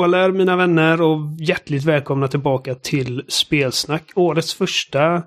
Hallå 0.00 0.32
mina 0.32 0.56
vänner 0.56 1.02
och 1.02 1.18
hjärtligt 1.38 1.84
välkomna 1.84 2.28
tillbaka 2.28 2.74
till 2.74 3.24
Spelsnack. 3.28 4.12
Årets 4.14 4.54
första 4.54 5.22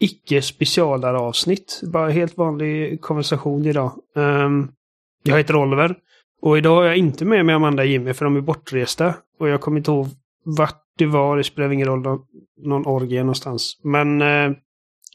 icke 0.00 0.42
specialaravsnitt. 0.42 1.80
Bara 1.92 2.10
helt 2.10 2.36
vanlig 2.36 3.00
konversation 3.00 3.66
idag. 3.66 3.92
Um, 4.14 4.72
jag 5.22 5.36
heter 5.36 5.56
Oliver. 5.56 5.96
Och 6.42 6.58
idag 6.58 6.76
har 6.76 6.84
jag 6.84 6.96
inte 6.96 7.24
med 7.24 7.46
mig 7.46 7.54
Amanda 7.54 7.82
och 7.82 7.86
Jimmy 7.86 8.14
för 8.14 8.24
de 8.24 8.36
är 8.36 8.40
bortresta. 8.40 9.14
Och 9.38 9.48
jag 9.48 9.60
kommer 9.60 9.78
inte 9.78 9.90
ihåg 9.90 10.06
vart 10.44 10.82
det 10.98 11.06
var. 11.06 11.36
Det 11.36 11.44
spelar 11.44 11.72
ingen 11.72 11.88
roll. 11.88 12.02
Någon, 12.02 12.20
någon 12.64 12.86
orgie 12.86 13.20
någonstans. 13.20 13.80
Men 13.84 14.22
uh, 14.22 14.56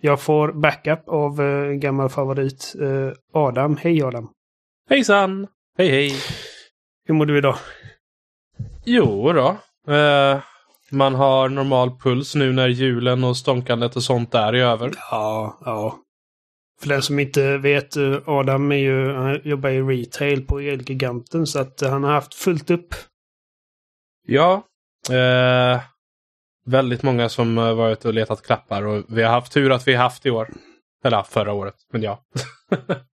jag 0.01 0.21
får 0.21 0.51
backup 0.51 1.03
av 1.07 1.41
uh, 1.41 1.71
gammal 1.71 2.09
favorit 2.09 2.75
uh, 2.81 3.11
Adam. 3.34 3.77
Hej 3.77 4.03
Adam! 4.03 4.29
Hejsan! 4.89 5.47
Hej 5.77 5.89
hej! 5.89 6.11
Hur 7.05 7.13
mår 7.13 7.25
du 7.25 7.37
idag? 7.37 7.55
Jo 8.85 9.33
då. 9.33 9.57
Eh, 9.93 10.41
man 10.91 11.15
har 11.15 11.49
normal 11.49 11.99
puls 11.99 12.35
nu 12.35 12.53
när 12.53 12.67
julen 12.67 13.23
och 13.23 13.37
stånkandet 13.37 13.95
och 13.95 14.03
sånt 14.03 14.31
där 14.31 14.53
är 14.53 14.65
över. 14.65 14.91
Ja, 15.12 15.57
ja. 15.65 15.99
För 16.81 16.90
den 16.90 17.01
som 17.01 17.20
inte 17.20 17.57
vet, 17.57 17.95
eh, 17.95 18.17
Adam 18.25 18.71
är 18.71 18.75
ju, 18.75 19.13
han 19.13 19.40
jobbar 19.43 19.70
i 19.70 19.81
retail 19.81 20.45
på 20.45 20.59
Elgiganten 20.59 21.48
så 21.48 21.59
att 21.59 21.81
han 21.81 22.03
har 22.03 22.12
haft 22.12 22.34
fullt 22.34 22.71
upp. 22.71 22.95
Ja. 24.27 24.63
Eh, 25.09 25.81
väldigt 26.65 27.03
många 27.03 27.29
som 27.29 27.55
varit 27.55 28.05
och 28.05 28.13
letat 28.13 28.41
klappar 28.41 28.85
och 28.85 29.03
vi 29.07 29.23
har 29.23 29.31
haft 29.31 29.53
tur 29.53 29.71
att 29.71 29.87
vi 29.87 29.93
har 29.93 30.03
haft 30.03 30.25
i 30.25 30.29
år. 30.29 30.49
Eller 31.03 31.23
förra 31.23 31.53
året, 31.53 31.75
men 31.91 32.01
ja. 32.03 32.23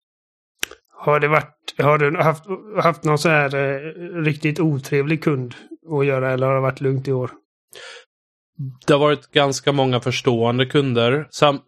Har 1.08 1.20
det 1.20 1.28
varit, 1.28 1.74
har 1.78 1.98
du 1.98 2.16
haft, 2.16 2.44
haft 2.82 3.04
någon 3.04 3.18
så 3.18 3.28
här 3.28 3.54
eh, 3.54 3.78
riktigt 4.22 4.60
otrevlig 4.60 5.22
kund 5.22 5.54
att 5.98 6.06
göra 6.06 6.30
eller 6.30 6.46
har 6.46 6.54
det 6.54 6.60
varit 6.60 6.80
lugnt 6.80 7.08
i 7.08 7.12
år? 7.12 7.30
Det 8.86 8.92
har 8.92 9.00
varit 9.00 9.30
ganska 9.30 9.72
många 9.72 10.00
förstående 10.00 10.66
kunder. 10.66 11.26
Sam 11.30 11.60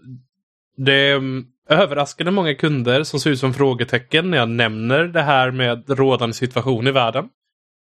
det 0.77 0.92
är 0.92 1.16
um, 1.16 1.47
överraskande 1.69 2.30
många 2.32 2.55
kunder 2.55 3.02
som 3.02 3.20
ser 3.20 3.30
ut 3.30 3.38
som 3.38 3.55
frågetecken 3.55 4.30
när 4.30 4.38
jag 4.38 4.48
nämner 4.48 5.05
det 5.05 5.22
här 5.22 5.50
med 5.50 5.84
rådande 5.91 6.34
situation 6.34 6.86
i 6.86 6.91
världen. 6.91 7.28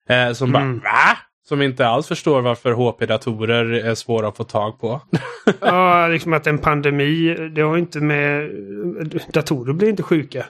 Eh, 0.09 0.33
som 0.33 0.55
mm. 0.55 0.79
bara 0.79 0.93
va? 0.93 1.17
Som 1.49 1.63
inte 1.63 1.87
alls 1.87 2.09
förstår 2.09 2.41
varför 2.41 2.73
HP-datorer 2.73 3.73
är 3.73 3.95
svåra 3.95 4.29
att 4.29 4.37
få 4.37 4.45
tag 4.45 4.81
på. 4.81 5.01
ja, 5.61 6.07
liksom 6.11 6.33
att 6.33 6.47
en 6.47 6.59
pandemi, 6.59 7.35
det 7.55 7.63
har 7.63 7.79
inte 7.79 8.01
med... 8.01 8.51
Datorer 9.33 9.73
blir 9.73 9.89
inte 9.89 10.03
sjuka. 10.03 10.47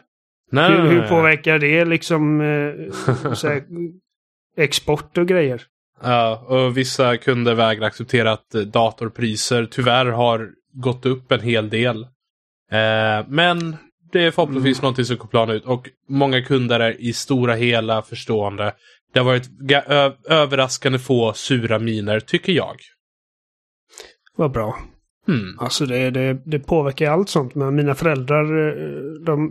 Nej, 0.50 0.70
hur, 0.70 0.90
hur 0.90 1.08
påverkar 1.08 1.58
det 1.58 1.84
liksom 1.84 2.40
eh, 2.40 2.46
här, 2.46 3.62
export 4.56 5.18
och 5.18 5.28
grejer? 5.28 5.62
Ja, 6.02 6.44
och 6.46 6.76
vissa 6.76 7.16
kunder 7.16 7.54
vägrar 7.54 7.86
acceptera 7.86 8.32
att 8.32 8.50
datorpriser 8.50 9.68
tyvärr 9.70 10.06
har 10.06 10.50
gått 10.72 11.06
upp 11.06 11.32
en 11.32 11.40
hel 11.40 11.68
del. 11.68 12.02
Eh, 12.70 13.26
men 13.28 13.76
det 14.12 14.24
är 14.24 14.30
förhoppningsvis 14.30 14.78
mm. 14.78 14.82
någonting 14.82 15.04
som 15.04 15.16
kommer 15.16 15.30
plana 15.30 15.52
ut 15.52 15.64
och 15.64 15.88
många 16.08 16.42
kunder 16.42 16.80
är 16.80 17.00
i 17.00 17.12
stora 17.12 17.54
hela 17.54 18.02
förstående. 18.02 18.74
Det 19.12 19.20
har 19.20 19.26
varit 19.26 19.48
överraskande 20.28 20.98
få 20.98 21.32
sura 21.32 21.78
miner, 21.78 22.20
tycker 22.20 22.52
jag. 22.52 22.76
Vad 24.36 24.50
bra. 24.50 24.78
Mm. 25.28 25.58
Alltså 25.58 25.86
det, 25.86 26.10
det, 26.10 26.42
det 26.44 26.58
påverkar 26.58 27.10
allt 27.10 27.28
sånt. 27.28 27.54
Men 27.54 27.74
mina 27.74 27.94
föräldrar, 27.94 28.68
eh, 28.68 29.24
de 29.26 29.50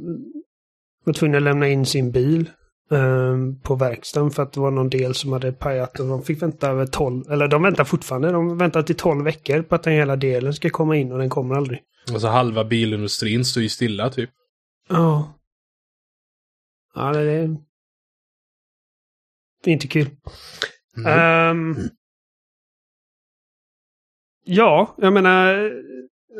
var 1.09 1.13
tvungna 1.13 1.37
att 1.37 1.43
lämna 1.43 1.67
in 1.67 1.85
sin 1.85 2.11
bil 2.11 2.49
um, 2.89 3.61
på 3.61 3.75
verkstaden 3.75 4.31
för 4.31 4.43
att 4.43 4.53
det 4.53 4.59
var 4.59 4.71
någon 4.71 4.89
del 4.89 5.15
som 5.15 5.33
hade 5.33 5.51
pajat 5.51 5.99
och 5.99 6.07
de 6.07 6.23
fick 6.23 6.41
vänta 6.41 6.69
över 6.69 6.85
12, 6.85 7.31
eller 7.31 7.47
de 7.47 7.63
väntar 7.63 7.83
fortfarande, 7.83 8.31
de 8.31 8.57
väntar 8.57 8.83
till 8.83 8.95
12 8.95 9.25
veckor 9.25 9.61
på 9.61 9.75
att 9.75 9.83
den 9.83 9.93
hela 9.93 10.15
delen 10.15 10.53
ska 10.53 10.69
komma 10.69 10.95
in 10.95 11.11
och 11.11 11.19
den 11.19 11.29
kommer 11.29 11.55
aldrig. 11.55 11.79
Alltså 12.11 12.27
halva 12.27 12.63
bilindustrin 12.63 13.45
står 13.45 13.63
ju 13.63 13.69
stilla 13.69 14.09
typ. 14.09 14.29
Ja. 14.89 15.33
Ja, 16.95 17.11
det 17.11 17.31
är... 17.31 17.57
Det 19.63 19.71
är 19.71 19.73
inte 19.73 19.87
kul. 19.87 20.09
Mm. 20.97 21.57
Um, 21.57 21.89
ja, 24.45 24.95
jag 24.97 25.13
menar, 25.13 25.71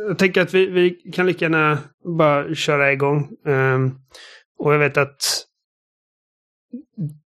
jag 0.08 0.18
tänker 0.18 0.42
att 0.42 0.54
vi, 0.54 0.66
vi 0.66 0.90
kan 0.90 1.26
lika 1.26 1.46
gärna 1.46 1.78
bara 2.18 2.56
köra 2.56 2.92
igång. 2.92 3.30
Um, 3.46 4.00
och 4.60 4.74
jag 4.74 4.80
vet 4.80 4.98
att 4.98 5.46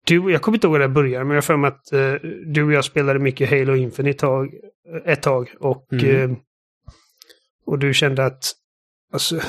du, 0.07 0.33
jag 0.33 0.43
kommer 0.43 0.57
inte 0.57 0.67
ihåg 0.67 0.75
hur 0.75 0.81
det 0.81 0.89
började, 0.89 1.25
men 1.25 1.35
jag 1.35 1.37
har 1.37 1.43
för 1.43 1.57
mig 1.57 1.69
att 1.69 1.93
uh, 1.93 2.31
du 2.47 2.65
och 2.65 2.73
jag 2.73 2.85
spelade 2.85 3.19
mycket 3.19 3.51
Halo 3.51 3.77
Infinite 3.77 4.19
tag, 4.19 4.55
ett 5.05 5.23
tag. 5.23 5.55
Och, 5.61 5.93
mm. 5.93 6.31
uh, 6.31 6.37
och 7.67 7.79
du 7.79 7.95
kände 7.95 8.25
att 8.25 8.53
alltså, 9.13 9.41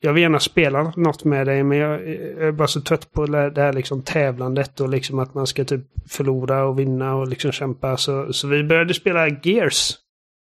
jag 0.00 0.12
vill 0.12 0.22
gärna 0.22 0.40
spela 0.40 0.92
något 0.96 1.24
med 1.24 1.46
dig, 1.46 1.62
men 1.62 1.78
jag, 1.78 2.08
jag 2.08 2.48
är 2.48 2.52
bara 2.52 2.68
så 2.68 2.80
trött 2.80 3.12
på 3.12 3.26
det 3.26 3.60
här 3.62 3.72
liksom 3.72 4.02
tävlandet 4.02 4.80
och 4.80 4.88
liksom 4.88 5.18
att 5.18 5.34
man 5.34 5.46
ska 5.46 5.64
typ 5.64 5.84
förlora 6.08 6.64
och 6.64 6.78
vinna 6.78 7.14
och 7.14 7.28
liksom 7.28 7.52
kämpa. 7.52 7.96
Så, 7.96 8.32
så 8.32 8.48
vi 8.48 8.64
började 8.64 8.94
spela 8.94 9.28
Gears. 9.28 9.94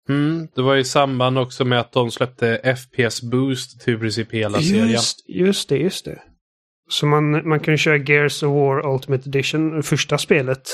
Mm, 0.08 0.48
det 0.54 0.62
var 0.62 0.76
i 0.76 0.84
samband 0.84 1.38
också 1.38 1.64
med 1.64 1.80
att 1.80 1.92
de 1.92 2.10
släppte 2.10 2.76
FPS 2.76 3.22
Boost 3.22 3.80
till 3.80 3.98
princip 3.98 4.32
hela 4.32 4.60
serien. 4.60 4.88
Just, 4.88 5.28
just 5.28 5.68
det, 5.68 5.76
just 5.76 6.04
det. 6.04 6.22
Så 6.94 7.06
man, 7.06 7.48
man 7.48 7.60
kan 7.60 7.78
köra 7.78 7.96
Gears 7.96 8.42
of 8.42 8.50
War 8.50 8.94
Ultimate 8.94 9.28
Edition, 9.28 9.82
första 9.82 10.18
spelet, 10.18 10.68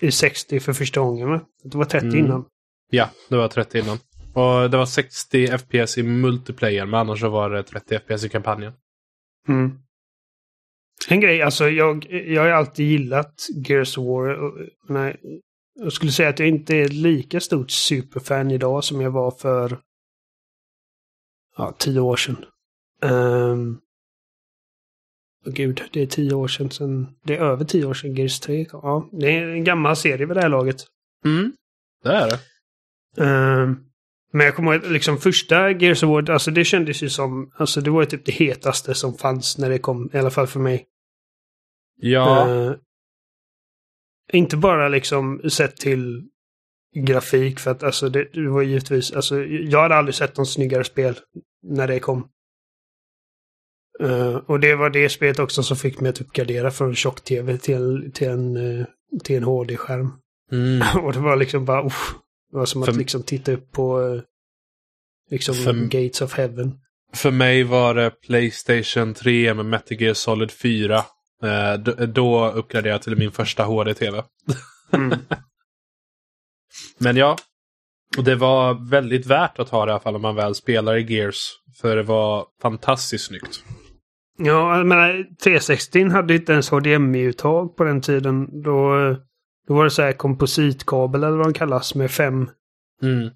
i 0.00 0.10
60 0.10 0.60
för 0.60 0.72
första 0.72 1.00
gången 1.00 1.28
va? 1.28 1.40
Det 1.64 1.78
var 1.78 1.84
30 1.84 2.06
mm. 2.06 2.18
innan. 2.18 2.44
Ja, 2.90 3.10
det 3.28 3.36
var 3.36 3.48
30 3.48 3.78
innan. 3.78 3.98
Och 4.34 4.70
det 4.70 4.76
var 4.76 4.86
60 4.86 5.58
FPS 5.58 5.98
i 5.98 6.02
multiplayer, 6.02 6.86
men 6.86 7.00
annars 7.00 7.20
så 7.20 7.28
var 7.28 7.50
det 7.50 7.62
30 7.62 7.98
FPS 7.98 8.24
i 8.24 8.28
kampanjen. 8.28 8.72
Mm. 9.48 9.78
En 11.08 11.20
grej, 11.20 11.42
alltså 11.42 11.68
jag, 11.68 12.06
jag 12.10 12.42
har 12.42 12.48
alltid 12.48 12.86
gillat 12.86 13.46
Gears 13.66 13.98
of 13.98 14.06
War. 14.06 14.52
Nej, 14.88 15.16
jag 15.74 15.92
skulle 15.92 16.12
säga 16.12 16.28
att 16.28 16.38
jag 16.38 16.48
inte 16.48 16.76
är 16.76 16.88
lika 16.88 17.40
stort 17.40 17.70
superfan 17.70 18.50
idag 18.50 18.84
som 18.84 19.00
jag 19.00 19.10
var 19.10 19.30
för 19.30 19.78
ja, 21.56 21.74
tio 21.78 22.00
år 22.00 22.16
sedan. 22.16 22.44
Um, 23.00 23.80
Oh, 25.46 25.52
gud, 25.52 25.82
det 25.92 26.02
är 26.02 26.06
tio 26.06 26.34
år 26.34 26.48
sedan, 26.48 26.70
sedan... 26.70 27.06
Det 27.24 27.36
är 27.36 27.40
över 27.40 27.64
tio 27.64 27.84
år 27.84 27.94
sedan 27.94 28.14
Gears 28.14 28.40
3 28.40 28.66
Ja, 28.72 29.08
det 29.12 29.36
är 29.36 29.48
en 29.48 29.64
gammal 29.64 29.96
serie 29.96 30.26
vid 30.26 30.36
det 30.36 30.40
här 30.40 30.48
laget. 30.48 30.76
Mm, 31.24 31.52
det 32.02 32.12
är 32.12 32.30
det. 32.30 32.38
Uh, 33.20 33.76
men 34.32 34.46
jag 34.46 34.56
kommer 34.56 34.74
ihåg, 34.74 34.84
liksom 34.84 35.18
första 35.18 35.70
Gears 35.70 36.02
of 36.02 36.08
War, 36.10 36.30
alltså 36.30 36.50
det 36.50 36.64
kändes 36.64 37.02
ju 37.02 37.08
som... 37.08 37.52
Alltså 37.56 37.80
det 37.80 37.90
var 37.90 38.02
ju 38.02 38.06
typ 38.06 38.24
det 38.24 38.32
hetaste 38.32 38.94
som 38.94 39.14
fanns 39.14 39.58
när 39.58 39.70
det 39.70 39.78
kom, 39.78 40.10
i 40.12 40.18
alla 40.18 40.30
fall 40.30 40.46
för 40.46 40.60
mig. 40.60 40.86
Ja. 41.96 42.46
Uh, 42.48 42.74
inte 44.32 44.56
bara 44.56 44.88
liksom 44.88 45.50
sett 45.50 45.76
till 45.76 46.28
grafik, 46.94 47.60
för 47.60 47.70
att 47.70 47.82
alltså 47.82 48.08
det, 48.08 48.28
det 48.32 48.48
var 48.48 48.62
givetvis... 48.62 49.12
Alltså 49.12 49.44
jag 49.44 49.82
hade 49.82 49.94
aldrig 49.94 50.14
sett 50.14 50.36
någon 50.36 50.46
snyggare 50.46 50.84
spel 50.84 51.14
när 51.62 51.88
det 51.88 52.00
kom. 52.00 52.28
Uh, 54.00 54.36
och 54.36 54.60
det 54.60 54.74
var 54.74 54.90
det 54.90 55.08
spelet 55.08 55.38
också 55.38 55.62
som 55.62 55.76
fick 55.76 56.00
mig 56.00 56.10
att 56.10 56.20
uppgradera 56.20 56.70
från 56.70 56.94
tjock-tv 56.94 57.58
till, 57.58 58.10
till 58.14 58.28
en, 58.28 58.56
uh, 58.56 58.86
till 59.24 59.36
en 59.36 59.44
HD-skärm. 59.44 60.12
Mm. 60.52 60.82
och 61.04 61.12
det 61.12 61.18
var 61.18 61.36
liksom 61.36 61.64
bara, 61.64 61.82
uh, 61.82 61.92
det 62.50 62.56
var 62.56 62.66
som 62.66 62.84
för, 62.84 62.92
att 62.92 62.98
liksom 62.98 63.22
titta 63.22 63.52
upp 63.52 63.72
på 63.72 64.00
uh, 64.00 64.22
liksom 65.30 65.54
för, 65.54 65.72
Gates 65.72 66.22
of 66.22 66.34
Heaven. 66.34 66.78
För 67.14 67.30
mig 67.30 67.62
var 67.62 67.94
det 67.94 68.10
Playstation 68.10 69.14
3 69.14 69.54
med 69.54 69.66
Metal 69.66 70.00
Gear 70.00 70.14
Solid 70.14 70.50
4. 70.50 71.04
Då, 71.78 71.92
då 72.06 72.50
uppgraderade 72.50 72.88
jag 72.88 73.02
till 73.02 73.16
min 73.16 73.32
första 73.32 73.64
HD-tv. 73.64 74.22
Mm. 74.92 75.18
Men 76.98 77.16
ja, 77.16 77.36
och 78.18 78.24
det 78.24 78.34
var 78.34 78.90
väldigt 78.90 79.26
värt 79.26 79.58
att 79.58 79.68
ha 79.68 79.86
det 79.86 79.90
i 79.90 79.92
alla 79.92 80.00
fall 80.00 80.16
om 80.16 80.22
man 80.22 80.34
väl 80.34 80.54
spelar 80.54 80.96
i 80.96 81.12
Gears. 81.12 81.50
För 81.80 81.96
det 81.96 82.02
var 82.02 82.46
fantastiskt 82.62 83.26
snyggt. 83.26 83.64
Ja, 84.38 84.76
jag 84.76 84.86
menar 84.86 85.26
360 85.42 86.08
hade 86.08 86.34
inte 86.34 86.52
ens 86.52 86.70
HDMI-uttag 86.70 87.76
på 87.76 87.84
den 87.84 88.00
tiden. 88.00 88.62
Då, 88.62 88.94
då 89.68 89.74
var 89.74 89.84
det 89.84 89.90
så 89.90 90.02
här 90.02 90.12
kompositkabel 90.12 91.24
eller 91.24 91.36
vad 91.36 91.46
de 91.46 91.52
kallas 91.52 91.94
med 91.94 92.10
fem, 92.10 92.50
mm. 93.02 93.30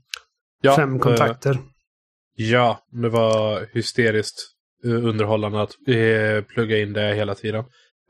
ja, 0.62 0.76
fem 0.76 0.98
kontakter. 0.98 1.50
Uh, 1.50 1.60
ja, 2.34 2.86
det 2.90 3.08
var 3.08 3.66
hysteriskt 3.72 4.36
underhållande 4.84 5.62
att 5.62 5.74
uh, 5.88 6.42
plugga 6.42 6.78
in 6.78 6.92
det 6.92 7.14
hela 7.14 7.34
tiden. 7.34 7.64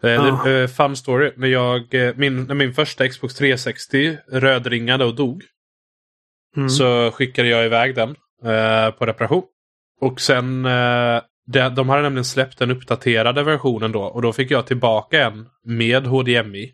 Uh, 0.05 0.47
uh, 0.47 0.67
fun 0.67 0.97
story. 0.97 1.33
När, 1.37 1.49
jag, 1.49 1.83
min, 2.17 2.44
när 2.44 2.55
min 2.55 2.75
första 2.75 3.09
Xbox 3.09 3.35
360 3.35 4.19
rödringade 4.29 5.05
och 5.05 5.15
dog. 5.15 5.43
Mm. 6.56 6.69
Så 6.69 7.11
skickade 7.11 7.49
jag 7.49 7.67
iväg 7.67 7.94
den 7.94 8.15
på 8.99 9.06
reparation. 9.06 9.43
Och 10.00 10.21
sen 10.21 10.67
de 11.47 11.89
hade 11.89 12.03
nämligen 12.03 12.25
släppt 12.25 12.59
den 12.59 12.71
uppdaterade 12.71 13.43
versionen 13.43 13.93
då 13.93 14.03
och 14.03 14.23
då 14.23 14.33
fick 14.33 14.51
jag 14.51 14.67
tillbaka 14.67 15.27
en 15.27 15.49
med 15.65 16.07
HDMI. 16.07 16.73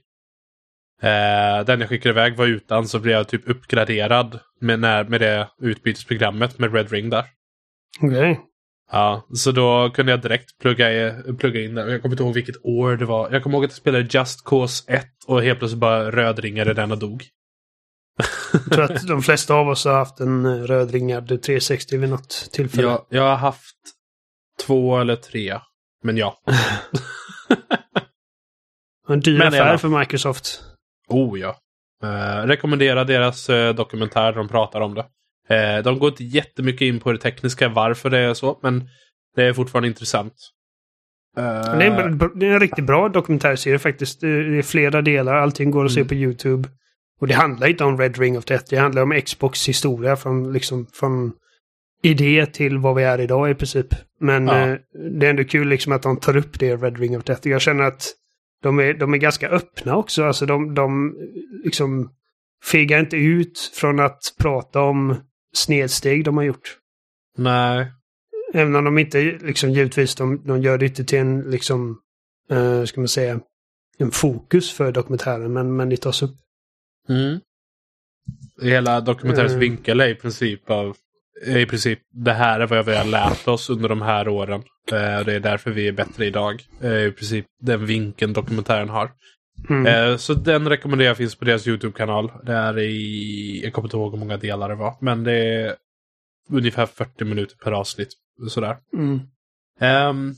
Eh, 1.02 1.64
den 1.66 1.80
jag 1.80 1.88
skickade 1.88 2.10
iväg 2.12 2.36
var 2.36 2.46
utan 2.46 2.88
så 2.88 2.98
blev 2.98 3.16
jag 3.16 3.28
typ 3.28 3.48
uppgraderad 3.48 4.38
med, 4.60 4.80
när, 4.80 5.04
med 5.04 5.20
det 5.20 5.48
utbytesprogrammet 5.60 6.58
med 6.58 6.74
Red 6.74 6.92
Ring 6.92 7.10
där. 7.10 7.24
Okej. 8.00 8.30
Okay. 8.30 8.36
Ja, 8.92 9.26
så 9.34 9.52
då 9.52 9.90
kunde 9.94 10.12
jag 10.12 10.20
direkt 10.20 10.58
plugga, 10.60 11.14
plugga 11.38 11.60
in 11.60 11.74
där. 11.74 11.88
Jag 11.88 12.02
kommer 12.02 12.14
inte 12.14 12.22
ihåg 12.22 12.34
vilket 12.34 12.64
år 12.64 12.96
det 12.96 13.04
var. 13.04 13.30
Jag 13.32 13.42
kommer 13.42 13.56
ihåg 13.56 13.64
att 13.64 13.70
jag 13.70 13.76
spelade 13.76 14.08
Just 14.10 14.44
Cause 14.44 14.92
1 14.92 15.04
och 15.26 15.42
helt 15.42 15.58
plötsligt 15.58 15.80
bara 15.80 16.10
rödringade 16.10 16.74
den 16.74 16.92
och 16.92 16.98
dog. 16.98 17.24
Jag 18.52 18.72
tror 18.72 18.84
att 18.84 19.06
de 19.06 19.22
flesta 19.22 19.54
av 19.54 19.68
oss 19.68 19.84
har 19.84 19.92
haft 19.94 20.20
en 20.20 20.66
rödringad 20.66 21.28
360 21.28 21.96
vid 21.96 22.10
något 22.10 22.48
tillfälle. 22.52 22.88
Ja, 22.88 23.06
jag 23.08 23.22
har 23.22 23.36
haft 23.36 23.76
två 24.66 24.98
eller 24.98 25.16
tre. 25.16 25.58
Men 26.02 26.16
ja. 26.16 26.38
en 29.08 29.20
dyr 29.20 29.38
men 29.38 29.48
affär 29.48 29.76
för 29.76 29.98
Microsoft. 29.98 30.62
Oh 31.08 31.40
ja. 31.40 31.56
Eh, 32.02 32.46
rekommenderar 32.46 33.04
deras 33.04 33.50
eh, 33.50 33.74
dokumentär, 33.74 34.32
de 34.32 34.48
pratar 34.48 34.80
om 34.80 34.94
det. 34.94 35.04
Eh, 35.54 35.82
de 35.82 35.98
går 35.98 36.08
inte 36.08 36.24
jättemycket 36.24 36.82
in 36.82 37.00
på 37.00 37.12
det 37.12 37.18
tekniska, 37.18 37.68
varför 37.68 38.10
det 38.10 38.18
är 38.18 38.34
så, 38.34 38.58
men 38.62 38.88
det 39.36 39.44
är 39.44 39.52
fortfarande 39.52 39.88
intressant. 39.88 40.34
Uh... 41.38 41.78
Det, 41.78 41.84
är 41.84 42.00
en, 42.00 42.18
det, 42.18 42.46
är 42.46 42.52
en, 42.52 42.60
riktigt 42.60 42.84
bra 42.84 43.08
dokumentärserie 43.08 43.78
faktiskt. 43.78 44.20
Det 44.20 44.28
är 44.28 44.62
flera 44.62 45.02
delar, 45.02 45.34
allting 45.34 45.70
går 45.70 45.84
att 45.84 45.92
mm. 45.92 46.04
se 46.04 46.08
på 46.08 46.14
YouTube. 46.14 46.68
Och 47.20 47.26
det 47.26 47.34
handlar 47.34 47.66
inte 47.66 47.84
om 47.84 47.98
Red 47.98 48.18
Ring 48.18 48.38
of 48.38 48.44
Death, 48.44 48.64
det 48.70 48.76
handlar 48.76 49.02
om 49.02 49.20
Xbox 49.24 49.68
historia 49.68 50.16
från, 50.16 50.52
liksom, 50.52 50.86
från 50.92 51.32
idé 52.02 52.46
till 52.46 52.78
vad 52.78 52.94
vi 52.94 53.02
är 53.02 53.20
idag 53.20 53.50
i 53.50 53.54
princip. 53.54 53.86
Men 54.20 54.46
ja. 54.46 54.68
eh, 54.68 54.78
det 55.18 55.26
är 55.26 55.30
ändå 55.30 55.44
kul 55.44 55.68
liksom 55.68 55.92
att 55.92 56.02
de 56.02 56.16
tar 56.16 56.36
upp 56.36 56.58
det 56.58 56.76
Red 56.76 56.98
Ring 56.98 57.16
of 57.16 57.24
Death. 57.24 57.48
Jag 57.48 57.60
känner 57.60 57.84
att 57.84 58.14
de 58.62 58.80
är, 58.80 58.94
de 58.94 59.14
är 59.14 59.18
ganska 59.18 59.48
öppna 59.48 59.96
också. 59.96 60.24
Alltså 60.24 60.46
de, 60.46 60.74
de 60.74 61.16
liksom 61.64 62.10
fegar 62.64 63.00
inte 63.00 63.16
ut 63.16 63.58
från 63.74 64.00
att 64.00 64.34
prata 64.38 64.80
om 64.80 65.16
snedsteg 65.54 66.24
de 66.24 66.36
har 66.36 66.44
gjort. 66.44 66.78
Nej. 67.36 67.92
Även 68.54 68.76
om 68.76 68.84
de 68.84 68.98
inte, 68.98 69.22
liksom 69.22 69.70
givetvis, 69.70 70.14
de, 70.14 70.46
de 70.46 70.62
gör 70.62 70.78
det 70.78 70.86
inte 70.86 71.04
till 71.04 71.18
en, 71.18 71.40
liksom, 71.40 71.98
uh, 72.52 72.84
ska 72.84 73.00
man 73.00 73.08
säga, 73.08 73.40
en 73.98 74.10
fokus 74.10 74.72
för 74.72 74.92
dokumentären, 74.92 75.52
men, 75.52 75.76
men 75.76 75.88
det 75.88 75.96
tas 75.96 76.22
upp. 76.22 76.36
Mm. 77.08 77.40
Hela 78.62 79.00
dokumentärens 79.00 79.52
uh. 79.52 79.58
vinkel 79.58 80.00
är 80.00 80.08
i 80.08 80.14
princip 80.14 80.70
av 80.70 80.96
i 81.46 81.66
princip 81.66 81.98
det 82.12 82.32
här 82.32 82.60
är 82.60 82.66
vad 82.66 82.86
vi 82.86 82.96
har 82.96 83.04
lärt 83.04 83.48
oss 83.48 83.70
under 83.70 83.88
de 83.88 84.02
här 84.02 84.28
åren. 84.28 84.60
Uh, 84.92 85.24
det 85.26 85.32
är 85.32 85.40
därför 85.40 85.70
vi 85.70 85.88
är 85.88 85.92
bättre 85.92 86.26
idag. 86.26 86.62
Uh, 86.84 87.06
I 87.06 87.12
princip 87.12 87.46
den 87.60 87.86
vinkeln 87.86 88.32
dokumentären 88.32 88.88
har. 88.88 89.10
Mm. 89.70 90.18
Så 90.18 90.34
den 90.34 90.68
rekommenderar 90.68 91.08
jag 91.08 91.16
finns 91.16 91.34
på 91.34 91.44
deras 91.44 91.68
YouTube-kanal. 91.68 92.32
Det 92.42 92.52
är 92.52 92.78
i, 92.78 93.60
jag 93.64 93.72
kommer 93.72 93.86
inte 93.86 93.96
ihåg 93.96 94.12
hur 94.12 94.18
många 94.18 94.36
delar 94.36 94.68
det 94.68 94.74
var, 94.74 94.96
men 95.00 95.24
det 95.24 95.32
är 95.32 95.74
ungefär 96.50 96.86
40 96.86 97.24
minuter 97.24 97.56
per 97.64 97.72
avsnitt. 97.72 98.08
Sådär. 98.48 98.76
Mm. 98.92 99.20
Um, 100.10 100.34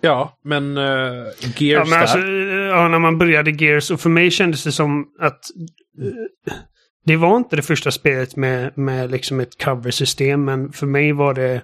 ja, 0.00 0.38
men 0.44 0.78
uh, 0.78 1.26
Gears 1.56 1.60
ja, 1.60 1.84
men 1.84 2.00
alltså, 2.00 2.18
ja, 2.18 2.88
när 2.88 2.98
man 2.98 3.18
började 3.18 3.50
Gears, 3.50 3.90
och 3.90 4.00
för 4.00 4.10
mig 4.10 4.30
kändes 4.30 4.64
det 4.64 4.72
som 4.72 5.06
att 5.20 5.40
uh, 6.02 6.54
det 7.04 7.16
var 7.16 7.36
inte 7.36 7.56
det 7.56 7.62
första 7.62 7.90
spelet 7.90 8.36
med, 8.36 8.78
med 8.78 9.10
liksom 9.10 9.40
ett 9.40 9.64
cover-system, 9.64 10.44
men 10.44 10.72
för 10.72 10.86
mig 10.86 11.12
var 11.12 11.34
det 11.34 11.62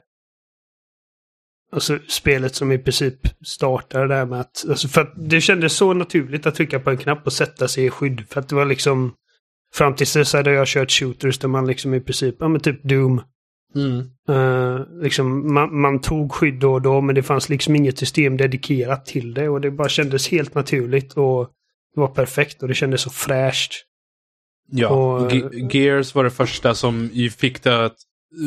Alltså 1.73 1.99
spelet 2.09 2.55
som 2.55 2.73
i 2.73 2.79
princip 2.79 3.15
startar 3.45 4.09
där 4.09 4.27
med 4.27 4.41
att... 4.41 4.65
Alltså 4.69 4.89
för 4.89 5.01
att 5.01 5.13
det 5.17 5.41
kändes 5.41 5.73
så 5.73 5.93
naturligt 5.93 6.47
att 6.47 6.55
trycka 6.55 6.81
på 6.81 6.91
en 6.91 6.97
knapp 6.97 7.27
och 7.27 7.33
sätta 7.33 7.69
sig 7.69 7.85
i 7.85 7.91
skydd. 7.91 8.25
För 8.29 8.41
att 8.41 8.49
det 8.49 8.55
var 8.55 8.65
liksom... 8.65 9.15
Fram 9.75 9.95
tills 9.95 10.13
dess 10.13 10.33
hade 10.33 10.53
jag 10.53 10.67
kört 10.67 10.91
shooters 10.91 11.39
där 11.39 11.49
man 11.49 11.67
liksom 11.67 11.95
i 11.95 12.01
princip, 12.01 12.37
ja 12.39 12.49
men 12.49 12.61
typ 12.61 12.83
Doom. 12.83 13.23
Mm. 13.75 13.99
Uh, 14.31 15.03
liksom 15.03 15.55
man, 15.55 15.81
man, 15.81 16.01
tog 16.01 16.33
skydd 16.33 16.61
då 16.61 16.73
och 16.73 16.83
då 16.83 17.01
men 17.01 17.15
det 17.15 17.23
fanns 17.23 17.49
liksom 17.49 17.77
inget 17.77 17.99
system 17.99 18.37
dedikerat 18.37 19.07
till 19.07 19.35
det 19.35 19.49
och 19.49 19.61
det 19.61 19.71
bara 19.71 19.89
kändes 19.89 20.29
helt 20.29 20.55
naturligt 20.55 21.13
och 21.13 21.51
det 21.95 22.01
var 22.01 22.09
perfekt 22.09 22.63
och 22.63 22.69
det 22.69 22.75
kändes 22.75 23.01
så 23.01 23.11
fräscht. 23.11 23.73
Ja, 24.71 24.89
och, 24.89 25.33
Gears 25.75 26.15
var 26.15 26.25
det 26.25 26.31
första 26.31 26.75
som 26.75 27.11
fick 27.39 27.63
det 27.63 27.85
att 27.85 27.97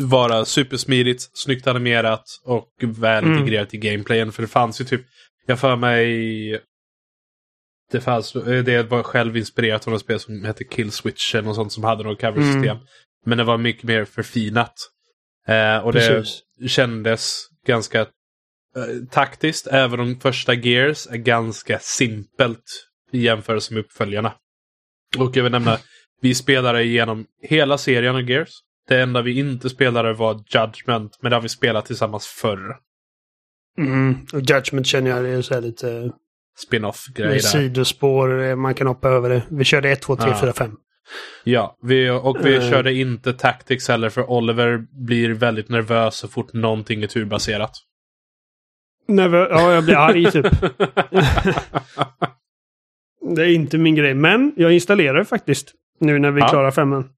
vara 0.04 0.46
supersmidigt, 0.46 1.30
snyggt 1.34 1.68
animerat 1.68 2.24
och 2.46 2.70
väl 2.82 3.24
mm. 3.24 3.38
integrerat 3.38 3.74
i 3.74 3.78
gameplayen. 3.78 4.32
För 4.32 4.42
det 4.42 4.48
fanns 4.48 4.82
ju 4.82 4.86
typ, 4.86 5.02
jag 5.46 5.60
för 5.60 5.76
mig 5.76 6.62
det, 7.92 8.02
fanns, 8.02 8.34
det 8.66 8.84
var 8.90 9.04
själv 9.04 9.38
inspirerat 9.38 9.88
av 9.88 9.94
något 9.94 10.02
spel 10.02 10.20
som 10.20 10.46
hette 10.46 10.64
Killswitch 10.64 11.36
eller 11.36 11.44
något 11.44 11.56
sånt 11.56 11.72
som 11.72 11.84
hade 11.84 12.04
något 12.04 12.22
cover-system. 12.22 12.64
Mm. 12.64 12.84
Men 13.26 13.38
det 13.38 13.44
var 13.44 13.58
mycket 13.58 13.84
mer 13.84 14.06
förfinat. 14.06 14.74
Eh, 15.48 15.78
och 15.78 15.94
Precis. 15.94 16.42
det 16.60 16.68
kändes 16.68 17.48
ganska 17.68 18.02
eh, 18.02 18.08
taktiskt, 19.12 19.68
även 19.68 20.00
om 20.00 20.20
första 20.20 20.54
Gears 20.54 21.08
är 21.08 21.18
ganska 21.18 21.80
simpelt 21.80 22.64
i 23.12 23.20
jämförelse 23.20 23.74
med 23.74 23.84
uppföljarna. 23.84 24.34
Och 25.18 25.38
jag 25.38 25.44
vill 25.44 25.52
nämna, 25.52 25.80
vi 26.22 26.36
spelade 26.36 26.84
igenom 26.84 27.26
hela 27.42 27.78
serien 27.78 28.16
av 28.16 28.30
Gears. 28.30 28.50
Det 28.88 29.02
enda 29.02 29.22
vi 29.22 29.40
inte 29.40 29.70
spelade 29.70 30.14
var 30.14 30.34
Judgment, 30.34 31.18
men 31.22 31.30
det 31.30 31.36
har 31.36 31.42
vi 31.42 31.50
spelat 31.50 31.86
tillsammans 31.86 32.28
förr. 32.28 32.78
Mm, 33.78 34.16
och 34.34 34.40
Judgment 34.40 34.88
känner 34.88 35.10
jag 35.10 35.30
är 35.30 35.42
så 35.42 35.60
lite... 35.60 36.12
Spin-off-grej 36.58 37.32
där. 37.32 37.40
Sidospår, 37.40 38.44
eh, 38.44 38.56
man 38.56 38.76
kan 38.76 38.88
hoppa 38.88 39.10
över 39.10 39.30
det. 39.30 39.44
Vi 39.50 39.64
körde 39.64 39.92
1, 39.92 40.02
2, 40.02 40.16
3, 40.16 40.30
ja. 40.30 40.38
4, 40.42 40.54
5. 40.54 40.78
Ja, 41.44 41.78
vi, 41.82 42.10
och 42.10 42.46
vi 42.46 42.58
uh, 42.58 42.70
körde 42.70 42.94
inte 42.94 43.34
Tactics 43.34 43.88
heller 43.88 44.10
för 44.10 44.30
Oliver 44.30 44.86
blir 44.92 45.30
väldigt 45.30 45.70
nervös 45.70 46.16
så 46.16 46.28
fort 46.28 46.54
någonting 46.54 47.04
är 47.04 47.08
turbaserat. 47.08 47.72
Nervö 49.08 49.48
ja, 49.50 49.74
jag 49.74 49.84
blir 49.84 49.96
arg 49.96 50.32
typ. 50.32 50.46
det 53.36 53.42
är 53.42 53.56
inte 53.56 53.78
min 53.78 53.96
grej, 53.96 54.14
men 54.14 54.54
jag 54.56 54.74
installerar 54.74 55.24
faktiskt. 55.24 55.74
Nu 56.02 56.20
när 56.20 56.32
vi 56.32 56.42
ja. 56.42 56.48
klarar 56.48 56.72
femman. 56.72 57.10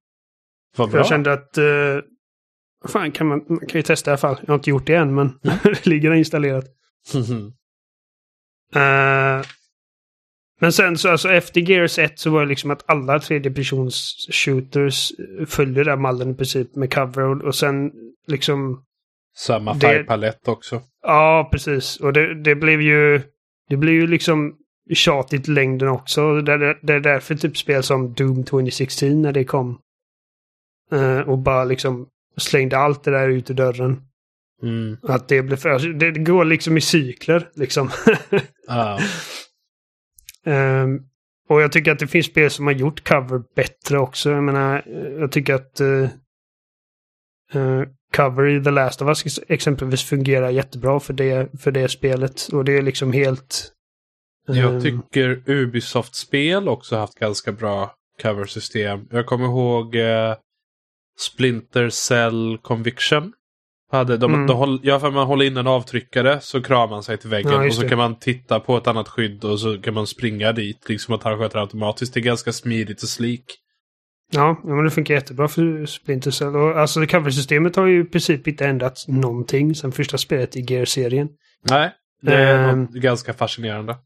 Vad 0.76 0.90
bra. 0.90 1.00
Jag 1.00 1.06
kände 1.06 1.32
att... 1.32 1.58
Uh, 1.58 2.00
fan, 2.88 3.12
kan 3.12 3.26
man, 3.26 3.44
man 3.48 3.58
kan 3.58 3.78
ju 3.78 3.82
testa 3.82 4.10
i 4.10 4.12
alla 4.12 4.18
fall. 4.18 4.36
Jag 4.40 4.48
har 4.48 4.54
inte 4.54 4.70
gjort 4.70 4.86
det 4.86 4.94
än, 4.94 5.14
men 5.14 5.38
mm. 5.44 5.56
det 5.64 5.86
ligger 5.86 6.12
installerat. 6.12 6.64
uh, 7.14 7.50
men 10.60 10.72
sen 10.72 10.98
så 10.98 11.10
alltså 11.10 11.28
efter 11.28 11.60
Gears 11.60 11.98
1 11.98 12.18
så 12.18 12.30
var 12.30 12.40
det 12.40 12.48
liksom 12.48 12.70
att 12.70 12.84
alla 12.86 13.20
tredjepersons 13.20 14.26
shooters 14.32 15.12
följde 15.46 15.84
den 15.84 16.00
mallen 16.00 16.30
i 16.30 16.34
princip 16.34 16.76
med 16.76 16.94
cover 16.94 17.22
och, 17.22 17.42
och 17.42 17.54
sen 17.54 17.92
liksom... 18.26 18.84
Samma 19.36 19.74
färgpalett 19.78 20.48
också. 20.48 20.82
Ja, 21.02 21.48
precis. 21.52 21.96
Och 21.96 22.12
det, 22.12 22.42
det 22.42 22.54
blev 22.54 22.80
ju... 22.80 23.22
Det 23.68 23.76
blev 23.76 23.94
ju 23.94 24.06
liksom 24.06 24.56
tjatigt 24.94 25.48
längden 25.48 25.88
också. 25.88 26.40
Det, 26.40 26.58
det, 26.58 26.78
det 26.82 26.94
är 26.94 27.00
därför 27.00 27.34
typ 27.34 27.56
spel 27.56 27.82
som 27.82 28.12
Doom 28.12 28.44
2016 28.44 29.22
när 29.22 29.32
det 29.32 29.44
kom 29.44 29.78
Eh, 30.92 31.20
och 31.20 31.38
bara 31.38 31.64
liksom 31.64 32.08
slängde 32.36 32.78
allt 32.78 33.04
det 33.04 33.10
där 33.10 33.28
ut 33.28 33.50
ur 33.50 33.54
dörren. 33.54 34.02
Mm. 34.62 34.96
Att 35.02 35.28
det 35.28 35.42
blev 35.42 35.56
för... 35.56 35.68
Alltså, 35.68 35.88
det 35.88 36.10
går 36.10 36.44
liksom 36.44 36.76
i 36.76 36.80
cykler 36.80 37.48
liksom. 37.54 37.90
ah. 38.68 38.98
um, 40.46 41.02
och 41.48 41.62
jag 41.62 41.72
tycker 41.72 41.92
att 41.92 41.98
det 41.98 42.06
finns 42.06 42.26
spel 42.26 42.50
som 42.50 42.66
har 42.66 42.74
gjort 42.74 43.08
cover 43.08 43.42
bättre 43.56 43.98
också. 43.98 44.30
Jag 44.30 44.44
menar, 44.44 44.82
jag 45.20 45.32
tycker 45.32 45.54
att 45.54 45.80
uh, 45.80 46.08
uh, 47.54 47.82
cover 48.16 48.46
i 48.46 48.64
The 48.64 48.70
Last 48.70 49.02
of 49.02 49.08
Us 49.08 49.40
exempelvis 49.48 50.04
fungerar 50.04 50.50
jättebra 50.50 51.00
för 51.00 51.12
det, 51.12 51.60
för 51.60 51.70
det 51.70 51.88
spelet. 51.88 52.48
Och 52.52 52.64
det 52.64 52.78
är 52.78 52.82
liksom 52.82 53.12
helt... 53.12 53.70
Jag 54.46 54.82
tycker 54.82 55.42
Ubisoft-spel 55.46 56.68
också 56.68 56.96
haft 56.96 57.14
ganska 57.14 57.52
bra 57.52 57.94
cover-system. 58.22 59.08
Jag 59.10 59.26
kommer 59.26 59.44
ihåg 59.44 59.94
uh, 59.94 60.34
Splinter 61.18 61.88
Cell 61.90 62.58
Conviction. 62.62 63.32
Hade, 63.90 64.16
de, 64.16 64.34
mm. 64.34 64.46
de 64.46 64.80
ja, 64.82 65.00
för 65.00 65.10
man 65.10 65.26
håller 65.26 65.44
in 65.44 65.56
en 65.56 65.66
avtryckare 65.66 66.40
så 66.40 66.62
kramar 66.62 66.88
man 66.88 67.02
sig 67.02 67.18
till 67.18 67.30
väggen 67.30 67.52
ja, 67.52 67.66
och 67.66 67.74
så 67.74 67.82
det. 67.82 67.88
kan 67.88 67.98
man 67.98 68.18
titta 68.18 68.60
på 68.60 68.76
ett 68.76 68.86
annat 68.86 69.08
skydd 69.08 69.44
och 69.44 69.60
så 69.60 69.78
kan 69.78 69.94
man 69.94 70.06
springa 70.06 70.52
dit. 70.52 70.88
Liksom 70.88 71.14
att 71.14 71.22
han 71.22 71.38
sköter 71.38 71.58
automatiskt. 71.58 72.14
Det 72.14 72.20
är 72.20 72.24
ganska 72.24 72.52
smidigt 72.52 73.02
och 73.02 73.08
slik. 73.08 73.44
Ja, 74.32 74.60
men 74.64 74.84
det 74.84 74.90
funkar 74.90 75.14
jättebra 75.14 75.48
för 75.48 75.86
Splinter 75.86 76.30
Cell. 76.30 76.56
Och, 76.56 76.80
alltså 76.80 77.06
coversystemet 77.06 77.76
har 77.76 77.86
ju 77.86 78.00
i 78.00 78.04
princip 78.04 78.48
inte 78.48 78.66
ändrats 78.66 79.08
någonting 79.08 79.74
sen 79.74 79.92
första 79.92 80.18
spelet 80.18 80.56
i 80.56 80.60
Gear-serien. 80.60 81.28
Nej, 81.70 81.92
det 82.22 82.34
är 82.34 82.72
um, 82.72 82.88
ganska 82.92 83.32
fascinerande. 83.32 83.96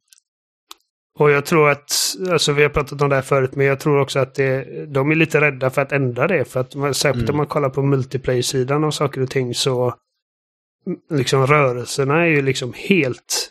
Och 1.19 1.31
jag 1.31 1.47
tror 1.47 1.71
att, 1.71 1.93
alltså 2.31 2.53
vi 2.53 2.63
har 2.63 2.71
pratat 2.71 3.03
om 3.03 3.09
det 3.09 3.15
här 3.15 3.23
förut, 3.23 3.55
men 3.55 3.67
jag 3.67 3.81
tror 3.81 4.01
också 4.01 4.19
att 4.19 4.35
det, 4.35 4.87
de 4.87 5.11
är 5.11 5.15
lite 5.15 5.41
rädda 5.41 5.71
för 5.71 5.83
att 5.83 5.93
ändra 5.93 6.27
det. 6.27 6.45
För 6.45 6.61
att 6.61 6.73
särskilt 6.97 7.29
mm. 7.29 7.31
om 7.31 7.37
man 7.37 7.47
kollar 7.47 7.71
på 7.71 7.83
multiplayer-sidan 7.83 8.85
av 8.85 8.91
saker 8.91 9.21
och 9.21 9.31
ting 9.31 9.55
så 9.55 9.95
liksom 11.11 11.47
rörelserna 11.47 12.21
är 12.21 12.27
ju 12.27 12.43
liksom 12.43 12.73
helt 12.77 13.51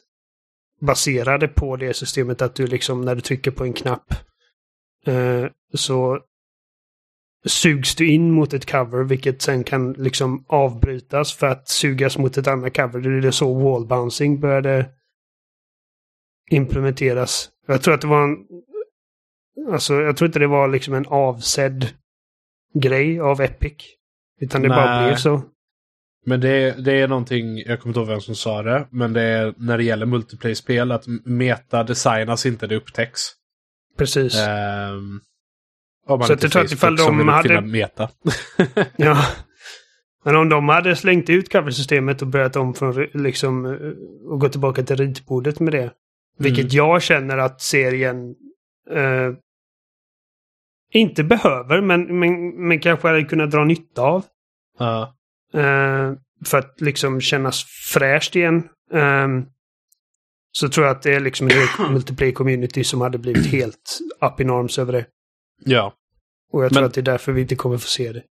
baserade 0.82 1.48
på 1.48 1.76
det 1.76 1.94
systemet 1.94 2.42
att 2.42 2.56
du 2.56 2.68
liksom 2.68 3.02
när 3.02 3.16
du 3.16 3.22
trycker 3.22 3.52
på 3.52 3.64
en 3.64 3.74
knapp 3.74 4.14
eh, 5.06 5.46
så 5.74 6.20
sugs 7.46 7.96
du 7.96 8.08
in 8.08 8.32
mot 8.32 8.54
ett 8.54 8.72
cover 8.72 9.04
vilket 9.04 9.42
sen 9.42 9.64
kan 9.64 9.94
liksom 9.94 10.46
avbrytas 10.48 11.34
för 11.34 11.48
att 11.48 11.70
sugas 11.70 12.18
mot 12.18 12.38
ett 12.38 12.48
annat 12.48 12.76
cover. 12.76 13.22
Det 13.22 13.28
är 13.28 13.32
så 13.32 13.54
wallbouncing 13.54 14.40
började 14.40 14.90
implementeras. 16.50 17.50
Jag 17.68 17.82
tror 17.82 17.94
att 17.94 18.02
det 18.02 18.08
var 18.08 18.24
en... 18.24 18.38
Alltså 19.72 19.94
jag 19.94 20.18
tror 20.18 20.26
inte 20.26 20.40
det 20.40 20.48
var 20.48 20.68
liksom 20.68 20.94
en 20.94 21.06
avsedd 21.08 21.90
grej 22.74 23.20
av 23.20 23.42
Epic. 23.42 23.74
Utan 24.42 24.62
det 24.62 24.68
Nej. 24.68 24.78
bara 24.78 25.08
blev 25.08 25.16
så. 25.16 25.44
Men 26.26 26.42
det, 26.42 26.86
det 26.86 26.94
är 26.94 27.08
någonting, 27.08 27.58
jag 27.58 27.80
kommer 27.80 27.90
inte 27.92 28.00
ihåg 28.00 28.08
vem 28.10 28.22
som 28.22 28.36
sa 28.36 28.62
det, 28.64 28.88
men 28.92 29.14
det 29.14 29.22
är 29.22 29.54
när 29.58 29.78
det 29.78 29.84
gäller 29.84 30.06
multiplayer-spel 30.06 30.92
att 30.92 31.04
meta 31.26 31.84
designas 31.84 32.46
inte, 32.46 32.68
det 32.68 32.76
upptäcks. 32.76 33.22
Precis. 33.98 34.36
Ehm, 34.36 35.20
om 36.08 36.20
man 36.20 36.28
Så 36.28 36.34
inte 36.34 36.46
jag 36.46 36.52
tror 36.52 36.64
att 36.64 36.72
ifall 36.72 36.96
de 36.96 37.28
hade- 37.28 37.62
meta. 37.62 38.10
Ja. 38.96 39.26
Men 40.26 40.36
om 40.36 40.50
de 40.50 40.70
hade 40.70 40.96
slängt 40.96 41.30
ut 41.30 41.52
coversystemet 41.52 42.22
och 42.22 42.28
börjat 42.28 42.56
om 42.56 42.74
från 42.74 43.08
liksom 43.14 43.66
eh, 43.66 43.72
och 44.32 44.40
gått 44.40 44.52
tillbaka 44.52 44.84
till 44.84 44.96
ritbordet 44.96 45.60
med 45.60 45.74
det. 45.74 45.92
Vilket 46.38 46.64
Mm. 46.74 46.76
jag 46.76 47.02
känner 47.02 47.38
att 47.38 47.62
serien 47.62 48.36
eh, 48.92 49.32
inte 50.94 51.24
behöver 51.24 51.82
men, 51.82 52.20
men, 52.20 52.50
men 52.68 52.80
kanske 52.80 53.08
hade 53.08 53.24
kunnat 53.24 53.52
dra 53.52 53.64
nytta 53.64 54.02
av. 54.02 54.26
Ja. 54.80 55.16
Eh, 55.54 56.14
för 56.46 56.58
att 56.58 56.82
liksom 56.82 57.22
kännas 57.22 57.64
fräscht 57.94 58.36
igen. 58.36 58.70
Eh, 58.94 59.28
så 60.52 60.70
tror 60.70 60.86
jag 60.86 60.96
att 60.96 61.02
det 61.04 61.14
är 61.14 61.20
liksom 61.20 61.48
en 61.48 61.92
multiplayer 61.94 62.32
community 62.34 62.84
som 62.84 63.02
hade 63.02 63.18
blivit 63.18 63.46
helt 63.52 64.00
up 64.22 64.40
in 64.40 64.50
arms 64.50 64.80
över 64.80 64.94
det. 64.94 65.06
ja. 65.66 65.94
Och 66.52 66.64
jag 66.64 66.72
tror 66.72 66.82
Men- 66.82 66.88
att 66.88 66.94
det 66.94 67.02
är 67.02 67.04
därför 67.04 67.32
vi 67.32 67.42
inte 67.42 67.56
kommer 67.56 67.78
få 67.78 67.88
se 67.88 68.12
det. 68.14 68.24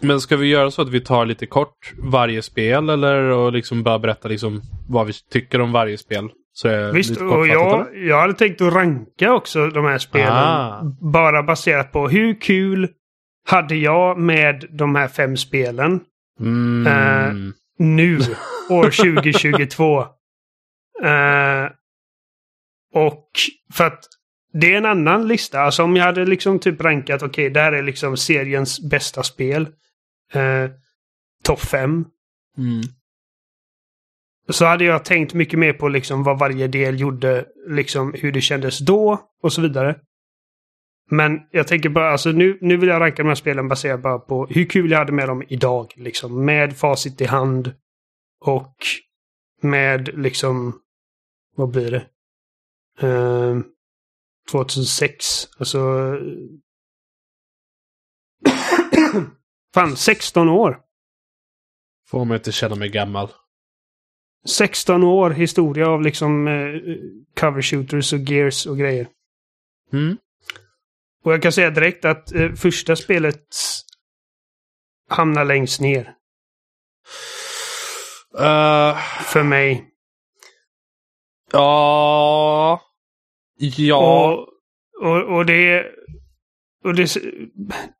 Men 0.00 0.20
ska 0.20 0.36
vi 0.36 0.46
göra 0.48 0.70
så 0.70 0.82
att 0.82 0.88
vi 0.88 1.00
tar 1.00 1.26
lite 1.26 1.46
kort 1.46 1.92
varje 1.98 2.42
spel 2.42 2.88
eller 2.88 3.16
och 3.22 3.52
liksom 3.52 3.82
bara 3.82 3.98
berätta 3.98 4.28
liksom 4.28 4.62
vad 4.88 5.06
vi 5.06 5.12
tycker 5.30 5.60
om 5.60 5.72
varje 5.72 5.98
spel? 5.98 6.30
Så 6.52 6.68
det 6.68 6.74
är 6.74 6.92
Visst, 6.92 7.20
och 7.20 7.46
jag, 7.46 7.96
jag 7.96 8.20
hade 8.20 8.34
tänkt 8.34 8.60
att 8.60 8.72
ranka 8.72 9.32
också 9.32 9.68
de 9.68 9.84
här 9.84 9.98
spelen. 9.98 10.32
Ah. 10.32 10.82
Bara 11.12 11.42
baserat 11.42 11.92
på 11.92 12.08
hur 12.08 12.40
kul 12.40 12.88
hade 13.48 13.74
jag 13.74 14.18
med 14.18 14.64
de 14.70 14.94
här 14.94 15.08
fem 15.08 15.36
spelen 15.36 16.00
Mm. 16.40 16.86
Eh, 16.86 17.52
nu, 17.78 18.18
år 18.70 18.90
2022. 18.90 20.06
Eh, 21.02 21.70
och 22.94 23.30
för 23.72 23.86
att 23.86 24.04
det 24.52 24.72
är 24.72 24.78
en 24.78 24.86
annan 24.86 25.28
lista. 25.28 25.60
Alltså 25.60 25.82
om 25.82 25.96
jag 25.96 26.04
hade 26.04 26.24
liksom 26.24 26.58
typ 26.58 26.80
rankat, 26.80 27.22
okej, 27.22 27.50
det 27.50 27.60
här 27.60 27.72
är 27.72 27.82
liksom 27.82 28.16
seriens 28.16 28.90
bästa 28.90 29.22
spel. 29.22 29.62
Eh, 30.32 30.70
Topp 31.44 31.60
fem. 31.60 32.04
Mm. 32.58 32.82
Så 34.52 34.64
hade 34.64 34.84
jag 34.84 35.04
tänkt 35.04 35.34
mycket 35.34 35.58
mer 35.58 35.72
på 35.72 35.88
liksom 35.88 36.22
vad 36.22 36.38
varje 36.38 36.68
del 36.68 37.00
gjorde, 37.00 37.44
liksom 37.68 38.14
hur 38.14 38.32
det 38.32 38.40
kändes 38.40 38.78
då 38.78 39.20
och 39.42 39.52
så 39.52 39.62
vidare. 39.62 39.96
Men 41.10 41.40
jag 41.50 41.68
tänker 41.68 41.88
bara, 41.88 42.10
alltså 42.10 42.30
nu, 42.30 42.58
nu 42.60 42.76
vill 42.76 42.88
jag 42.88 43.00
ranka 43.00 43.22
de 43.22 43.28
här 43.28 43.34
spelen 43.34 43.68
baserat 43.68 44.02
bara 44.02 44.18
på 44.18 44.46
hur 44.46 44.64
kul 44.64 44.90
jag 44.90 44.98
hade 44.98 45.12
med 45.12 45.28
dem 45.28 45.42
idag. 45.48 45.92
Liksom 45.96 46.44
med 46.44 46.76
facit 46.76 47.20
i 47.20 47.24
hand. 47.24 47.74
Och 48.40 48.76
med 49.60 50.18
liksom, 50.18 50.80
vad 51.56 51.70
blir 51.70 51.90
det? 51.90 52.06
Ehm, 53.00 53.56
uh, 53.56 53.62
2006. 54.50 55.24
Alltså... 55.58 55.78
Fan, 59.74 59.96
16 59.96 60.48
år. 60.48 60.80
Får 62.08 62.24
mig 62.24 62.36
inte 62.36 62.52
känna 62.52 62.74
mig 62.74 62.88
gammal. 62.88 63.28
16 64.46 65.02
år 65.02 65.30
historia 65.30 65.88
av 65.88 66.02
liksom 66.02 66.48
eh, 66.48 66.80
cover 67.40 67.62
shooters 67.62 68.12
och 68.12 68.18
gears 68.18 68.66
och 68.66 68.78
grejer. 68.78 69.06
Mm. 69.92 70.16
Och 71.24 71.32
jag 71.32 71.42
kan 71.42 71.52
säga 71.52 71.70
direkt 71.70 72.04
att 72.04 72.34
eh, 72.34 72.52
första 72.52 72.96
spelet 72.96 73.46
hamnar 75.08 75.44
längst 75.44 75.80
ner 75.80 76.14
Uh, 78.34 78.96
för 79.24 79.42
mig. 79.42 79.84
ja... 81.52 82.80
Ja. 83.76 84.32
Och, 84.32 84.48
och, 85.10 85.36
och 85.36 85.46
det... 85.46 85.86
Och 86.84 86.94
det, 86.94 87.16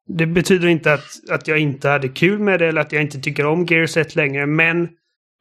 det 0.06 0.26
betyder 0.26 0.68
inte 0.68 0.92
att, 0.92 1.30
att 1.30 1.48
jag 1.48 1.58
inte 1.58 1.88
hade 1.88 2.08
kul 2.08 2.38
med 2.38 2.58
det 2.60 2.66
eller 2.66 2.80
att 2.80 2.92
jag 2.92 3.02
inte 3.02 3.20
tycker 3.20 3.46
om 3.46 3.66
Gears 3.66 3.96
1 3.96 4.16
längre. 4.16 4.46
Men 4.46 4.88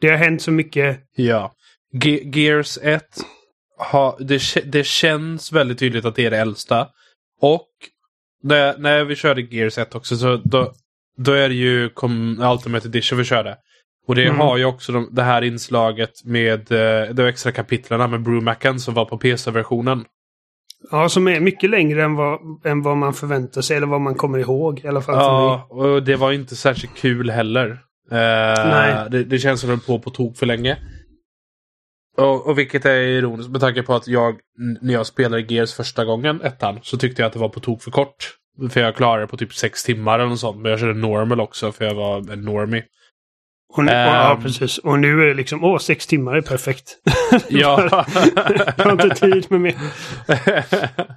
det 0.02 0.08
har 0.10 0.18
hänt 0.18 0.42
så 0.42 0.52
mycket. 0.52 1.00
Ja. 1.16 1.52
Ge- 1.94 2.32
Gears 2.40 2.78
1, 2.82 3.04
ha, 3.92 4.18
det, 4.20 4.42
det 4.66 4.84
känns 4.86 5.52
väldigt 5.52 5.80
tydligt 5.80 6.06
att 6.06 6.16
det 6.16 6.26
är 6.26 6.32
det 6.32 6.38
äldsta. 6.38 6.88
Och 7.42 7.68
när, 8.44 8.78
när 8.78 9.04
vi 9.04 9.16
körde 9.16 9.42
Gears 9.42 9.78
1 9.78 9.96
också 9.96 10.16
så 10.18 10.42
då, 10.44 10.72
då 11.18 11.32
är 11.32 11.50
det 11.50 11.56
ju 11.56 11.90
kom, 11.90 12.40
Ultimate 12.54 12.88
Edition 12.88 13.18
vi 13.18 13.24
körde. 13.24 13.58
Och 14.08 14.16
det 14.16 14.26
Mm. 14.26 14.40
har 14.40 14.58
ju 14.58 14.66
också 14.66 14.92
de, 14.92 15.10
det 15.12 15.24
här 15.24 15.42
inslaget 15.42 16.12
med 16.26 16.72
eh, 16.72 17.14
de 17.14 17.24
extra 17.28 17.52
kapitlerna 17.52 18.08
med 18.08 18.22
Brewmacken 18.24 18.80
som 18.80 18.94
var 18.94 19.06
på 19.06 19.18
PC-versionen. 19.18 20.06
Ja, 20.92 21.10
som 21.10 21.28
är 21.28 21.40
mycket 21.40 21.70
längre 21.70 22.04
än 22.04 22.16
vad, 22.16 22.40
än 22.66 22.82
vad 22.82 22.98
man 22.98 23.14
förväntar 23.14 23.62
sig 23.62 23.78
eller 23.78 23.88
vad 23.88 24.02
man 24.02 24.16
kommer 24.16 24.38
ihåg. 24.40 24.80
I 24.84 24.88
alla 24.88 25.02
fall. 25.02 25.16
Ja, 25.16 25.68
och 25.70 26.04
det 26.04 26.16
var 26.16 26.32
inte 26.32 26.56
särskilt 26.56 26.96
kul 26.98 27.30
heller. 27.30 27.80
Nej. 28.12 29.08
Det, 29.12 29.24
det 29.24 29.40
känns 29.40 29.62
som 29.62 29.70
höll 29.70 29.80
på 29.80 30.00
på 30.00 30.10
tok 30.10 30.38
för 30.38 30.46
länge. 30.46 30.78
Och, 32.18 32.48
och 32.48 32.58
vilket 32.58 32.86
är 32.86 32.96
ironiskt 32.98 33.50
med 33.52 33.62
tanke 33.62 33.84
på 33.84 33.94
att 33.96 34.08
jag, 34.08 34.40
när 34.82 34.94
jag 34.94 35.06
spelade 35.08 35.54
Gears 35.54 35.74
första 35.74 36.06
gången, 36.06 36.42
ettan, 36.42 36.80
så 36.84 36.98
tyckte 36.98 37.22
jag 37.22 37.28
att 37.28 37.34
det 37.34 37.40
var 37.40 37.50
på 37.50 37.60
tok 37.60 37.84
för 37.84 37.92
kort. 37.92 38.38
För 38.70 38.80
jag 38.82 38.96
klarade 38.96 39.24
det 39.24 39.28
på 39.28 39.38
typ 39.38 39.54
sex 39.54 39.84
timmar 39.84 40.20
eller 40.20 40.30
något 40.30 40.40
sånt. 40.40 40.62
Men 40.62 40.72
jag 40.72 40.80
körde 40.80 40.94
normal 40.94 41.40
också 41.40 41.72
för 41.72 41.86
jag 41.86 41.96
var 41.96 42.32
en 42.32 42.42
normie. 42.42 42.84
Och 43.74 43.84
nu, 43.86 43.92
ja, 43.92 44.36
Ehm. 44.36 44.44
precis. 44.44 44.78
Och 44.78 45.00
nu 45.00 45.22
är 45.22 45.26
det 45.28 45.34
liksom, 45.34 45.64
åh, 45.64 45.78
sex 45.78 46.08
timmar 46.08 46.36
är 46.36 46.42
perfekt. 46.42 46.98
Ja. 47.50 47.82
jag 48.78 48.86
har 48.86 48.92
inte 48.92 49.10
tid 49.10 49.46
med 49.52 49.62
mer. 49.62 49.76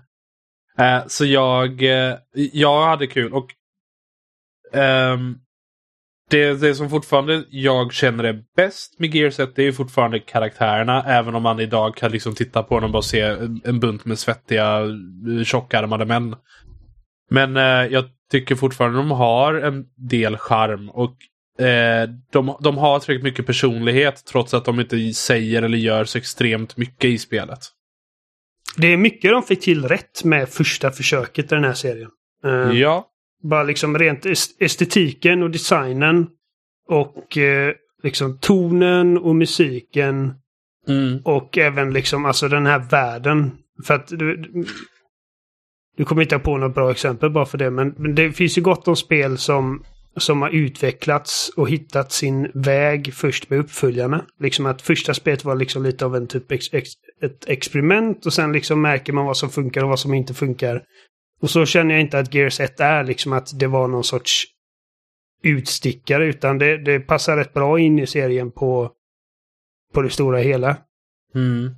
Eh, 0.78 1.06
så 1.06 1.24
jag, 1.24 1.82
eh, 1.82 2.14
jag 2.52 2.86
hade 2.86 3.06
kul 3.06 3.32
och 3.32 3.46
ehm, 4.72 5.34
det, 6.30 6.60
det 6.60 6.74
som 6.74 6.90
fortfarande 6.90 7.44
jag 7.50 7.92
känner 7.92 8.24
är 8.24 8.42
bäst 8.56 9.00
med 9.00 9.14
Gears 9.14 9.40
1 9.40 9.56
det 9.56 9.62
är 9.62 9.72
fortfarande 9.72 10.18
karaktärerna. 10.18 11.04
Även 11.06 11.34
om 11.34 11.42
man 11.42 11.60
idag 11.60 11.96
kan 11.96 12.12
liksom 12.12 12.34
titta 12.34 12.62
på 12.62 12.80
dem 12.80 12.84
och 12.84 12.92
bara 12.92 13.02
se 13.02 13.20
en, 13.64 13.80
bunt 13.80 14.04
med 14.04 14.18
svettiga, 14.18 14.80
eh, 14.80 15.44
tjockarmade 15.44 16.04
män. 16.04 16.36
Men 17.30 17.56
eh, 17.56 17.92
jag 17.92 18.04
tycker 18.30 18.54
fortfarande 18.54 18.98
de 18.98 19.10
har 19.10 19.54
en 19.54 19.84
del 20.08 20.36
charm 20.36 20.90
och 20.90 21.16
eh, 21.64 22.08
de, 22.32 22.56
de 22.60 22.78
har 22.78 23.00
tillräckligt 23.00 23.24
mycket 23.24 23.46
personlighet 23.46 24.24
trots 24.26 24.54
att 24.54 24.64
de 24.64 24.80
inte 24.80 25.12
säger 25.12 25.62
eller 25.62 25.78
gör 25.78 26.04
så 26.04 26.18
extremt 26.18 26.76
mycket 26.76 27.10
i 27.10 27.18
spelet. 27.18 27.58
Det 28.76 28.86
är 28.86 28.96
mycket 28.96 29.30
de 29.30 29.42
fick 29.42 29.60
till 29.60 29.84
rätt 29.84 30.24
med 30.24 30.48
första 30.48 30.90
försöket 30.90 31.52
i 31.52 31.54
den 31.54 31.64
här 31.64 31.72
serien. 31.72 32.10
Eh, 32.44 32.78
Ja. 32.78 33.10
Bara 33.50 33.62
liksom 33.62 33.98
rent 33.98 34.26
est- 34.26 34.56
estetiken 34.58 35.42
och 35.42 35.50
designen. 35.50 36.26
Och 36.88 37.38
eh, 37.38 37.74
liksom 38.02 38.38
tonen 38.38 39.18
och 39.18 39.36
musiken. 39.36 40.34
Mm. 40.88 41.18
Och 41.24 41.58
även 41.58 41.92
liksom 41.92 42.24
alltså 42.24 42.48
den 42.48 42.66
här 42.66 42.78
världen. 42.90 43.50
För 43.86 43.94
att 43.94 44.06
du, 44.08 44.36
du- 44.36 44.64
du 45.96 46.04
kommer 46.04 46.22
inte 46.22 46.38
på 46.38 46.56
något 46.58 46.74
bra 46.74 46.90
exempel 46.90 47.30
bara 47.30 47.46
för 47.46 47.58
det. 47.58 47.70
Men, 47.70 47.94
men 47.98 48.14
det 48.14 48.32
finns 48.32 48.58
ju 48.58 48.62
gott 48.62 48.88
om 48.88 48.96
spel 48.96 49.38
som, 49.38 49.84
som 50.16 50.42
har 50.42 50.50
utvecklats 50.50 51.50
och 51.56 51.68
hittat 51.70 52.12
sin 52.12 52.50
väg 52.54 53.14
först 53.14 53.50
med 53.50 53.58
uppföljarna. 53.58 54.24
Liksom 54.40 54.66
att 54.66 54.82
första 54.82 55.14
spelet 55.14 55.44
var 55.44 55.54
liksom 55.56 55.82
lite 55.82 56.04
av 56.04 56.16
en 56.16 56.26
typ 56.26 56.52
ex, 56.52 56.64
ex, 56.72 56.88
ett 57.22 57.48
experiment 57.48 58.26
och 58.26 58.32
sen 58.32 58.52
liksom 58.52 58.82
märker 58.82 59.12
man 59.12 59.26
vad 59.26 59.36
som 59.36 59.50
funkar 59.50 59.82
och 59.82 59.88
vad 59.88 60.00
som 60.00 60.14
inte 60.14 60.34
funkar. 60.34 60.82
Och 61.42 61.50
så 61.50 61.66
känner 61.66 61.94
jag 61.94 62.00
inte 62.00 62.18
att 62.18 62.34
Gears 62.34 62.60
1 62.60 62.80
är 62.80 63.04
liksom 63.04 63.32
att 63.32 63.58
det 63.58 63.66
var 63.66 63.88
någon 63.88 64.04
sorts 64.04 64.44
utstickare 65.42 66.26
utan 66.26 66.58
det, 66.58 66.76
det 66.78 67.00
passar 67.00 67.36
rätt 67.36 67.52
bra 67.54 67.78
in 67.80 67.98
i 67.98 68.06
serien 68.06 68.50
på, 68.50 68.90
på 69.94 70.02
det 70.02 70.10
stora 70.10 70.38
hela. 70.38 70.76
Mm. 71.34 71.74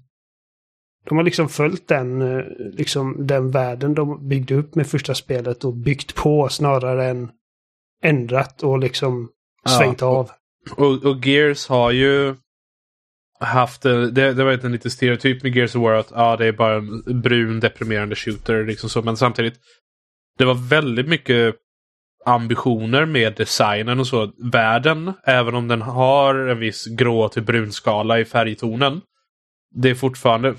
De 1.09 1.17
har 1.17 1.25
liksom 1.25 1.49
följt 1.49 1.89
den, 1.89 2.23
eh, 2.23 2.45
liksom 2.73 3.27
den 3.27 3.51
världen 3.51 3.95
de 3.95 4.29
byggde 4.29 4.55
upp 4.55 4.75
med 4.75 4.87
första 4.87 5.15
spelet 5.15 5.65
och 5.65 5.75
byggt 5.75 6.15
på 6.15 6.49
snarare 6.49 7.07
än 7.07 7.31
ändrat 8.03 8.63
och 8.63 8.79
liksom 8.79 9.31
Ja. 9.65 9.71
svängt 9.71 10.03
av. 10.03 10.31
Och, 10.77 11.05
och 11.05 11.27
Gears 11.27 11.69
har 11.69 11.91
ju 11.91 12.35
haft, 13.41 13.83
det, 13.83 14.11
det 14.11 14.45
var 14.45 14.65
en 14.65 14.73
lite 14.73 14.91
stereotyp 14.91 15.43
med 15.43 15.57
Gears 15.57 15.77
of 15.77 15.83
War 15.83 15.95
att 15.95 16.11
ja, 16.11 16.37
det 16.37 16.47
är 16.47 16.53
bara 16.53 16.75
en 16.75 17.21
brun 17.23 17.61
deprimerande 17.61 18.17
shooter. 18.17 18.65
Liksom 18.65 18.91
så. 18.91 19.03
Men 19.03 19.17
samtidigt, 19.17 19.55
det 20.39 20.45
var 20.45 20.69
väldigt 20.69 21.09
mycket 21.09 21.55
ambitioner 22.25 23.05
med 23.05 23.35
designen 23.35 24.01
och 24.01 24.07
så. 24.07 24.33
Världen, 24.53 25.13
även 25.25 25.55
om 25.55 25.69
den 25.69 25.83
har 25.83 26.35
en 26.35 26.59
viss 26.59 26.87
grå 26.87 27.29
till 27.29 27.43
brunskala 27.43 28.21
i 28.21 28.25
färgtonen. 28.25 29.01
Det 29.75 29.91
är 29.91 29.95
fortfarande 29.95 30.55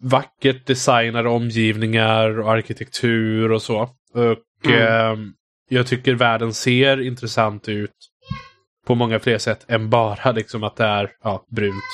vackert 0.00 0.66
designade 0.66 1.28
omgivningar 1.28 2.40
och 2.40 2.52
arkitektur 2.52 3.52
och 3.52 3.62
så. 3.62 3.80
Och 4.14 4.66
mm. 4.66 4.82
eh, 4.82 5.18
jag 5.68 5.86
tycker 5.86 6.14
världen 6.14 6.54
ser 6.54 7.00
intressant 7.00 7.68
ut 7.68 8.09
på 8.86 8.94
många 8.94 9.18
fler 9.18 9.38
sätt 9.38 9.64
än 9.68 9.90
bara 9.90 10.32
liksom 10.32 10.64
att 10.64 10.76
det 10.76 10.84
är 10.84 11.10
ja, 11.22 11.46
brunt. 11.50 11.84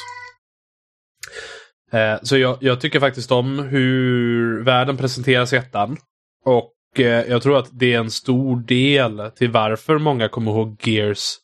Eh, 1.93 2.19
så 2.23 2.39
jag, 2.39 2.59
jag, 2.61 2.81
tycker 2.81 3.01
faktiskt 3.01 3.33
om 3.33 3.59
hur 3.59 4.63
världen 4.65 4.97
presenteras 4.97 5.53
i 5.53 5.57
ettan. 5.57 5.97
Och 6.45 6.73
eh, 6.97 7.25
jag 7.29 7.43
tror 7.43 7.59
att 7.59 7.69
det 7.73 7.95
är 7.95 7.99
en 7.99 8.11
stor 8.11 8.57
del 8.61 9.31
till 9.37 9.51
varför 9.51 9.99
många 9.99 10.29
kommer 10.29 10.51
ihåg 10.51 10.81
Gears 10.85 11.35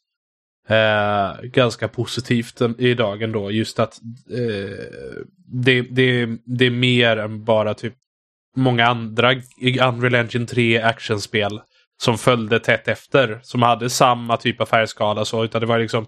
eh, 0.69 1.43
ganska 1.43 1.89
positivt 1.89 2.61
idag 2.79 3.23
ändå. 3.23 3.51
Just 3.51 3.79
att 3.79 4.01
eh, 4.31 4.79
det, 5.47 5.83
det, 5.83 6.27
det 6.45 6.67
är 6.67 6.71
mer 6.71 7.17
än 7.17 7.45
bara 7.45 7.75
typ 7.75 7.95
många 8.57 8.87
andra 8.87 9.35
Unreal 9.61 10.15
Engine 10.15 10.47
3 10.47 10.83
actionspel 10.83 11.61
som 12.03 12.19
följde 12.19 12.61
tätt 12.61 12.89
efter. 12.89 13.41
Som 13.43 13.63
hade 13.63 13.91
samma 13.91 14.37
typ 14.37 14.61
av 14.61 14.67
färgskala 14.67 15.25
så, 15.25 15.45
utan 15.45 15.61
det 15.61 15.67
var 15.67 15.79
liksom 15.79 16.07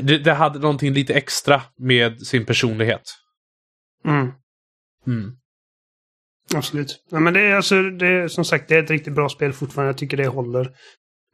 det, 0.00 0.18
det 0.18 0.32
hade 0.32 0.58
någonting 0.58 0.92
lite 0.92 1.14
extra 1.14 1.62
med 1.76 2.20
sin 2.20 2.46
personlighet. 2.46 3.02
Mm. 4.04 4.32
Mm. 5.06 5.36
Absolut. 6.54 7.04
Ja, 7.10 7.20
men 7.20 7.34
det 7.34 7.40
är 7.40 7.56
alltså, 7.56 7.82
det 7.82 8.06
är, 8.06 8.28
som 8.28 8.44
sagt, 8.44 8.68
det 8.68 8.76
är 8.76 8.82
ett 8.82 8.90
riktigt 8.90 9.14
bra 9.14 9.28
spel 9.28 9.52
fortfarande. 9.52 9.88
Jag 9.88 9.98
tycker 9.98 10.16
det 10.16 10.26
håller. 10.26 10.76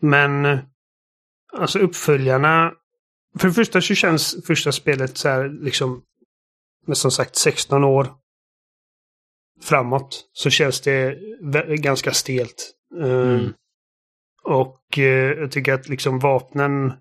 Men 0.02 0.58
alltså 1.52 1.78
uppföljarna. 1.78 2.72
För 3.38 3.48
det 3.48 3.54
första 3.54 3.80
så 3.80 3.94
känns 3.94 4.46
första 4.46 4.72
spelet 4.72 5.16
så 5.16 5.28
här 5.28 5.64
liksom 5.64 6.02
med 6.86 6.96
som 6.96 7.10
sagt 7.10 7.36
16 7.36 7.84
år 7.84 8.08
framåt 9.62 10.30
så 10.32 10.50
känns 10.50 10.80
det 10.80 11.18
ganska 11.76 12.12
stelt. 12.12 12.75
Eh, 13.00 13.30
mm. 13.30 13.52
Och 14.44 14.80
uh, 14.98 15.04
jag 15.04 15.50
tycker 15.50 15.72
att 15.72 15.88
liksom 15.88 16.18
vapnen 16.18 16.92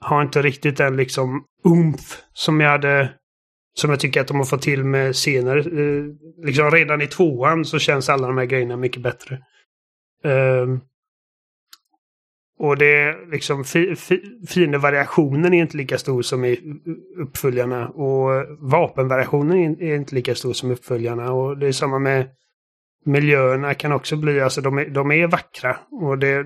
har 0.00 0.22
inte 0.22 0.42
riktigt 0.42 0.76
den 0.76 0.96
liksom 0.96 1.44
umf 1.64 2.22
som 2.32 2.60
jag 2.60 2.70
hade 2.70 3.14
som 3.74 3.90
jag 3.90 4.00
tycker 4.00 4.20
att 4.20 4.28
de 4.28 4.36
har 4.36 4.44
fått 4.44 4.62
till 4.62 4.84
med 4.84 5.16
senare. 5.16 5.62
Uh, 5.62 6.14
liksom 6.44 6.70
redan 6.70 7.02
i 7.02 7.06
tvåan 7.06 7.64
så 7.64 7.78
känns 7.78 8.08
alla 8.08 8.26
de 8.26 8.38
här 8.38 8.44
grejerna 8.44 8.76
mycket 8.76 9.02
bättre. 9.02 9.38
Uh, 10.26 10.78
och 12.62 12.76
det 12.76 12.86
är 12.86 13.30
liksom 13.30 13.64
fi, 13.64 13.96
fi, 13.96 14.22
fiendevariationen 14.48 15.54
är 15.54 15.60
inte 15.60 15.76
lika 15.76 15.98
stor 15.98 16.22
som 16.22 16.44
i 16.44 16.80
uppföljarna. 17.16 17.88
Och 17.88 18.46
vapenvariationen 18.58 19.82
är 19.82 19.96
inte 19.96 20.14
lika 20.14 20.34
stor 20.34 20.52
som 20.52 20.70
uppföljarna. 20.70 21.32
Och 21.32 21.58
det 21.58 21.66
är 21.66 21.72
samma 21.72 21.98
med 21.98 22.28
miljöerna 23.04 23.74
kan 23.74 23.92
också 23.92 24.16
bli, 24.16 24.40
alltså 24.40 24.60
de 24.60 24.78
är, 24.78 24.88
de 24.88 25.10
är 25.10 25.26
vackra. 25.26 25.76
Och 25.90 26.18
det 26.18 26.28
är 26.28 26.44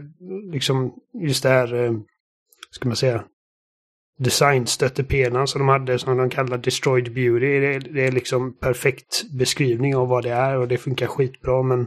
liksom 0.52 0.94
just 1.22 1.42
det 1.42 1.48
här, 1.48 1.74
eh, 1.74 1.92
ska 2.70 2.88
man 2.88 2.96
säga, 2.96 3.24
designstöttepenan 4.18 5.46
som 5.46 5.58
de 5.58 5.68
hade 5.68 5.98
som 5.98 6.16
de 6.16 6.30
kallar 6.30 6.58
Destroyed 6.58 7.14
Beauty. 7.14 7.60
Det 7.60 7.74
är, 7.74 7.80
det 7.80 8.06
är 8.06 8.12
liksom 8.12 8.58
perfekt 8.58 9.22
beskrivning 9.38 9.96
av 9.96 10.08
vad 10.08 10.22
det 10.24 10.32
är 10.32 10.56
och 10.58 10.68
det 10.68 10.78
funkar 10.78 11.06
skitbra 11.06 11.62
men 11.62 11.80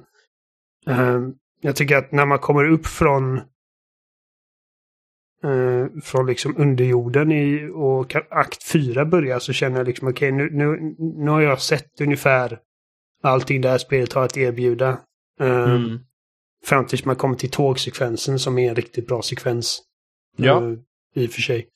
eh, 0.88 1.19
jag 1.62 1.75
tycker 1.75 1.97
att 1.97 2.12
när 2.12 2.25
man 2.25 2.39
kommer 2.39 2.71
upp 2.71 2.86
från 2.86 3.38
eh, 5.43 5.86
från 6.03 6.25
liksom 6.25 6.58
underjorden 6.58 7.32
i, 7.32 7.69
och 7.73 8.15
akt 8.15 8.63
4 8.63 9.06
börjar 9.06 9.39
så 9.39 9.53
känner 9.53 9.77
jag 9.77 9.88
liksom 9.88 10.08
okej 10.08 10.34
okay, 10.34 10.47
nu, 10.47 10.58
nu, 10.58 10.95
nu 10.97 11.32
har 11.32 11.41
jag 11.41 11.62
sett 11.62 12.01
ungefär 12.01 12.60
allting 13.28 13.62
det 13.62 13.70
här 13.70 13.78
spelet 13.78 14.13
har 14.13 14.24
att 14.24 14.38
erbjuda. 14.38 15.00
Um, 15.40 15.52
mm. 15.52 16.00
Fram 16.66 16.88
tills 16.88 17.06
man 17.06 17.16
kommer 17.16 17.36
till 17.36 17.52
tågsekvensen 17.52 18.40
som 18.40 18.58
är 18.58 18.70
en 18.70 18.76
riktigt 18.76 19.08
bra 19.08 19.22
sekvens. 19.22 19.82
Ja. 20.38 20.62
Uh, 20.62 20.80
I 21.16 21.28
och 21.28 21.32
för 21.32 21.42
sig. 21.42 21.68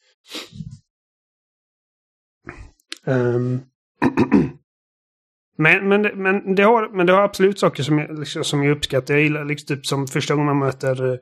Um, 3.05 3.61
men, 5.57 5.87
men, 5.87 6.01
men, 6.01 6.55
det 6.55 6.63
har, 6.63 6.89
men 6.89 7.05
det 7.05 7.13
har 7.13 7.21
absolut 7.21 7.59
saker 7.59 7.83
som 7.83 7.99
jag, 7.99 8.19
liksom, 8.19 8.43
som 8.43 8.63
jag 8.63 8.77
uppskattar. 8.77 9.13
Jag 9.13 9.23
gillar 9.23 9.45
liksom 9.45 9.75
typ 9.75 9.85
som 9.85 10.07
första 10.07 10.33
gången 10.33 10.45
man 10.45 10.59
möter 10.59 11.03
uh, 11.03 11.17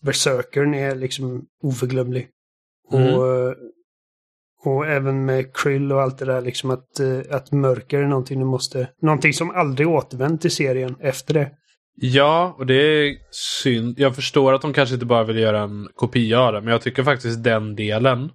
Berserkern 0.00 0.74
är 0.74 0.94
liksom 0.94 1.46
oförglömlig. 1.62 2.28
Mm. 2.92 3.14
Och 3.14 3.24
uh, 3.24 3.52
och 4.64 4.86
även 4.86 5.24
med 5.24 5.56
Krill 5.56 5.92
och 5.92 6.02
allt 6.02 6.18
det 6.18 6.24
där 6.24 6.40
liksom 6.40 6.70
att, 6.70 7.00
eh, 7.00 7.20
att 7.30 7.52
mörker 7.52 7.98
är 7.98 8.06
någonting 8.06 8.38
du 8.38 8.44
måste... 8.44 8.88
Någonting 9.02 9.32
som 9.32 9.50
aldrig 9.50 9.88
återvänt 9.88 10.44
i 10.44 10.50
serien 10.50 10.96
efter 11.00 11.34
det. 11.34 11.50
Ja, 12.00 12.54
och 12.58 12.66
det 12.66 12.74
är 12.74 13.16
synd. 13.62 13.98
Jag 13.98 14.14
förstår 14.14 14.52
att 14.52 14.62
de 14.62 14.72
kanske 14.72 14.94
inte 14.94 15.06
bara 15.06 15.24
vill 15.24 15.38
göra 15.38 15.60
en 15.60 15.88
kopia 15.94 16.40
av 16.40 16.52
det, 16.52 16.60
men 16.60 16.72
jag 16.72 16.82
tycker 16.82 17.04
faktiskt 17.04 17.44
den 17.44 17.76
delen 17.76 18.30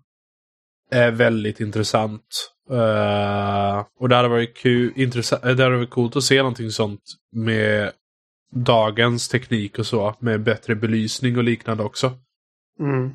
är 0.91 1.11
väldigt 1.11 1.59
intressant. 1.59 2.49
Uh, 2.71 3.85
och 3.99 4.09
det 4.09 4.15
hade 4.15 4.27
varit 4.27 4.57
kul, 4.57 4.93
intressant, 4.95 5.41
det 5.41 5.63
hade 5.63 5.75
varit 5.75 5.89
coolt 5.89 6.15
att 6.15 6.23
se 6.23 6.37
någonting 6.37 6.71
sånt 6.71 7.01
med 7.31 7.91
dagens 8.55 9.29
teknik 9.29 9.79
och 9.79 9.85
så. 9.85 10.15
Med 10.19 10.43
bättre 10.43 10.75
belysning 10.75 11.37
och 11.37 11.43
liknande 11.43 11.83
också. 11.83 12.11
Mm. 12.79 13.11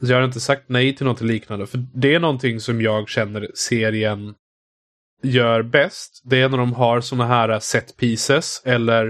Så 0.00 0.12
jag 0.12 0.16
har 0.16 0.24
inte 0.24 0.40
sagt 0.40 0.64
nej 0.66 0.96
till 0.96 1.06
något 1.06 1.20
liknande. 1.20 1.66
För 1.66 1.86
det 1.94 2.14
är 2.14 2.20
någonting 2.20 2.60
som 2.60 2.80
jag 2.80 3.08
känner 3.08 3.50
serien 3.54 4.34
gör 5.22 5.62
bäst. 5.62 6.22
Det 6.24 6.40
är 6.40 6.48
när 6.48 6.58
de 6.58 6.72
har 6.72 7.00
sådana 7.00 7.26
här 7.26 7.58
set 7.58 7.96
pieces 7.96 8.62
eller 8.64 9.06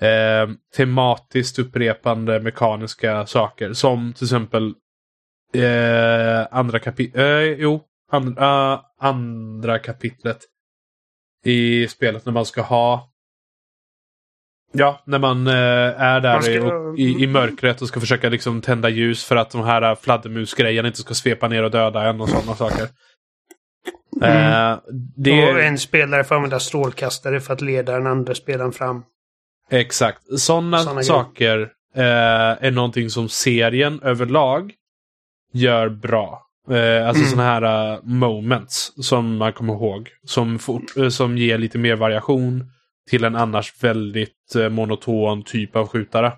eh, 0.00 0.50
tematiskt 0.76 1.58
upprepande 1.58 2.40
mekaniska 2.40 3.26
saker. 3.26 3.72
Som 3.72 4.12
till 4.12 4.24
exempel 4.24 4.74
eh, 5.54 6.46
andra 6.50 6.78
kapitlet. 6.78 7.16
Eh, 7.16 7.62
jo, 7.62 7.82
andra, 8.10 8.46
ah, 8.46 8.94
andra 9.00 9.78
kapitlet 9.78 10.38
i 11.44 11.88
spelet 11.88 12.26
när 12.26 12.32
man 12.32 12.46
ska 12.46 12.62
ha 12.62 13.13
Ja, 14.76 15.02
när 15.04 15.18
man 15.18 15.46
eh, 15.46 15.52
är 16.02 16.20
där 16.20 16.40
ska, 16.40 16.52
i, 16.96 17.02
i, 17.02 17.22
i, 17.22 17.26
mörkret 17.26 17.82
och 17.82 17.88
ska 17.88 18.00
försöka 18.00 18.28
liksom 18.28 18.60
tända 18.60 18.88
ljus 18.88 19.24
för 19.24 19.36
att 19.36 19.50
de 19.50 19.64
här 19.64 19.94
fladdermusgrejerna 19.94 20.88
inte 20.88 21.00
ska 21.00 21.14
svepa 21.14 21.48
ner 21.48 21.62
och 21.62 21.70
döda 21.70 22.02
en 22.02 22.20
och 22.20 22.28
sådana 22.28 22.54
saker. 22.54 22.88
Mm. 24.22 24.72
Eh, 24.72 24.78
det... 25.16 25.52
Och 25.52 25.60
en 25.60 25.78
spelare 25.78 26.24
får 26.24 26.34
använda 26.34 26.60
strålkastare 26.60 27.40
för 27.40 27.52
att 27.52 27.60
leda 27.60 27.92
den 27.92 28.06
andra 28.06 28.34
spelaren 28.34 28.72
fram. 28.72 29.02
Exakt. 29.70 30.40
Sådana, 30.40 31.02
saker 31.02 31.60
eh, 31.96 32.64
är 32.66 32.70
någonting 32.70 33.10
som 33.10 33.28
serien 33.28 34.00
överlag 34.02 34.72
gör 35.52 35.88
bra. 35.88 36.40
Eh, 36.70 37.08
alltså 37.08 37.22
mm. 37.22 37.30
sådana 37.30 37.48
här 37.48 37.92
uh, 37.92 38.00
moments 38.02 38.92
som 38.96 39.36
man 39.36 39.52
kommer 39.52 39.72
ihåg. 39.72 40.08
Som, 40.24 40.58
uh, 40.98 41.08
som 41.08 41.38
ger 41.38 41.58
lite 41.58 41.78
mer 41.78 41.96
variation 41.96 42.70
till 43.10 43.24
en 43.24 43.36
annars 43.36 43.82
väldigt 43.82 44.54
eh, 44.56 44.68
monoton 44.68 45.42
typ 45.42 45.76
av 45.76 45.88
skjutare. 45.88 46.32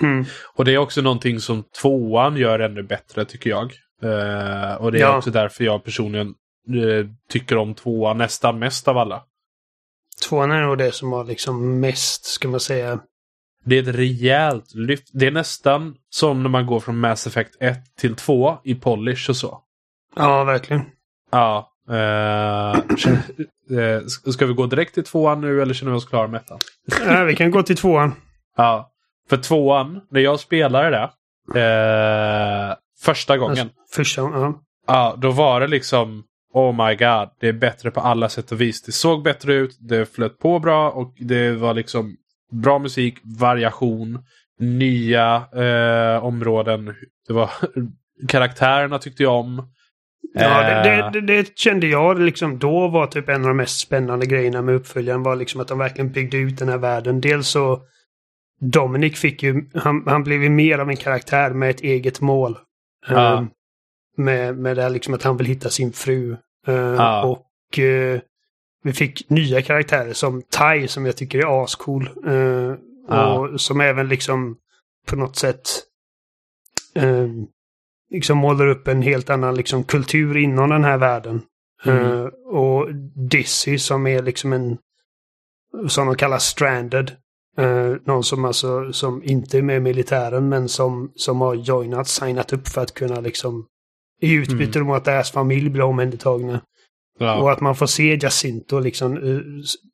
Mm. 0.00 0.24
Och 0.54 0.64
det 0.64 0.74
är 0.74 0.78
också 0.78 1.02
någonting 1.02 1.40
som 1.40 1.64
tvåan 1.80 2.36
gör 2.36 2.58
ännu 2.58 2.82
bättre 2.82 3.24
tycker 3.24 3.50
jag. 3.50 3.72
Uh, 4.04 4.74
och 4.74 4.92
det 4.92 4.98
är 4.98 5.02
ja. 5.02 5.16
också 5.16 5.30
därför 5.30 5.64
jag 5.64 5.84
personligen 5.84 6.34
uh, 6.74 7.06
tycker 7.28 7.56
om 7.56 7.74
tvåan 7.74 8.18
nästan 8.18 8.58
mest 8.58 8.88
av 8.88 8.98
alla. 8.98 9.22
Tvåan 10.28 10.50
är 10.50 10.62
nog 10.62 10.78
det 10.78 10.92
som 10.92 11.12
har 11.12 11.24
liksom 11.24 11.80
mest, 11.80 12.24
ska 12.24 12.48
man 12.48 12.60
säga. 12.60 13.00
Det 13.64 13.78
är 13.78 13.82
ett 13.82 13.96
rejält 13.96 14.74
lyft. 14.74 15.08
Det 15.12 15.26
är 15.26 15.30
nästan 15.30 15.94
som 16.10 16.42
när 16.42 16.50
man 16.50 16.66
går 16.66 16.80
från 16.80 16.98
Mass 16.98 17.26
Effect 17.26 17.56
1 17.60 17.96
till 17.96 18.16
2 18.16 18.58
i 18.64 18.74
polish 18.74 19.30
och 19.30 19.36
så. 19.36 19.62
Ja, 20.16 20.44
verkligen. 20.44 20.82
Ja, 21.30 21.76
Uh, 21.90 22.74
ska 24.32 24.46
vi 24.46 24.54
gå 24.54 24.66
direkt 24.66 24.94
till 24.94 25.04
tvåan 25.04 25.40
nu 25.40 25.62
eller 25.62 25.74
känner 25.74 25.92
vi 25.92 25.98
oss 25.98 26.04
klara 26.04 26.28
med 26.28 26.40
ettan? 26.40 26.58
Ja, 27.06 27.24
vi 27.24 27.36
kan 27.36 27.50
gå 27.50 27.62
till 27.62 27.76
tvåan. 27.76 28.14
Ja. 28.56 28.92
För 29.28 29.36
tvåan, 29.36 30.00
när 30.10 30.20
jag 30.20 30.40
spelade 30.40 30.90
det 30.90 31.10
uh, 31.60 32.76
första 33.00 33.38
gången. 33.38 33.58
Alltså, 33.58 33.74
första 33.92 34.20
ja. 34.22 34.62
Ja, 34.86 35.14
då 35.18 35.30
var 35.30 35.60
det 35.60 35.66
liksom 35.66 36.24
Oh 36.52 36.86
my 36.86 36.94
god, 36.94 37.28
det 37.40 37.48
är 37.48 37.52
bättre 37.52 37.90
på 37.90 38.00
alla 38.00 38.28
sätt 38.28 38.52
och 38.52 38.60
vis. 38.60 38.82
Det 38.82 38.92
såg 38.92 39.22
bättre 39.22 39.54
ut, 39.54 39.76
det 39.80 40.14
flöt 40.14 40.38
på 40.38 40.58
bra 40.58 40.90
och 40.90 41.14
det 41.18 41.52
var 41.52 41.74
liksom 41.74 42.16
bra 42.52 42.78
musik, 42.78 43.18
variation, 43.24 44.18
nya 44.58 45.44
eh, 45.54 46.24
områden. 46.24 46.94
Det 47.26 47.32
var 47.32 47.50
Karaktärerna 48.28 48.98
tyckte 48.98 49.22
jag 49.22 49.34
om. 49.34 49.72
Ja, 50.34 50.82
det, 50.82 51.10
det, 51.12 51.20
det, 51.20 51.58
kände 51.58 51.86
jag 51.86 52.20
liksom 52.20 52.58
då 52.58 52.88
var 52.88 53.06
typ 53.06 53.28
en 53.28 53.42
av 53.42 53.48
de 53.48 53.56
mest 53.56 53.78
spännande 53.78 54.26
grejerna 54.26 54.62
med 54.62 54.74
uppföljaren 54.74 55.22
var 55.22 55.36
liksom 55.36 55.60
att 55.60 55.68
de 55.68 55.78
verkligen 55.78 56.12
byggde 56.12 56.36
ut 56.36 56.58
den 56.58 56.68
här 56.68 56.78
världen. 56.78 57.20
Dels 57.20 57.48
så 57.48 57.82
Dominic 58.60 59.18
fick 59.18 59.42
ju, 59.42 59.64
han, 59.74 60.02
han 60.06 60.24
blev 60.24 60.42
ju 60.42 60.48
mer 60.48 60.78
av 60.78 60.90
en 60.90 60.96
karaktär 60.96 61.50
med 61.50 61.70
ett 61.70 61.80
eget 61.80 62.20
mål. 62.20 62.58
Ja. 63.08 63.38
Um, 63.38 63.50
med, 64.16 64.58
med 64.58 64.76
det 64.76 64.82
här 64.82 64.90
liksom 64.90 65.14
att 65.14 65.22
han 65.22 65.36
vill 65.36 65.46
hitta 65.46 65.70
sin 65.70 65.92
fru. 65.92 66.36
Uh, 66.68 66.74
Ja. 66.74 67.24
Och 67.24 67.78
uh, 67.78 68.20
vi 68.82 68.92
fick 68.92 69.30
nya 69.30 69.62
karaktärer 69.62 70.12
som 70.12 70.42
Tai 70.42 70.88
som 70.88 71.06
jag 71.06 71.16
tycker 71.16 71.38
är 71.38 71.64
ascool. 71.64 72.08
Uh, 72.26 72.74
Ja. 73.08 73.38
Och 73.38 73.60
som 73.60 73.80
även 73.80 74.08
liksom 74.08 74.56
på 75.06 75.16
något 75.16 75.36
sätt 75.36 75.82
um, 76.94 77.46
liksom 78.10 78.38
målar 78.38 78.66
upp 78.66 78.88
en 78.88 79.02
helt 79.02 79.30
annan 79.30 79.54
liksom 79.54 79.84
kultur 79.84 80.36
inom 80.36 80.70
den 80.70 80.84
här 80.84 80.98
världen. 80.98 81.42
Mm. 81.84 82.04
Uh, 82.04 82.26
och 82.46 82.94
Dizzy 83.30 83.78
som 83.78 84.06
är 84.06 84.22
liksom 84.22 84.52
en 84.52 84.78
som 85.88 86.06
de 86.06 86.16
kallar 86.16 86.38
stranded. 86.38 87.16
Uh, 87.58 87.96
någon 88.04 88.24
som 88.24 88.44
alltså 88.44 88.92
som 88.92 89.22
inte 89.22 89.58
är 89.58 89.62
med 89.62 89.76
i 89.76 89.80
militären 89.80 90.48
men 90.48 90.68
som, 90.68 91.12
som 91.14 91.40
har 91.40 91.54
joinat, 91.54 92.08
signat 92.08 92.52
upp 92.52 92.68
för 92.68 92.80
att 92.80 92.94
kunna 92.94 93.20
liksom 93.20 93.66
i 94.20 94.32
utbyte 94.34 94.80
mot 94.80 94.96
att 94.96 95.04
deras 95.04 95.30
familj 95.30 95.70
blir 95.70 95.82
omhändertagna. 95.82 96.60
Och 97.18 97.24
Ja. 97.24 97.52
att 97.52 97.60
man 97.60 97.76
får 97.76 97.86
se 97.86 98.18
Jacinto 98.22 98.80
liksom 98.80 99.16
uh, 99.16 99.42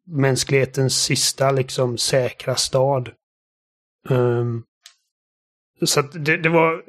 mänsklighetens 0.06 1.04
sista 1.04 1.50
liksom 1.50 1.98
säkra 1.98 2.54
stad. 2.54 3.10
Um, 4.08 4.64
så 5.84 6.00
att 6.00 6.24
det, 6.24 6.36
det 6.36 6.48
var 6.48 6.82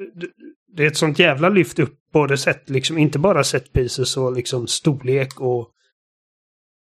det, 0.74 0.82
är 0.82 0.86
ett 0.86 0.96
sånt 0.96 1.18
jävla 1.18 1.48
lyft 1.48 1.78
upp 1.78 1.94
både 2.12 2.38
sett 2.38 2.70
liksom 2.70 2.98
inte 2.98 3.18
bara 3.18 3.44
set 3.44 3.72
pieces 3.72 4.16
och 4.16 4.32
liksom 4.32 4.66
storlek 4.66 5.40
och 5.40 5.70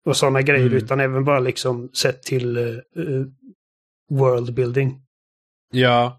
och 0.07 0.16
sådana 0.16 0.42
grejer 0.42 0.66
Mm. 0.66 0.76
utan 0.78 1.00
även 1.00 1.24
bara 1.24 1.40
liksom 1.40 1.90
sett 1.92 2.22
till 2.22 2.59
uh, 2.59 2.78
uh, 2.96 3.26
world 4.11 4.55
building. 4.55 5.00
Ja. 5.72 6.18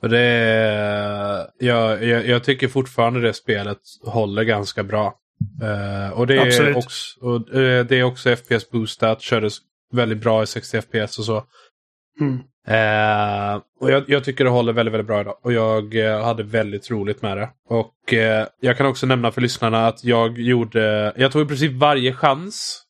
Det 0.00 0.18
är, 0.18 1.50
jag, 1.58 2.04
jag, 2.04 2.26
jag 2.26 2.44
tycker 2.44 2.68
fortfarande 2.68 3.20
det 3.20 3.34
spelet 3.34 3.78
håller 4.02 4.42
ganska 4.42 4.84
bra. 4.84 5.14
Eh, 5.62 6.12
och 6.12 6.26
det 6.26 6.36
är 6.36 6.76
också, 6.76 7.20
och, 7.20 7.54
eh, 7.54 7.86
det 7.86 7.96
är 7.96 8.02
också 8.02 8.36
FPS 8.36 8.70
boostat, 8.70 9.20
kördes 9.20 9.58
väldigt 9.92 10.20
bra 10.20 10.42
i 10.42 10.46
60 10.46 10.80
FPS 10.80 11.18
och 11.18 11.24
så. 11.24 11.44
Mm. 12.20 12.38
Eh, 12.68 13.60
och 13.80 13.90
jag, 13.90 14.04
jag 14.06 14.24
tycker 14.24 14.44
det 14.44 14.50
håller 14.50 14.72
väldigt, 14.72 14.92
väldigt 14.94 15.06
bra 15.06 15.20
idag. 15.20 15.34
Och 15.42 15.52
jag 15.52 15.96
eh, 16.06 16.24
hade 16.24 16.42
väldigt 16.42 16.90
roligt 16.90 17.22
med 17.22 17.36
det. 17.36 17.48
Och 17.68 18.14
eh, 18.14 18.46
jag 18.60 18.76
kan 18.76 18.86
också 18.86 19.06
nämna 19.06 19.30
för 19.30 19.40
lyssnarna 19.40 19.86
att 19.86 20.04
jag 20.04 20.38
gjorde, 20.38 21.12
jag 21.16 21.32
tog 21.32 21.42
i 21.42 21.46
princip 21.46 21.72
varje 21.72 22.12
chans 22.12 22.82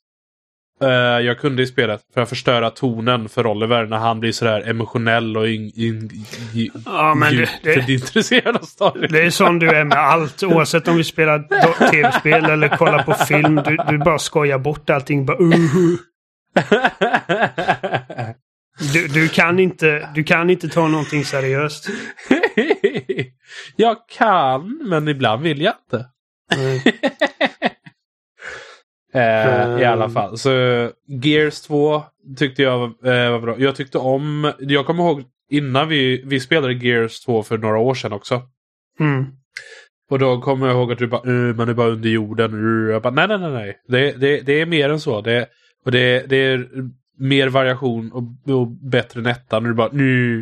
eh, 0.82 0.88
jag 1.26 1.38
kunde 1.38 1.62
i 1.62 1.66
spelet 1.66 2.00
för 2.14 2.20
att 2.20 2.28
förstöra 2.28 2.70
tonen 2.70 3.28
för 3.28 3.46
Oliver 3.46 3.86
när 3.86 3.96
han 3.96 4.20
blir 4.20 4.32
sådär 4.32 4.68
emotionell 4.70 5.36
och 5.36 5.48
in, 5.48 5.72
in, 5.76 6.10
in, 6.54 6.70
Ja, 6.86 7.14
men 7.14 7.30
det- 7.32 7.36
djupt 7.38 7.52
det- 7.62 7.88
intresserad 7.92 8.56
av 8.56 8.60
storyn. 8.62 9.12
Det 9.12 9.20
är 9.26 9.30
som 9.30 9.58
du 9.58 9.68
är 9.70 9.84
med 9.84 9.98
allt, 9.98 10.42
oavsett 10.42 10.88
om 10.88 10.96
vi 10.96 11.04
spelar 11.04 11.38
tv-spel 11.90 12.44
eller 12.44 12.68
kollar 12.68 13.02
på 13.02 13.12
film. 13.14 13.60
Du, 13.64 13.76
du 13.90 13.98
bara 13.98 14.18
skojar 14.18 14.58
bort 14.58 14.90
allting. 14.90 15.26
Bara, 15.26 15.38
uh, 15.38 15.54
du, 18.92 19.08
du, 19.08 19.28
kan 19.28 19.58
inte, 19.58 20.08
du 20.14 20.24
kan 20.24 20.50
inte 20.50 20.68
ta 20.68 20.88
någonting 20.88 21.24
seriöst. 21.24 21.88
jag 23.76 23.96
kan, 24.08 24.78
men 24.88 25.08
ibland 25.08 25.42
vill 25.42 25.60
jag 25.62 25.74
inte. 25.86 26.06
Eh, 29.14 29.80
I 29.80 29.84
alla 29.84 30.04
Ehm. 30.04 30.10
fall. 30.10 30.38
Så 30.38 30.50
Gears 31.22 31.60
2 31.60 32.02
tyckte 32.38 32.62
jag 32.62 32.82
eh, 32.82 33.30
var 33.30 33.40
bra. 33.40 33.54
Jag 33.58 33.76
tyckte 33.76 33.98
om... 33.98 34.52
Jag 34.58 34.86
kommer 34.86 35.04
ihåg 35.04 35.24
innan 35.50 35.88
vi, 35.88 36.22
vi 36.26 36.40
spelade 36.40 36.72
Gears 36.74 37.20
2 37.20 37.42
för 37.42 37.58
några 37.58 37.78
år 37.78 37.94
sedan 37.94 38.12
också. 38.12 38.42
Mm. 39.00 39.24
Och 40.10 40.18
då 40.18 40.40
kommer 40.40 40.66
jag 40.66 40.76
ihåg 40.76 40.92
att 40.92 40.98
du 40.98 41.06
bara 41.06 41.30
"Uh, 41.30 41.54
man 41.56 41.68
är 41.68 41.74
bara 41.74 41.88
under 41.88 42.08
jorden. 42.08 42.54
Uh." 42.54 42.90
Jag 42.92 43.02
bara 43.02 43.10
nej, 43.14 43.28
nej, 43.28 43.38
nej. 43.38 43.50
nej. 43.50 43.78
Det, 43.88 44.12
det, 44.20 44.40
det 44.40 44.60
är 44.60 44.66
mer 44.66 44.90
än 44.90 45.00
så. 45.00 45.20
Det, 45.20 45.46
och 45.84 45.90
det, 45.92 46.26
det 46.28 46.36
är 46.36 46.68
mer 47.18 47.48
variation 47.48 48.12
och, 48.12 48.52
och 48.54 48.68
bättre 48.68 49.20
än 49.20 49.26
ettan. 49.26 49.62
Och 49.62 49.68
du 49.68 49.74
bara 49.74 49.90
nu. 49.92 50.40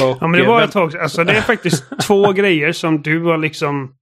Och, 0.00 0.16
Ja, 0.20 0.26
men 0.28 0.32
det 0.32 0.44
eh, 0.44 0.48
var 0.48 0.62
ett 0.62 0.72
tag. 0.72 0.96
Alltså 0.96 1.24
det 1.24 1.32
är 1.36 1.40
faktiskt 1.40 1.84
två 2.02 2.32
grejer 2.32 2.72
som 2.72 3.02
du 3.02 3.24
har 3.24 3.38
liksom... 3.38 3.92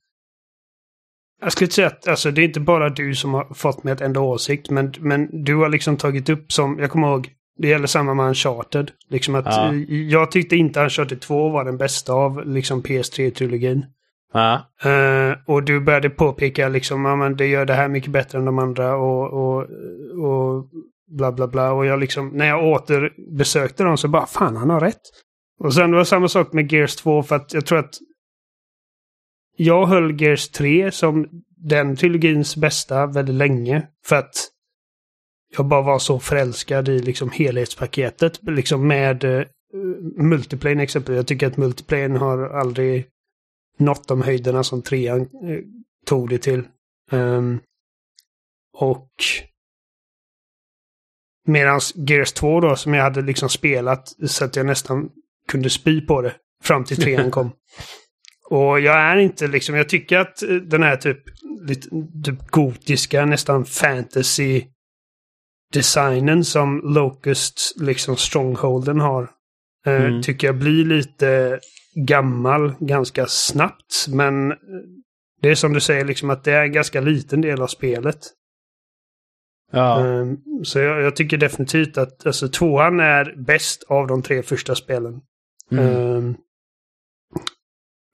Jag 1.42 1.52
skulle 1.52 1.66
inte 1.66 1.74
säga 1.74 1.86
att 1.86 2.08
alltså, 2.08 2.30
det 2.30 2.42
är 2.42 2.44
inte 2.44 2.60
bara 2.60 2.88
du 2.90 3.14
som 3.14 3.34
har 3.34 3.54
fått 3.54 3.84
mig 3.84 3.92
att 3.92 4.00
ändra 4.00 4.20
åsikt, 4.22 4.70
men, 4.70 4.92
men 4.98 5.44
du 5.44 5.56
har 5.56 5.68
liksom 5.68 5.96
tagit 5.96 6.28
upp 6.28 6.52
som, 6.52 6.78
jag 6.78 6.90
kommer 6.90 7.08
ihåg, 7.08 7.28
det 7.58 7.68
gäller 7.68 7.86
samma 7.86 8.14
med 8.14 8.26
Uncharted. 8.26 8.90
Liksom 9.10 9.34
att 9.34 9.46
Ja. 9.46 9.74
eh, 9.74 10.02
jag 10.02 10.30
tyckte 10.30 10.56
inte 10.56 10.80
Uncharted 10.80 11.20
2 11.20 11.48
var 11.48 11.64
den 11.64 11.76
bästa 11.78 12.12
av 12.12 12.46
liksom 12.48 12.82
PS3-trilogin. 12.82 13.82
Ja. 14.32 14.54
Eh, 14.90 15.36
och 15.46 15.62
du 15.62 15.80
började 15.80 16.10
påpeka 16.10 16.68
liksom, 16.68 17.04
ja 17.04 17.16
men 17.16 17.36
det 17.36 17.46
gör 17.46 17.66
det 17.66 17.74
här 17.74 17.88
mycket 17.88 18.10
bättre 18.10 18.38
än 18.38 18.44
de 18.44 18.58
andra 18.58 18.96
och, 18.96 19.32
och, 19.32 19.62
och 20.24 20.68
bla 21.10 21.32
bla 21.32 21.48
bla. 21.48 21.72
Och 21.72 21.86
jag 21.86 22.00
liksom, 22.00 22.28
när 22.28 22.46
jag 22.46 22.64
återbesökte 22.64 23.84
dem 23.84 23.98
så 23.98 24.08
bara, 24.08 24.26
fan 24.26 24.56
han 24.56 24.70
har 24.70 24.80
rätt. 24.80 25.02
Och 25.60 25.74
sen 25.74 25.92
var 25.92 25.98
det 25.98 26.04
samma 26.04 26.28
sak 26.28 26.52
med 26.52 26.72
Gears 26.72 26.96
2 26.96 27.22
för 27.22 27.36
att 27.36 27.54
jag 27.54 27.66
tror 27.66 27.78
att 27.78 27.94
jag 29.56 29.86
höll 29.86 30.20
Gears 30.20 30.48
3 30.48 30.90
som 30.90 31.28
den 31.56 31.96
trilogins 31.96 32.56
bästa 32.56 33.06
väldigt 33.06 33.34
länge. 33.34 33.88
För 34.06 34.16
att 34.16 34.50
jag 35.56 35.66
bara 35.66 35.82
var 35.82 35.98
så 35.98 36.20
förälskad 36.20 36.88
i 36.88 36.98
liksom 36.98 37.30
helhetspaketet. 37.30 38.40
Liksom 38.42 38.86
med 38.86 39.24
uh, 39.24 39.44
multiplayen 40.16 40.80
exempelvis. 40.80 41.16
Jag 41.16 41.26
tycker 41.26 41.46
att 41.46 41.56
multiplayen 41.56 42.16
har 42.16 42.48
aldrig 42.48 43.06
nått 43.78 44.08
de 44.08 44.22
höjderna 44.22 44.64
som 44.64 44.82
trean 44.82 45.20
eh, 45.20 45.60
tog 46.06 46.28
det 46.28 46.38
till. 46.38 46.62
Um, 47.10 47.60
och 48.76 49.10
Medan 51.46 51.80
Gears 51.94 52.33
2 52.33 52.61
då, 52.61 52.76
som 52.76 52.94
jag 52.94 53.02
hade 53.02 53.22
liksom 53.22 53.48
spelat 53.48 54.09
så 54.26 54.44
att 54.44 54.57
jag 54.57 54.66
nästan 54.66 55.09
kunde 55.48 55.70
spy 55.70 56.00
på 56.00 56.22
det 56.22 56.33
fram 56.62 56.85
till 56.85 56.96
trean 56.96 57.30
kom. 57.30 57.50
Och 58.50 58.80
jag 58.80 58.96
är 58.96 59.16
inte 59.16 59.46
liksom, 59.46 59.74
jag 59.74 59.88
tycker 59.88 60.18
att 60.18 60.42
eh, 60.42 60.48
den 60.48 60.83
här 60.83 60.96
typ, 60.96 61.18
lite, 61.66 61.88
typ 62.24 62.50
gotiska, 62.50 63.24
nästan 63.26 63.64
fantasy 63.64 64.62
designen 65.72 66.44
som 66.44 66.80
Locust, 66.85 67.74
liksom 67.80 68.16
strongholden 68.16 69.00
har. 69.00 69.30
eh, 69.87 70.04
Mm. 70.04 70.22
Tycker 70.22 70.46
jag 70.46 70.59
blir 70.59 70.85
lite 70.85 71.61
gammal 71.94 72.74
ganska 72.80 73.26
snabbt. 73.26 74.07
Men 74.09 74.52
eh, 74.52 74.57
det 75.42 75.48
är 75.50 75.54
som 75.54 75.72
du 75.72 75.80
säger, 75.80 76.04
liksom 76.04 76.30
att 76.30 76.44
det 76.44 76.52
är 76.52 76.62
en 76.62 76.72
ganska 76.72 77.00
liten 77.00 77.40
del 77.40 77.62
av 77.62 77.66
spelet. 77.66 78.18
Ja. 79.74 80.06
Ehm, 80.06 80.37
Så 80.64 80.78
jag, 80.78 81.02
jag 81.02 81.16
tycker 81.16 81.37
definitivt 81.37 81.98
att 81.98 82.26
alltså, 82.26 82.48
tvåan 82.48 83.00
är 83.00 83.34
bäst 83.37 83.82
av 83.88 84.06
de 84.06 84.22
tre 84.22 84.42
första 84.42 84.74
spelen. 84.74 85.20
Mm. 85.72 85.87
Ehm, 85.87 86.34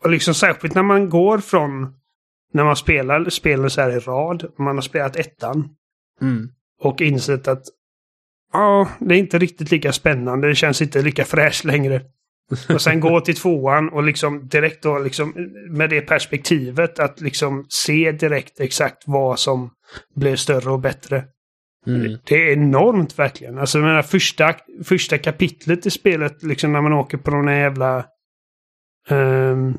och 0.05 0.11
liksom 0.11 0.35
särskilt 0.35 0.75
när 0.75 0.83
man 0.83 1.09
går 1.11 1.39
från 1.39 1.95
när 2.53 2.65
man 2.65 2.77
spelar 2.77 3.29
spelen 3.31 3.71
så 3.71 3.81
här 3.81 3.91
i 3.91 3.99
rad. 3.99 4.53
Man 4.59 4.77
har 4.77 4.83
spelat 4.83 5.17
ettan 5.17 5.69
Mm. 6.23 6.49
och 6.81 7.01
insett 7.01 7.49
att 7.49 7.63
ja, 8.53 8.89
det 9.01 9.15
är 9.15 9.19
inte 9.19 9.39
riktigt 9.39 9.71
lika 9.71 9.93
spännande. 9.93 10.49
Det 10.49 10.55
känns 10.55 10.83
inte 10.83 11.03
lika 11.03 11.25
fräscht 11.25 11.65
längre. 11.65 12.03
Och 12.75 12.83
sen 12.83 13.01
gå 13.01 13.21
till 13.21 13.37
tvåan 13.37 13.89
och 13.89 14.03
liksom 14.03 14.49
direkt 14.49 14.83
då 14.83 14.99
liksom 14.99 15.35
med 15.71 15.91
det 15.91 16.01
perspektivet 16.01 16.99
att 16.99 17.21
liksom 17.21 17.67
se 17.69 18.13
direkt 18.13 18.61
exakt 18.61 19.03
vad 19.07 19.39
som 19.39 19.71
blev 20.17 20.37
större 20.37 20.71
och 20.71 20.81
bättre. 20.81 21.25
Mm. 21.87 22.19
Det 22.25 22.35
är 22.35 22.53
enormt 22.53 23.19
verkligen. 23.19 23.59
Alltså 23.59 23.79
jag 23.79 23.85
menar, 23.85 24.03
första, 24.03 24.55
första 24.85 25.19
kapitlet 25.19 25.87
i 25.87 25.91
spelet, 25.91 26.43
liksom 26.43 26.73
när 26.73 26.81
man 26.81 26.93
åker 26.93 27.19
på 27.19 27.31
de 27.31 27.49
jävla... 27.49 28.07
ehm, 29.09 29.79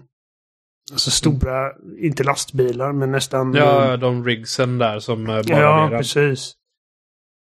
alltså 0.92 1.12
stora, 1.12 1.72
inte 2.00 2.24
lastbilar, 2.24 2.92
men 2.94 3.12
nästan... 3.12 3.54
Ja, 3.54 3.98
de 3.98 4.26
rigsen 4.26 4.78
där 4.78 5.00
som 5.00 5.22
eh, 5.22 5.28
bara 5.28 5.44
ja 5.62 5.88
mera. 5.88 5.98
precis. 5.98 6.54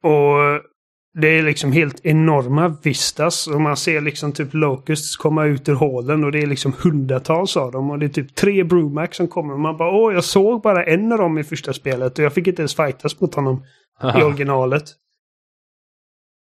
Och 0.04 0.73
det 1.22 1.28
är 1.28 1.44
liksom 1.44 1.72
helt 1.72 2.06
enorma 2.06 2.78
vistas. 2.84 3.48
Och 3.48 3.62
man 3.62 3.78
ser 3.78 4.02
liksom 4.02 4.32
typ 4.32 4.54
Locusts 4.54 5.16
komma 5.18 5.46
ut 5.46 5.70
ur 5.70 5.74
hålen 5.76 6.24
och 6.24 6.32
det 6.32 6.40
är 6.40 6.48
liksom 6.48 6.74
hundratals 6.84 7.58
av 7.58 7.72
dem. 7.72 7.92
Och 7.92 8.00
det 8.00 8.06
är 8.06 8.10
typ 8.10 8.36
tre 8.36 8.64
Brumax 8.64 9.18
som 9.18 9.28
kommer. 9.28 9.54
Och 9.54 9.60
man 9.60 9.78
bara 9.78 9.92
åh, 9.92 10.14
jag 10.14 10.24
såg 10.24 10.62
bara 10.62 10.84
en 10.84 11.12
av 11.12 11.18
dem 11.18 11.38
i 11.38 11.44
första 11.44 11.74
spelet. 11.74 12.20
Och 12.20 12.26
jag 12.26 12.34
fick 12.34 12.48
inte 12.48 12.62
ens 12.62 12.76
fightas 12.76 13.22
mot 13.22 13.36
honom 13.36 13.64
i 14.04 14.06
Aha. 14.06 14.26
originalet. 14.26 14.84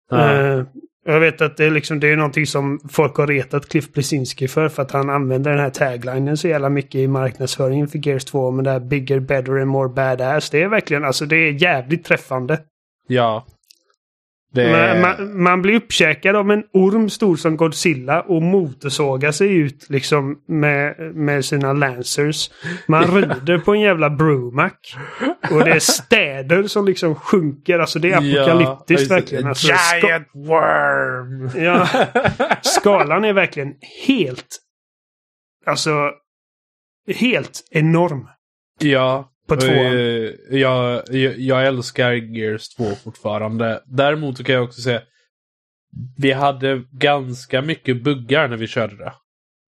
Ja. 0.10 0.34
Eh, 0.34 0.63
Jag 1.06 1.19
vet 1.19 1.41
att 1.41 1.58
det 1.58 1.65
är, 1.65 1.71
liksom, 1.71 1.99
det 1.99 2.12
är 2.12 2.15
någonting 2.15 2.45
som 2.45 2.80
folk 2.89 3.15
har 3.15 3.27
retat 3.27 3.69
Cliff 3.69 3.93
Blesinski 3.93 4.47
för. 4.47 4.69
För 4.69 4.82
att 4.82 4.91
han 4.91 5.10
använder 5.10 5.51
den 5.51 5.60
här 5.60 5.69
taglinen 5.69 6.38
så 6.38 6.47
jävla 6.47 6.69
mycket 6.69 6.95
i 6.95 7.08
marknadsföringen 7.08 7.88
för 7.88 8.08
Gears 8.08 8.25
2. 8.25 8.51
Men 8.51 8.65
det 8.65 8.71
här 8.71 8.80
bigger, 8.80 9.19
better 9.19 9.58
and 9.62 9.67
more 9.67 9.89
badass. 9.89 10.49
Det 10.49 10.62
är 10.62 10.67
verkligen, 10.67 11.06
alltså 11.06 11.25
det 11.25 11.36
är 11.36 11.51
jävligt 11.51 12.03
träffande. 12.06 12.60
Ja. 13.08 13.45
Det... 14.53 14.71
Man, 14.71 15.01
man, 15.01 15.43
man, 15.43 15.62
blir 15.62 15.75
uppkäkad 15.75 16.36
av 16.36 16.51
en 16.51 16.63
orm 16.73 17.10
stor 17.10 17.36
som 17.36 17.57
Godzilla 17.57 18.21
och 18.21 18.41
motorsågar 18.41 19.31
sig 19.31 19.55
ut 19.55 19.89
liksom 19.89 20.41
med, 20.47 21.15
med 21.15 21.45
sina 21.45 21.73
lancers. 21.73 22.49
Man 22.88 23.03
rider 23.03 23.57
på 23.57 23.73
en 23.73 23.79
jävla 23.79 24.10
Brumac. 24.10 24.73
Och 25.51 25.65
det 25.65 25.71
är 25.71 25.79
städer 25.79 26.63
som 26.63 26.86
liksom 26.86 27.15
sjunker. 27.15 27.79
Alltså 27.79 27.99
det 27.99 28.12
är 28.12 28.17
apokalyptiskt 28.17 29.10
ja, 29.10 29.15
verkligen. 29.15 29.47
Alltså, 29.47 29.67
giant 29.67 30.27
worm! 30.33 31.49
Ja. 31.55 31.88
Skalan 32.62 33.25
är 33.25 33.33
verkligen 33.33 33.73
helt... 34.07 34.60
Alltså... 35.65 36.12
Helt 37.15 37.67
enorm. 37.71 38.27
Ja, 38.79 39.31
på 39.47 39.55
tvåan. 39.55 39.86
Eh, 39.86 40.31
jag, 40.49 41.03
jag, 41.10 41.39
jag 41.39 41.67
älskar 41.67 42.12
Gears 42.12 42.69
2 42.69 42.83
fortfarande. 43.03 43.83
Däremot 43.86 44.45
kan 44.45 44.55
jag 44.55 44.63
också 44.63 44.81
säga 44.81 45.01
vi 46.17 46.31
hade 46.31 46.83
ganska 46.91 47.62
mycket 47.62 48.03
buggar 48.03 48.47
när 48.47 48.57
vi 48.57 48.67
körde 48.67 48.95
det. 48.95 49.13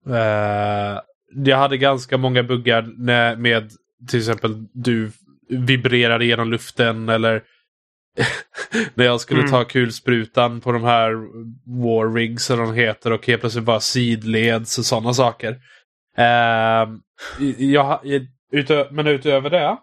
Uh, 0.06 1.00
jag 1.46 1.56
hade 1.56 1.76
ganska 1.76 2.18
många 2.18 2.42
buggar 2.42 2.94
när, 2.96 3.36
med 3.36 3.70
till 4.08 4.18
exempel 4.18 4.66
du 4.72 5.10
vibrerade 5.48 6.24
genom 6.24 6.50
luften 6.50 7.08
eller 7.08 7.42
när 8.94 9.04
jag 9.04 9.20
skulle 9.20 9.40
mm. 9.40 9.50
ta 9.50 9.64
kulsprutan 9.64 10.60
på 10.60 10.72
de 10.72 10.84
här 10.84 11.12
war 11.84 12.14
rigs 12.14 12.50
eller 12.50 12.62
de 12.62 12.74
heter 12.74 13.12
och 13.12 13.26
helt 13.26 13.40
plötsligt 13.40 13.64
bara 13.64 13.80
sidleds 13.80 14.78
och 14.78 14.84
sådana 14.84 15.14
saker. 15.14 15.50
Uh, 16.18 16.96
jag, 17.58 18.00
Utö 18.50 18.86
men 18.90 19.06
utöver 19.06 19.50
det, 19.50 19.76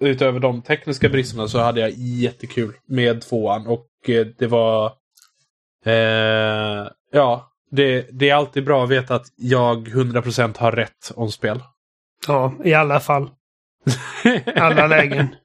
utöver 0.00 0.40
de 0.40 0.62
tekniska 0.62 1.08
bristerna 1.08 1.48
så 1.48 1.58
hade 1.58 1.80
jag 1.80 1.90
jättekul 1.96 2.76
med 2.86 3.22
tvåan 3.22 3.66
och 3.66 3.88
eh, 4.08 4.26
det 4.26 4.46
var... 4.46 4.92
Eh, 5.84 6.88
ja, 7.10 7.52
det, 7.70 8.08
det, 8.12 8.30
är 8.30 8.34
alltid 8.34 8.64
bra 8.64 8.84
att 8.84 8.90
veta 8.90 9.14
att 9.14 9.26
jag 9.36 9.88
100% 9.88 10.58
har 10.58 10.72
rätt 10.72 11.12
om 11.14 11.30
spel. 11.32 11.62
Ja, 12.26 12.54
i 12.64 12.74
alla 12.74 13.00
fall. 13.00 13.30
alla 14.56 14.86
lägen. 14.86 15.36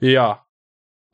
Ja, 0.00 0.46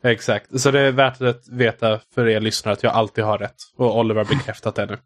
exakt. 0.03 0.61
Så 0.61 0.71
det 0.71 0.81
är 0.81 0.93
värt 0.93 1.21
att 1.21 1.49
veta 1.49 2.01
för 2.15 2.29
er 2.29 2.41
lyssnare 2.41 2.73
att 2.73 2.83
jag 2.83 2.93
alltid 2.93 3.25
har 3.25 3.39
rätt. 3.39 3.57
Och 3.77 3.99
Oliver 3.99 4.25
har 4.25 4.37
bekräftat 4.37 4.75
det 4.75 4.87
nu. 4.87 4.99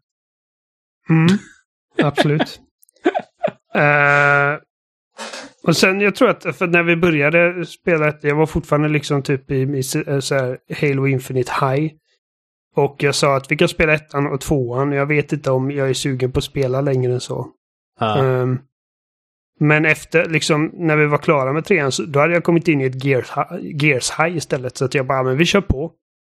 Mm, 1.09 1.37
absolut. 2.03 2.59
uh, 3.75 4.59
Och 5.63 5.77
sen 5.77 6.01
jag 6.01 6.15
tror 6.15 6.29
att 6.29 6.55
för 6.55 6.67
när 6.67 6.83
vi 6.83 6.95
började 6.95 7.65
spela, 7.65 8.13
jag 8.21 8.35
var 8.35 8.45
fortfarande 8.45 8.89
liksom 8.89 9.23
typ 9.23 9.51
i, 9.51 9.61
i 9.61 9.83
så 9.83 10.35
här 10.35 10.57
Halo 10.81 11.07
Infinite 11.07 11.51
High. 11.61 11.93
Och 12.75 13.03
jag 13.03 13.15
sa 13.15 13.35
att 13.35 13.51
vi 13.51 13.57
kan 13.57 13.67
spela 13.67 13.93
ettan 13.93 14.27
och 14.27 14.41
tvåan. 14.41 14.91
Jag 14.91 15.05
vet 15.05 15.33
inte 15.33 15.51
om 15.51 15.71
jag 15.71 15.89
är 15.89 15.93
sugen 15.93 16.31
på 16.31 16.37
att 16.37 16.43
spela 16.43 16.81
längre 16.81 17.13
än 17.13 17.19
så. 17.19 17.47
Ah. 17.99 18.21
Um, 18.21 18.59
men 19.59 19.85
efter, 19.85 20.29
liksom, 20.29 20.71
när 20.73 20.97
vi 20.97 21.05
var 21.05 21.17
klara 21.17 21.53
med 21.53 21.65
trean, 21.65 21.91
så, 21.91 22.03
då 22.03 22.19
hade 22.19 22.33
jag 22.33 22.43
kommit 22.43 22.67
in 22.67 22.81
i 22.81 22.85
ett 22.85 23.05
Gears, 23.05 23.31
Gears 23.61 24.11
High 24.11 24.37
istället. 24.37 24.77
Så 24.77 24.85
att 24.85 24.93
jag 24.93 25.07
bara, 25.07 25.23
men 25.23 25.37
vi 25.37 25.45
kör 25.45 25.61
på. 25.61 25.91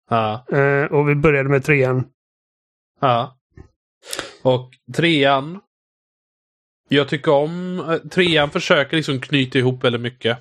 Ah. 0.10 0.58
Uh, 0.58 0.86
och 0.86 1.10
vi 1.10 1.16
började 1.16 1.50
med 1.50 1.64
trean. 1.64 2.04
Ja. 3.00 3.38
Och 4.44 4.70
trean 4.96 5.60
jag 6.90 7.10
tycker 7.10 7.32
om... 7.32 7.80
Eh, 7.80 8.10
trean 8.10 8.50
försöker 8.50 8.98
liksom 8.98 9.22
knyta 9.22 9.58
ihop 9.58 9.84
väldigt 9.84 10.02
mycket. 10.02 10.38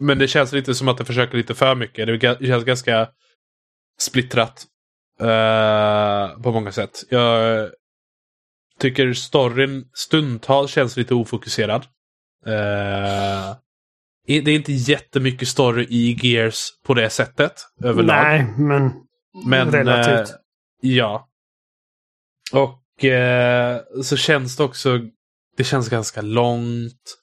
Men 0.00 0.18
det 0.18 0.28
känns 0.28 0.52
lite 0.52 0.74
som 0.74 0.88
att 0.88 0.98
det 0.98 1.04
försöker 1.04 1.36
lite 1.36 1.54
för 1.54 1.74
mycket. 1.74 2.06
Det 2.20 2.46
känns 2.46 2.64
ganska 2.64 3.08
splittrat. 3.98 4.66
Uh, 5.22 6.42
på 6.42 6.52
många 6.52 6.72
sätt. 6.72 7.04
Jag 7.10 7.70
tycker 8.78 9.12
storyn 9.12 9.84
stundtals 9.92 10.70
känns 10.70 10.96
lite 10.96 11.14
ofokuserad. 11.14 11.82
Uh, 12.46 13.56
det 14.26 14.34
är 14.34 14.48
inte 14.48 14.72
jättemycket 14.72 15.48
story 15.48 15.86
i 15.90 16.18
Gears 16.22 16.68
på 16.86 16.94
det 16.94 17.10
sättet 17.10 17.52
överlag. 17.84 18.16
Nej, 18.16 18.54
men, 18.58 18.92
men 19.46 19.70
relativt. 19.70 20.30
Uh, 20.30 20.36
ja. 20.80 21.28
Och 22.52 23.04
så 24.04 24.16
känns 24.16 24.56
det 24.56 24.64
också 24.64 25.00
det 25.56 25.64
känns 25.64 25.88
ganska 25.88 26.22
långt. 26.22 27.16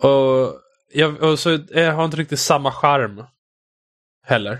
Och, 0.00 0.60
jag, 0.92 1.22
och 1.22 1.38
så 1.38 1.58
jag 1.70 1.92
har 1.92 2.04
inte 2.04 2.16
riktigt 2.16 2.40
samma 2.40 2.72
charm. 2.72 3.24
Heller. 4.22 4.58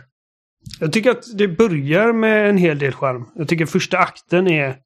Jag 0.81 0.93
tycker 0.93 1.11
att 1.11 1.39
det 1.39 1.49
börjar 1.49 2.13
med 2.13 2.51
en 2.51 2.59
hel 2.59 2.79
del 2.79 2.93
charm. 2.93 3.29
Jag 3.35 3.49
tycker 3.49 3.67
första 3.67 3.99
akten 3.99 4.49
är 4.49 4.79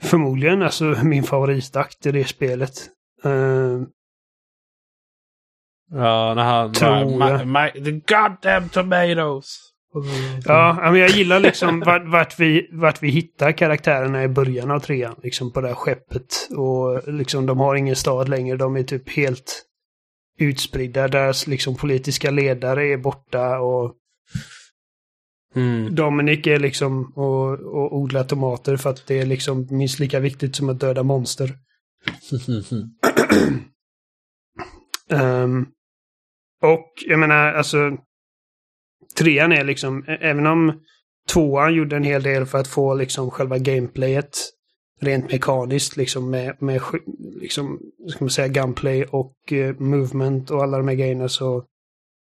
förmodligen 0.00 0.62
alltså 0.62 0.84
min 0.84 1.24
favoritakt 1.24 2.06
i 2.06 2.12
det 2.12 2.24
spelet. 2.24 2.72
Uh, 3.24 3.82
ja, 5.90 6.34
när 6.34 6.44
han... 6.44 6.72
Tror 6.72 7.04
my, 7.04 7.44
my, 7.44 7.84
the 7.84 8.14
goddamn 8.14 8.68
tomatoes! 8.68 9.72
Ja, 10.44 10.78
men 10.82 11.00
jag 11.00 11.10
gillar 11.10 11.40
liksom 11.40 11.80
vart, 11.80 12.08
vart, 12.08 12.40
vi, 12.40 12.68
vart 12.72 13.02
vi 13.02 13.08
hittar 13.08 13.52
karaktärerna 13.52 14.24
i 14.24 14.28
början 14.28 14.70
av 14.70 14.80
trean. 14.80 15.14
Liksom 15.22 15.52
på 15.52 15.60
det 15.60 15.68
här 15.68 15.74
skeppet. 15.74 16.48
Och 16.56 17.12
liksom 17.12 17.46
de 17.46 17.58
har 17.58 17.74
ingen 17.74 17.96
stad 17.96 18.28
längre. 18.28 18.56
De 18.56 18.76
är 18.76 18.82
typ 18.82 19.08
helt 19.08 19.62
utspridda. 20.38 21.08
Deras 21.08 21.46
liksom 21.46 21.76
politiska 21.76 22.30
ledare 22.30 22.86
är 22.86 22.96
borta 22.96 23.58
och 23.58 23.94
mm. 25.54 25.94
Dominic 25.94 26.46
är 26.46 26.58
liksom 26.58 27.12
och, 27.16 27.52
och 27.52 27.96
odlar 27.96 28.24
tomater 28.24 28.76
för 28.76 28.90
att 28.90 29.06
det 29.06 29.20
är 29.20 29.26
liksom 29.26 29.66
minst 29.70 29.98
lika 29.98 30.20
viktigt 30.20 30.56
som 30.56 30.68
att 30.68 30.80
döda 30.80 31.02
monster. 31.02 31.58
um, 35.10 35.66
och 36.62 36.92
jag 37.06 37.18
menar 37.18 37.52
alltså 37.52 37.96
trean 39.14 39.52
är 39.52 39.64
liksom, 39.64 40.04
även 40.06 40.46
om 40.46 40.80
tvåan 41.28 41.74
gjorde 41.74 41.96
en 41.96 42.04
hel 42.04 42.22
del 42.22 42.46
för 42.46 42.58
att 42.58 42.68
få 42.68 42.94
liksom 42.94 43.30
själva 43.30 43.58
gameplayet 43.58 44.30
rent 45.00 45.32
mekaniskt 45.32 45.96
liksom 45.96 46.30
med, 46.30 46.62
med 46.62 46.80
liksom, 47.40 47.80
ska 48.08 48.24
man 48.24 48.30
säga, 48.30 48.48
gunplay 48.48 49.04
och 49.04 49.36
uh, 49.52 49.80
movement 49.80 50.50
och 50.50 50.62
alla 50.62 50.76
de 50.78 50.88
här 50.88 50.94
grejerna 50.94 51.28
så 51.28 51.64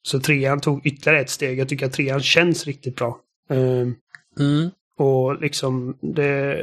så 0.04 0.20
trean 0.20 0.60
tog 0.60 0.86
ytterligare 0.86 1.22
ett 1.22 1.30
steg. 1.30 1.60
Jag 1.60 1.70
tycker 1.70 1.86
att 1.86 1.94
trean 1.94 2.22
känns 2.22 2.66
riktigt 2.66 2.96
bra. 2.96 3.20
Uh, 3.52 3.92
mm. 4.40 4.70
Och 4.98 5.42
liksom 5.42 5.98
det... 6.02 6.58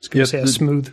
Ska 0.00 0.18
man 0.18 0.26
säga 0.26 0.46
smooth. 0.46 0.90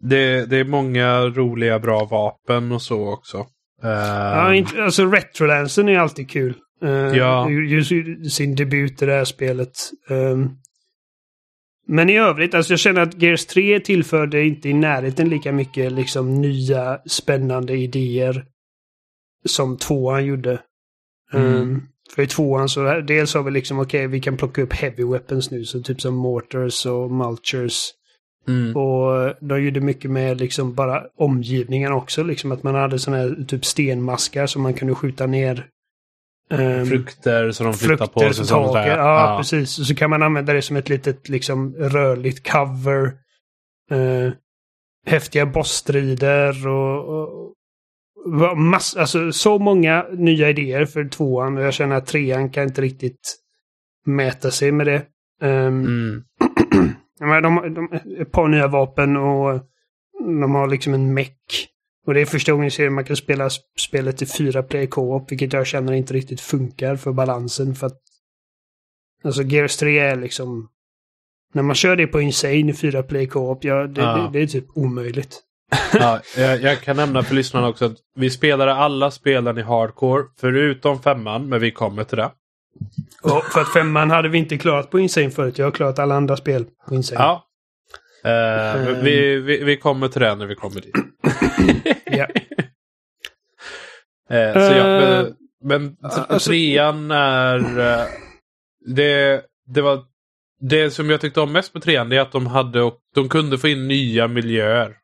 Det, 0.00 0.46
det 0.46 0.56
är 0.56 0.64
många 0.64 1.20
roliga 1.20 1.78
bra 1.78 2.04
vapen 2.04 2.72
och 2.72 2.82
så 2.82 3.12
också. 3.12 3.38
Uh, 3.84 3.90
ja, 3.90 4.54
inte, 4.54 4.84
alltså 4.84 5.06
retrolansen 5.06 5.88
är 5.88 5.98
alltid 5.98 6.30
kul. 6.30 6.54
Uh, 6.84 7.16
ja. 7.16 7.48
sin 8.30 8.54
debut 8.54 9.02
i 9.02 9.06
det 9.06 9.12
här 9.12 9.24
spelet. 9.24 9.78
Um, 10.08 10.56
men 11.86 12.08
i 12.08 12.18
övrigt, 12.18 12.54
alltså 12.54 12.72
jag 12.72 12.80
känner 12.80 13.00
att 13.00 13.22
Gears 13.22 13.46
3 13.46 13.80
tillförde 13.80 14.44
inte 14.44 14.68
i 14.68 14.72
närheten 14.72 15.28
lika 15.28 15.52
mycket 15.52 15.92
liksom 15.92 16.40
nya 16.40 16.98
spännande 17.06 17.76
idéer 17.76 18.44
som 19.44 19.76
tvåan 19.76 20.24
gjorde. 20.24 20.60
Mm. 21.32 21.54
Um, 21.54 21.88
för 22.14 22.22
i 22.22 22.26
tvåan 22.26 22.68
så 22.68 23.00
dels 23.00 23.34
har 23.34 23.42
vi 23.42 23.50
liksom 23.50 23.78
okej, 23.78 24.06
okay, 24.06 24.06
vi 24.06 24.20
kan 24.20 24.36
plocka 24.36 24.62
upp 24.62 24.72
heavy 24.72 25.04
weapons 25.04 25.50
nu, 25.50 25.64
så 25.64 25.82
typ 25.82 26.00
som 26.00 26.14
mortars 26.14 26.86
och 26.86 27.10
mulchers. 27.10 27.90
Mm. 28.48 28.76
Och 28.76 29.34
de 29.40 29.64
gjorde 29.64 29.80
mycket 29.80 30.10
med 30.10 30.40
liksom 30.40 30.74
bara 30.74 31.06
omgivningen 31.16 31.92
också, 31.92 32.22
liksom 32.22 32.52
att 32.52 32.62
man 32.62 32.74
hade 32.74 32.98
sådana 32.98 33.22
här 33.22 33.44
typ 33.48 33.64
stenmaskar 33.64 34.46
som 34.46 34.62
man 34.62 34.74
kunde 34.74 34.94
skjuta 34.94 35.26
ner 35.26 35.66
frukter 36.86 37.50
som 37.50 37.66
de 37.66 37.74
flyttar 37.74 38.06
på 38.06 38.20
sig. 38.20 38.46
Sånt 38.46 38.72
där. 38.72 38.86
Ja, 38.86 38.96
ja, 38.96 39.36
precis. 39.38 39.78
Och 39.78 39.86
så 39.86 39.94
kan 39.94 40.10
man 40.10 40.22
använda 40.22 40.52
det 40.52 40.62
som 40.62 40.76
ett 40.76 40.88
litet 40.88 41.28
liksom 41.28 41.74
rörligt 41.74 42.52
cover. 42.52 43.12
Uh, 43.92 44.32
häftiga 45.06 45.46
bossstrider 45.46 46.68
och, 46.68 47.24
och 47.24 47.54
mass, 48.56 48.96
alltså, 48.96 49.32
så 49.32 49.58
många 49.58 50.06
nya 50.12 50.50
idéer 50.50 50.84
för 50.84 51.08
tvåan 51.08 51.58
och 51.58 51.64
jag 51.64 51.74
känner 51.74 51.96
att 51.96 52.06
trean 52.06 52.50
kan 52.50 52.64
inte 52.64 52.82
riktigt 52.82 53.36
mäta 54.06 54.50
sig 54.50 54.72
med 54.72 54.86
det. 54.86 55.02
Um, 55.42 55.86
mm. 55.86 56.24
de, 57.42 57.74
de, 57.74 57.88
ett 58.20 58.32
par 58.32 58.48
nya 58.48 58.68
vapen 58.68 59.16
och 59.16 59.60
de 60.20 60.54
har 60.54 60.68
liksom 60.68 60.94
en 60.94 61.14
meck. 61.14 61.68
Och 62.06 62.14
det 62.14 62.20
är 62.20 62.26
första 62.26 62.52
gången 62.52 62.66
i 62.66 62.70
serien 62.70 62.94
man 62.94 63.04
kan 63.04 63.16
spela 63.16 63.50
spelet 63.78 64.22
i 64.22 64.26
fyra 64.26 64.62
player 64.62 64.86
co-op, 64.86 65.32
vilket 65.32 65.52
jag 65.52 65.66
känner 65.66 65.92
inte 65.92 66.14
riktigt 66.14 66.40
funkar 66.40 66.96
för 66.96 67.12
balansen. 67.12 67.74
För 67.74 67.86
att 67.86 67.98
Alltså 69.24 69.42
Gears 69.42 69.76
3 69.76 69.98
är 69.98 70.16
liksom... 70.16 70.68
När 71.54 71.62
man 71.62 71.74
kör 71.74 71.96
det 71.96 72.06
på 72.06 72.20
Insane 72.20 72.70
i 72.70 72.74
fyra 72.74 73.02
play 73.02 73.26
co-op, 73.26 73.64
ja, 73.64 73.86
det, 73.86 74.00
Ja. 74.00 74.16
Det, 74.16 74.38
det 74.38 74.42
är 74.42 74.46
typ 74.46 74.66
omöjligt. 74.74 75.40
Ja, 75.92 76.20
jag, 76.36 76.62
jag 76.62 76.80
kan 76.80 76.96
nämna 76.96 77.22
för 77.22 77.34
lyssnarna 77.34 77.68
också 77.68 77.84
att 77.84 77.96
vi 78.14 78.30
spelade 78.30 78.74
alla 78.74 79.10
spelen 79.10 79.58
i 79.58 79.62
hardcore 79.62 80.24
förutom 80.40 81.02
femman, 81.02 81.48
men 81.48 81.60
vi 81.60 81.70
kommer 81.70 82.04
till 82.04 82.18
det. 82.18 82.30
Och 83.22 83.44
för 83.44 83.60
att 83.60 83.72
femman 83.72 84.10
hade 84.10 84.28
vi 84.28 84.38
inte 84.38 84.58
klarat 84.58 84.90
på 84.90 84.98
Insane 84.98 85.30
förut. 85.30 85.58
Jag 85.58 85.66
har 85.66 85.70
klarat 85.70 85.98
alla 85.98 86.14
andra 86.14 86.36
spel 86.36 86.66
på 86.88 86.94
Insane. 86.94 87.20
Ja. 87.20 87.44
Men 88.24 89.04
vi, 89.04 89.36
vi, 89.40 89.64
vi 89.64 89.76
kommer 89.76 90.08
till 90.08 90.20
det 90.20 90.34
när 90.34 90.46
vi 90.46 90.54
kommer 90.54 90.80
dit. 90.80 90.94
Ja. 92.04 92.26
Eh, 94.36 94.52
så 94.54 94.58
ja, 94.74 95.02
Eh, 95.02 95.26
men, 95.64 95.82
men 95.82 95.96
alltså- 96.02 96.50
trean 96.50 97.10
är... 97.10 97.78
eh, 97.80 98.04
det, 98.86 99.42
det 99.74 99.82
var... 99.82 100.00
Det 100.60 100.90
som 100.90 101.10
jag 101.10 101.20
tyckte 101.20 101.40
om 101.40 101.52
mest 101.52 101.74
med 101.74 101.82
trean 101.82 102.12
är 102.12 102.20
att 102.20 102.32
de 102.32 102.46
hade 102.46 102.82
och 102.82 102.98
de 103.14 103.28
kunde 103.28 103.58
få 103.58 103.68
in 103.68 103.88
nya 103.88 104.28
miljöer. 104.28 104.96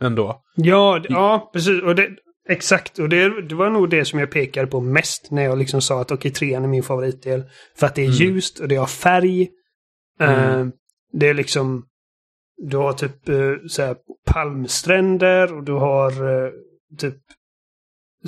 Ändå. 0.00 0.42
Ja, 0.56 1.00
ja 1.08 1.50
precis. 1.52 1.82
Och 1.82 1.94
det, 1.94 2.08
exakt. 2.48 2.98
Och 2.98 3.08
det, 3.08 3.42
det 3.48 3.54
var 3.54 3.70
nog 3.70 3.90
det 3.90 4.04
som 4.04 4.18
jag 4.18 4.30
pekade 4.30 4.66
på 4.66 4.80
mest 4.80 5.30
när 5.30 5.42
jag 5.42 5.58
liksom 5.58 5.82
sa 5.82 6.00
att 6.00 6.10
okej, 6.10 6.30
trean 6.32 6.64
är 6.64 6.68
min 6.68 6.82
favoritdel. 6.82 7.42
För 7.78 7.86
att 7.86 7.94
det 7.94 8.02
är 8.02 8.06
Mm. 8.06 8.16
ljust 8.34 8.58
och 8.60 8.68
det 8.68 8.76
har 8.76 8.86
färg. 8.86 9.48
Mm. 10.20 10.72
Det 11.12 11.28
är 11.28 11.34
liksom... 11.34 11.84
Du 12.56 12.76
har 12.76 12.92
typ 12.92 13.28
eh, 13.28 13.52
så 13.68 13.82
här, 13.82 13.96
palmstränder 14.26 15.54
och 15.54 15.64
du 15.64 15.72
har 15.72 16.10
eh, 16.44 16.50
typ 16.98 17.16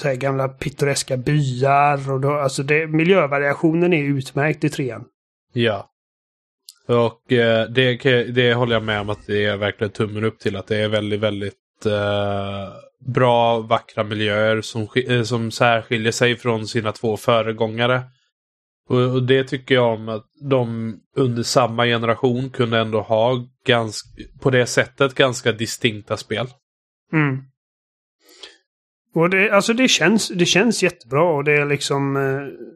så 0.01 0.09
här, 0.09 0.15
gamla 0.15 0.49
pittoreska 0.49 1.17
byar. 1.17 2.13
Och 2.13 2.21
du, 2.21 2.29
har- 2.29 2.39
alltså 2.39 2.63
det, 2.63 2.87
miljövariationen 2.87 3.93
är 3.93 4.03
utmärkt 4.05 4.65
i 4.65 4.69
trean. 4.69 5.05
Ja. 5.53 5.91
Och 6.89 7.33
eh, 7.33 7.69
det, 7.69 7.95
det 8.35 8.55
håller 8.55 8.73
jag 8.75 8.83
med 8.83 9.01
om 9.01 9.11
att 9.11 9.27
det 9.27 9.45
är 9.45 9.57
verkligen 9.57 9.93
tummen 9.93 10.25
upp 10.25 10.39
till. 10.39 10.57
Att 10.57 10.67
det 10.67 10.77
är 10.77 10.89
väldigt, 10.89 11.21
väldigt 11.21 11.87
eh, 11.87 12.69
bra, 13.07 13.61
vackra 13.61 14.05
miljöer 14.05 14.61
som, 14.61 14.89
eh, 15.09 15.23
som 15.23 15.51
särskiljer 15.51 16.13
sig 16.13 16.37
från 16.37 16.67
sina 16.67 16.93
två 16.93 17.17
föregångare. 17.17 18.03
Och, 18.89 19.01
och 19.01 19.23
det 19.23 19.45
tycker 19.45 19.75
jag 19.75 19.95
om 19.95 20.09
att 20.09 20.27
de 20.51 20.97
under 21.17 21.43
samma 21.43 21.85
generation 21.85 22.51
kunde 22.51 22.79
ändå 22.79 23.01
ha 23.01 23.47
ganska, 23.67 24.09
på 24.41 24.51
det 24.51 24.67
sättet 24.67 25.15
ganska 25.15 25.53
distinkta 25.53 26.17
spel. 26.17 26.47
Mm. 27.13 27.39
Och 29.15 29.31
det, 29.31 29.51
alltså 29.51 29.73
det 29.73 29.89
känns, 29.89 30.29
det 30.29 30.47
känns 30.47 30.83
jättebra 30.83 31.23
och 31.23 31.45
det 31.45 31.53
är 31.53 31.67
liksom... 31.67 32.17
Eh, 32.17 32.71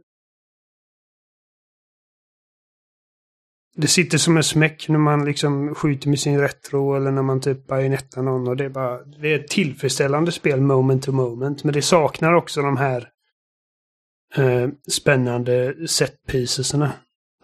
det 3.77 3.87
sitter 3.87 4.18
som 4.18 4.37
en 4.37 4.44
smäck 4.44 4.88
när 4.88 4.99
man 4.99 5.25
liksom 5.25 5.75
skjuter 5.75 6.09
med 6.09 6.18
sin 6.18 6.40
retro 6.40 6.97
eller 6.97 7.11
när 7.11 7.23
man 7.23 7.40
typ 7.40 7.66
bajonettar 7.66 8.23
någon 8.23 8.49
och 8.49 8.57
det 8.57 8.64
är 8.64 8.68
bara... 8.68 9.05
Det 9.05 9.33
är 9.33 9.38
ett 9.38 9.49
tillfredsställande 9.49 10.33
spel 10.33 10.61
moment 10.61 11.03
to 11.03 11.12
moment. 11.12 11.64
Men 11.64 11.75
det 11.75 11.83
saknar 11.83 12.33
också 12.33 12.62
de 12.62 12.77
här 12.77 13.09
eh, 14.37 14.69
spännande 14.91 15.75
set 15.88 16.14
piecesarna. 16.27 16.93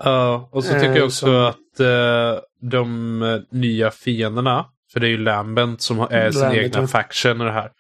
Ja, 0.05 0.49
och 0.53 0.65
så 0.65 0.73
tycker 0.73 0.91
Eh, 0.91 0.97
jag 0.97 1.05
också 1.05 1.27
som- 1.27 1.37
att 1.47 1.81
eh, 1.81 2.43
de 2.71 3.23
eh, 3.23 3.41
nya 3.51 3.91
fienderna, 3.91 4.67
för 4.93 5.01
det 5.01 5.07
är 5.07 5.11
ju 5.11 5.19
Lambent 5.19 5.81
som 5.83 6.01
är 6.01 6.31
sin 6.31 6.41
Lambent, 6.41 6.65
egna 6.65 6.81
ja. 6.81 6.87
faction 6.87 7.41
i 7.41 7.45
det 7.45 7.53
här. 7.53 7.71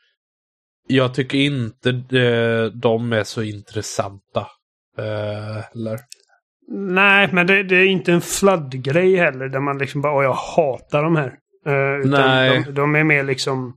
Jag 0.86 1.14
tycker 1.14 1.38
inte 1.38 1.90
eh, 1.90 2.64
de 2.80 3.12
är 3.12 3.24
så 3.24 3.42
intressanta. 3.42 4.40
Eh, 4.98 5.58
eller? 5.72 6.00
Nej, 6.68 7.28
men 7.32 7.46
det, 7.46 7.62
det 7.62 7.76
är 7.76 7.86
inte 7.86 8.12
en 8.12 8.20
flood-grej 8.20 9.16
heller 9.16 9.48
där 9.48 9.60
man 9.60 9.78
liksom 9.78 10.00
bara 10.00 10.12
åh, 10.12 10.24
jag 10.24 10.32
hatar 10.34 11.02
de 11.02 11.16
här. 11.16 11.38
Utan 12.00 12.10
Nej. 12.10 12.62
De, 12.66 12.72
de 12.74 12.94
är 12.94 13.04
mer 13.04 13.22
liksom... 13.24 13.76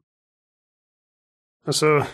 Alltså... 1.67 2.05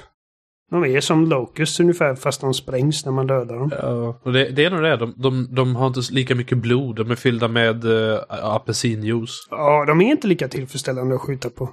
De 0.73 0.85
är 0.85 0.99
som 1.01 1.25
Locust 1.25 1.79
ungefär 1.79 2.15
fast 2.15 2.41
de 2.41 2.53
sprängs 2.53 3.05
när 3.05 3.11
man 3.11 3.27
dödar 3.27 3.55
dem. 3.55 3.71
Ja, 3.81 4.19
och 4.23 4.33
det, 4.33 4.49
det 4.49 4.65
är 4.65 4.71
nog 4.71 4.83
det. 4.83 4.97
De, 4.97 5.13
de, 5.17 5.47
de 5.55 5.75
har 5.75 5.87
inte 5.87 5.99
lika 6.11 6.35
mycket 6.35 6.57
blod. 6.57 6.95
De 6.95 7.11
är 7.11 7.15
fyllda 7.15 7.47
med 7.47 7.85
uh, 7.85 8.19
apelsinjuice. 8.29 9.47
Ja, 9.49 9.85
de 9.87 10.01
är 10.01 10.05
inte 10.11 10.27
lika 10.27 10.47
tillfredsställande 10.47 11.15
att 11.15 11.21
skjuta 11.21 11.49
på. 11.49 11.69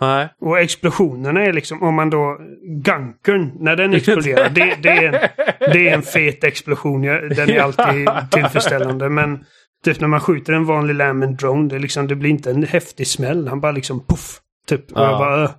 Nej. 0.00 0.28
Och 0.40 0.58
explosionerna 0.58 1.44
är 1.44 1.52
liksom, 1.52 1.82
om 1.82 1.94
man 1.94 2.10
då... 2.10 2.38
Gunkern, 2.84 3.52
när 3.60 3.76
den 3.76 3.94
exploderar, 3.94 4.48
det, 4.48 4.76
det, 4.82 4.88
är 4.88 5.12
en, 5.12 5.28
det 5.72 5.88
är 5.88 5.94
en 5.94 6.02
fet 6.02 6.44
explosion. 6.44 7.02
Den 7.02 7.50
är 7.50 7.60
alltid 7.60 8.08
tillfredsställande. 8.30 9.08
Men 9.08 9.44
typ 9.84 10.00
när 10.00 10.08
man 10.08 10.20
skjuter 10.20 10.52
en 10.52 10.64
vanlig 10.64 10.94
Lambent 10.94 11.40
drone, 11.40 11.68
det, 11.68 11.78
liksom, 11.78 12.06
det 12.06 12.14
blir 12.14 12.30
inte 12.30 12.50
en 12.50 12.62
häftig 12.62 13.06
smäll. 13.06 13.48
Han 13.48 13.60
bara 13.60 13.72
liksom 13.72 14.00
poff! 14.06 14.40
Typ. 14.68 14.92
Och 14.92 15.00
Ja. 15.00 15.10
jag 15.10 15.18
bara... 15.18 15.50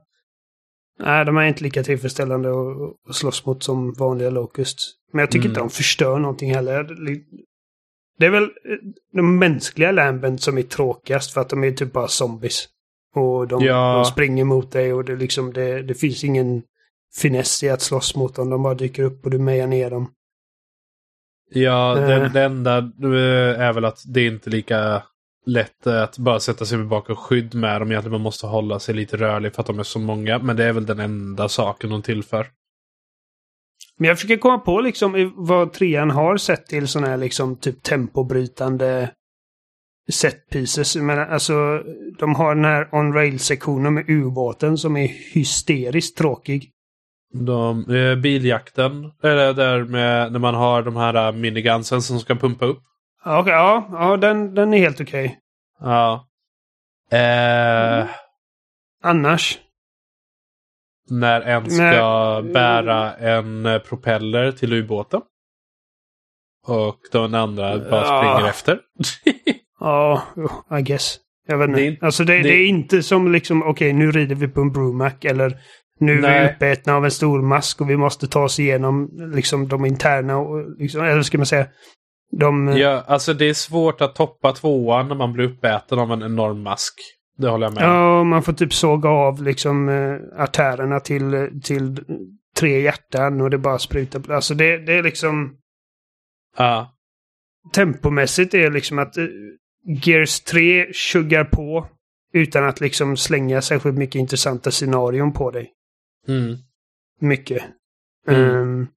Nej, 1.01 1.25
de 1.25 1.37
är 1.37 1.43
inte 1.45 1.63
lika 1.63 1.83
tillfredsställande 1.83 2.49
att, 2.49 3.15
slåss 3.15 3.45
mot 3.45 3.63
som 3.63 3.93
vanliga 3.93 4.29
Locust. 4.29 4.77
Men 5.13 5.19
jag 5.19 5.31
tycker 5.31 5.45
Mm. 5.45 5.51
inte 5.51 5.59
de 5.61 5.69
förstör 5.69 6.19
någonting 6.19 6.53
heller. 6.53 6.83
Det 8.17 8.25
är 8.25 8.29
väl 8.29 8.43
eh, 8.43 8.49
de 9.13 9.37
mänskliga 9.39 9.91
Lambent 9.91 10.41
som 10.41 10.57
är 10.57 10.61
tråkigast 10.61 11.33
för 11.33 11.41
att 11.41 11.49
de 11.49 11.63
är 11.63 11.71
typ 11.71 11.93
bara 11.93 12.07
zombies. 12.07 12.67
Och 13.15 13.47
de, 13.47 13.63
Ja. 13.63 13.95
de 13.95 14.05
springer 14.05 14.43
mot 14.43 14.71
dig 14.71 14.93
och 14.93 15.05
det, 15.05 15.15
liksom, 15.15 15.53
det, 15.53 15.81
det 15.81 15.93
finns 15.93 16.23
ingen 16.23 16.63
finess 17.21 17.63
i 17.63 17.69
att 17.69 17.81
slåss 17.81 18.15
mot 18.15 18.35
dem. 18.35 18.49
De 18.49 18.63
bara 18.63 18.73
dyker 18.73 19.03
upp 19.03 19.25
och 19.25 19.31
du 19.31 19.39
mejar 19.39 19.67
ner 19.67 19.89
dem. 19.89 20.11
Ja, 21.49 21.97
Eh. 21.99 22.07
det, 22.07 22.29
det 22.29 22.41
enda 22.41 22.77
eh, 22.77 23.61
är 23.61 23.73
väl 23.73 23.85
att 23.85 23.99
det 24.07 24.21
är 24.21 24.27
inte 24.27 24.49
lika 24.49 25.03
lätt 25.45 25.87
eh, 25.87 26.03
att 26.03 26.17
bara 26.17 26.39
sätta 26.39 26.65
sig 26.65 26.77
bakom 26.77 27.15
skydd 27.15 27.55
med 27.55 27.81
dem. 27.81 27.91
Egentligen 27.91 28.11
man 28.11 28.21
måste 28.21 28.47
hålla 28.47 28.79
sig 28.79 28.95
lite 28.95 29.17
rörlig 29.17 29.55
för 29.55 29.61
att 29.61 29.67
de 29.67 29.79
är 29.79 29.83
så 29.83 29.99
många. 29.99 30.39
Men 30.39 30.55
det 30.55 30.65
är 30.65 30.73
väl 30.73 30.85
den 30.85 30.99
enda 30.99 31.49
saken 31.49 31.89
de 31.89 32.01
tillför. 32.01 32.47
Men 33.97 34.07
jag 34.07 34.17
försöker 34.17 34.37
komma 34.37 34.57
på 34.57 34.81
liksom 34.81 35.33
vad 35.35 35.73
trean 35.73 36.11
har 36.11 36.37
sett 36.37 36.65
till 36.65 36.87
sådana 36.87 37.07
här 37.07 37.17
liksom 37.17 37.55
typ 37.55 37.83
tempobrytande 37.83 39.11
set 40.11 40.49
pieces. 40.49 40.95
Men 40.95 41.19
alltså, 41.19 41.83
de 42.19 42.35
har 42.35 42.55
den 42.55 42.65
här 42.65 42.89
on-rail-sektionen 42.91 43.93
med 43.93 44.09
ubåten 44.09 44.77
som 44.77 44.97
är 44.97 45.07
hysteriskt 45.33 46.17
tråkig. 46.17 46.69
De, 47.33 47.95
eh, 47.95 48.15
biljakten, 48.15 49.11
eller 49.23 49.53
där 49.53 49.83
med 49.83 50.31
när 50.31 50.39
man 50.39 50.55
har 50.55 50.83
de 50.83 50.95
här 50.95 51.27
eh, 51.27 51.31
minigunsen 51.31 52.01
som 52.01 52.19
ska 52.19 52.35
pumpa 52.35 52.65
upp. 52.65 52.81
Ja, 53.25 53.39
okej, 53.39 53.53
ja, 53.53 53.87
ja 53.91 54.17
den, 54.17 54.53
den 54.53 54.73
är 54.73 54.77
helt 54.77 55.01
okej. 55.01 55.39
Ja. 55.79 56.27
Eh, 57.11 58.07
Annars? 59.03 59.59
när 61.09 61.41
en 61.41 61.69
ska 61.71 61.83
Nej. 62.43 62.53
bära 62.53 63.13
en 63.13 63.79
propeller 63.89 64.51
till 64.51 64.73
ubåten. 64.73 65.21
Och 66.67 66.97
den 67.11 67.35
andra 67.35 67.77
bara 67.77 68.05
Ja. 68.05 68.33
springer 68.35 68.49
efter. 68.49 68.79
Ja, 69.79 70.21
I 70.79 70.81
guess. 70.81 71.17
Jag 71.47 71.57
vet 71.57 71.69
inte. 71.69 71.81
Det 71.81 71.97
alltså 72.01 72.23
det, 72.23 72.33
det... 72.37 72.43
det- 72.43 72.49
är 72.53 72.67
inte 72.67 73.03
som 73.03 73.31
liksom, 73.31 73.63
okej 73.63 73.93
nu 73.93 74.11
rider 74.11 74.35
vi 74.35 74.47
på 74.47 74.61
en 74.61 74.71
Brumac 74.71 75.13
eller 75.21 75.59
nu 75.99 76.11
är 76.11 76.15
vi 76.15 76.21
Nej. 76.21 76.55
uppätna 76.55 76.95
av 76.95 77.05
en 77.05 77.11
stor 77.11 77.41
mask 77.41 77.81
och 77.81 77.89
vi 77.89 77.97
måste 77.97 78.27
ta 78.27 78.43
oss 78.43 78.59
igenom 78.59 79.09
liksom 79.33 79.67
de 79.67 79.85
interna, 79.85 80.37
och, 80.37 80.79
liksom, 80.79 81.01
eller 81.03 81.21
ska 81.21 81.37
man 81.37 81.45
säga, 81.45 81.67
de... 82.31 82.77
Ja, 82.77 83.03
alltså 83.07 83.33
det 83.33 83.49
är 83.49 83.53
svårt 83.53 84.01
att 84.01 84.15
toppa 84.15 84.51
tvåan 84.51 85.07
när 85.07 85.15
man 85.15 85.33
blir 85.33 85.45
uppäten 85.45 85.99
av 85.99 86.11
en 86.11 86.23
enorm 86.23 86.63
mask. 86.63 86.93
Det 87.37 87.47
håller 87.47 87.65
jag 87.65 87.73
med 87.73 87.83
om. 87.83 87.89
Ja, 87.89 88.23
man 88.23 88.43
får 88.43 88.53
typ 88.53 88.73
såga 88.73 89.09
av 89.09 89.43
liksom 89.43 89.89
eh, 89.89 90.43
artärerna 90.43 90.99
till, 90.99 91.49
till 91.63 92.03
tre 92.55 92.81
hjärtan 92.81 93.41
och 93.41 93.49
det 93.49 93.57
bara 93.57 93.79
sprutar. 93.79 94.31
Alltså 94.31 94.53
det, 94.53 94.77
det 94.77 94.93
är 94.93 95.03
liksom... 95.03 95.57
Ja. 96.57 96.95
Tempomässigt 97.73 98.53
är 98.53 98.71
liksom 98.71 98.99
att 98.99 99.17
eh, 99.17 99.25
Gears 99.85 100.39
3 100.39 100.93
tjuggar 100.93 101.43
på 101.43 101.87
utan 102.33 102.63
att 102.63 102.81
liksom 102.81 103.17
slänga 103.17 103.61
särskilt 103.61 103.97
mycket 103.97 104.19
intressanta 104.19 104.71
scenarion 104.71 105.33
på 105.33 105.51
dig. 105.51 105.71
Mm. 106.27 106.57
Mycket. 107.19 107.63
Mm. 108.27 108.41
Ehm, 108.41 108.87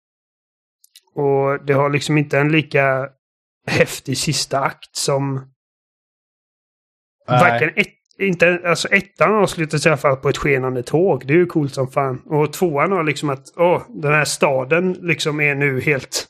och 1.14 1.64
det 1.64 1.72
har 1.72 1.91
liksom 1.91 2.18
inte 2.18 2.39
en 2.39 2.53
lika 2.53 3.09
häftig 3.67 4.19
sista 4.19 4.61
akt 4.61 4.97
som 4.97 5.51
Nej. 7.29 7.41
Varken 7.41 7.71
ett, 7.77 7.95
inte, 8.19 8.61
alltså 8.65 8.89
ettan 8.89 9.35
avslutas 9.35 9.87
i 9.87 9.89
alla 9.89 9.97
fall 9.97 10.17
på 10.17 10.29
ett 10.29 10.37
skenande 10.37 10.83
tåg. 10.83 11.27
Det 11.27 11.33
är 11.33 11.39
ju 11.39 11.47
coolt 11.47 11.75
som 11.75 11.89
fan. 11.89 12.23
Och 12.27 12.53
tvåan 12.53 12.93
har 12.93 13.05
liksom 13.05 13.31
att, 13.31 13.53
åh, 13.57 13.83
den 13.89 14.12
här 14.12 14.25
staden 14.25 14.93
liksom 14.93 15.41
är 15.41 15.55
nu 15.55 15.81
helt 15.81 16.27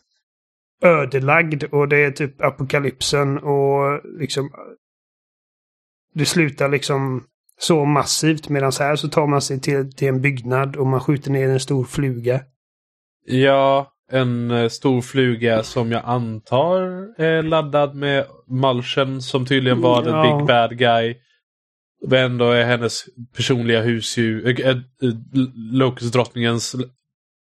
ödelagd 0.82 1.64
och 1.64 1.88
det 1.88 1.96
är 1.96 2.10
typ 2.10 2.42
apokalypsen 2.42 3.38
och 3.38 4.00
liksom 4.04 4.50
det 6.14 6.26
slutar 6.26 6.68
liksom 6.68 7.24
så 7.60 7.84
massivt 7.84 8.48
medan 8.48 8.72
så 8.72 8.82
här 8.82 8.96
så 8.96 9.08
tar 9.08 9.26
man 9.26 9.42
sig 9.42 9.60
till, 9.60 9.92
till 9.92 10.08
en 10.08 10.20
byggnad 10.20 10.76
och 10.76 10.86
man 10.86 11.00
skjuter 11.00 11.30
ner 11.30 11.48
en 11.48 11.60
stor 11.60 11.84
fluga. 11.84 12.40
Ja, 13.26 13.93
en 14.14 14.50
eh, 14.50 14.68
stor 14.68 15.00
fluga 15.02 15.62
som 15.62 15.92
jag 15.92 16.02
antar 16.04 16.80
är 17.22 17.42
laddad 17.42 17.94
med 17.94 18.26
Mulchen 18.46 19.22
som 19.22 19.46
tydligen 19.46 19.80
var 19.80 20.02
the 20.02 20.08
Ja. 20.10 20.36
big 20.38 20.46
bad 20.46 20.78
guy. 20.78 21.16
Men 22.06 22.24
ändå 22.24 22.50
är 22.50 22.64
hennes 22.64 23.04
personliga 23.36 23.80
husdjur, 23.82 24.60
äh, 24.60 24.68
äh, 24.68 24.76
Locust-drottningens... 25.72 26.76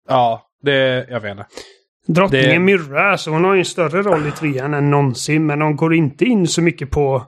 Ja, 0.07 0.49
det... 0.61 1.07
Jag 1.09 1.19
vet 1.19 1.31
inte. 1.31 1.45
Drottningen 2.07 2.49
Det- 2.49 2.59
Myrra, 2.59 3.11
alltså 3.11 3.29
hon 3.31 3.43
har 3.43 3.53
ju 3.53 3.59
en 3.59 3.65
större 3.65 4.01
roll 4.01 4.27
i 4.27 4.31
trean 4.31 4.73
än 4.73 4.89
någonsin. 4.91 5.45
Men 5.45 5.59
de 5.59 5.75
går 5.75 5.93
inte 5.93 6.25
in 6.25 6.47
så 6.47 6.61
mycket 6.61 6.91
på 6.91 7.23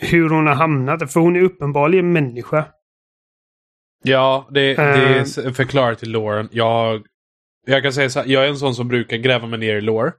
hur 0.00 0.28
hon 0.30 0.46
har 0.46 0.54
hamnat. 0.54 1.12
För 1.12 1.20
hon 1.20 1.36
är 1.36 1.40
uppenbarligen 1.42 2.12
människa. 2.12 2.64
Ja, 4.04 4.48
det, 4.50 4.60
det 4.74 4.82
Eh. 4.82 5.20
är 5.46 5.52
förklarat 5.52 5.98
till 5.98 6.10
Lauren. 6.12 6.48
Jag, 6.52 7.02
jag 7.68 7.82
kan 7.82 7.92
säga 7.92 8.10
så 8.10 8.20
här, 8.20 8.26
jag 8.26 8.44
är 8.44 8.48
en 8.48 8.56
sån 8.58 8.74
som 8.74 8.88
brukar 8.88 9.16
gräva 9.16 9.46
mig 9.46 9.58
ner 9.58 9.76
i 9.76 9.80
lore. 9.80 10.12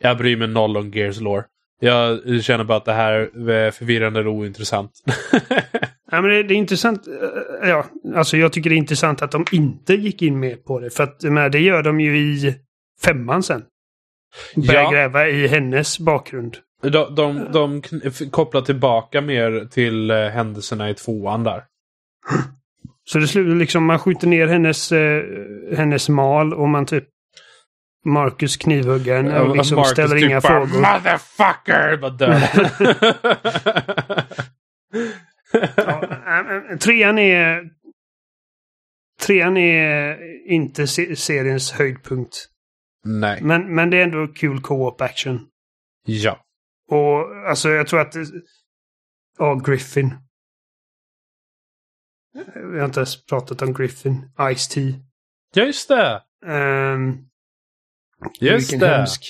Jag 0.00 0.18
bryr 0.18 0.36
mig 0.36 0.48
noll 0.48 0.76
om 0.76 0.90
Gears 0.90 1.20
lore. 1.20 1.44
Jag 1.80 2.20
känner 2.42 2.64
bara 2.64 2.78
att 2.78 2.84
det 2.84 2.92
här 2.92 3.12
är 3.50 3.70
förvirrande 3.70 4.20
och 4.20 4.32
ointressant. 4.34 4.90
Ja, 6.10 6.20
men 6.20 6.30
det, 6.30 6.42
det 6.42 6.54
är 6.54 6.58
intressant. 6.58 7.06
eh, 7.62 7.68
Ja, 7.68 7.86
alltså 8.14 8.36
jag 8.36 8.52
tycker 8.52 8.70
det 8.70 8.76
är 8.76 8.78
intressant 8.78 9.22
att 9.22 9.30
de 9.30 9.44
inte 9.52 9.94
gick 9.94 10.22
in 10.22 10.40
mer 10.40 10.56
på 10.56 10.80
det. 10.80 10.90
För 10.90 11.04
att 11.04 11.22
menar, 11.22 11.48
det 11.48 11.58
gör 11.58 11.82
de 11.82 12.00
ju 12.00 12.18
i 12.18 12.54
femman 13.04 13.42
sen. 13.42 13.62
Börjar 14.56 14.82
Ja. 14.82 14.90
gräva 14.90 15.28
i 15.28 15.46
hennes 15.46 15.98
bakgrund. 15.98 16.56
de 16.82 17.14
de, 17.14 17.46
de 17.52 17.82
kopplar 18.30 18.60
tillbaka 18.60 19.20
mer 19.20 19.68
till 19.70 20.10
eh, 20.10 20.16
händelserna 20.28 20.90
i 20.90 20.94
tvåan 20.94 21.44
där. 21.44 21.62
Så 23.08 23.18
det 23.18 23.28
slutar 23.28 23.54
liksom, 23.54 23.84
man 23.84 23.98
skjuter 23.98 24.26
ner 24.26 24.46
hennes, 24.46 24.92
eh, 24.92 25.24
hennes 25.76 26.08
mal 26.08 26.54
och 26.54 26.68
man 26.68 26.86
typ 26.86 27.04
Marcus 28.04 28.56
knivhugger 28.56 29.16
henne 29.16 29.40
och 29.40 29.56
liksom 29.56 29.76
Marcus 29.76 29.92
ställer 29.92 30.16
typ 30.16 30.24
inga 30.24 30.40
bara, 30.40 30.66
frågor. 30.66 30.80
Motherfucker! 30.80 31.96
Bara 31.96 32.10
dör. 32.10 32.32
Ja, 35.76 36.02
äh, 36.26 36.72
äh, 36.72 36.78
trean 36.78 37.18
är... 37.18 37.70
Trean 39.20 39.56
är 39.56 40.18
inte 40.46 40.86
se 40.86 41.16
seriens 41.16 41.72
höjdpunkt. 41.72 42.46
Nej. 43.04 43.42
Men, 43.42 43.74
men 43.74 43.90
det 43.90 43.96
är 43.96 44.02
ändå 44.02 44.26
kul 44.26 44.60
co-op 44.60 45.00
action. 45.00 45.48
Ja. 46.06 46.40
Och 46.88 47.48
alltså 47.48 47.68
jag 47.68 47.86
tror 47.86 48.00
att... 48.00 48.14
Ja, 49.38 49.54
Griffin. 49.54 50.14
Vi 52.72 52.78
har 52.78 52.84
inte 52.84 53.00
ens 53.00 53.26
pratat 53.26 53.62
om 53.62 53.74
Griffin. 53.74 54.30
Ice-T. 54.38 54.94
Ja, 55.54 55.64
just 55.64 55.88
det. 55.88 56.22
Um, 56.46 57.28
Just 58.40 58.72
vilken 58.72 58.88
det. 58.88 58.96
hemsk. 58.96 59.22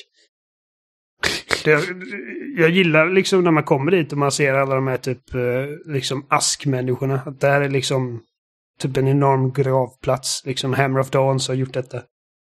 Det, 1.64 1.86
jag 2.56 2.70
gillar 2.70 3.10
liksom 3.10 3.44
när 3.44 3.50
man 3.50 3.64
kommer 3.64 3.90
dit 3.90 4.12
och 4.12 4.18
man 4.18 4.32
ser 4.32 4.54
alla 4.54 4.74
de 4.74 4.86
här 4.86 4.96
typ 4.96 5.34
eh, 5.34 5.92
liksom 5.92 6.26
askmänniskorna. 6.28 7.20
Att 7.26 7.40
det 7.40 7.48
här 7.48 7.60
är 7.60 7.68
liksom 7.68 8.22
typ 8.78 8.96
en 8.96 9.08
enorm 9.08 9.52
gravplats. 9.52 10.42
Liksom 10.44 10.72
Hammer 10.72 11.00
of 11.00 11.10
Dawns 11.10 11.48
har 11.48 11.54
gjort 11.54 11.72
detta. 11.74 12.02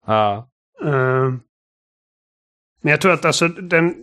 Ja. 0.06 0.50
Eh, 0.84 1.34
men 2.82 2.92
jag 2.92 3.02
tror 3.02 3.14
att 3.14 3.26
alltså 3.26 3.48
den 3.48 3.96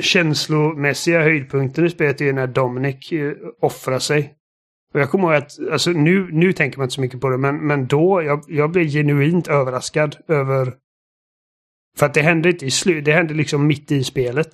känslomässiga 0.00 1.22
höjdpunkten 1.22 1.86
i 1.86 1.90
spelet 1.90 2.20
är 2.20 2.32
när 2.32 2.46
Dominic 2.46 3.12
eh, 3.12 3.32
offrar 3.60 3.98
sig. 3.98 4.34
Och 4.92 5.00
jag 5.00 5.10
kommer 5.10 5.24
ihåg 5.24 5.42
att, 5.42 5.58
alltså 5.72 5.90
nu, 5.90 6.28
nu 6.32 6.52
tänker 6.52 6.78
man 6.78 6.84
inte 6.84 6.94
så 6.94 7.00
mycket 7.00 7.20
på 7.20 7.28
det, 7.28 7.38
men, 7.38 7.66
men 7.66 7.86
då, 7.86 8.22
jag, 8.22 8.44
jag 8.48 8.70
blev 8.70 8.86
genuint 8.86 9.48
överraskad 9.48 10.16
över... 10.28 10.74
För 11.96 12.06
att 12.06 12.14
det 12.14 12.22
hände 12.22 12.50
inte 12.50 12.66
i 12.66 12.70
slut, 12.70 13.04
det 13.04 13.12
hände 13.12 13.34
liksom 13.34 13.66
mitt 13.66 13.92
i 13.92 14.04
spelet. 14.04 14.48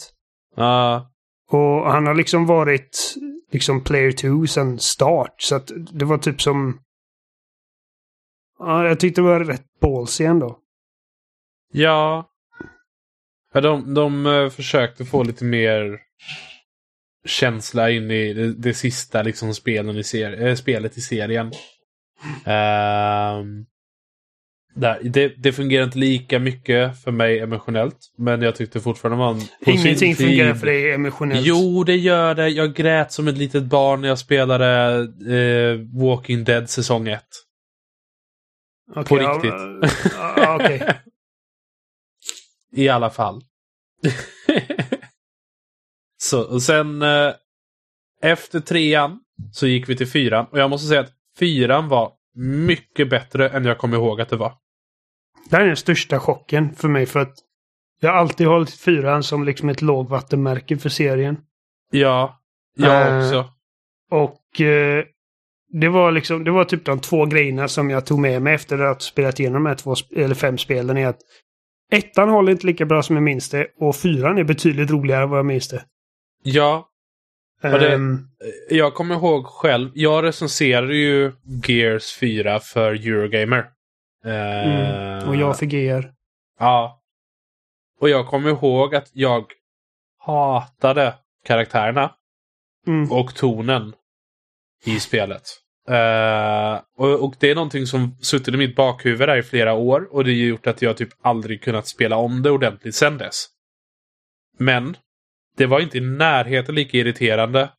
Ja. 0.56 1.10
Och 1.50 1.92
han 1.92 2.06
har 2.06 2.14
liksom 2.14 2.46
varit 2.46 3.14
liksom 3.52 3.84
player 3.84 4.12
2 4.12 4.46
sedan 4.46 4.78
start. 4.78 5.42
Så 5.42 5.56
att 5.56 5.70
det 5.92 6.04
var 6.04 6.18
typ 6.18 6.42
som... 6.42 6.80
Ja, 8.58 8.86
jag 8.86 9.00
tyckte 9.00 9.20
det 9.20 9.26
var 9.26 9.40
rätt 9.40 9.80
ballsy 9.80 10.24
ändå. 10.24 10.58
Ja. 11.72 12.30
ja 13.52 13.60
de, 13.60 13.94
de 13.94 14.26
eh, 14.26 14.48
försökte 14.48 15.04
få 15.04 15.22
lite 15.22 15.44
mer 15.44 15.98
känsla 17.26 17.90
in 17.90 18.10
i 18.10 18.34
det, 18.34 18.54
det 18.54 18.74
sista 18.74 19.22
liksom 19.22 19.54
spelen 19.54 19.96
i 19.96 20.04
ser, 20.04 20.46
äh, 20.46 20.54
spelet 20.54 20.98
i 20.98 21.00
serien. 21.00 21.52
Ehm, 22.44 23.66
där, 24.74 25.00
det, 25.02 25.28
det 25.28 25.52
fungerar 25.52 25.84
inte 25.84 25.98
lika 25.98 26.38
mycket 26.38 27.02
för 27.02 27.10
mig 27.10 27.40
emotionellt. 27.40 27.98
Men 28.16 28.42
jag 28.42 28.56
tyckte 28.56 28.80
fortfarande 28.80 29.18
man... 29.18 29.40
Ingenting 29.66 30.16
fungerar 30.16 30.54
för 30.54 30.66
dig 30.66 30.92
emotionellt. 30.92 31.46
Jo, 31.46 31.84
det 31.84 31.96
gör 31.96 32.34
det. 32.34 32.48
Jag 32.48 32.74
grät 32.74 33.12
som 33.12 33.28
ett 33.28 33.38
litet 33.38 33.62
barn 33.62 34.00
när 34.00 34.08
jag 34.08 34.18
spelade 34.18 34.98
eh, 35.34 36.00
Walking 36.02 36.44
Dead 36.44 36.70
säsong 36.70 37.08
1. 37.08 37.22
Okej, 38.90 39.04
på 39.04 39.16
riktigt. 39.16 39.52
ja, 40.18 40.34
ja, 40.36 40.54
okej. 40.54 40.82
I 42.72 42.88
alla 42.88 43.10
fall. 43.10 43.42
så, 46.28 46.42
och 46.42 46.62
sen 46.62 47.02
eh, 47.02 47.32
efter 48.22 48.60
trean 48.60 49.20
så 49.52 49.66
gick 49.66 49.88
vi 49.88 49.96
till 49.96 50.06
fyran. 50.06 50.46
Och 50.50 50.58
jag 50.58 50.70
måste 50.70 50.88
säga 50.88 51.00
att 51.00 51.12
fyran 51.38 51.88
var 51.88 52.12
mycket 52.66 53.10
bättre 53.10 53.48
än 53.48 53.64
jag 53.64 53.78
kommer 53.78 53.96
ihåg 53.96 54.20
att 54.20 54.28
det 54.28 54.36
var. 54.36 54.52
Det 55.50 55.56
här 55.56 55.62
är 55.62 55.66
den 55.66 55.76
största 55.76 56.20
chocken 56.20 56.74
för 56.74 56.88
mig 56.88 57.06
för 57.06 57.20
att 57.20 57.34
jag 58.00 58.10
har 58.10 58.18
alltid 58.18 58.46
hållit 58.46 58.74
fyran 58.74 59.22
som 59.22 59.44
liksom 59.44 59.68
ett 59.68 59.82
lågvattenmärke 59.82 60.76
för 60.76 60.88
serien. 60.88 61.36
Ja, 61.90 62.40
jag 62.76 63.08
Eh, 63.08 63.18
också. 63.18 63.50
Och 64.10 64.60
eh, 64.60 65.04
det 65.80 65.88
var 65.88 66.12
liksom, 66.12 66.44
det 66.44 66.50
var 66.50 66.64
typ 66.64 66.84
de 66.84 67.00
två 67.00 67.26
grejerna 67.26 67.68
som 67.68 67.90
jag 67.90 68.06
tog 68.06 68.18
med 68.18 68.42
mig 68.42 68.54
efter 68.54 68.78
att 68.78 68.96
ha 68.96 69.00
spelat 69.00 69.40
igenom 69.40 69.64
de 69.64 69.68
här 69.68 69.76
två, 69.76 69.94
eller 70.16 70.34
fem 70.34 70.58
spelen 70.58 70.96
är 70.96 71.06
att 71.06 71.20
ettan 71.92 72.28
håller 72.28 72.52
inte 72.52 72.66
lika 72.66 72.86
bra 72.86 73.02
som 73.02 73.16
jag 73.16 73.22
minns 73.22 73.50
det 73.50 73.66
och 73.80 73.96
fyran 73.96 74.38
är 74.38 74.44
betydligt 74.44 74.90
roligare 74.90 75.22
än 75.22 75.30
vad 75.30 75.38
jag 75.38 75.46
minns 75.46 75.68
det. 75.68 75.84
Ja, 76.42 76.88
det- 77.62 77.92
Ehm, 77.94 78.28
jag 78.70 78.94
kommer 78.94 79.14
ihåg 79.14 79.46
själv. 79.46 79.90
Jag 79.94 80.24
recenserade 80.24 80.94
ju 80.96 81.32
Gears 81.66 82.12
4 82.16 82.60
för 82.60 82.92
Eurogamer. 82.92 83.70
Eh, 84.24 85.18
mm, 85.18 85.28
och 85.28 85.36
jag 85.36 85.58
för 85.58 85.66
GR. 85.66 86.12
Ja. 86.58 87.02
Och 88.00 88.08
jag 88.08 88.26
kommer 88.26 88.50
ihåg 88.50 88.94
att 88.94 89.10
jag 89.12 89.44
hatade 90.18 91.14
karaktärerna 91.44 92.14
Mm. 92.86 93.12
och 93.12 93.34
tonen 93.34 93.94
i 94.84 95.00
spelet. 95.00 95.42
Eh, 95.88 96.80
och, 96.96 97.24
och 97.24 97.34
det 97.38 97.50
är 97.50 97.54
någonting 97.54 97.86
som 97.86 98.16
suttit 98.20 98.54
i 98.54 98.56
mitt 98.56 98.76
bakhuvud 98.76 99.38
i 99.38 99.42
flera 99.42 99.74
år 99.74 100.08
och 100.14 100.24
det 100.24 100.30
har 100.30 100.36
gjort 100.36 100.66
att 100.66 100.82
jag 100.82 100.96
typ 100.96 101.08
aldrig 101.20 101.62
kunnat 101.62 101.86
spela 101.86 102.16
om 102.16 102.42
det 102.42 102.50
ordentligt 102.50 102.94
sedan 102.94 103.18
dess. 103.18 103.46
Men 104.58 104.96
det 105.58 105.66
var 105.66 105.80
inte 105.80 105.98
i 105.98 106.00
närheten 106.00 106.74
lika 106.74 106.98
irriterande 106.98 107.70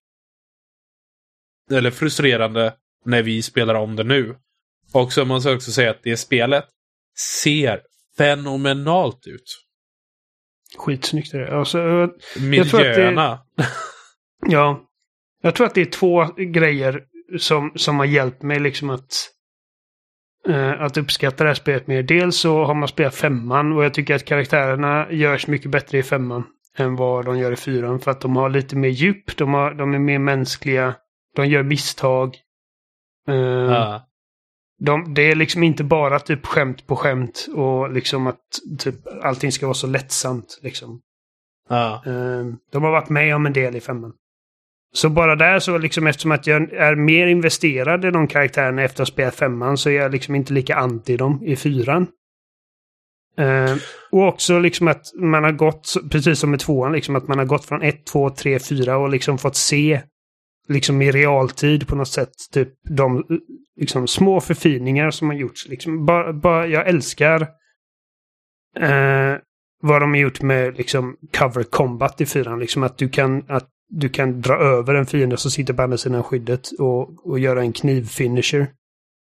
eller 1.72 1.92
frustrerande 1.92 2.74
när 3.06 3.24
vi 3.24 3.42
spelar 3.42 3.76
om 3.76 3.96
det 3.96 4.04
nu. 4.04 4.36
Och 4.94 5.14
så 5.14 5.26
måste 5.26 5.50
jag 5.50 5.56
också 5.56 5.72
säga 5.72 5.92
att 5.92 6.04
det 6.04 6.18
spelet 6.18 6.66
ser 7.42 7.82
fenomenalt 8.18 9.28
ut. 9.28 9.66
Skitsnyggt 10.78 11.34
är 11.34 11.40
det. 11.40 11.58
Alltså, 11.58 11.78
tror 11.78 12.04
att 12.04 12.12
det- 12.36 12.42
Miljöerna. 12.42 13.40
Ja. 14.48 14.86
Jag 15.42 15.56
tror 15.56 15.68
att 15.68 15.76
det 15.76 15.82
är 15.82 15.86
två 15.86 16.26
grejer 16.38 17.04
som, 17.40 17.72
som 17.76 17.98
har 18.00 18.06
hjälpt 18.06 18.42
mig 18.42 18.60
liksom 18.60 18.90
att, 18.90 19.30
eh, 20.48 20.82
att 20.82 20.98
uppskatta 20.98 21.44
det 21.44 21.50
här 21.50 21.56
spelet 21.56 21.88
mer. 21.88 22.04
Dels 22.04 22.38
så 22.38 22.64
har 22.66 22.74
man 22.76 22.88
spelat 22.88 23.16
femman 23.16 23.74
och 23.74 23.84
jag 23.84 23.94
tycker 23.94 24.16
att 24.16 24.26
karaktärerna 24.26 25.12
görs 25.12 25.48
mycket 25.48 25.72
bättre 25.72 25.98
i 25.98 26.04
femman 26.04 26.44
än 26.80 26.96
vad 26.96 27.26
de 27.26 27.38
gör 27.38 27.52
i 27.52 27.56
fyran. 27.56 28.00
För 28.00 28.12
att 28.12 28.22
de 28.22 28.36
har 28.36 28.50
lite 28.50 28.76
mer 28.76 28.90
djup, 28.90 29.38
de, 29.38 29.54
har, 29.54 29.74
de 29.74 29.94
är 29.94 30.00
mer 30.00 30.20
mänskliga, 30.20 30.96
de 31.36 31.48
gör 31.48 31.64
misstag. 31.64 32.36
Eh, 33.28 33.36
Ja. 33.36 34.06
de, 34.82 35.14
det 35.14 35.22
är 35.22 35.36
liksom 35.36 35.64
inte 35.64 35.84
bara 35.84 36.20
typ 36.20 36.46
skämt 36.46 36.88
på 36.88 36.96
skämt 36.96 37.48
och 37.56 37.92
liksom 37.92 38.28
att 38.28 38.40
typ 38.80 38.96
allting 39.24 39.52
ska 39.52 39.66
vara 39.66 39.74
så 39.74 39.88
lättsamt. 39.88 40.60
Liksom. 40.62 41.02
Ja. 41.70 42.04
Eh, 42.06 42.46
De 42.72 42.84
har 42.84 42.92
varit 42.92 43.10
med 43.10 43.36
om 43.36 43.46
en 43.46 43.54
del 43.54 43.76
i 43.76 43.82
femman. 43.82 44.14
Så 44.94 45.10
bara 45.10 45.36
där 45.36 45.60
så 45.60 45.78
liksom 45.78 46.08
eftersom 46.08 46.32
att 46.32 46.48
jag 46.48 46.74
är 46.74 46.96
mer 46.96 47.28
investerad 47.28 48.06
i 48.06 48.12
de 48.12 48.28
karaktärerna 48.28 48.82
efter 48.84 49.04
att 49.04 49.10
ha 49.10 49.14
spelat 49.14 49.36
femman 49.36 49.78
så 49.78 49.90
är 49.90 49.94
jag 49.94 50.12
liksom 50.12 50.36
inte 50.36 50.54
lika 50.54 50.76
anti 50.76 51.18
dem 51.18 51.44
i 51.44 51.56
fyran. 51.56 52.08
Eh, 53.38 53.76
och 54.12 54.28
också 54.28 54.60
liksom 54.60 54.88
att 54.88 55.06
man 55.16 55.44
har 55.44 55.52
gått, 55.52 55.94
precis 56.12 56.40
som 56.40 56.52
med 56.52 56.60
tvåan, 56.60 56.92
liksom 56.92 57.16
att 57.16 57.28
man 57.28 57.38
har 57.38 57.46
gått 57.46 57.66
från 57.66 57.82
ett, 57.82 58.06
två, 58.06 58.30
tre, 58.30 58.60
fyra 58.60 58.98
och 58.98 59.10
liksom 59.10 59.38
fått 59.38 59.56
se 59.56 60.02
liksom 60.68 61.02
i 61.02 61.12
realtid 61.12 61.88
på 61.88 61.96
något 61.96 62.08
sätt 62.08 62.32
typ 62.54 62.70
de 62.90 63.24
liksom 63.76 64.08
små 64.08 64.42
förfiningar 64.42 65.12
som 65.12 65.30
har 65.30 65.36
gjorts. 65.36 65.68
Liksom, 65.68 66.06
bara, 66.06 66.34
bara, 66.34 66.68
jag 66.68 66.88
älskar 66.88 67.42
eh, 68.80 69.36
vad 69.82 70.02
de 70.02 70.10
har 70.10 70.18
gjort 70.18 70.42
med 70.42 70.78
liksom 70.78 71.18
cover 71.38 71.64
combat 71.64 72.22
i 72.22 72.26
fyran. 72.26 72.60
Liksom 72.60 72.84
att 72.84 72.98
du 72.98 73.10
kan, 73.10 73.44
att 73.48 73.70
du 73.90 74.10
kan 74.10 74.42
dra 74.42 74.56
över 74.56 74.96
en 74.96 75.06
fiende 75.06 75.38
som 75.38 75.52
sitter 75.52 75.74
på 75.74 75.82
andra 75.82 75.98
sidan 75.98 76.24
skyddet 76.24 76.70
och, 76.80 77.28
och 77.28 77.40
göra 77.40 77.62
en 77.62 77.74
knivfinisher. 77.74 78.68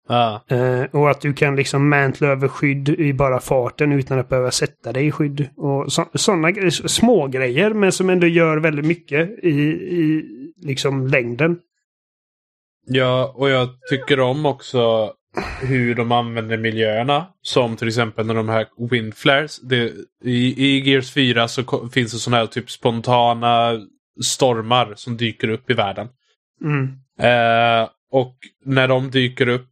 Ah. 0.08 0.40
Eh, 0.48 0.84
och 0.92 1.10
att 1.10 1.20
du 1.20 1.32
kan 1.32 1.56
liksom 1.56 1.88
mantla 1.88 2.28
över 2.28 2.48
skydd 2.48 2.88
i 2.88 3.12
bara 3.12 3.40
farten 3.40 3.92
utan 3.92 4.18
att 4.18 4.28
behöva 4.28 4.50
sätta 4.50 4.92
dig 4.92 5.06
i 5.06 5.12
skydd. 5.12 5.48
Och 5.56 5.92
så, 5.92 6.06
sådana 6.14 6.70
små 6.70 7.26
grejer 7.26 7.70
men 7.70 7.92
som 7.92 8.10
ändå 8.10 8.26
gör 8.26 8.56
väldigt 8.56 8.86
mycket 8.86 9.44
i, 9.44 9.50
i 9.50 10.24
liksom 10.62 11.06
längden. 11.06 11.58
Ja, 12.86 13.32
och 13.36 13.50
jag 13.50 13.68
tycker 13.90 14.20
om 14.20 14.46
också 14.46 15.12
hur 15.60 15.94
de 15.94 16.12
använder 16.12 16.56
miljöerna. 16.56 17.26
Som 17.42 17.76
till 17.76 17.88
exempel 17.88 18.26
när 18.26 18.34
de 18.34 18.48
här 18.48 18.66
windflares. 18.90 19.60
Det, 19.60 19.92
i, 20.24 20.66
I 20.66 20.90
Gears 20.90 21.12
4 21.12 21.48
så 21.48 21.88
finns 21.88 22.12
det 22.12 22.18
sådana 22.18 22.36
här 22.36 22.46
typ 22.46 22.70
spontana 22.70 23.80
stormar 24.24 24.92
som 24.96 25.16
dyker 25.16 25.48
upp 25.48 25.70
i 25.70 25.74
världen. 25.74 26.08
Mm. 26.64 26.84
Eh, 27.18 27.88
och 28.10 28.36
när 28.64 28.88
de 28.88 29.10
dyker 29.10 29.48
upp 29.48 29.68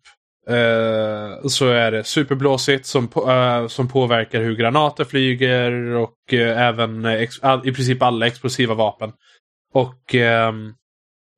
eh, 0.49 1.47
så 1.49 1.69
är 1.69 1.91
det 1.91 2.05
superblåsigt 2.05 2.87
som, 2.87 3.09
eh, 3.29 3.67
som 3.67 3.89
påverkar 3.89 4.41
hur 4.41 4.57
granater 4.57 5.05
flyger 5.05 5.73
och 5.73 6.33
eh, 6.33 6.63
även 6.63 7.07
all, 7.43 7.69
i 7.69 7.73
princip 7.73 8.03
alla 8.03 8.27
explosiva 8.27 8.75
vapen. 8.75 9.13
Och 9.73 10.15
ehm, 10.15 10.75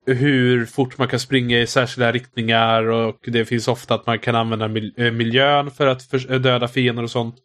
hur 0.05 0.65
fort 0.65 0.97
man 0.97 1.07
kan 1.07 1.19
springa 1.19 1.59
i 1.59 1.67
särskilda 1.67 2.11
riktningar 2.11 2.83
och 2.83 3.19
det 3.23 3.45
finns 3.45 3.67
ofta 3.67 3.95
att 3.95 4.05
man 4.05 4.19
kan 4.19 4.35
använda 4.35 4.67
mil 4.67 5.11
miljön 5.13 5.71
för 5.71 5.87
att 5.87 6.03
för 6.03 6.39
döda 6.39 6.67
fiender 6.67 7.03
och 7.03 7.11
sånt. 7.11 7.35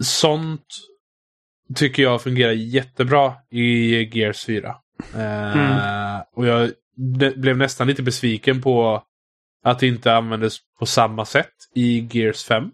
Sånt 0.00 0.66
tycker 1.74 2.02
jag 2.02 2.22
fungerar 2.22 2.52
jättebra 2.52 3.34
i 3.50 3.94
Gears 4.18 4.44
4. 4.44 4.76
Eh, 5.14 5.56
mm. 5.56 6.20
Och 6.34 6.46
jag 6.46 6.70
blev 7.36 7.56
nästan 7.56 7.86
lite 7.86 8.02
besviken 8.02 8.62
på 8.62 9.02
att 9.62 9.78
det 9.78 9.86
inte 9.86 10.14
användes 10.14 10.58
på 10.78 10.86
samma 10.86 11.24
sätt 11.24 11.52
i 11.74 12.08
Gears 12.10 12.44
5. 12.44 12.70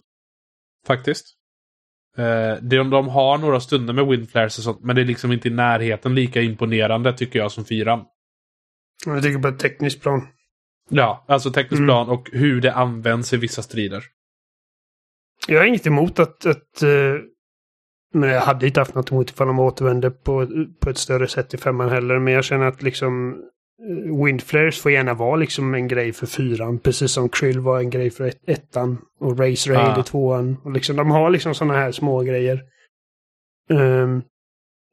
Faktiskt. 0.87 1.27
Eh, 2.17 2.63
de, 2.63 2.91
de 2.91 3.09
har 3.09 3.39
några 3.39 3.61
stunder 3.61 3.95
med 3.95 4.07
windflares 4.07 4.59
och 4.59 4.65
sånt, 4.65 4.81
men 4.83 4.97
det 4.97 5.03
är 5.03 5.07
liksom 5.07 5.33
inte 5.33 5.49
i 5.49 5.51
närheten 5.51 6.15
lika 6.15 6.43
imponerande 6.43 7.13
tycker 7.13 7.39
jag 7.39 7.53
som 7.53 7.65
4. 7.65 8.05
Jag 9.07 9.23
tänker 9.23 9.43
på 9.43 9.49
ett 9.49 9.59
tekniskt 9.59 10.03
plan. 10.03 10.29
Ja, 10.91 11.25
alltså 11.29 11.51
tekniskt 11.51 11.79
mm. 11.79 11.87
plan 11.87 12.09
och 12.09 12.31
hur 12.33 12.61
det 12.61 12.73
används 12.73 13.33
i 13.33 13.37
vissa 13.37 13.63
strider. 13.63 14.05
Jag 15.49 15.59
har 15.59 15.67
inget 15.67 15.87
emot 15.87 16.19
att, 16.19 16.47
att 16.47 16.83
uh, 16.83 17.21
men 18.15 18.31
jag 18.31 18.41
hade 18.41 18.67
inte 18.67 18.81
haft 18.81 18.95
något 18.95 19.11
emot 19.11 19.31
ifall 19.31 19.47
de 19.47 19.59
återvände 19.59 20.11
på, 20.11 20.47
på 20.81 20.91
ett 20.91 20.99
större 20.99 21.29
sätt 21.29 21.55
i 21.55 21.59
femman 21.59 21.89
heller. 21.89 22.19
Men 22.19 22.35
jag 22.35 22.45
känner 22.45 22.67
att 22.67 22.83
liksom 22.83 23.43
Windflares 24.25 24.81
får 24.81 24.93
gärna 24.93 25.15
vara 25.15 25.37
liksom 25.37 25.75
en 25.75 25.89
grej 25.89 26.13
för 26.13 26.27
fyran. 26.27 26.79
Precis 26.79 27.13
som 27.13 27.29
Krill 27.29 27.61
var 27.61 27.81
en 27.81 27.91
grej 27.91 28.11
för 28.11 28.25
ett, 28.25 28.49
ettan. 28.49 28.99
Och 29.21 29.39
Race 29.39 29.71
Raid 29.71 29.97
ah. 29.97 30.01
i 30.01 30.03
tvåan. 30.03 30.57
Och 30.65 30.73
liksom, 30.73 30.97
de 30.97 31.11
har 31.11 31.31
liksom 31.31 31.55
sådana 31.55 31.75
här 31.75 31.93
små 31.93 32.23
grejer. 32.23 32.65
Um, 33.71 34.23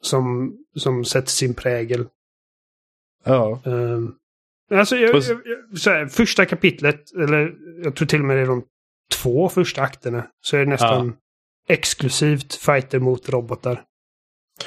som, 0.02 0.58
som 0.76 1.06
sätter 1.06 1.30
sin 1.30 1.54
prägel. 1.54 2.08
Ja. 3.24 3.62
Um, 3.64 4.16
alltså, 4.72 4.96
jag, 4.96 5.16
jag, 5.16 5.24
jag, 5.72 5.92
här, 5.92 6.08
första 6.08 6.46
kapitlet, 6.46 7.16
eller 7.16 7.54
jag 7.84 7.96
tror 7.96 8.08
till 8.08 8.20
och 8.20 8.26
med 8.26 8.38
det 8.38 8.42
är 8.42 8.48
de 8.48 8.64
två 9.14 9.50
första 9.50 9.82
akterna, 9.82 10.28
så 10.42 10.58
är 10.58 10.60
det 10.60 10.70
nästan 10.70 11.08
ja. 11.08 11.74
exklusivt 11.74 12.56
fighter 12.56 13.00
mot 13.00 13.30
robotar. 13.30 13.84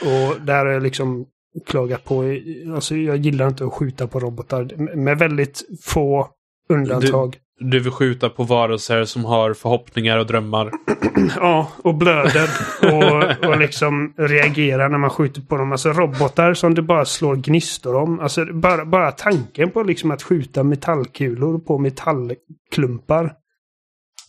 Och 0.03 0.41
där 0.41 0.67
jag 0.67 0.83
liksom 0.83 1.27
klagat 1.67 2.05
på, 2.05 2.41
alltså 2.75 2.97
jag 2.97 3.17
gillar 3.17 3.49
inte 3.49 3.65
att 3.65 3.73
skjuta 3.73 4.07
på 4.07 4.21
robotar 4.21 4.97
med 4.97 5.19
väldigt 5.19 5.63
få 5.83 6.29
undantag. 6.69 7.37
Du, 7.59 7.71
du 7.71 7.81
vill 7.81 7.93
skjuta 7.93 8.31
på 8.31 8.45
varelser 8.45 9.05
som 9.05 9.25
har 9.25 9.55
förhoppningar 9.55 10.19
och 10.19 10.27
drömmar. 10.27 10.73
ja, 11.37 11.73
och 11.85 11.95
blöder. 11.95 12.49
Och, 12.83 13.49
och 13.49 13.59
liksom 13.59 14.15
reagerar 14.17 14.89
när 14.89 14.99
man 14.99 15.11
skjuter 15.11 15.41
på 15.41 15.57
dem. 15.57 15.73
Alltså 15.73 15.93
robotar 15.93 16.55
som 16.55 16.75
det 16.75 16.83
bara 16.83 17.05
slår 17.05 17.37
gnistor 17.37 17.95
om. 17.97 18.21
Alltså 18.21 18.45
bara, 18.45 18.85
bara 18.85 19.13
tanken 19.13 19.71
på 19.71 19.83
liksom 19.83 20.11
att 20.11 20.23
skjuta 20.23 20.65
metallkulor 20.65 21.59
på 21.59 21.79
metallklumpar. 21.79 23.33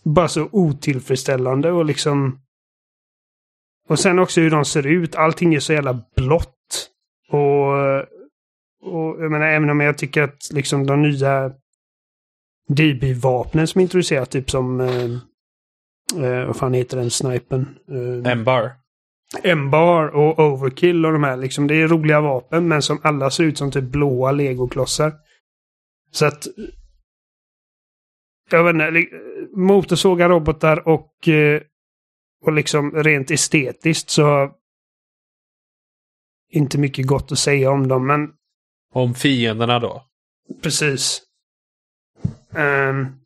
Bara 0.04 0.28
så 0.28 0.50
otillfredsställande 0.52 1.72
och 1.72 1.86
liksom... 1.86 2.40
Och 3.90 4.00
sen 4.00 4.20
också 4.20 4.42
hur 4.42 4.52
de 4.52 4.66
ser 4.66 4.88
ut. 4.88 5.16
Allting 5.16 5.56
är 5.56 5.60
så 5.60 5.74
jävla 5.74 6.02
blått. 6.16 6.89
Och, 7.30 8.00
och 8.82 9.24
jag 9.24 9.32
menar, 9.32 9.48
även 9.48 9.70
om 9.70 9.80
jag 9.80 9.98
tycker 9.98 10.24
att 10.24 10.50
liksom 10.54 10.86
de 10.86 11.02
nya 11.02 11.52
DB-vapnen 12.70 13.68
som 13.68 13.82
introduceras, 13.82 14.30
typ 14.30 14.52
som... 14.52 14.82
Eh, 14.82 15.12
eh, 16.24 16.46
vad 16.46 16.56
fan 16.56 16.74
heter 16.74 16.98
den 16.98 17.10
snipen? 17.10 17.78
Eh, 17.92 18.32
M-bar. 18.32 18.72
M-bar 19.44 20.08
och 20.08 20.40
Overkill 20.40 21.06
och 21.06 21.14
de 21.14 21.24
här 21.24 21.38
liksom. 21.38 21.68
Det 21.68 21.76
är 21.76 21.88
roliga 21.88 22.22
vapen 22.22 22.68
men 22.68 22.82
som 22.82 23.00
alla 23.04 23.30
ser 23.32 23.44
ut 23.44 23.58
som 23.58 23.72
typ 23.72 23.84
blåa 23.84 24.32
legoklossar. 24.32 25.14
Så 26.12 26.26
att... 26.26 26.48
Jag 28.52 28.64
vet 28.64 28.74
inte, 28.74 29.16
motorsågar, 29.56 30.30
robotar 30.30 30.88
och... 30.88 31.28
Eh, 31.28 31.62
och 32.42 32.54
liksom 32.54 32.92
rent 32.92 33.32
estetiskt 33.32 34.10
så... 34.10 34.52
Inte 36.50 36.78
mycket 36.78 37.08
gott 37.08 37.32
att 37.32 37.40
säga 37.40 37.72
om 37.72 37.88
dem 37.88 38.08
men... 38.08 38.30
Om 38.94 39.16
fienderna 39.16 39.80
då? 39.80 40.04
Precis. 40.62 41.22
Um, 42.50 43.20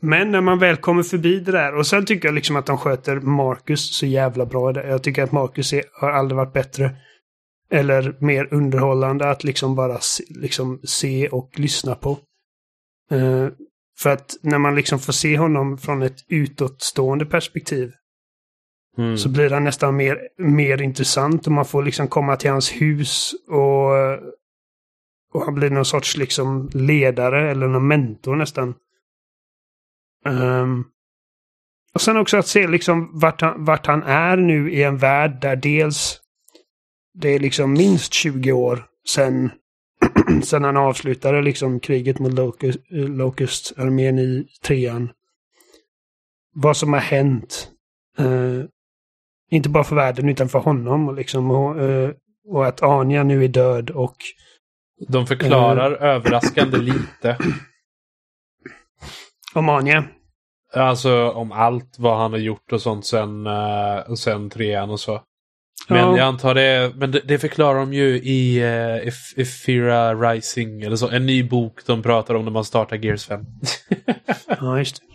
men 0.00 0.30
när 0.30 0.40
man 0.40 0.58
väl 0.58 0.76
kommer 0.76 1.02
förbi 1.02 1.40
det 1.40 1.52
där 1.52 1.74
och 1.74 1.86
sen 1.86 2.06
tycker 2.06 2.28
jag 2.28 2.34
liksom 2.34 2.56
att 2.56 2.66
de 2.66 2.78
sköter 2.78 3.20
Marcus 3.20 3.96
så 3.96 4.06
jävla 4.06 4.46
bra. 4.46 4.86
Jag 4.86 5.02
tycker 5.02 5.22
att 5.22 5.32
Marcus 5.32 5.72
är, 5.72 5.84
har 5.92 6.10
aldrig 6.10 6.36
varit 6.36 6.52
bättre. 6.52 6.96
Eller 7.70 8.16
mer 8.20 8.54
underhållande 8.54 9.30
att 9.30 9.44
liksom 9.44 9.74
bara 9.74 10.00
se, 10.00 10.24
liksom 10.28 10.80
se 10.84 11.28
och 11.28 11.50
lyssna 11.58 11.94
på. 11.94 12.18
Uh, 13.12 13.48
för 13.98 14.10
att 14.10 14.36
när 14.42 14.58
man 14.58 14.74
liksom 14.74 14.98
får 14.98 15.12
se 15.12 15.38
honom 15.38 15.78
från 15.78 16.02
ett 16.02 16.18
utåtstående 16.28 17.26
perspektiv 17.26 17.92
mm. 18.98 19.18
så 19.18 19.28
blir 19.28 19.50
han 19.50 19.64
nästan 19.64 19.96
mer, 19.96 20.18
mer 20.38 20.82
intressant 20.82 21.46
och 21.46 21.52
man 21.52 21.64
får 21.64 21.82
liksom 21.82 22.08
komma 22.08 22.36
till 22.36 22.50
hans 22.50 22.70
hus 22.70 23.34
och 23.48 23.92
och 25.32 25.44
han 25.44 25.54
blir 25.54 25.70
någon 25.70 25.84
sorts 25.84 26.16
liksom 26.16 26.70
ledare 26.72 27.50
eller 27.50 27.68
någon 27.68 27.88
mentor 27.88 28.36
nästan. 28.36 28.74
Um, 30.24 30.84
och 31.94 32.00
sen 32.00 32.16
också 32.16 32.36
att 32.36 32.46
se 32.46 32.68
liksom 32.68 33.10
vart 33.12 33.40
han, 33.40 33.64
vart 33.64 33.86
han 33.86 34.02
är 34.02 34.36
nu 34.36 34.72
i 34.72 34.82
en 34.82 34.96
värld 34.96 35.40
där 35.40 35.56
dels 35.56 36.20
det 37.14 37.28
är 37.28 37.38
liksom 37.38 37.72
minst 37.72 38.14
20 38.14 38.52
år 38.52 38.86
sedan, 39.08 39.50
sen 40.44 40.64
han 40.64 40.76
avslutade 40.76 41.42
liksom 41.42 41.80
kriget 41.80 42.18
mot 42.18 42.32
Locust, 42.32 42.78
Locust-armén 42.90 44.18
i 44.18 44.48
trean. 44.62 45.10
Vad 46.54 46.76
som 46.76 46.92
har 46.92 47.00
hänt. 47.00 47.70
Eh, 48.18 48.64
inte 49.50 49.68
bara 49.68 49.84
för 49.84 49.96
världen 49.96 50.28
utan 50.28 50.48
för 50.48 50.58
honom. 50.58 51.08
Och, 51.08 51.14
liksom, 51.14 51.50
och, 51.50 51.76
uh, 51.76 52.10
och 52.48 52.66
att 52.66 52.82
Anja 52.82 53.24
nu 53.24 53.44
är 53.44 53.48
död 53.48 53.90
och 53.90 54.16
de 55.08 55.26
förklarar 55.26 55.92
uh, 55.92 56.02
överraskande 56.02 56.78
lite. 56.78 57.36
Om 59.54 59.68
Anja? 59.68 60.04
Alltså 60.74 61.30
om 61.30 61.52
allt 61.52 61.96
vad 61.98 62.18
han 62.18 62.32
har 62.32 62.38
gjort 62.38 62.72
och 62.72 62.82
sånt 62.82 63.06
sen, 63.06 63.46
uh, 63.46 64.14
sen 64.14 64.50
trean 64.50 64.90
och 64.90 65.00
så. 65.00 65.22
Men 65.88 65.98
ja. 65.98 66.16
jag 66.16 66.26
antar 66.26 66.54
det, 66.54 66.92
men 66.96 67.10
det, 67.10 67.20
det, 67.24 67.38
förklarar 67.38 67.80
de 67.80 67.92
ju 67.92 68.06
i 68.18 68.64
uh, 68.64 69.12
Efira 69.36 70.14
Rising 70.14 70.82
eller 70.82 70.96
så. 70.96 71.08
En 71.08 71.26
ny 71.26 71.42
bok 71.42 71.86
de 71.86 72.02
pratar 72.02 72.34
om 72.34 72.44
när 72.44 72.52
man 72.52 72.64
startar 72.64 72.96
Gears 72.96 73.26
5. 73.26 73.44
ja, 74.60 74.78
just 74.78 75.00
det. 75.00 75.07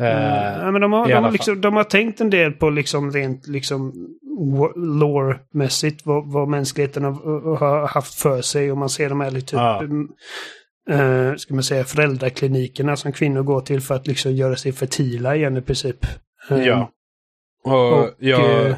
Uh, 0.00 0.72
men 0.72 0.80
de, 0.80 0.92
har, 0.92 1.08
de, 1.08 1.24
har 1.24 1.30
liksom, 1.30 1.60
de 1.60 1.76
har 1.76 1.84
tänkt 1.84 2.20
en 2.20 2.30
del 2.30 2.52
på 2.52 2.70
liksom 2.70 3.12
rent 3.12 3.46
liksom 3.46 4.08
lore-mässigt 4.76 6.06
vad, 6.06 6.32
vad 6.32 6.48
mänskligheten 6.48 7.04
har, 7.04 7.56
har, 7.56 7.88
haft 7.88 8.14
för 8.14 8.42
sig. 8.42 8.72
Och 8.72 8.78
man 8.78 8.88
ser 8.88 9.08
de 9.08 9.20
här 9.20 9.30
lite 9.30 9.46
typ, 9.46 9.60
ah. 9.60 9.82
uh, 10.92 11.36
ska 11.36 11.54
man 11.54 11.62
säga, 11.62 11.84
föräldraklinikerna 11.84 12.96
som 12.96 13.12
kvinnor 13.12 13.42
går 13.42 13.60
till 13.60 13.80
för 13.80 13.94
att 13.94 14.06
liksom 14.06 14.32
göra 14.32 14.56
sig 14.56 14.72
fertila 14.72 15.36
igen 15.36 15.56
i 15.56 15.62
princip. 15.62 16.06
Uh, 16.50 16.66
ja. 16.66 16.90
Och, 17.64 17.98
och 17.98 18.10
jag, 18.18 18.74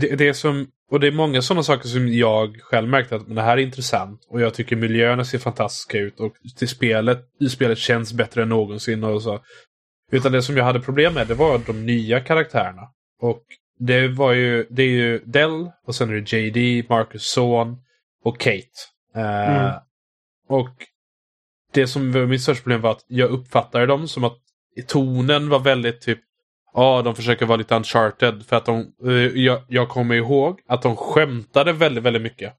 det, 0.00 0.16
det, 0.16 0.34
som 0.34 0.66
och 0.90 1.00
det 1.00 1.06
är 1.06 1.12
många 1.12 1.42
sådana 1.42 1.62
saker 1.62 1.88
som 1.88 2.08
jag 2.08 2.56
själv 2.60 2.88
märkte 2.88 3.16
att 3.16 3.26
men 3.26 3.36
det 3.36 3.42
här 3.42 3.56
är 3.56 3.62
intressant. 3.62 4.20
Och 4.28 4.40
jag 4.40 4.54
tycker 4.54 4.76
miljöerna 4.76 5.24
ser 5.24 5.38
fantastiska 5.38 5.98
ut. 5.98 6.20
Och 6.20 6.32
till 6.58 6.68
spelet, 6.68 7.18
i 7.40 7.48
spelet 7.48 7.78
känns 7.78 8.12
bättre 8.12 8.42
än 8.42 8.48
någonsin. 8.48 9.04
Och 9.04 9.22
så. 9.22 9.40
Utan 10.12 10.32
det 10.32 10.42
som 10.42 10.56
jag 10.56 10.64
hade 10.64 10.80
problem 10.80 11.14
med 11.14 11.26
det 11.26 11.34
var 11.34 11.58
de 11.66 11.86
nya 11.86 12.20
karaktärerna. 12.20 12.82
Och 13.20 13.42
det 13.78 14.08
var 14.08 14.32
ju, 14.32 14.66
det 14.70 14.82
är 14.82 14.88
ju 14.90 15.18
Dell 15.24 15.70
och 15.86 15.94
sen 15.94 16.10
är 16.10 16.14
det 16.14 16.32
JD, 16.32 16.88
Marcus 16.88 17.26
Son 17.26 17.76
och 18.24 18.40
Kate. 18.40 18.66
Uh, 19.16 19.22
mm. 19.22 19.72
Och 20.48 20.74
det 21.72 21.86
som 21.86 22.12
var 22.12 22.26
mitt 22.26 22.42
största 22.42 22.62
problem 22.62 22.80
var 22.80 22.90
att 22.90 23.04
jag 23.06 23.30
uppfattade 23.30 23.86
dem 23.86 24.08
som 24.08 24.24
att 24.24 24.38
tonen 24.86 25.48
var 25.48 25.58
väldigt 25.58 26.00
typ 26.00 26.18
Ja, 26.74 27.02
de 27.02 27.14
försöker 27.14 27.46
vara 27.46 27.56
lite 27.56 27.74
uncharted 27.74 28.46
för 28.46 28.56
att 28.56 28.64
de... 28.64 28.92
Uh, 29.04 29.38
jag, 29.38 29.62
jag 29.68 29.88
kommer 29.88 30.14
ihåg 30.14 30.60
att 30.66 30.82
de 30.82 30.96
skämtade 30.96 31.72
väldigt, 31.72 32.04
väldigt 32.04 32.22
mycket. 32.22 32.54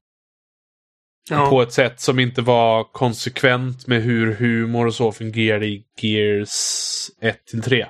Ja. 1.30 1.50
På 1.50 1.62
ett 1.62 1.72
sätt 1.72 2.00
som 2.00 2.18
inte 2.18 2.42
var 2.42 2.84
konsekvent 2.84 3.86
med 3.86 4.02
hur 4.02 4.34
humor 4.34 4.86
och 4.86 4.94
så 4.94 5.12
fungerade 5.12 5.66
i 5.66 5.82
Gears 6.00 6.50
1 7.20 7.46
till 7.46 7.62
3. 7.62 7.86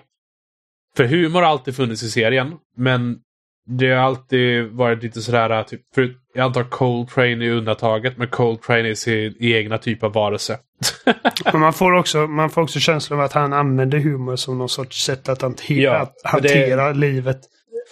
För 0.97 1.05
humor 1.05 1.43
har 1.43 1.49
alltid 1.49 1.77
funnits 1.77 2.03
i 2.03 2.11
serien, 2.11 2.53
men 2.77 3.19
det 3.67 3.91
har 3.91 4.03
alltid 4.03 4.65
varit 4.65 5.03
lite 5.03 5.21
sådär, 5.21 5.63
typ, 5.63 5.81
för 5.95 6.15
jag 6.35 6.45
antar 6.45 6.65
Coltrane 6.65 7.45
är 7.45 7.51
undantaget, 7.51 8.17
men 8.17 8.29
Coltrane 8.29 8.89
är 8.89 8.95
sin 8.95 9.35
egna 9.39 9.79
typ 9.79 10.03
av 10.03 10.13
varelse. 10.13 10.59
men 11.53 11.61
man 11.61 11.73
får, 11.73 11.93
också, 11.93 12.27
man 12.27 12.51
får 12.51 12.63
också 12.63 12.81
känslan 12.81 13.19
av 13.19 13.25
att 13.25 13.33
han 13.33 13.53
använder 13.53 13.99
humor 13.99 14.37
som 14.37 14.59
någon 14.59 14.69
sorts 14.69 15.05
sätt 15.05 15.29
att 15.29 15.43
hantera, 15.43 15.83
ja, 15.83 15.97
att 15.99 16.15
hantera 16.25 16.89
det, 16.89 16.99
livet. 16.99 17.41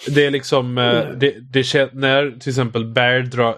Det 0.08 0.26
är 0.26 0.30
liksom, 0.30 0.78
eh, 0.78 1.08
det, 1.08 1.34
det, 1.40 1.92
när 1.92 2.38
till 2.40 2.50
exempel 2.50 2.84
Bear 2.84 3.20
dra, 3.20 3.56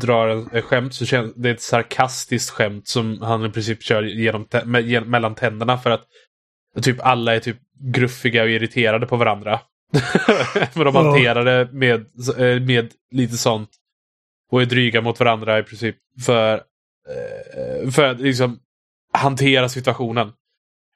drar 0.00 0.28
en 0.28 0.62
skämt 0.62 0.94
så 0.94 1.06
känns 1.06 1.34
det 1.34 1.50
ett 1.50 1.62
sarkastiskt 1.62 2.50
skämt 2.50 2.88
som 2.88 3.22
han 3.22 3.46
i 3.46 3.50
princip 3.50 3.82
kör 3.82 4.02
genom, 4.02 4.46
mellan 5.06 5.34
tänderna 5.34 5.78
för 5.78 5.90
att 5.90 6.02
typ 6.82 6.96
alla 7.00 7.34
är 7.34 7.40
typ 7.40 7.56
gruffiga 7.80 8.42
och 8.42 8.48
irriterade 8.48 9.06
på 9.06 9.16
varandra. 9.16 9.60
Men 10.74 10.84
de 10.84 10.94
hanterar 10.94 11.44
det 11.44 11.72
med, 11.72 12.06
eh, 12.38 12.62
med 12.62 12.92
lite 13.10 13.36
sånt. 13.36 13.70
Och 14.50 14.62
är 14.62 14.66
dryga 14.66 15.00
mot 15.00 15.20
varandra 15.20 15.58
i 15.58 15.62
princip. 15.62 15.96
För, 16.26 16.54
eh, 16.54 17.90
för 17.90 18.04
att 18.04 18.20
liksom 18.20 18.58
hantera 19.12 19.68
situationen. 19.68 20.32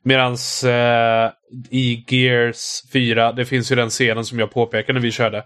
Medans 0.04 0.64
eh, 0.64 1.30
i 1.70 2.04
Gears 2.08 2.82
4, 2.92 3.32
det 3.32 3.44
finns 3.44 3.72
ju 3.72 3.76
den 3.76 3.90
scenen 3.90 4.24
som 4.24 4.38
jag 4.38 4.50
påpekade 4.50 4.92
när 4.92 5.00
vi 5.00 5.10
körde. 5.10 5.44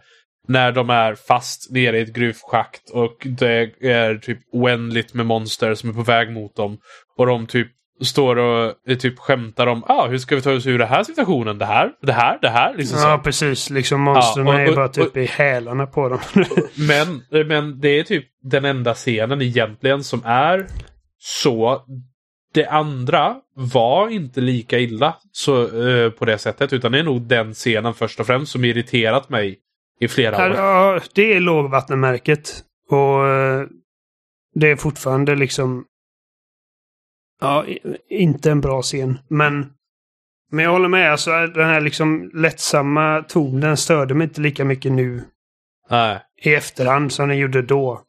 När 0.48 0.72
de 0.72 0.90
är 0.90 1.14
fast 1.14 1.70
nere 1.70 1.98
i 1.98 2.02
ett 2.02 2.14
gruvschakt 2.14 2.90
och 2.90 3.26
det 3.26 3.82
är 3.82 4.14
typ 4.14 4.38
oändligt 4.52 5.14
med 5.14 5.26
monster 5.26 5.74
som 5.74 5.90
är 5.90 5.94
på 5.94 6.02
väg 6.02 6.32
mot 6.32 6.56
dem. 6.56 6.78
Och 7.16 7.26
de 7.26 7.46
typ 7.46 7.68
står 8.00 8.36
och 8.36 8.74
typ 8.98 9.18
skämtar 9.18 9.66
om 9.66 9.84
ah, 9.86 10.06
hur 10.06 10.18
ska 10.18 10.36
vi 10.36 10.42
ta 10.42 10.52
oss 10.52 10.66
ur 10.66 10.78
den 10.78 10.88
här 10.88 11.04
situationen? 11.04 11.58
Det 11.58 11.64
här, 11.64 11.90
det 12.02 12.12
här, 12.12 12.38
det 12.42 12.48
här. 12.48 12.74
Liksom 12.74 12.98
ja, 12.98 13.16
så. 13.16 13.22
precis. 13.22 13.70
Liksom 13.70 14.00
monstren 14.00 14.46
ja, 14.46 14.60
är 14.60 14.74
bara 14.74 14.88
typ 14.88 15.10
och, 15.10 15.16
i 15.16 15.24
hälarna 15.24 15.86
på 15.86 16.08
dem. 16.08 16.20
men, 16.88 17.46
men 17.46 17.80
det 17.80 17.88
är 17.88 18.02
typ 18.02 18.24
den 18.42 18.64
enda 18.64 18.94
scenen 18.94 19.42
egentligen 19.42 20.04
som 20.04 20.22
är 20.24 20.66
så. 21.18 21.82
Det 22.54 22.66
andra 22.66 23.36
var 23.54 24.08
inte 24.08 24.40
lika 24.40 24.78
illa 24.78 25.16
så, 25.32 25.68
uh, 25.68 26.10
på 26.10 26.24
det 26.24 26.38
sättet. 26.38 26.72
Utan 26.72 26.92
det 26.92 26.98
är 26.98 27.02
nog 27.04 27.22
den 27.22 27.54
scenen 27.54 27.94
först 27.94 28.20
och 28.20 28.26
främst 28.26 28.52
som 28.52 28.64
irriterat 28.64 29.28
mig 29.28 29.58
i 30.00 30.08
flera 30.08 30.46
år. 30.46 30.54
Ja, 30.56 31.00
det 31.14 31.34
är 31.34 31.40
lågvattenmärket. 31.40 32.64
Och 32.90 33.24
uh, 33.24 33.66
det 34.54 34.70
är 34.70 34.76
fortfarande 34.76 35.36
liksom 35.36 35.84
Ja, 37.40 37.66
inte 38.08 38.50
en 38.50 38.60
bra 38.60 38.82
scen. 38.82 39.18
Men, 39.28 39.72
men 40.50 40.64
jag 40.64 40.72
håller 40.72 40.88
med. 40.88 41.12
Alltså, 41.12 41.30
den 41.30 41.66
här 41.68 41.80
liksom 41.80 42.30
lättsamma 42.34 43.24
tonen 43.28 43.76
störde 43.76 44.14
mig 44.14 44.24
inte 44.24 44.40
lika 44.40 44.64
mycket 44.64 44.92
nu. 44.92 45.24
Nej. 45.90 46.20
I 46.44 46.54
efterhand 46.54 47.12
som 47.12 47.28
den 47.28 47.38
gjorde 47.38 47.62
då. 47.62 48.02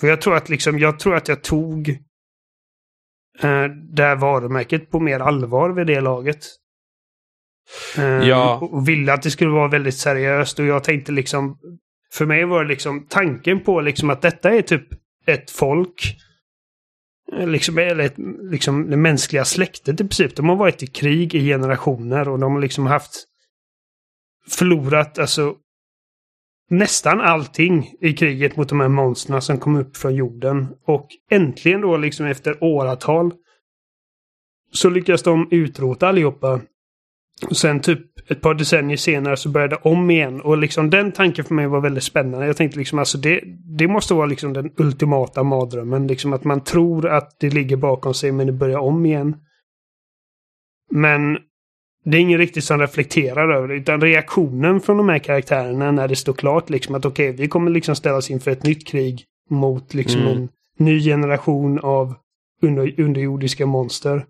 För 0.00 0.06
jag 0.06 0.20
tror 0.20 0.36
att 0.36 0.48
liksom, 0.48 0.78
jag 0.78 0.98
tror 0.98 1.16
att 1.16 1.28
jag 1.28 1.42
tog 1.42 1.88
eh, 1.88 1.96
det 3.94 4.02
här 4.02 4.16
varumärket 4.16 4.90
på 4.90 5.00
mer 5.00 5.20
allvar 5.20 5.70
vid 5.70 5.86
det 5.86 6.00
laget. 6.00 6.46
Eh, 7.96 8.28
ja. 8.28 8.58
Och 8.72 8.88
ville 8.88 9.12
att 9.12 9.22
det 9.22 9.30
skulle 9.30 9.50
vara 9.50 9.68
väldigt 9.68 9.96
seriöst 9.96 10.58
och 10.58 10.64
jag 10.64 10.84
tänkte 10.84 11.12
liksom... 11.12 11.58
För 12.12 12.26
mig 12.26 12.44
var 12.44 12.62
det 12.62 12.68
liksom 12.68 13.06
tanken 13.08 13.60
på 13.60 13.80
liksom 13.80 14.10
att 14.10 14.22
detta 14.22 14.50
är 14.50 14.62
typ 14.62 14.86
ett 15.26 15.50
folk 15.50 16.16
liksom, 17.32 17.78
eller 17.78 18.12
liksom 18.50 18.90
det 18.90 18.96
mänskliga 18.96 19.44
släktet 19.44 20.00
i 20.00 20.04
princip. 20.04 20.36
De 20.36 20.48
har 20.48 20.56
varit 20.56 20.82
i 20.82 20.86
krig 20.86 21.34
i 21.34 21.48
generationer 21.48 22.28
och 22.28 22.38
de 22.38 22.52
har 22.52 22.60
liksom 22.60 22.86
haft 22.86 23.24
förlorat 24.48 25.18
alltså 25.18 25.54
nästan 26.68 27.20
allting 27.20 27.94
i 28.00 28.12
kriget 28.12 28.56
mot 28.56 28.68
de 28.68 28.80
här 28.80 28.88
monstren 28.88 29.42
som 29.42 29.58
kom 29.58 29.76
upp 29.76 29.96
från 29.96 30.14
jorden. 30.14 30.66
Och 30.86 31.08
äntligen 31.30 31.80
då 31.80 31.96
liksom 31.96 32.26
efter 32.26 32.64
åratal 32.64 33.32
så 34.72 34.90
lyckas 34.90 35.22
de 35.22 35.48
utrota 35.50 36.08
allihopa. 36.08 36.60
Och 37.50 37.56
sen 37.56 37.80
typ 37.80 38.30
ett 38.30 38.40
par 38.40 38.54
decennier 38.54 38.96
senare 38.96 39.36
så 39.36 39.48
började 39.48 39.74
det 39.74 39.80
om 39.90 40.10
igen. 40.10 40.40
Och 40.40 40.58
liksom 40.58 40.90
den 40.90 41.12
tanken 41.12 41.44
för 41.44 41.54
mig 41.54 41.66
var 41.66 41.80
väldigt 41.80 42.04
spännande. 42.04 42.46
Jag 42.46 42.56
tänkte 42.56 42.78
liksom 42.78 42.98
alltså 42.98 43.18
det, 43.18 43.40
det 43.78 43.88
måste 43.88 44.14
vara 44.14 44.26
liksom 44.26 44.52
den 44.52 44.72
ultimata 44.76 45.42
mardrömmen. 45.42 46.06
Liksom 46.06 46.32
att 46.32 46.44
man 46.44 46.64
tror 46.64 47.08
att 47.08 47.40
det 47.40 47.50
ligger 47.50 47.76
bakom 47.76 48.14
sig 48.14 48.32
men 48.32 48.46
det 48.46 48.52
börjar 48.52 48.78
om 48.78 49.06
igen. 49.06 49.36
Men 50.90 51.38
det 52.10 52.16
är 52.16 52.20
ingen 52.20 52.38
riktigt 52.38 52.64
som 52.64 52.80
reflekterar 52.80 53.54
över 53.54 53.68
det. 53.68 53.74
Utan 53.74 54.00
reaktionen 54.00 54.80
från 54.80 54.96
de 54.96 55.08
här 55.08 55.18
karaktärerna 55.18 55.90
när 55.90 56.08
det 56.08 56.16
står 56.16 56.32
klart 56.32 56.70
liksom 56.70 56.94
att 56.94 57.04
okej, 57.04 57.30
okay, 57.30 57.42
vi 57.42 57.48
kommer 57.48 57.70
liksom 57.70 57.96
ställas 57.96 58.30
inför 58.30 58.50
ett 58.50 58.62
nytt 58.62 58.86
krig 58.86 59.24
mot 59.50 59.94
liksom 59.94 60.20
mm. 60.20 60.36
en 60.38 60.48
ny 60.76 61.00
generation 61.00 61.78
av 61.78 62.14
under, 62.62 63.00
underjordiska 63.00 63.66
monster. 63.66 64.26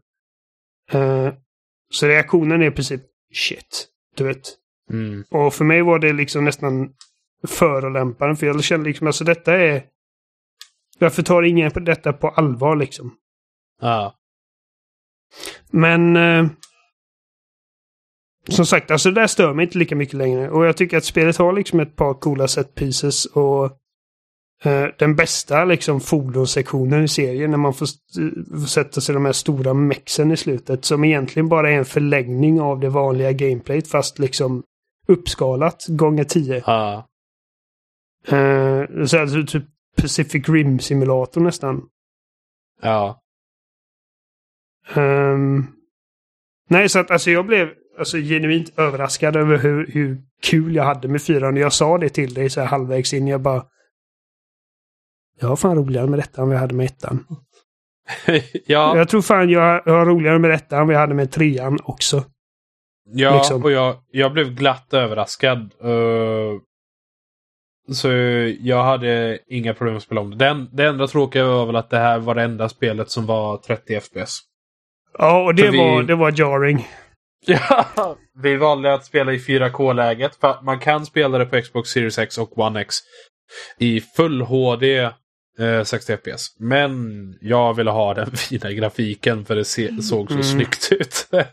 Uh, 0.94 1.32
så 1.90 2.06
reaktionen 2.06 2.62
är 2.62 2.66
i 2.66 2.70
princip 2.70 3.02
shit. 3.34 3.88
Du 4.16 4.24
vet. 4.24 4.54
Mm. 4.90 5.24
Och 5.30 5.54
för 5.54 5.64
mig 5.64 5.82
var 5.82 5.98
det 5.98 6.12
liksom 6.12 6.44
nästan 6.44 6.90
förolämpande. 7.46 8.36
För 8.36 8.46
jag 8.46 8.64
kände 8.64 8.88
liksom 8.88 9.06
alltså 9.06 9.24
detta 9.24 9.54
är... 9.54 9.82
Varför 10.98 11.22
tar 11.22 11.42
ingen 11.42 11.70
på 11.70 11.80
detta 11.80 12.12
på 12.12 12.28
allvar 12.28 12.76
liksom? 12.76 13.14
Ja. 13.80 14.14
Men... 15.70 16.16
Eh, 16.16 16.46
som 18.48 18.66
sagt, 18.66 18.90
alltså 18.90 19.10
det 19.10 19.20
där 19.20 19.26
stör 19.26 19.54
mig 19.54 19.64
inte 19.64 19.78
lika 19.78 19.96
mycket 19.96 20.14
längre. 20.14 20.50
Och 20.50 20.66
jag 20.66 20.76
tycker 20.76 20.96
att 20.96 21.04
spelet 21.04 21.36
har 21.36 21.52
liksom 21.52 21.80
ett 21.80 21.96
par 21.96 22.14
coola 22.14 22.48
set 22.48 22.74
pieces 22.74 23.26
och 23.26 23.78
Eh, 24.62 24.86
den 24.98 25.16
bästa 25.16 25.64
liksom 25.64 26.00
fordonssektionen 26.00 27.04
i 27.04 27.08
serien 27.08 27.50
när 27.50 27.58
man 27.58 27.74
får, 27.74 27.86
får 28.60 28.66
sätta 28.66 29.00
sig 29.00 29.14
de 29.14 29.24
här 29.24 29.32
stora 29.32 29.74
mexen 29.74 30.32
i 30.32 30.36
slutet. 30.36 30.84
Som 30.84 31.04
egentligen 31.04 31.48
bara 31.48 31.70
är 31.70 31.78
en 31.78 31.84
förlängning 31.84 32.60
av 32.60 32.80
det 32.80 32.88
vanliga 32.88 33.32
gameplayet 33.32 33.88
fast 33.88 34.18
liksom 34.18 34.62
uppskalat 35.06 35.84
gånger 35.88 36.24
tio. 36.24 36.62
Ah. 36.64 37.04
Uh, 38.32 39.04
så 39.04 39.18
alltså 39.18 39.42
typ 39.46 39.64
Pacific 39.96 40.48
Rim 40.48 40.78
simulator 40.78 41.40
nästan. 41.40 41.88
Ja. 42.82 43.20
Um, 44.96 45.66
nej, 46.68 46.88
så 46.88 46.98
att 46.98 47.10
alltså 47.10 47.30
jag 47.30 47.46
blev 47.46 47.68
alltså, 47.98 48.16
genuint 48.16 48.78
överraskad 48.78 49.36
över 49.36 49.58
hur, 49.58 49.86
hur 49.86 50.18
kul 50.42 50.74
jag 50.74 50.84
hade 50.84 51.08
med 51.08 51.22
fyran. 51.22 51.56
Jag 51.56 51.72
sa 51.72 51.98
det 51.98 52.08
till 52.08 52.34
dig 52.34 52.50
så 52.50 52.60
här 52.60 52.66
halvvägs 52.66 53.14
in. 53.14 53.28
Jag 53.28 53.40
bara 53.40 53.64
jag 55.40 55.48
har 55.48 55.56
fan 55.56 55.76
roligare 55.76 56.06
med 56.06 56.18
detta 56.18 56.42
än 56.42 56.48
vad 56.48 56.56
jag 56.56 56.60
hade 56.60 56.74
med 56.74 56.86
ettan. 56.86 57.24
ja. 58.66 58.96
Jag 58.96 59.08
tror 59.08 59.22
fan 59.22 59.50
jag 59.50 59.82
har 59.86 60.06
roligare 60.06 60.38
med 60.38 60.50
detta 60.50 60.78
än 60.78 60.86
vad 60.86 60.94
jag 60.94 61.00
hade 61.00 61.14
med 61.14 61.32
trean 61.32 61.78
också. 61.82 62.24
Ja, 63.10 63.36
liksom. 63.36 63.64
och 63.64 63.70
jag, 63.70 63.96
jag 64.10 64.32
blev 64.32 64.54
glatt 64.54 64.94
överraskad. 64.94 65.72
Uh, 65.84 66.60
så 67.92 68.08
jag 68.60 68.84
hade 68.84 69.38
inga 69.46 69.74
problem 69.74 69.96
att 69.96 70.02
spela 70.02 70.20
om 70.20 70.30
det. 70.30 70.36
Den, 70.36 70.68
det 70.72 70.86
enda 70.86 71.06
tråkiga 71.06 71.44
var 71.44 71.66
väl 71.66 71.76
att 71.76 71.90
det 71.90 71.98
här 71.98 72.18
var 72.18 72.34
det 72.34 72.42
enda 72.42 72.68
spelet 72.68 73.10
som 73.10 73.26
var 73.26 73.56
30 73.56 74.00
FPS. 74.00 74.40
Ja, 75.18 75.44
och 75.44 75.54
det, 75.54 75.70
var, 75.70 76.02
det 76.02 76.14
var 76.14 76.32
jarring. 76.32 76.86
Ja, 77.46 78.16
vi 78.42 78.56
valde 78.56 78.94
att 78.94 79.04
spela 79.04 79.32
i 79.32 79.38
4K-läget. 79.38 80.38
Man 80.62 80.78
kan 80.78 81.06
spela 81.06 81.38
det 81.38 81.46
på 81.46 81.62
Xbox 81.62 81.90
Series 81.90 82.18
X 82.18 82.38
och 82.38 82.58
One 82.58 82.80
X 82.80 82.96
i 83.78 84.00
full 84.00 84.42
HD 84.42 85.10
60 85.84 86.12
eh, 86.12 86.18
FPS. 86.18 86.56
Men 86.58 87.34
jag 87.40 87.74
ville 87.74 87.90
ha 87.90 88.14
den 88.14 88.30
fina 88.36 88.72
grafiken 88.72 89.44
för 89.44 89.56
det 89.56 89.64
se, 89.64 90.02
såg 90.02 90.28
så 90.28 90.34
mm. 90.34 90.44
snyggt 90.44 90.92
ut. 90.92 91.28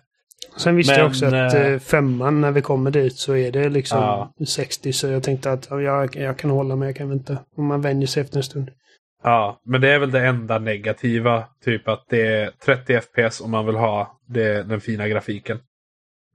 Sen 0.57 0.75
visste 0.75 0.93
Men, 0.93 0.99
jag 0.99 1.07
också 1.09 1.25
att 1.25 1.53
eh, 1.53 1.61
eh, 1.61 1.79
femman, 1.79 2.41
när 2.41 2.51
vi 2.51 2.61
kommer 2.61 2.91
dit, 2.91 3.17
så 3.17 3.35
är 3.35 3.51
det 3.51 3.69
liksom 3.69 3.99
Ja. 3.99 4.33
60. 4.47 4.93
Så 4.93 5.07
jag 5.07 5.23
tänkte 5.23 5.51
att 5.51 5.67
ja, 5.69 5.81
jag, 5.81 6.15
jag 6.15 6.37
kan 6.37 6.49
hålla 6.49 6.75
mig, 6.75 6.87
jag 6.87 6.95
kan 6.95 7.09
vänta. 7.09 7.37
Om 7.57 7.65
man 7.65 7.81
vänjer 7.81 8.07
sig 8.07 8.23
efter 8.23 8.37
en 8.37 8.43
stund. 8.43 8.71
Ja, 9.23 9.61
men 9.65 9.81
det 9.81 9.89
är 9.89 9.99
väl 9.99 10.11
det 10.11 10.25
enda 10.25 10.59
negativa. 10.59 11.43
Typ 11.63 11.87
att 11.87 12.05
det 12.09 12.27
är 12.27 12.51
30 12.65 13.01
FPS 13.01 13.41
om 13.41 13.51
man 13.51 13.65
vill 13.65 13.75
ha 13.75 14.19
det, 14.27 14.63
den 14.63 14.81
fina 14.81 15.07
grafiken. 15.07 15.59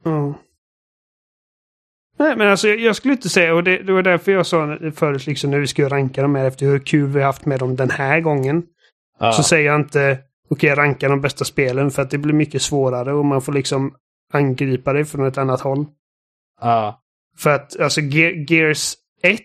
Ja. 0.04 0.34
Nej, 2.18 2.36
men 2.36 2.48
alltså 2.48 2.68
jag, 2.68 2.80
jag 2.80 2.96
skulle 2.96 3.14
inte 3.14 3.28
säga, 3.28 3.54
och 3.54 3.64
det, 3.64 3.78
det 3.82 3.92
var 3.92 4.02
därför 4.02 4.32
jag 4.32 4.46
sa 4.46 4.78
förut 4.94 5.26
liksom 5.26 5.50
när 5.50 5.58
vi 5.58 5.66
skulle 5.66 5.88
ranka 5.88 6.22
dem 6.22 6.34
här 6.34 6.44
efter 6.44 6.66
hur 6.66 6.78
kul 6.78 7.06
vi 7.08 7.18
har 7.18 7.26
haft 7.26 7.46
med 7.46 7.58
dem 7.58 7.76
den 7.76 7.90
här 7.90 8.20
gången. 8.20 8.62
Ja. 9.18 9.32
Så 9.32 9.42
säger 9.42 9.66
jag 9.66 9.80
inte 9.80 10.18
okej, 10.50 10.74
ranka 10.74 11.08
de 11.08 11.20
bästa 11.20 11.44
spelen 11.44 11.90
för 11.90 12.02
att 12.02 12.10
det 12.10 12.18
blir 12.18 12.34
mycket 12.34 12.62
svårare 12.62 13.12
och 13.12 13.24
man 13.24 13.42
får 13.42 13.52
liksom 13.52 13.94
angripa 14.32 14.92
det 14.92 15.04
från 15.04 15.26
ett 15.26 15.38
annat 15.38 15.60
håll. 15.60 15.86
ja. 16.60 17.00
För 17.38 17.50
att 17.50 17.80
alltså 17.80 18.00
Ge- 18.00 18.46
Gears 18.48 18.94
1 19.22 19.40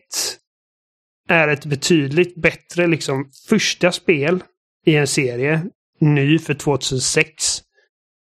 är 1.29 1.47
ett 1.47 1.65
betydligt 1.65 2.35
bättre 2.35 2.87
liksom 2.87 3.29
första 3.49 3.91
spel 3.91 4.43
i 4.85 4.95
en 4.95 5.07
serie, 5.07 5.65
ny 5.99 6.39
för 6.39 6.53
2006, 6.53 7.61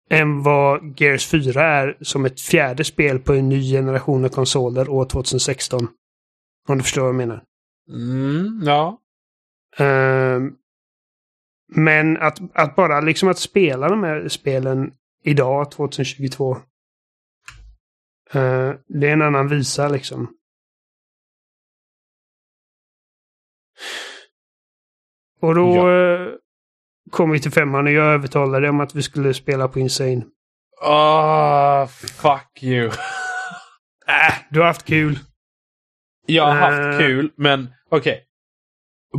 än 0.10 0.44
vad 0.44 1.00
Gears 1.02 1.28
4 1.28 1.64
är 1.64 1.98
som 2.02 2.26
ett 2.26 2.42
fjärde 2.42 2.84
spel 2.84 3.20
på 3.20 3.34
en 3.34 3.50
ny 3.50 3.72
generation 3.72 4.26
av 4.26 4.30
konsoler 4.30 4.90
år 4.90 5.06
2016. 5.06 5.88
Om 6.68 6.78
du 6.78 6.84
förstår 6.84 7.02
vad 7.02 7.10
jag 7.10 7.16
menar. 7.16 7.44
Mm, 7.90 8.62
ja. 8.64 9.02
Ehm, 9.78 10.56
men 11.76 12.18
att, 12.18 12.40
att 12.54 12.76
bara 12.76 13.02
liksom 13.02 13.30
att 13.30 13.40
spela 13.40 13.90
de 13.90 14.04
här 14.04 14.28
spelen 14.28 14.94
idag, 15.24 15.72
2022. 15.72 16.52
eh, 18.32 18.74
det 18.88 19.08
är 19.08 19.14
en 19.14 19.22
annan 19.22 19.48
visa 19.48 19.88
liksom. 19.88 20.36
Och 25.42 25.56
då 25.56 25.76
Ja. 25.76 26.38
Kom 27.12 27.32
vi 27.32 27.40
till 27.40 27.52
femman 27.52 27.88
och 27.88 27.94
jag 27.94 28.06
övertalade 28.14 28.70
om 28.70 28.80
att 28.80 28.96
vi 28.96 29.04
skulle 29.04 29.34
spela 29.34 29.68
på 29.68 29.80
Insane. 29.80 30.22
Ah, 30.82 31.88
fuck 31.88 32.64
you. 32.64 32.92
Äh, 34.08 34.34
du 34.50 34.60
har 34.60 34.68
haft 34.68 34.86
kul. 34.86 35.20
Jag 36.26 36.44
har 36.46 36.56
haft 36.56 36.94
Eh. 36.94 36.98
kul, 37.08 37.32
men 37.36 37.74
okej. 37.90 38.26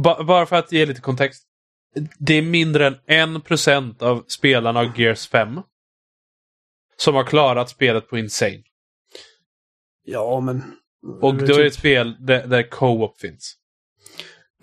Ba- 0.03 0.25
bara 0.25 0.47
för 0.47 0.57
att 0.57 0.73
ge 0.73 0.87
lite 0.87 1.01
kontext. 1.01 1.43
Det 2.19 2.35
är 2.35 2.43
mindre 2.43 2.87
än 2.87 2.97
en 3.07 3.41
procent 3.41 4.03
av 4.03 4.25
spelarna 4.29 4.81
av 4.81 5.01
Gears 5.01 5.29
5 5.29 5.61
som 6.97 7.15
har 7.15 7.25
klarat 7.25 7.71
spelet 7.71 8.09
på 8.09 8.19
Insane. 8.19 8.63
Ja, 10.05 10.41
men... 10.41 10.63
Och 11.21 11.35
då 11.35 11.45
är 11.45 11.47
det 11.49 11.55
typ, 11.55 11.67
ett 11.67 11.75
spel 11.75 12.17
där, 12.27 12.47
där 12.47 12.71
co-op 12.71 13.21
finns. 13.21 13.57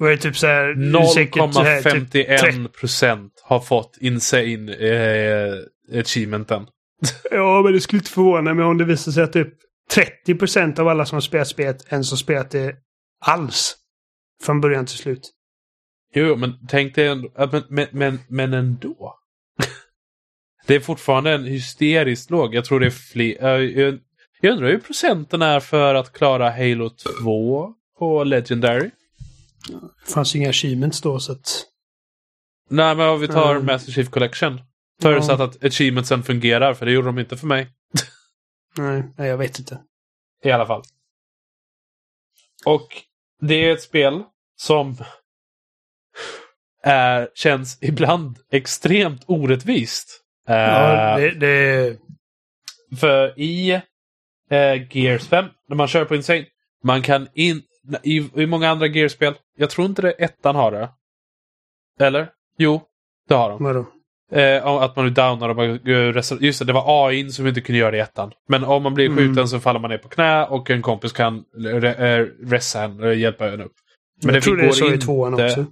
Är 0.06 0.10
det 0.10 0.18
typ 0.18 0.38
så 0.38 0.48
här... 0.48 0.74
det 0.74 1.00
är 1.00 1.06
säkert 1.06 1.54
så 1.54 1.62
här, 1.62 1.82
typ 1.82 2.14
0,51 2.14 2.68
procent 2.68 3.34
har 3.44 3.60
fått 3.60 3.98
Insane 4.02 4.74
eh, 4.74 5.54
achievementen. 6.00 6.68
Ja, 7.32 7.62
men 7.62 7.74
det 7.74 7.82
skulle 7.82 8.00
inte 8.00 8.12
förvåna 8.12 8.54
mig 8.54 8.66
om 8.66 8.78
det 8.78 8.86
visar 8.86 9.12
sig 9.12 9.24
att 9.24 9.34
typ 9.34 9.54
30% 10.28 10.80
av 10.80 10.88
alla 10.88 11.06
som 11.06 11.16
har 11.16 11.22
spelat 11.22 11.48
spelet 11.48 11.92
ens 11.92 12.12
har 12.12 12.18
spelat 12.18 12.52
det 12.52 12.76
alls. 13.26 13.76
Från 14.44 14.62
början 14.62 14.86
till 14.86 14.98
slut. 14.98 15.32
Jo, 16.14 16.36
men 16.36 16.54
tänk 16.68 16.96
dig 16.96 17.08
ändå, 17.08 17.30
men, 17.52 17.64
men, 17.70 17.88
men, 17.92 18.20
men 18.28 18.54
ändå. 18.54 19.16
det 20.68 20.76
är 20.76 20.80
fortfarande 20.80 21.32
en 21.32 21.44
hysteriskt 21.44 22.32
låg. 22.32 22.56
Jag 22.56 22.66
tror 22.66 22.80
det 22.80 22.86
är 22.86 22.90
fler. 22.90 23.38
Jag, 23.42 24.00
jag 24.42 24.52
undrar 24.52 24.68
hur 24.68 24.80
procenten 24.80 25.42
är 25.42 25.60
för 25.60 25.96
att 25.96 26.14
klara 26.14 26.50
Halo 26.50 26.90
2 26.90 27.74
på 28.00 28.24
Legendary. 28.24 28.92
Det 30.06 30.12
fanns 30.14 30.36
ju 30.36 30.40
inga 30.40 30.50
achievements 30.50 31.02
då, 31.02 31.20
så 31.20 31.32
att... 31.32 31.66
Nej, 32.70 32.96
men 32.96 33.10
om 33.10 33.20
vi 33.20 33.28
tar 33.28 33.52
Mm. 33.52 33.66
Master 33.66 33.92
Chief 33.92 34.10
Collection. 34.10 34.62
Förutsatt 35.02 35.40
att 35.40 35.64
achievementsen 35.64 36.24
fungerar, 36.24 36.74
för 36.74 36.86
det 36.86 36.92
gjorde 36.92 37.08
de 37.08 37.20
inte 37.20 37.38
för 37.38 37.48
mig. 37.48 37.68
Nej, 38.78 39.04
nej, 39.18 39.28
jag 39.28 39.38
vet 39.38 39.60
inte. 39.60 39.80
I 40.44 40.52
alla 40.52 40.66
fall. 40.66 40.84
Och 42.66 42.88
det 43.42 43.56
är 43.56 43.74
ett 43.74 43.82
spel 43.82 44.24
som 44.56 44.98
är, 46.84 47.30
känns 47.36 47.78
ibland 47.82 48.38
extremt 48.52 49.24
orättvist. 49.28 50.24
Ja, 50.46 50.54
Eh, 50.54 51.18
det, 51.18 51.32
det... 51.32 51.98
För 53.00 53.40
i 53.40 53.72
eh, 54.50 54.98
Gears 54.98 55.28
5, 55.28 55.46
när 55.68 55.76
man 55.76 55.88
kör 55.88 56.06
på 56.06 56.16
Insane, 56.16 56.46
man 56.84 57.02
kan 57.02 57.28
in... 57.34 57.62
I, 58.04 58.30
I 58.36 58.46
många 58.46 58.70
andra 58.70 58.88
Gears-spel, 58.88 59.34
jag 59.58 59.70
tror 59.70 59.88
inte 59.88 60.02
det 60.02 60.12
ettan 60.12 60.56
har 60.56 60.72
det. 60.72 60.90
Eller? 62.00 62.30
Jo, 62.58 62.82
det 63.28 63.34
har 63.36 63.50
de. 63.50 63.64
Vadå? 63.64 63.86
Eh, 64.32 64.66
att 64.66 64.96
man 64.96 65.06
nu 65.06 65.12
downar 65.12 65.50
och 65.50 65.56
man, 65.56 65.66
eh, 65.66 66.16
Just 66.42 66.60
det, 66.60 66.66
det 66.66 66.74
var 66.74 67.08
AI 67.08 67.30
som 67.30 67.48
inte 67.48 67.62
kunde 67.62 67.80
göra 67.80 67.92
det 67.92 67.98
i 67.98 68.00
ettan. 68.00 68.32
Men 68.48 68.64
om 68.64 68.84
man 68.84 68.94
blir 68.94 69.06
Mm. 69.06 69.18
skjuten 69.18 69.48
så 69.48 69.60
faller 69.60 69.80
man 69.80 69.90
ner 69.92 69.98
på 69.98 70.10
knä 70.10 70.46
och 70.46 70.70
en 70.70 70.82
kompis 70.82 71.12
kan 71.14 71.44
re, 71.56 71.94
eh, 71.94 72.26
ressa 72.44 72.84
en 72.84 73.04
och 73.04 73.16
hjälpa 73.16 73.50
en 73.50 73.62
upp. 73.62 73.74
Men 74.24 74.34
jag 74.36 74.44
tror 74.44 74.58
det 74.58 74.66
är 74.66 74.72
så 74.72 74.86
i 74.90 74.94
inte- 74.94 75.06
tvåan 75.06 75.34
också. 75.34 75.66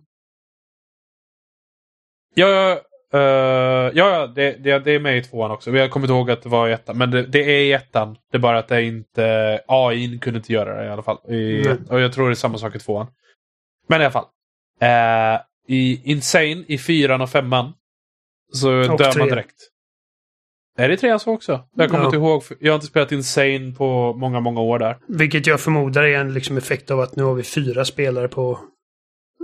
Ja, 2.36 2.82
ja, 3.18 3.86
eh, 3.88 3.92
ja, 3.96 4.28
det, 4.28 4.52
det, 4.64 4.80
det 4.80 4.92
är 4.92 5.00
med 5.00 5.18
i 5.18 5.22
tvåan 5.24 5.52
också. 5.52 5.72
Jag 5.72 5.92
kommer 5.92 6.06
inte 6.06 6.14
ihåg 6.14 6.32
att 6.32 6.42
det 6.42 6.50
var 6.50 6.68
i 6.70 6.72
ettan. 6.74 6.98
Men 6.98 7.12
det, 7.12 7.22
det 7.24 7.40
är 7.40 7.60
i 7.62 7.72
ettan. 7.74 8.18
Det 8.32 8.38
är 8.38 8.42
bara 8.42 8.58
att 8.60 8.68
det 8.68 8.84
inte... 8.84 9.62
AI 9.68 10.18
kunde 10.20 10.38
inte 10.38 10.54
göra 10.54 10.82
det 10.82 10.86
i 10.88 10.90
alla 10.90 11.04
fall. 11.04 11.18
I, 11.32 11.64
Nej. 11.66 11.78
och 11.90 12.00
jag 12.00 12.14
tror 12.14 12.26
det 12.30 12.34
är 12.34 12.36
samma 12.36 12.58
sak 12.58 12.76
i 12.76 12.80
tvåan. 12.80 13.08
Men 13.88 14.02
i 14.02 14.04
alla 14.04 14.12
fall. 14.12 14.26
Eh, 14.82 15.42
I 15.68 16.02
Insane, 16.12 16.64
i 16.68 16.78
fyran 16.78 17.22
och 17.22 17.30
femman, 17.30 17.74
så 18.54 18.68
dör 18.68 18.88
man 18.88 18.98
trean. 18.98 19.28
direkt. 19.30 19.56
Är 20.78 20.90
det 20.90 20.98
trean 20.98 21.20
så 21.20 21.34
också? 21.34 21.60
Jag 21.76 21.90
kommer 21.90 22.04
Ja. 22.04 22.06
inte 22.08 22.18
ihåg. 22.18 22.44
Jag 22.60 22.72
har 22.72 22.76
inte 22.76 22.88
spelat 22.88 23.12
Insane 23.12 23.74
på 23.78 24.14
många, 24.14 24.40
många 24.40 24.62
år 24.62 24.80
där. 24.80 24.98
Vilket 25.08 25.48
jag 25.48 25.60
förmodar 25.62 26.04
är 26.04 26.18
en 26.20 26.34
liksom 26.34 26.58
effekt 26.58 26.92
av 26.92 27.00
att 27.00 27.16
nu 27.16 27.24
har 27.24 27.34
vi 27.34 27.44
fyra 27.44 27.86
spelare 27.86 28.28
på, 28.28 28.52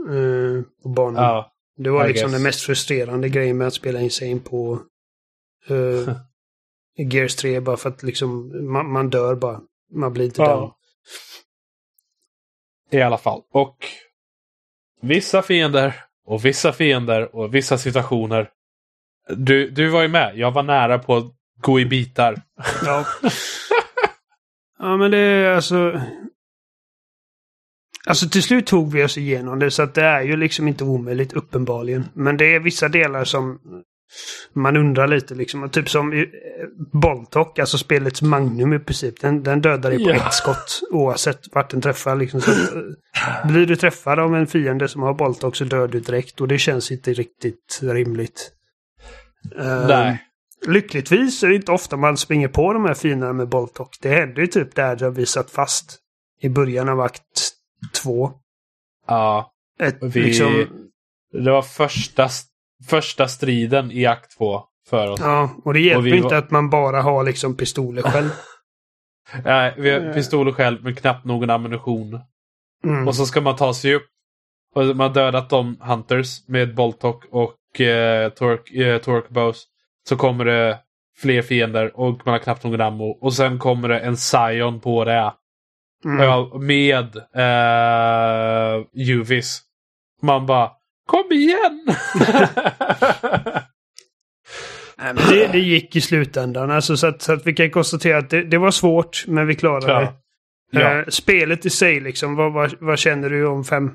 eh, 0.09 0.63
på 0.83 0.89
banan. 0.89 1.23
Ja. 1.23 1.50
Det 1.83 1.89
var 1.89 2.05
I 2.05 2.07
liksom 2.07 2.27
guess. 2.27 2.33
den 2.33 2.43
mest 2.43 2.61
frustrerande 2.61 3.29
grejen 3.29 3.57
med 3.57 3.67
att 3.67 3.73
spela 3.73 4.01
Insane 4.01 4.39
på 4.39 4.81
uh, 5.71 6.09
Gears 7.11 7.35
3. 7.35 7.59
Bara 7.59 7.77
för 7.77 7.89
att 7.89 8.03
liksom 8.03 8.51
man, 8.71 8.91
man 8.91 9.09
dör 9.09 9.35
bara. 9.35 9.61
Man 9.93 10.13
blir 10.13 10.25
inte. 10.25 10.41
Ja. 10.41 10.77
I 12.91 13.01
alla 13.01 13.17
fall. 13.17 13.41
Och 13.51 13.77
vissa 15.01 15.41
fiender 15.41 15.95
och 16.25 16.45
vissa 16.45 16.73
fiender 16.73 17.35
och 17.35 17.55
vissa 17.55 17.77
situationer. 17.77 18.49
Du, 19.29 19.69
du 19.69 19.89
var 19.89 20.01
ju 20.01 20.07
med. 20.07 20.37
Jag 20.37 20.51
var 20.51 20.63
nära 20.63 20.99
på 20.99 21.15
att 21.17 21.25
gå 21.61 21.79
i 21.79 21.85
bitar. 21.85 22.41
Ja. 22.85 23.05
ja, 24.79 24.97
men 24.97 25.11
det 25.11 25.17
är 25.17 25.55
alltså... 25.55 26.01
Alltså 28.07 28.29
till 28.29 28.43
slut 28.43 28.67
tog 28.67 28.91
vi 28.93 29.03
oss 29.03 29.17
igenom 29.17 29.59
det 29.59 29.71
så 29.71 29.83
att 29.83 29.93
det 29.93 30.03
är 30.03 30.21
ju 30.21 30.37
liksom 30.37 30.67
inte 30.67 30.83
omöjligt 30.83 31.33
uppenbarligen. 31.33 32.05
Men 32.13 32.37
det 32.37 32.55
är 32.55 32.59
vissa 32.59 32.89
delar 32.89 33.23
som 33.23 33.59
man 34.53 34.77
undrar 34.77 35.07
lite 35.07 35.35
liksom. 35.35 35.69
Typ 35.69 35.89
som 35.89 36.13
eh, 36.13 36.23
Boltok, 37.01 37.59
alltså 37.59 37.77
spelets 37.77 38.21
Magnum 38.21 38.73
i 38.73 38.79
princip. 38.79 39.21
Den, 39.21 39.43
den 39.43 39.61
dödar 39.61 39.89
dig 39.89 40.03
på 40.03 40.09
Ja. 40.09 40.15
ett 40.15 40.33
skott 40.33 40.81
oavsett 40.91 41.39
vart 41.51 41.69
den 41.69 41.81
träffar. 41.81 42.15
Liksom. 42.15 42.41
Så 42.41 42.51
eh, 42.51 43.47
blir 43.47 43.65
du 43.65 43.75
träffad 43.75 44.19
av 44.19 44.35
en 44.35 44.47
fiende 44.47 44.87
som 44.87 45.01
har 45.01 45.13
Boltok 45.13 45.55
så 45.55 45.63
dör 45.63 45.87
du 45.87 45.99
direkt 45.99 46.41
och 46.41 46.47
det 46.47 46.57
känns 46.57 46.91
inte 46.91 47.13
riktigt 47.13 47.79
rimligt. 47.81 48.51
Eh, 49.59 49.87
Nej. 49.87 50.21
Lyckligtvis 50.67 51.43
är 51.43 51.47
det 51.47 51.55
inte 51.55 51.71
ofta 51.71 51.97
man 51.97 52.17
springer 52.17 52.47
på 52.47 52.73
de 52.73 52.85
här 52.85 52.93
fienderna 52.93 53.33
med 53.33 53.47
Boltok. 53.49 53.97
Det 54.01 54.09
hände 54.09 54.41
ju 54.41 54.47
typ 54.47 54.75
där 54.75 55.09
vi 55.09 55.25
satt 55.25 55.51
fast. 55.51 55.97
I 56.41 56.49
början 56.49 56.89
av 56.89 57.01
akt. 57.01 57.51
Ja. 59.07 59.51
Ett, 59.79 59.97
Vi- 60.01 60.21
liksom, 60.23 60.67
Det 61.43 61.51
var 61.51 61.61
första, 61.61 62.29
första 62.89 63.27
striden 63.27 63.91
i 63.91 64.05
akt 64.05 64.37
två 64.37 64.61
för 64.89 65.11
oss. 65.11 65.19
ja, 65.19 65.49
och 65.65 65.73
det 65.73 65.79
hjälper 65.79 65.99
och 65.99 66.05
vi 66.05 66.15
inte 66.15 66.27
var- 66.27 66.35
att 66.35 66.51
man 66.51 66.69
bara 66.69 67.01
har 67.01 67.23
liksom 67.23 67.57
pistoler 67.57 68.01
själv. 68.01 68.29
Nej, 69.45 69.73
vi 69.77 69.89
har 69.91 70.13
pistoler 70.13 70.51
själv 70.51 70.83
men 70.83 70.95
knappt 70.95 71.25
någon 71.25 71.49
ammunition. 71.49 72.19
Mm. 72.83 73.07
Och 73.07 73.15
så 73.15 73.25
ska 73.25 73.41
man 73.41 73.55
ta 73.55 73.73
sig 73.73 73.95
upp. 73.95 74.07
Och 74.75 74.85
man 74.85 74.99
har 74.99 75.09
dödat 75.09 75.49
de 75.49 75.77
Hunters 75.81 76.47
med 76.47 76.75
Boltok 76.75 77.25
och 77.31 77.81
eh, 77.81 78.29
Torque, 78.29 78.83
eh, 78.83 78.97
torque 79.01 79.33
Bows. 79.33 79.63
Så 80.09 80.15
kommer 80.17 80.45
det 80.45 80.79
fler 81.17 81.41
fiender 81.41 81.99
och 81.99 82.21
man 82.25 82.31
har 82.33 82.39
knappt 82.39 82.63
någon 82.63 82.81
ammo. 82.81 83.17
Och 83.21 83.33
sen 83.33 83.59
kommer 83.59 83.87
det 83.89 83.99
en 83.99 84.17
Scion 84.17 84.79
på 84.79 85.05
det. 85.05 85.33
Mm. 86.05 86.65
Med 86.65 87.15
eh, 87.35 88.85
Juvis. 88.93 89.61
Man 90.21 90.45
bara 90.45 90.71
Kom 91.05 91.31
igen! 91.31 91.85
Nej, 94.97 95.13
men 95.13 95.23
det, 95.29 95.47
det 95.51 95.59
gick 95.59 95.95
i 95.95 96.01
slutändan. 96.01 96.71
Alltså, 96.71 96.97
så, 96.97 97.07
att, 97.07 97.21
så 97.21 97.33
att 97.33 97.47
vi 97.47 97.53
kan 97.53 97.69
konstatera 97.71 98.17
att 98.17 98.29
det, 98.29 98.43
det 98.43 98.57
var 98.57 98.71
svårt, 98.71 99.23
men 99.27 99.47
vi 99.47 99.55
klarade 99.55 99.91
Ja. 99.91 99.99
det. 99.99 100.13
Ja. 100.79 100.99
Eh, 100.99 101.05
spelet 101.07 101.65
i 101.65 101.69
sig, 101.69 101.99
liksom, 101.99 102.35
vad, 102.35 102.53
vad, 102.53 102.73
vad 102.79 102.99
känner 102.99 103.29
du 103.29 103.47
om 103.47 103.63
fem? 103.63 103.91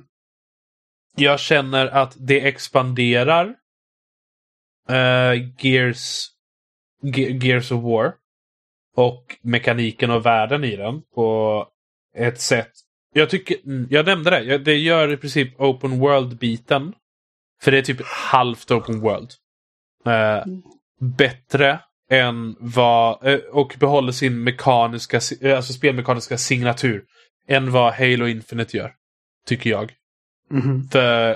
Jag 1.16 1.40
känner 1.40 1.86
att 1.86 2.14
det 2.18 2.46
expanderar 2.48 3.54
eh, 4.88 5.32
Gears, 5.58 6.26
Ge- 7.02 7.44
Gears 7.46 7.72
of 7.72 7.82
War 7.84 8.12
och 8.96 9.24
mekaniken 9.42 10.10
och 10.10 10.26
världen 10.26 10.64
i 10.64 10.76
den 10.76 11.02
på 11.14 11.66
ett 12.16 12.40
sätt. 12.40 12.72
Jag 13.14 13.30
tycker, 13.30 13.56
mm, 13.64 13.86
jag 13.90 14.06
nämnde 14.06 14.30
det, 14.30 14.58
det 14.58 14.76
gör 14.76 15.12
i 15.12 15.16
princip 15.16 15.60
open 15.60 16.00
world-biten. 16.00 16.92
För 17.62 17.70
det 17.70 17.78
är 17.78 17.82
typ 17.82 18.02
halvt 18.04 18.70
open 18.70 19.00
world. 19.00 19.30
Eh, 20.06 20.44
bättre 21.00 21.80
än 22.10 22.56
vad, 22.60 23.26
eh, 23.26 23.38
och 23.38 23.76
behåller 23.78 24.12
sin 24.12 24.44
mekaniska, 24.44 25.20
eh, 25.40 25.56
alltså 25.56 25.72
spelmekaniska 25.72 26.38
signatur. 26.38 27.04
Än 27.48 27.72
vad 27.72 27.94
Halo 27.94 28.26
Infinite 28.26 28.76
gör. 28.76 28.92
Tycker 29.46 29.70
jag. 29.70 29.92
Mhm. 30.50 30.88
För 30.88 31.30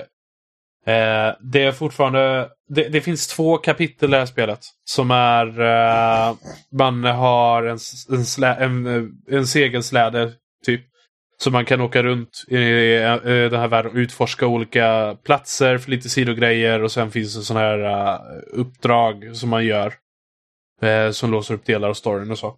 eh, 0.85 1.35
det 1.39 1.63
är 1.63 1.71
fortfarande... 1.71 2.49
Det, 2.69 2.89
det 2.89 3.01
finns 3.01 3.27
två 3.27 3.57
kapitel 3.57 4.09
i 4.09 4.11
det 4.11 4.17
här 4.17 4.25
spelet. 4.25 4.59
Som 4.83 5.11
är... 5.11 5.61
Eh, 5.61 6.35
man 6.71 7.03
har 7.03 7.63
en, 7.63 7.79
en, 8.09 8.25
slä, 8.25 8.55
en, 8.55 9.11
en 9.27 9.47
segelsläde. 9.47 10.33
Så 11.41 11.51
man 11.51 11.65
kan 11.65 11.81
åka 11.81 12.03
runt 12.03 12.43
i 12.47 12.55
den 13.51 13.59
här 13.59 13.67
världen 13.67 13.91
och 13.91 13.97
utforska 13.97 14.47
olika 14.47 15.17
platser 15.23 15.77
för 15.77 15.91
lite 15.91 16.09
sidogrejer. 16.09 16.83
Och 16.83 16.91
sen 16.91 17.11
finns 17.11 17.35
det 17.35 17.41
sådana 17.41 17.65
här 17.65 17.79
eh, 17.79 18.19
uppdrag 18.47 19.35
som 19.35 19.49
man 19.49 19.65
gör. 19.65 19.93
Eh, 20.81 21.11
som 21.11 21.31
låser 21.31 21.53
upp 21.53 21.65
delar 21.65 21.89
av 21.89 21.93
storyn 21.93 22.31
och 22.31 22.37
så. 22.37 22.57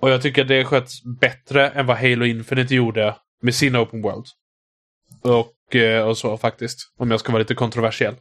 Och 0.00 0.10
jag 0.10 0.22
tycker 0.22 0.44
det 0.44 0.64
sköts 0.64 1.04
bättre 1.20 1.68
än 1.68 1.86
vad 1.86 1.96
Halo 1.96 2.24
Infinite 2.24 2.74
gjorde 2.74 3.16
med 3.42 3.54
sin 3.54 3.76
Open 3.76 4.02
World. 4.02 4.26
Och, 5.22 5.76
eh, 5.76 6.08
och 6.08 6.18
så 6.18 6.36
faktiskt. 6.36 6.78
Om 6.98 7.10
jag 7.10 7.20
ska 7.20 7.32
vara 7.32 7.42
lite 7.42 7.54
kontroversiell. 7.54 8.16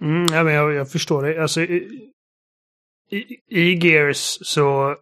Mm, 0.00 0.26
ja, 0.32 0.44
men 0.44 0.54
jag, 0.54 0.72
jag 0.72 0.90
förstår 0.90 1.22
det. 1.22 1.42
Alltså, 1.42 1.60
i, 1.60 2.10
i, 3.10 3.26
I 3.48 3.86
Gears 3.86 4.38
så 4.42 4.96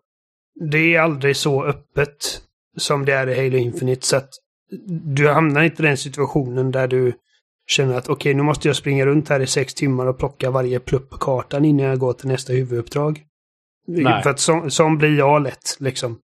det 0.70 0.94
är 0.94 1.00
aldrig 1.00 1.36
så 1.36 1.64
öppet 1.64 2.42
som 2.76 3.04
det 3.04 3.12
är 3.12 3.28
i 3.28 3.34
Halo 3.36 3.58
Infinite. 3.58 4.06
Så 4.06 4.16
att 4.16 4.28
du 5.14 5.28
hamnar 5.28 5.62
inte 5.62 5.82
i 5.82 5.86
den 5.86 5.96
situationen 5.96 6.70
där 6.70 6.88
du 6.88 7.12
känner 7.66 7.94
att 7.94 8.08
okej, 8.08 8.34
nu 8.34 8.42
måste 8.42 8.68
jag 8.68 8.76
springa 8.76 9.06
runt 9.06 9.28
här 9.28 9.40
i 9.40 9.46
sex 9.46 9.74
timmar 9.74 10.06
och 10.06 10.18
plocka 10.18 10.50
varje 10.50 10.80
plupp 10.80 11.10
på 11.10 11.18
kartan 11.18 11.64
innan 11.64 11.86
jag 11.86 11.98
går 11.98 12.12
till 12.12 12.28
nästa 12.28 12.52
huvuduppdrag. 12.52 13.22
Nej. 13.86 14.22
För 14.22 14.30
att 14.30 14.40
så, 14.40 14.70
som 14.70 14.98
blir 14.98 15.18
jag 15.18 15.42
lätt, 15.42 15.76
liksom. 15.78 16.18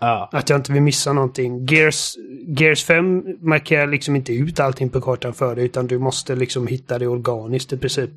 Ja. 0.00 0.28
Att 0.32 0.50
jag 0.50 0.58
inte 0.58 0.72
vill 0.72 0.82
missa 0.82 1.12
någonting. 1.12 1.66
Gears, 1.66 2.14
Gears 2.58 2.84
5 2.84 3.22
markerar 3.40 3.86
liksom 3.86 4.16
inte 4.16 4.32
ut 4.32 4.60
allting 4.60 4.88
på 4.88 5.00
kartan 5.00 5.34
för 5.34 5.56
dig, 5.56 5.64
utan 5.64 5.86
du 5.86 5.98
måste 5.98 6.34
liksom 6.34 6.66
hitta 6.66 6.98
det 6.98 7.06
organiskt 7.06 7.72
i 7.72 7.78
princip. 7.78 8.10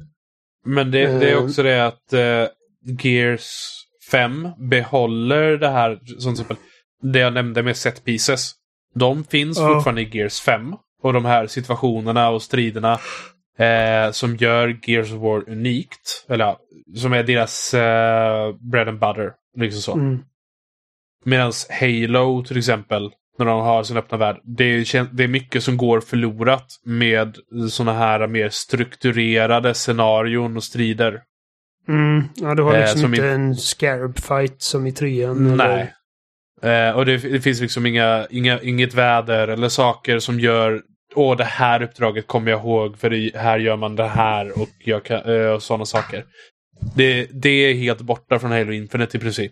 Men 0.66 0.92
det, 0.92 1.20
det 1.20 1.30
är 1.32 1.38
Eh. 1.38 1.44
också 1.44 1.64
det 1.64 1.88
att 1.88 2.14
eh, 2.14 2.46
Gears 3.00 3.52
5 4.12 4.48
behåller 4.70 5.58
det 5.58 5.70
här, 5.70 6.00
som 6.06 6.36
till 6.36 6.42
exempel 6.42 6.58
det 7.02 7.20
jag 7.20 7.34
nämnde 7.34 7.64
med 7.64 7.78
set 7.78 8.06
pieces. 8.06 8.52
De 8.96 9.24
finns 9.24 9.58
Ja. 9.60 9.74
fortfarande 9.74 10.02
i 10.02 10.10
Gears 10.18 10.42
5. 10.42 10.76
Och 11.02 11.14
de 11.14 11.26
här 11.26 11.48
situationerna 11.48 12.30
och 12.30 12.42
striderna 12.42 12.94
eh, 13.58 14.12
som 14.12 14.36
gör 14.36 14.80
Gears 14.84 15.12
of 15.12 15.22
War 15.22 15.50
unikt. 15.50 16.26
Eller 16.30 16.46
ja, 16.46 16.60
som 16.96 17.14
är 17.14 17.24
deras 17.24 17.74
eh, 17.74 18.56
bread 18.72 18.88
and 18.88 19.00
butter. 19.00 19.32
Liksom 19.58 19.82
så. 19.82 19.94
Mm. 19.94 20.20
Medan 21.26 21.52
Halo 21.80 22.44
till 22.44 22.58
exempel, 22.58 23.10
när 23.38 23.46
de 23.46 23.62
har 23.62 23.84
sin 23.84 23.98
öppna 23.98 24.18
värld, 24.18 24.38
det 24.44 24.64
är, 24.64 25.08
det 25.16 25.24
är 25.24 25.28
mycket 25.28 25.64
som 25.64 25.78
går 25.78 26.00
förlorat 26.02 26.66
med 26.86 27.38
såna 27.72 27.94
här 27.94 28.28
mer 28.28 28.50
strukturerade 28.50 29.74
scenarion 29.74 30.58
och 30.58 30.64
strider. 30.64 31.22
Mm. 31.88 32.24
Ja, 32.36 32.56
du 32.56 32.64
har 32.64 32.74
Eh, 32.74 32.80
liksom 32.80 33.00
som 33.02 33.14
inte 33.14 33.26
i- 33.26 33.30
en 33.32 33.56
scarab 33.56 34.20
fight 34.20 34.62
som 34.62 34.88
i 34.88 34.92
trean. 34.92 35.58
Nej. 35.58 35.94
Eh, 36.62 36.90
och 36.92 37.06
det, 37.06 37.18
det 37.18 37.42
finns 37.42 37.62
liksom 37.62 37.86
inga, 37.86 38.28
inga, 38.30 38.62
inget 38.62 38.94
väder 38.94 39.48
eller 39.48 39.70
saker 39.70 40.20
som 40.20 40.40
gör 40.40 40.82
Åh, 41.16 41.38
det 41.38 41.44
här 41.44 41.82
uppdraget 41.84 42.28
kommer 42.28 42.52
jag 42.52 42.60
ihåg 42.60 42.98
för 42.98 43.10
det, 43.10 43.32
här 43.36 43.60
gör 43.60 43.76
man 43.78 43.96
det 43.96 44.08
här 44.08 44.62
och, 44.62 44.70
jag 44.80 45.04
kan, 45.06 45.22
eh, 45.22 45.48
och 45.48 45.64
sådana 45.64 45.86
saker. 45.86 46.26
Det, 46.96 47.28
det 47.32 47.50
är 47.50 47.74
helt 47.74 48.02
borta 48.02 48.40
från 48.40 48.52
Halo 48.52 48.72
Infinite 48.72 49.18
i 49.18 49.20
princip. 49.20 49.52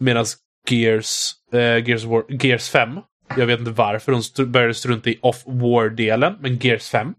Medan 0.00 0.24
Gears, 0.68 1.32
eh, 1.52 1.88
Gears, 1.88 2.04
War, 2.04 2.24
Gears 2.28 2.70
5, 2.70 2.98
jag 3.36 3.46
vet 3.46 3.58
inte 3.58 3.70
varför 3.70 4.12
de 4.12 4.20
str- 4.20 4.46
började 4.46 4.74
strunta 4.74 5.10
i 5.10 5.18
off-war-delen, 5.22 6.36
men 6.40 6.56
Gears 6.56 6.88
5. 6.88 7.14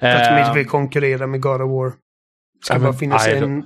För 0.00 0.06
att 0.06 0.24
de 0.28 0.34
Eh, 0.34 0.46
inte 0.46 0.58
vill 0.58 0.68
konkurrera 0.68 1.26
med 1.26 1.40
God 1.40 1.62
of 1.62 1.70
War. 1.70 1.92
Ska 2.64 2.74
Ja, 2.74 2.78
bara 2.78 2.90
men 2.90 2.98
finnas 2.98 3.28
I 3.28 3.30
en 3.30 3.64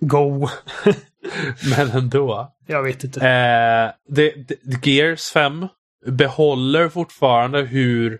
Go. 0.00 0.48
men 1.76 1.90
ändå. 1.90 2.54
Jag 2.66 2.82
vet 2.82 3.04
inte. 3.04 3.20
Eh, 3.20 4.14
det, 4.14 4.34
det, 4.48 4.86
Gears 4.86 5.30
5 5.30 5.66
behåller 6.06 6.88
fortfarande 6.88 7.62
hur 7.62 8.18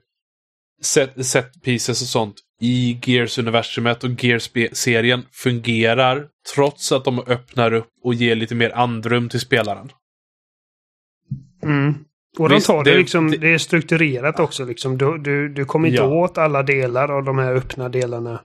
set, 0.83 1.27
set 1.27 1.63
pieces 1.63 2.03
och 2.03 2.09
sånt 2.09 2.35
i 2.61 2.99
Gears-universumet 3.03 4.05
och 4.05 4.25
Gears-serien 4.25 5.23
fungerar 5.33 6.27
trots 6.55 6.93
att 6.93 7.05
de 7.05 7.19
öppnar 7.19 7.73
upp 7.73 7.89
och 8.05 8.15
ger 8.15 8.35
lite 8.35 8.55
mer 8.55 8.71
andrum 8.71 9.29
till 9.29 9.41
spelaren. 9.41 9.89
Mm. 11.63 11.95
Och 12.39 12.49
de 12.49 12.61
tar 12.61 12.85
det, 12.85 12.91
det- 12.91 12.99
liksom, 12.99 13.31
det- 13.31 13.37
det 13.37 13.55
är 13.55 13.59
strukturerat 13.59 14.41
också. 14.41 14.65
Liksom. 14.65 14.99
Du, 14.99 15.19
du, 15.19 15.49
du 15.49 15.65
kommer 15.65 15.89
inte 15.89 16.03
Ja. 16.03 16.09
åt 16.09 16.39
alla 16.39 16.63
delar 16.63 17.09
av 17.17 17.25
de 17.25 17.39
här 17.39 17.55
öppna 17.55 17.89
delarna. 17.89 18.41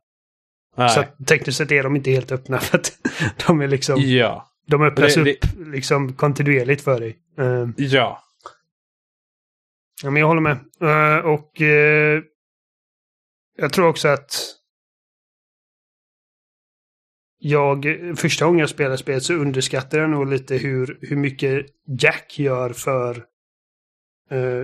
Nej. 0.78 0.90
Så 0.90 1.00
att, 1.00 1.28
tekniskt 1.28 1.58
sett 1.58 1.72
är 1.72 1.84
de 1.84 1.96
inte 1.96 2.12
helt 2.12 2.32
öppna. 2.32 2.58
För 2.60 2.78
att 2.78 2.92
de 3.48 3.62
är 3.62 3.68
liksom... 3.68 4.02
Ja. 4.02 4.49
De 4.70 4.82
öppnas 4.82 5.16
Det- 5.16 5.24
det- 5.24 5.32
upp 5.32 5.68
liksom 5.68 6.14
kontinuerligt 6.14 6.82
för 6.82 7.00
dig. 7.00 7.18
Eh, 7.38 7.68
Ja. 7.78 8.24
Ja, 10.04 10.10
men 10.12 10.20
jag 10.20 10.28
håller 10.28 10.42
med. 10.42 10.58
Eh, 10.82 11.26
och 11.26 11.62
eh, 11.62 12.22
jag 13.58 13.74
tror 13.74 13.88
också 13.88 14.08
att 14.08 14.56
jag, 17.42 17.86
första 18.18 18.46
gången 18.46 18.60
jag 18.60 18.70
spelade 18.70 18.98
spelet 18.98 19.24
så 19.24 19.34
underskattade 19.34 20.02
jag 20.04 20.10
nog 20.10 20.28
lite 20.30 20.56
hur, 20.58 20.98
hur 21.02 21.16
mycket 21.18 21.66
Jack 22.02 22.40
gör 22.40 22.70
för 22.74 23.26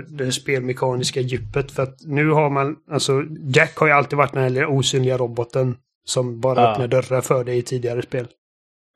det 0.08 0.32
spelmekaniska 0.32 1.20
djupet. 1.22 1.72
För 1.72 1.84
att 1.84 2.01
nu 2.06 2.30
har 2.30 2.49
man, 2.49 2.76
alltså 2.91 3.24
Jack 3.56 3.76
har 3.78 3.88
ju 3.88 3.93
alltid 3.93 4.18
varit 4.18 4.34
den 4.34 4.41
här 4.43 4.49
lilla 4.49 4.68
osynliga 4.68 5.18
roboten 5.18 5.78
som 6.06 6.41
bara 6.41 6.72
öppnar 6.72 6.88
dörrar 6.88 7.22
för 7.22 7.43
dig 7.43 7.58
i 7.58 7.62
tidigare 7.62 8.01
spel. 8.01 8.28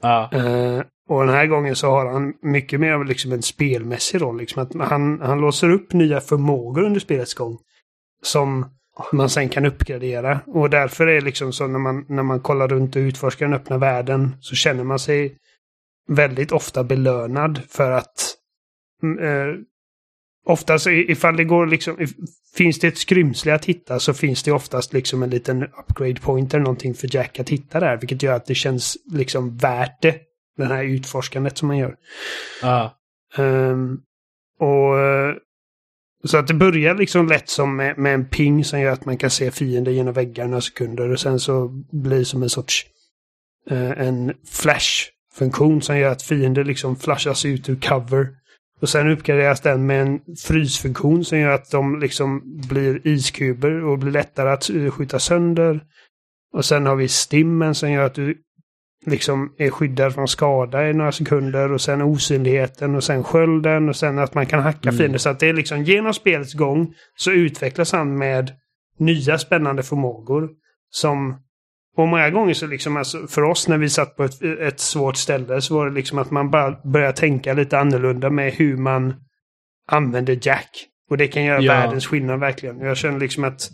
Ja. 0.02 0.30
Eh, 0.34 0.84
och 1.10 1.26
den 1.26 1.36
här 1.36 1.46
gången 1.46 1.76
så 1.76 1.90
har 1.90 2.06
han 2.06 2.34
mycket 2.42 2.80
mer 2.80 2.92
av 2.92 3.06
liksom 3.06 3.32
en 3.32 3.42
spelmässig 3.42 4.22
roll. 4.22 4.38
Liksom 4.38 4.64
att 4.64 4.90
han, 4.90 5.22
han 5.22 5.42
låser 5.42 5.70
upp 5.70 5.94
nya 5.94 6.22
förmågor 6.22 6.84
under 6.84 7.00
spelets 7.00 7.34
gång. 7.34 7.58
Som 8.24 8.66
man 9.14 9.30
sen 9.30 9.50
kan 9.50 9.66
uppgradera. 9.66 10.40
Och 10.48 10.70
därför 10.70 11.08
är 11.08 11.16
det 11.16 11.22
liksom 11.22 11.54
så 11.54 11.68
när 11.68 11.80
man, 11.80 12.06
när 12.10 12.24
man 12.24 12.40
kollar 12.40 12.68
runt 12.68 12.96
och 12.96 13.00
utforskar 13.00 13.46
den 13.46 13.56
öppna 13.56 13.78
världen 13.78 14.36
så 14.40 14.56
känner 14.56 14.84
man 14.84 15.00
sig 15.00 15.38
väldigt 16.08 16.52
ofta 16.52 16.84
belönad 16.84 17.62
för 17.70 17.92
att 17.92 18.36
mm, 19.04 19.20
eh, 19.20 19.56
Oftast 20.46 20.88
ifall 20.88 21.38
det 21.38 21.44
går 21.44 21.68
liksom, 21.68 22.02
if, 22.02 22.10
finns 22.56 22.80
det 22.80 22.88
ett 22.88 22.98
skrymsle 22.98 23.54
att 23.54 23.66
hitta 23.66 24.00
så 24.00 24.14
finns 24.14 24.44
det 24.44 24.52
oftast 24.52 24.94
liksom 24.94 25.24
en 25.24 25.30
liten 25.30 25.64
upgrade 25.64 26.22
point 26.22 26.54
eller 26.54 26.64
någonting 26.64 26.94
för 26.94 27.16
Jack 27.16 27.40
att 27.40 27.50
hitta 27.50 27.80
där. 27.80 27.98
Vilket 27.98 28.24
gör 28.24 28.34
att 28.34 28.46
det 28.46 28.56
känns 28.56 28.98
liksom 29.12 29.58
värt 29.58 30.02
det. 30.02 30.29
Det 30.68 30.76
här 30.76 30.84
utforskandet 30.84 31.58
som 31.58 31.68
man 31.68 31.78
gör. 31.78 31.96
Ja. 32.62 32.98
Ehm, 33.38 34.00
och 34.60 35.00
eh, 35.00 35.36
Så 36.24 36.38
att 36.38 36.48
det 36.48 36.54
börjar 36.54 36.96
liksom 36.96 37.28
lätt 37.28 37.50
som 37.50 37.76
med, 37.76 37.98
med 37.98 38.14
en 38.14 38.26
ping 38.26 38.64
som 38.64 38.80
gör 38.80 38.92
att 38.92 39.06
man 39.06 39.18
kan 39.18 39.30
se 39.30 39.52
fiender 39.52 39.92
genom 39.92 40.14
väggar 40.14 40.48
några 40.48 40.62
sekunder. 40.62 41.10
Och 41.10 41.20
sen 41.20 41.40
så 41.40 41.68
blir 41.92 42.20
det 42.20 42.26
som 42.26 42.44
en 42.44 42.50
sorts 42.50 42.86
eh, 43.70 43.92
en 43.92 44.34
flash-funktion 44.48 45.82
som 45.82 45.98
gör 45.98 46.12
att 46.12 46.22
fiender 46.24 46.64
liksom 46.64 46.96
flashas 46.96 47.46
ut 47.46 47.70
ur 47.70 47.76
cover. 47.76 48.28
Och 48.82 48.90
sen 48.90 49.10
uppgraderas 49.10 49.62
den 49.62 49.86
med 49.86 50.02
en 50.02 50.20
frysfunktion 50.48 51.26
som 51.26 51.40
gör 51.40 51.50
att 51.50 51.72
de 51.72 52.00
liksom 52.00 52.42
blir 52.70 53.08
iskuber 53.08 53.84
och 53.84 54.00
blir 54.00 54.12
lättare 54.12 54.50
att 54.50 54.70
skjuta 54.94 55.20
sönder. 55.20 55.84
Och 56.54 56.66
sen 56.66 56.86
har 56.86 56.96
vi 56.96 57.08
stimmen 57.08 57.76
som 57.76 57.92
gör 57.92 58.06
att 58.06 58.16
du 58.16 58.38
liksom 59.06 59.54
är 59.58 59.70
skyddad 59.70 60.14
från 60.14 60.28
skada 60.28 60.90
i 60.90 60.94
några 60.94 61.12
sekunder 61.12 61.72
och 61.72 61.82
sen 61.82 62.02
osynligheten 62.02 62.96
och 62.96 63.04
sen 63.04 63.24
skölden 63.24 63.90
och 63.90 63.96
sen 63.96 64.20
att 64.20 64.34
man 64.34 64.46
kan 64.46 64.60
hacka 64.64 64.90
Mm. 64.90 64.98
fiender. 64.98 65.20
Så 65.20 65.30
att 65.30 65.40
det 65.40 65.50
är 65.50 65.54
liksom 65.54 65.84
genom 65.84 66.14
spelets 66.14 66.54
gång 66.54 66.94
så 67.18 67.32
utvecklas 67.32 67.92
han 67.92 68.18
med 68.18 68.52
nya 69.00 69.38
spännande 69.38 69.84
förmågor 69.84 70.50
som 70.90 71.38
och 71.98 72.08
många 72.08 72.30
gånger 72.30 72.54
så 72.54 72.68
liksom, 72.68 72.98
alltså, 72.98 73.28
för 73.28 73.42
oss 73.44 73.68
när 73.68 73.78
vi 73.78 73.90
satt 73.90 74.16
på 74.16 74.24
ett, 74.24 74.42
ett 74.42 74.80
svårt 74.80 75.18
ställe 75.18 75.62
så 75.62 75.76
var 75.76 75.86
det 75.90 75.96
liksom 75.96 76.18
att 76.18 76.32
man 76.32 76.50
bara 76.52 76.80
började 76.84 77.14
tänka 77.18 77.54
lite 77.54 77.80
annorlunda 77.80 78.30
med 78.30 78.54
hur 78.54 78.78
man 78.78 79.14
använder 79.92 80.40
Jack. 80.42 80.70
Och 81.10 81.18
det 81.18 81.28
kan 81.28 81.44
göra 81.44 81.62
Ja. 81.62 81.74
världens 81.74 82.08
skillnad 82.08 82.40
verkligen. 82.40 82.80
Jag 82.80 82.98
känner 82.98 83.20
liksom 83.20 83.44
att 83.44 83.70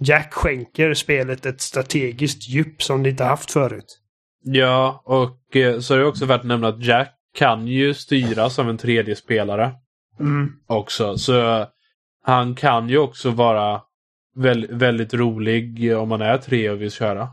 Jack 0.00 0.34
skänker 0.34 0.94
spelet 0.94 1.46
ett 1.46 1.60
strategiskt 1.60 2.48
djup 2.48 2.82
som 2.82 3.02
det 3.02 3.10
inte 3.10 3.24
haft 3.24 3.50
förut. 3.50 3.99
Ja, 4.42 5.02
och 5.04 5.56
eh, 5.56 5.80
så 5.80 5.94
är 5.94 5.98
det 5.98 6.06
också 6.06 6.26
värt 6.26 6.40
att 6.40 6.46
nämna 6.46 6.68
att 6.68 6.84
Jack 6.84 7.14
kan 7.34 7.66
ju 7.66 7.94
styras 7.94 8.58
av 8.58 8.70
en 8.70 8.78
tredje 8.78 9.16
spelare 9.16 9.72
Mm. 10.20 10.52
också. 10.66 11.18
Så 11.18 11.66
han 12.22 12.54
kan 12.54 12.88
ju 12.88 12.98
också 12.98 13.30
vara 13.30 13.82
väl, 14.36 14.66
väldigt 14.70 15.14
rolig 15.14 15.92
om 15.96 16.08
man 16.08 16.20
är 16.20 16.38
tre 16.38 16.70
och 16.70 16.80
vill 16.82 16.90
köra. 16.90 17.28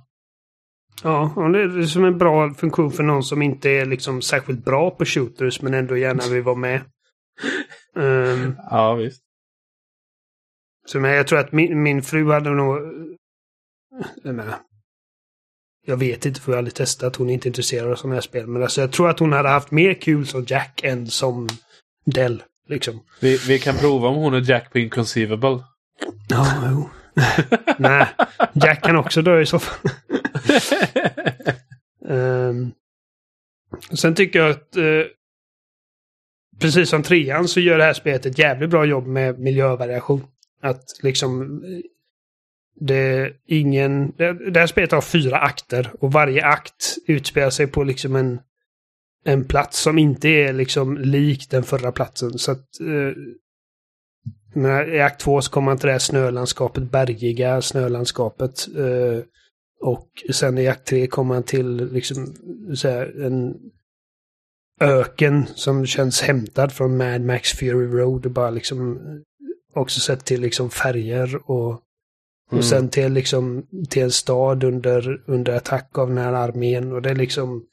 Ja, 1.03 1.33
det 1.53 1.59
är 1.61 1.83
som 1.83 2.05
en 2.05 2.17
bra 2.17 2.53
funktion 2.53 2.91
för 2.91 3.03
någon 3.03 3.23
som 3.23 3.41
inte 3.41 3.69
är 3.69 3.85
liksom 3.85 4.21
särskilt 4.21 4.65
bra 4.65 4.91
på 4.91 5.05
shooters 5.05 5.61
men 5.61 5.73
ändå 5.73 5.97
gärna 5.97 6.23
vill 6.31 6.43
vara 6.43 6.55
med. 6.55 6.81
Ehm, 7.95 8.55
Ja, 8.71 8.93
visst. 8.93 9.23
så 10.85 10.99
men 10.99 11.11
jag 11.11 11.27
tror 11.27 11.39
att 11.39 11.51
min, 11.51 11.83
min 11.83 12.01
fru 12.01 12.31
hade 12.31 12.49
nog... 12.49 12.77
Jag 14.23 14.35
menar, 14.35 14.55
jag 15.89 15.97
vet 15.97 16.25
inte 16.25 16.41
för 16.41 16.51
jag 16.51 16.55
har 16.55 16.57
aldrig 16.57 16.73
testat. 16.73 17.15
Hon 17.15 17.29
är 17.29 17.33
inte 17.33 17.47
intresserad 17.47 17.91
av 17.91 17.95
sådana 17.95 18.15
här 18.15 18.21
spel. 18.21 18.47
Men 18.47 18.63
alltså 18.63 18.81
jag 18.81 18.91
tror 18.91 19.09
att 19.09 19.19
hon 19.19 19.33
hade 19.33 19.49
haft 19.49 19.71
mer 19.71 19.93
kul 19.93 20.27
som 20.27 20.45
Jack 20.47 20.83
än 20.83 21.07
som 21.07 21.47
Dell. 22.05 22.43
Liksom. 22.69 22.99
Vi, 23.19 23.37
vi 23.37 23.59
kan 23.59 23.77
prova 23.77 24.07
om 24.07 24.15
hon 24.15 24.33
är 24.33 24.49
Jack 24.49 24.71
på 24.71 24.79
Inconceivable. 24.79 25.63
Ja, 26.29 26.69
jo. 26.71 26.89
Nej, 27.77 28.07
Jack 28.53 28.83
kan 28.83 28.95
också 28.95 29.21
dö 29.21 29.41
i 29.41 29.45
så 29.45 29.59
fall. 29.59 29.91
Ehm, 32.09 32.71
sen 33.93 34.15
tycker 34.15 34.39
jag 34.39 34.49
att 34.49 34.77
eh, 34.77 35.03
precis 36.59 36.89
som 36.89 37.03
trean 37.03 37.47
så 37.47 37.59
gör 37.59 37.77
det 37.77 37.83
här 37.83 37.93
spelet 37.93 38.25
ett 38.25 38.37
jävligt 38.39 38.69
bra 38.69 38.85
jobb 38.85 39.07
med 39.07 39.39
miljövariation. 39.39 40.23
Att 40.61 40.83
liksom 41.01 41.61
det 42.79 42.95
är 42.95 43.33
ingen... 43.45 44.13
Det, 44.17 44.51
det 44.51 44.59
här 44.59 44.67
spelet 44.67 44.91
har 44.91 45.01
fyra 45.01 45.37
akter 45.37 45.93
och 45.99 46.11
varje 46.11 46.45
akt 46.45 46.97
utspelar 47.07 47.49
sig 47.49 47.67
på 47.67 47.83
liksom 47.83 48.15
en, 48.15 48.39
en 49.25 49.45
plats 49.45 49.79
som 49.79 49.97
inte 49.97 50.29
är 50.29 50.53
liksom 50.53 50.97
lik 50.97 51.49
den 51.49 51.63
förra 51.63 51.91
platsen. 51.91 52.37
Så 52.37 52.51
att 52.51 52.65
eh, 52.81 53.13
I 54.95 54.99
akt 54.99 55.21
två 55.21 55.41
så 55.41 55.51
kommer 55.51 55.65
man 55.65 55.77
till 55.77 55.87
det 55.87 55.91
här 55.91 55.99
snölandskapet, 55.99 56.91
bergiga 56.91 57.61
snölandskapet. 57.61 58.67
Eh, 58.77 59.19
och 59.81 60.09
sen 60.31 60.57
i 60.57 60.67
akt 60.67 60.87
tre 60.87 61.07
kommer 61.07 61.33
man 61.33 61.43
till 61.43 61.93
liksom 61.93 62.33
så 62.75 62.89
här, 62.89 63.21
en 63.25 63.55
öken 64.79 65.45
som 65.45 65.85
känns 65.85 66.21
hämtad 66.21 66.71
från 66.71 66.97
Mad 66.97 67.21
Max 67.21 67.51
Fury 67.51 67.87
Road. 67.87 68.25
Och 68.25 68.31
bara 68.31 68.49
liksom 68.49 68.97
eh, 68.97 69.01
också 69.73 69.99
sett 69.99 70.25
till 70.25 70.41
liksom 70.41 70.69
färger 70.69 71.51
och, 71.51 71.83
Mm. 72.51 72.59
och 72.59 72.65
sen 72.65 72.89
till 72.89 73.13
liksom 73.13 73.65
till 73.89 74.03
en 74.03 74.11
stad 74.11 74.63
under, 74.63 75.21
under 75.27 75.55
attack 75.55 75.97
av 75.97 76.07
den 76.07 76.17
här 76.17 76.33
armén. 76.33 76.91
Och 76.91 77.01
det 77.01 77.09
är 77.09 77.15
liksom 77.15 77.63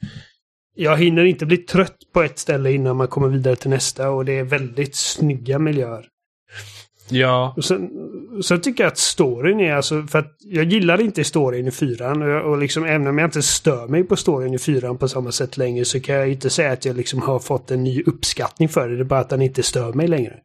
jag 0.74 0.96
hinner 0.96 1.24
inte 1.24 1.46
bli 1.46 1.56
trött 1.56 1.96
på 2.12 2.22
ett 2.22 2.38
ställe 2.38 2.72
innan 2.72 2.96
man 2.96 3.08
kommer 3.08 3.28
vidare 3.28 3.56
till 3.56 3.70
nästa 3.70 4.10
och 4.10 4.24
det 4.24 4.38
är 4.38 4.44
väldigt 4.44 4.94
snygga 4.94 5.58
miljöer. 5.58 6.08
Ja, 7.08 7.54
Och 7.56 7.64
sen, 7.64 7.90
sen 8.44 8.60
tycker 8.60 8.84
jag 8.84 8.90
att 8.90 8.98
storyn 8.98 9.60
är 9.60 9.74
alltså, 9.74 10.02
för 10.02 10.18
att 10.18 10.36
jag 10.38 10.64
gillar 10.64 11.00
inte 11.00 11.24
storyn 11.24 11.68
i 11.68 11.70
fyran 11.70 12.22
och, 12.22 12.28
jag, 12.28 12.46
och 12.46 12.58
liksom 12.58 12.84
även 12.84 13.06
om 13.06 13.18
jag 13.18 13.26
inte 13.26 13.42
stör 13.42 13.88
mig 13.88 14.04
på 14.04 14.16
storyn 14.16 14.54
i 14.54 14.58
fyran 14.58 14.98
på 14.98 15.08
samma 15.08 15.32
sätt 15.32 15.56
längre 15.56 15.84
så 15.84 16.00
kan 16.00 16.14
jag 16.14 16.28
inte 16.28 16.50
säga 16.50 16.72
att 16.72 16.84
jag 16.84 16.96
liksom 16.96 17.22
har 17.22 17.38
fått 17.38 17.70
en 17.70 17.84
ny 17.84 18.02
uppskattning 18.02 18.68
för 18.68 18.88
det. 18.88 18.96
Det 18.96 19.02
är 19.02 19.04
bara 19.04 19.20
att 19.20 19.28
den 19.28 19.42
inte 19.42 19.62
stör 19.62 19.92
mig 19.92 20.08
längre. 20.08 20.36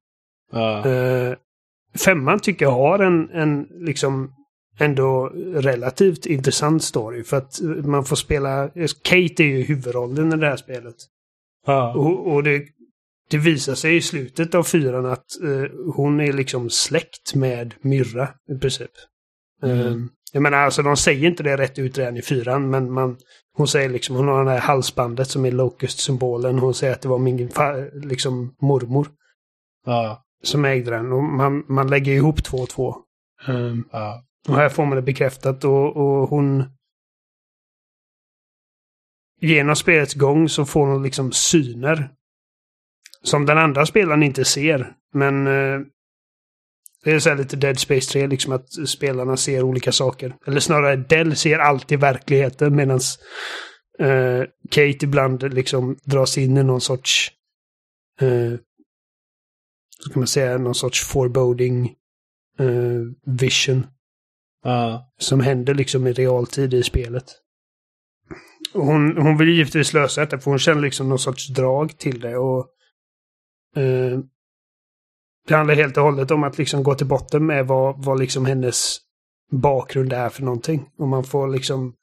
ja. 0.51 0.87
Eh, 0.87 1.33
femman 1.97 2.39
tycker 2.39 2.65
jag 2.65 2.71
har 2.71 2.99
en, 2.99 3.29
en 3.29 3.67
liksom 3.71 4.33
ändå 4.79 5.27
relativt 5.53 6.25
intressant 6.25 6.83
story 6.83 7.23
för 7.23 7.37
att 7.37 7.59
man 7.83 8.05
får 8.05 8.15
spela, 8.15 8.69
Kate 9.03 9.43
är 9.43 9.47
ju 9.47 9.63
huvudrollen 9.63 10.33
i 10.33 10.37
det 10.37 10.47
här 10.47 10.57
spelet. 10.57 10.95
ja. 11.65 11.93
Och, 11.95 12.33
och 12.33 12.43
det, 12.43 12.63
det 13.29 13.37
visar 13.37 13.75
sig 13.75 13.95
i 13.95 14.01
slutet 14.01 14.55
av 14.55 14.63
fyran 14.63 15.05
att 15.05 15.41
eh, 15.43 15.93
hon 15.95 16.19
är 16.19 16.33
liksom 16.33 16.69
släkt 16.69 17.35
med 17.35 17.73
Myrra 17.81 18.29
i 18.49 18.59
princip. 18.59 18.91
Mm. 19.63 19.79
Eh, 19.79 19.95
jag 20.33 20.43
menar 20.43 20.57
alltså 20.57 20.81
de 20.81 20.97
säger 20.97 21.27
inte 21.27 21.43
det 21.43 21.57
rätt 21.57 21.79
ut 21.79 21.97
redan 21.97 22.17
i 22.17 22.21
fyran 22.21 22.69
men 22.69 22.91
man, 22.91 23.17
hon 23.53 23.67
säger 23.67 23.89
liksom, 23.89 24.15
hon 24.15 24.27
har 24.27 24.45
det 24.45 24.51
här 24.51 24.59
halsbandet 24.59 25.27
som 25.27 25.45
är 25.45 25.51
Locust-symbolen. 25.51 26.59
Hon 26.59 26.73
säger 26.73 26.93
att 26.93 27.01
det 27.01 27.07
var 27.07 27.17
min 27.17 27.49
liksom 27.93 28.55
mormor 28.61 29.07
ja. 29.85 30.23
Som 30.43 30.65
ägde 30.65 30.91
den. 30.91 31.11
Och 31.11 31.23
man, 31.23 31.65
man 31.67 31.87
lägger 31.87 32.13
ihop 32.13 32.43
två 32.43 32.57
och 32.57 32.69
två. 32.69 32.95
Eh, 33.47 33.75
ja. 33.91 34.23
och 34.47 34.55
här 34.55 34.69
får 34.69 34.85
man 34.85 34.95
det 34.95 35.01
bekräftat 35.01 35.63
och, 35.63 35.97
och 35.97 36.29
hon... 36.29 36.63
Genom 39.41 39.75
spelets 39.75 40.13
gång 40.13 40.49
så 40.49 40.65
får 40.65 40.87
hon 40.87 41.03
liksom 41.03 41.31
syner. 41.31 42.11
Som 43.21 43.45
den 43.45 43.57
andra 43.57 43.85
spelaren 43.85 44.23
inte 44.23 44.45
ser. 44.45 44.93
Men... 45.13 45.47
Eh, 45.47 45.81
det 47.03 47.11
är 47.11 47.19
så 47.19 47.29
här 47.29 47.37
lite 47.37 47.55
Dead 47.55 47.79
Space 47.79 48.11
3, 48.11 48.27
liksom 48.27 48.53
att 48.53 48.89
spelarna 48.89 49.37
ser 49.37 49.63
olika 49.63 49.91
saker. 49.91 50.35
Eller 50.47 50.59
snarare, 50.59 50.95
Dell 50.95 51.35
ser 51.35 51.59
alltid 51.59 51.99
verkligheten 51.99 52.75
medan 52.75 52.99
eh, 53.99 54.43
Kate 54.69 55.05
ibland 55.05 55.53
liksom 55.53 55.97
dras 56.03 56.37
in 56.37 56.57
i 56.57 56.63
någon 56.63 56.81
sorts... 56.81 57.31
Eh, 58.21 58.59
så 60.03 60.13
kan 60.13 60.19
man 60.19 60.27
säga, 60.27 60.57
någon 60.57 60.75
sorts 60.75 61.03
foreboding 61.03 61.95
eh, 62.59 63.01
vision 63.25 63.87
ja. 64.63 65.11
som 65.19 65.39
händer 65.39 65.73
liksom 65.73 66.07
i 66.07 66.13
realtid 66.13 66.73
i 66.73 66.83
spelet. 66.83 67.25
Hon, 68.73 69.17
hon 69.17 69.37
vill 69.37 69.49
givetvis 69.49 69.93
lösa 69.93 70.21
detta 70.21 70.39
för 70.39 70.51
hon 70.51 70.59
känner 70.59 70.81
liksom 70.81 71.09
någon 71.09 71.19
sorts 71.19 71.47
drag 71.47 71.97
till 71.97 72.19
det. 72.19 72.37
och 72.37 72.67
eh, 73.75 74.19
Det 75.47 75.55
handlar 75.55 75.75
helt 75.75 75.97
och 75.97 76.03
hållet 76.03 76.31
om 76.31 76.43
att 76.43 76.57
liksom 76.57 76.83
gå 76.83 76.95
till 76.95 77.07
botten 77.07 77.45
med 77.45 77.67
vad, 77.67 78.03
vad 78.05 78.19
liksom 78.19 78.45
hennes 78.45 78.97
bakgrund 79.51 80.13
är 80.13 80.29
för 80.29 80.43
någonting. 80.43 80.89
Och 80.97 81.07
man 81.07 81.23
får 81.23 81.47
liksom 81.47 81.95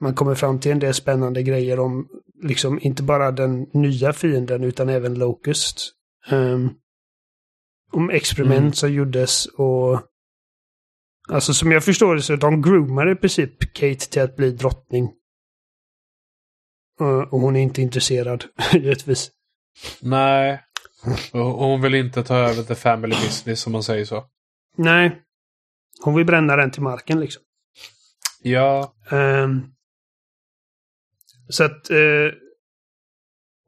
man 0.00 0.14
kommer 0.14 0.34
fram 0.34 0.60
till 0.60 0.72
en 0.72 0.78
del 0.78 0.94
spännande 0.94 1.42
grejer 1.42 1.80
om 1.80 2.08
liksom 2.42 2.78
inte 2.82 3.02
bara 3.02 3.30
den 3.30 3.66
nya 3.72 4.12
fienden 4.12 4.64
utan 4.64 4.88
även 4.88 5.14
Locust. 5.14 5.92
Ehm, 6.30 6.70
om 7.92 8.10
experiment 8.10 8.58
Mm. 8.60 8.72
som 8.72 8.92
gjordes 8.92 9.46
och 9.46 10.02
Alltså 11.30 11.54
som 11.54 11.72
jag 11.72 11.84
förstår 11.84 12.14
det 12.16 12.22
så 12.22 12.36
de 12.36 12.62
groomar 12.62 13.12
i 13.12 13.14
princip 13.14 13.72
Kate 13.74 14.10
till 14.10 14.22
att 14.22 14.36
bli 14.36 14.50
drottning. 14.50 15.08
Och 17.00 17.32
och 17.32 17.40
hon 17.40 17.56
är 17.56 17.60
inte 17.60 17.82
intresserad, 17.82 18.44
givetvis. 18.72 19.30
Nej. 20.00 20.62
Och 21.32 21.40
hon 21.40 21.80
vill 21.82 21.94
inte 21.94 22.22
ta 22.24 22.36
över 22.36 22.62
the 22.62 22.74
family 22.74 23.14
business 23.14 23.66
om 23.66 23.72
man 23.72 23.82
säger 23.82 24.04
så. 24.04 24.24
Nej. 24.76 25.22
Hon 26.04 26.14
vill 26.14 26.26
bränna 26.26 26.56
den 26.56 26.70
till 26.70 26.82
marken 26.82 27.20
liksom. 27.20 27.42
Ja. 28.42 28.94
Ehm, 29.10 29.62
så 31.48 31.64
att... 31.64 31.90
eh, 31.90 32.32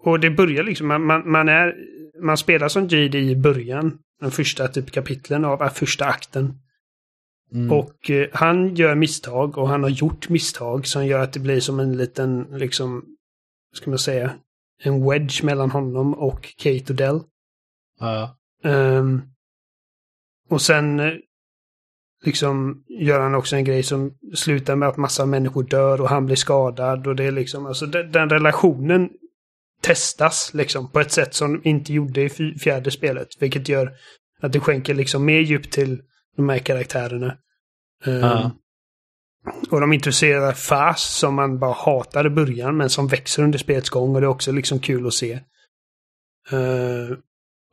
och 0.03 0.21
det 0.21 0.31
börjar 0.31 0.63
liksom, 0.63 0.87
man, 0.89 1.07
man, 1.07 1.31
man 1.31 1.49
är... 1.49 1.75
Man 2.23 2.37
spelar 2.39 2.69
som 2.69 2.87
JD 2.89 3.15
i 3.19 3.37
början. 3.37 3.99
Den 4.21 4.31
första 4.31 4.69
typ 4.69 4.91
kapitlen 4.91 5.45
av, 5.45 5.63
äh, 5.63 5.71
första 5.71 6.05
akten. 6.05 6.59
Mm. 7.53 7.73
Och 7.73 8.11
eh, 8.11 8.29
han 8.33 8.75
gör 8.75 8.95
misstag 8.95 9.59
och 9.59 9.69
han 9.69 9.83
har 9.83 9.91
gjort 9.91 10.29
misstag 10.29 10.87
som 10.87 11.07
gör 11.07 11.23
att 11.23 11.33
det 11.33 11.41
blir 11.41 11.61
som 11.61 11.81
en 11.81 11.97
liten, 11.97 12.43
liksom, 12.43 12.95
vad 13.71 13.77
ska 13.77 13.91
man 13.91 13.99
säga, 13.99 14.35
en 14.83 15.11
wedge 15.11 15.43
mellan 15.43 15.71
honom 15.71 16.15
och 16.15 16.55
Kate 16.57 16.93
Odell. 16.93 17.21
Ja. 18.01 18.37
Ehm, 18.65 19.23
och 20.49 20.63
sen 20.63 21.01
eh, 21.01 21.13
liksom 22.25 22.85
gör 22.89 23.21
han 23.21 23.35
också 23.35 23.57
en 23.57 23.65
grej 23.65 23.83
som 23.83 24.15
slutar 24.35 24.77
med 24.77 24.89
att 24.89 24.97
massa 24.97 25.27
människor 25.27 25.63
dör 25.63 26.01
och 26.01 26.09
han 26.09 26.27
blir 26.27 26.37
skadad 26.37 27.07
och 27.07 27.17
det 27.17 27.25
är 27.25 27.33
liksom, 27.33 27.67
alltså 27.67 27.87
den, 27.87 28.13
den 28.13 28.31
relationen 28.31 29.11
testas 29.81 30.51
liksom 30.55 30.93
på 30.93 31.01
ett 31.01 31.13
sätt 31.13 31.35
som 31.35 31.61
inte 31.65 31.93
gjorde 31.93 32.23
i 32.23 32.29
fjärde 32.59 32.91
spelet. 32.91 33.29
Vilket 33.41 33.69
gör 33.69 33.93
att 34.41 34.53
det 34.53 34.61
skänker 34.61 34.95
liksom 34.95 35.25
mer 35.25 35.41
djup 35.41 35.71
till 35.71 36.03
de 36.37 36.49
här 36.49 36.59
karaktärerna. 36.59 37.37
Ehm, 38.05 38.21
Ja. 38.21 38.51
Och 39.71 39.81
de 39.81 39.93
introducerar 39.93 40.53
Fast 40.53 41.19
som 41.19 41.35
man 41.35 41.59
bara 41.59 41.73
hatar 41.73 42.27
i 42.27 42.31
början 42.31 42.77
men 42.77 42.91
som 42.91 43.07
växer 43.07 43.43
under 43.43 43.59
spelets 43.59 43.91
gång 43.91 44.15
och 44.15 44.21
det 44.21 44.27
är 44.27 44.29
också 44.29 44.53
liksom 44.53 44.79
kul 44.81 45.07
att 45.07 45.15
se. 45.15 45.33
Eh, 46.53 47.17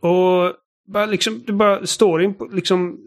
och 0.02 0.54
bara 0.88 1.06
liksom, 1.06 1.44
det 1.48 1.54
bara 1.54 1.86
storyn 1.88 2.34
på- 2.34 2.46
liksom 2.46 2.98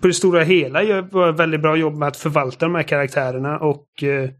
på 0.00 0.06
det 0.06 0.14
stora 0.14 0.42
hela 0.44 0.82
gör 0.82 1.30
ett 1.30 1.36
väldigt 1.40 1.62
bra 1.62 1.76
jobb 1.76 1.94
med 1.94 2.08
att 2.08 2.16
förvalta 2.16 2.66
de 2.66 2.74
här 2.74 2.82
karaktärerna 2.82 3.58
och, 3.58 4.02
eh, 4.02 4.30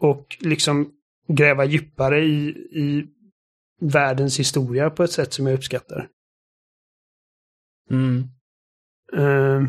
och 0.00 0.36
liksom 0.40 0.90
gräva 1.28 1.64
djupare 1.64 2.24
i, 2.24 2.48
i 2.72 3.06
världens 3.80 4.38
historia 4.38 4.90
på 4.90 5.04
ett 5.04 5.12
sätt 5.12 5.32
som 5.32 5.46
jag 5.46 5.54
uppskattar. 5.54 6.08
Mm. 7.90 8.24
Uh, 9.16 9.68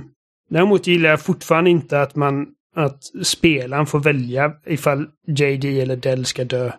däremot 0.49 0.87
gillar 0.87 1.09
jag 1.09 1.21
fortfarande 1.21 1.69
inte 1.69 2.01
att 2.01 2.15
man 2.15 2.55
att 2.75 3.03
spelaren 3.25 3.85
får 3.85 3.99
välja 3.99 4.53
ifall 4.65 5.07
JD 5.27 5.81
eller 5.81 5.95
Dell 5.95 6.25
ska 6.25 6.43
dö. 6.43 6.71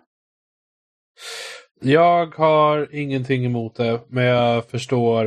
Jag 1.81 2.35
har 2.35 2.95
ingenting 2.95 3.45
emot 3.45 3.75
det, 3.75 4.01
men 4.07 4.23
jag 4.23 4.65
förstår. 4.65 5.25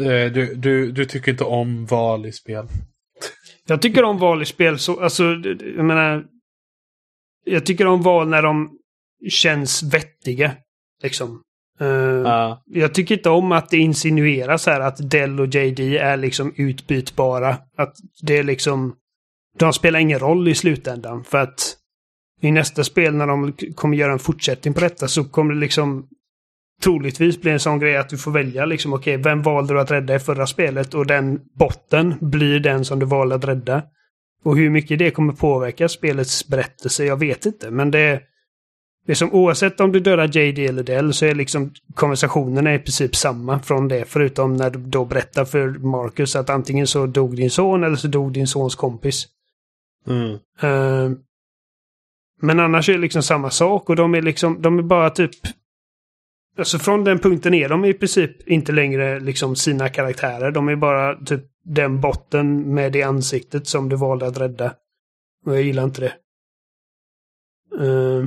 Eh, 0.00 0.32
du, 0.32 0.54
du, 0.54 0.92
du 0.92 1.04
tycker 1.04 1.32
inte 1.32 1.44
om 1.44 1.86
val 1.86 2.26
i 2.26 2.32
spel. 2.32 2.66
Jag 3.66 3.82
tycker 3.82 4.04
om 4.04 4.18
val 4.18 4.42
i 4.42 4.44
spel 4.44 4.78
så, 4.78 5.00
alltså, 5.00 5.24
jag 5.76 5.84
menar. 5.84 6.24
Jag 7.44 7.66
tycker 7.66 7.86
om 7.86 8.02
val 8.02 8.28
när 8.28 8.42
de 8.42 8.70
känns 9.28 9.82
vettiga. 9.82 10.52
Liksom. 11.02 11.42
Uh, 11.80 11.88
uh. 11.88 12.58
Jag 12.66 12.94
tycker 12.94 13.16
inte 13.16 13.30
om 13.30 13.52
att 13.52 13.70
det 13.70 13.76
insinueras 13.76 14.66
här 14.66 14.80
att 14.80 15.10
Dell 15.10 15.40
och 15.40 15.46
JD 15.46 15.98
är 15.98 16.16
liksom 16.16 16.52
utbytbara. 16.56 17.56
Att 17.76 17.94
det 18.22 18.38
är 18.38 18.42
liksom... 18.42 18.94
De 19.58 19.72
spelar 19.72 19.98
ingen 19.98 20.18
roll 20.18 20.48
i 20.48 20.54
slutändan 20.54 21.24
för 21.24 21.38
att 21.38 21.76
i 22.40 22.50
nästa 22.50 22.84
spel 22.84 23.14
när 23.14 23.26
de 23.26 23.52
kommer 23.74 23.96
göra 23.96 24.12
en 24.12 24.18
fortsättning 24.18 24.74
på 24.74 24.80
detta 24.80 25.08
så 25.08 25.24
kommer 25.24 25.54
det 25.54 25.60
liksom 25.60 26.08
troligtvis 26.82 27.40
bli 27.40 27.50
en 27.50 27.60
sån 27.60 27.78
grej 27.78 27.96
att 27.96 28.08
du 28.08 28.18
får 28.18 28.30
välja 28.30 28.66
liksom 28.66 28.92
okej, 28.92 29.14
okay, 29.14 29.30
vem 29.30 29.42
valde 29.42 29.74
du 29.74 29.80
att 29.80 29.90
rädda 29.90 30.14
i 30.14 30.18
förra 30.18 30.46
spelet 30.46 30.94
och 30.94 31.06
den 31.06 31.40
botten 31.58 32.14
blir 32.20 32.60
den 32.60 32.84
som 32.84 32.98
du 32.98 33.06
valde 33.06 33.34
att 33.34 33.44
rädda. 33.44 33.82
Och 34.44 34.56
hur 34.56 34.70
mycket 34.70 34.98
det 34.98 35.10
kommer 35.10 35.32
påverka 35.32 35.88
spelets 35.88 36.48
berättelse, 36.48 37.04
jag 37.04 37.16
vet 37.16 37.46
inte, 37.46 37.70
men 37.70 37.90
det 37.90 38.22
det 39.06 39.12
är 39.12 39.16
som 39.16 39.32
oavsett 39.32 39.80
om 39.80 39.92
du 39.92 40.00
dödar 40.00 40.36
JD 40.36 40.66
eller 40.66 40.82
Dell 40.82 41.14
så 41.14 41.26
är 41.26 41.34
liksom 41.34 41.72
konversationerna 41.94 42.74
i 42.74 42.78
princip 42.78 43.16
samma 43.16 43.58
från 43.58 43.88
det. 43.88 44.04
Förutom 44.04 44.56
när 44.56 44.70
du 44.70 44.78
då 44.78 45.04
berättar 45.04 45.44
för 45.44 45.68
Marcus 45.68 46.36
att 46.36 46.50
antingen 46.50 46.86
så 46.86 47.06
dog 47.06 47.36
din 47.36 47.50
son 47.50 47.84
eller 47.84 47.96
så 47.96 48.08
dog 48.08 48.32
din 48.32 48.46
sons 48.46 48.74
kompis. 48.74 49.26
Mm. 50.06 50.30
Uh, 50.64 51.16
men 52.40 52.60
annars 52.60 52.88
är 52.88 52.92
det 52.92 52.98
liksom 52.98 53.22
samma 53.22 53.50
sak 53.50 53.90
och 53.90 53.96
de 53.96 54.14
är 54.14 54.22
liksom, 54.22 54.62
de 54.62 54.78
är 54.78 54.82
bara 54.82 55.10
typ... 55.10 55.30
Alltså 56.58 56.78
från 56.78 57.04
den 57.04 57.18
punkten 57.18 57.54
är 57.54 57.68
de 57.68 57.84
i 57.84 57.94
princip 57.94 58.48
inte 58.48 58.72
längre 58.72 59.20
liksom 59.20 59.56
sina 59.56 59.88
karaktärer. 59.88 60.50
De 60.50 60.68
är 60.68 60.76
bara 60.76 61.14
typ 61.14 61.44
den 61.64 62.00
botten 62.00 62.74
med 62.74 62.92
det 62.92 63.02
ansiktet 63.02 63.66
som 63.66 63.88
du 63.88 63.96
valde 63.96 64.26
att 64.26 64.38
rädda. 64.38 64.74
Och 65.46 65.54
jag 65.54 65.62
gillar 65.62 65.84
inte 65.84 66.00
det. 66.00 66.14
Uh, 67.84 68.26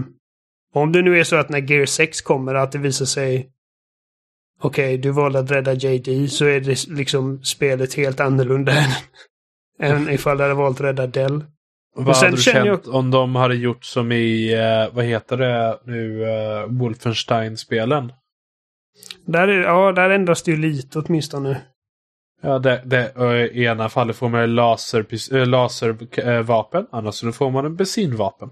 om 0.73 0.91
det 0.91 1.01
nu 1.01 1.19
är 1.19 1.23
så 1.23 1.35
att 1.35 1.49
när 1.49 1.71
Gear 1.71 1.85
6 1.85 2.21
kommer 2.21 2.55
att 2.55 2.71
det 2.71 2.77
visar 2.77 3.05
sig 3.05 3.51
Okej, 4.61 4.85
okay, 4.85 4.97
du 4.97 5.11
valde 5.11 5.39
att 5.39 5.51
rädda 5.51 5.73
JD 5.73 6.27
så 6.27 6.45
är 6.45 6.59
det 6.59 6.87
liksom 6.87 7.43
spelet 7.43 7.93
helt 7.93 8.19
annorlunda 8.19 8.71
än, 8.71 8.91
än 9.79 10.09
ifall 10.09 10.37
du 10.37 10.43
hade 10.43 10.55
valt 10.55 10.77
att 10.77 10.85
rädda 10.85 11.07
Dell. 11.07 11.43
Vad 11.95 12.15
hade 12.15 12.31
du 12.31 12.37
känt 12.37 12.65
jag... 12.65 12.95
om 12.95 13.11
de 13.11 13.35
hade 13.35 13.55
gjort 13.55 13.85
som 13.85 14.11
i, 14.11 14.55
uh, 14.55 14.95
vad 14.95 15.05
heter 15.05 15.37
det 15.37 15.79
nu, 15.83 16.19
uh, 16.19 16.79
Wolfenstein-spelen? 16.79 18.11
Där 19.25 19.47
är, 19.47 19.61
ja, 19.61 19.91
där 19.91 20.09
ändras 20.09 20.43
det 20.43 20.51
ju 20.51 20.57
lite 20.57 20.99
åtminstone. 20.99 21.61
Ja, 22.41 22.59
det, 22.59 22.81
det, 22.85 23.13
i 23.53 23.63
ena 23.65 23.89
fallet 23.89 24.15
får 24.15 24.29
man 24.29 24.55
laser, 24.55 25.45
laservapen, 25.45 26.87
annars 26.91 27.35
får 27.35 27.51
man 27.51 27.65
en 27.65 27.75
bensinvapen. 27.75 28.49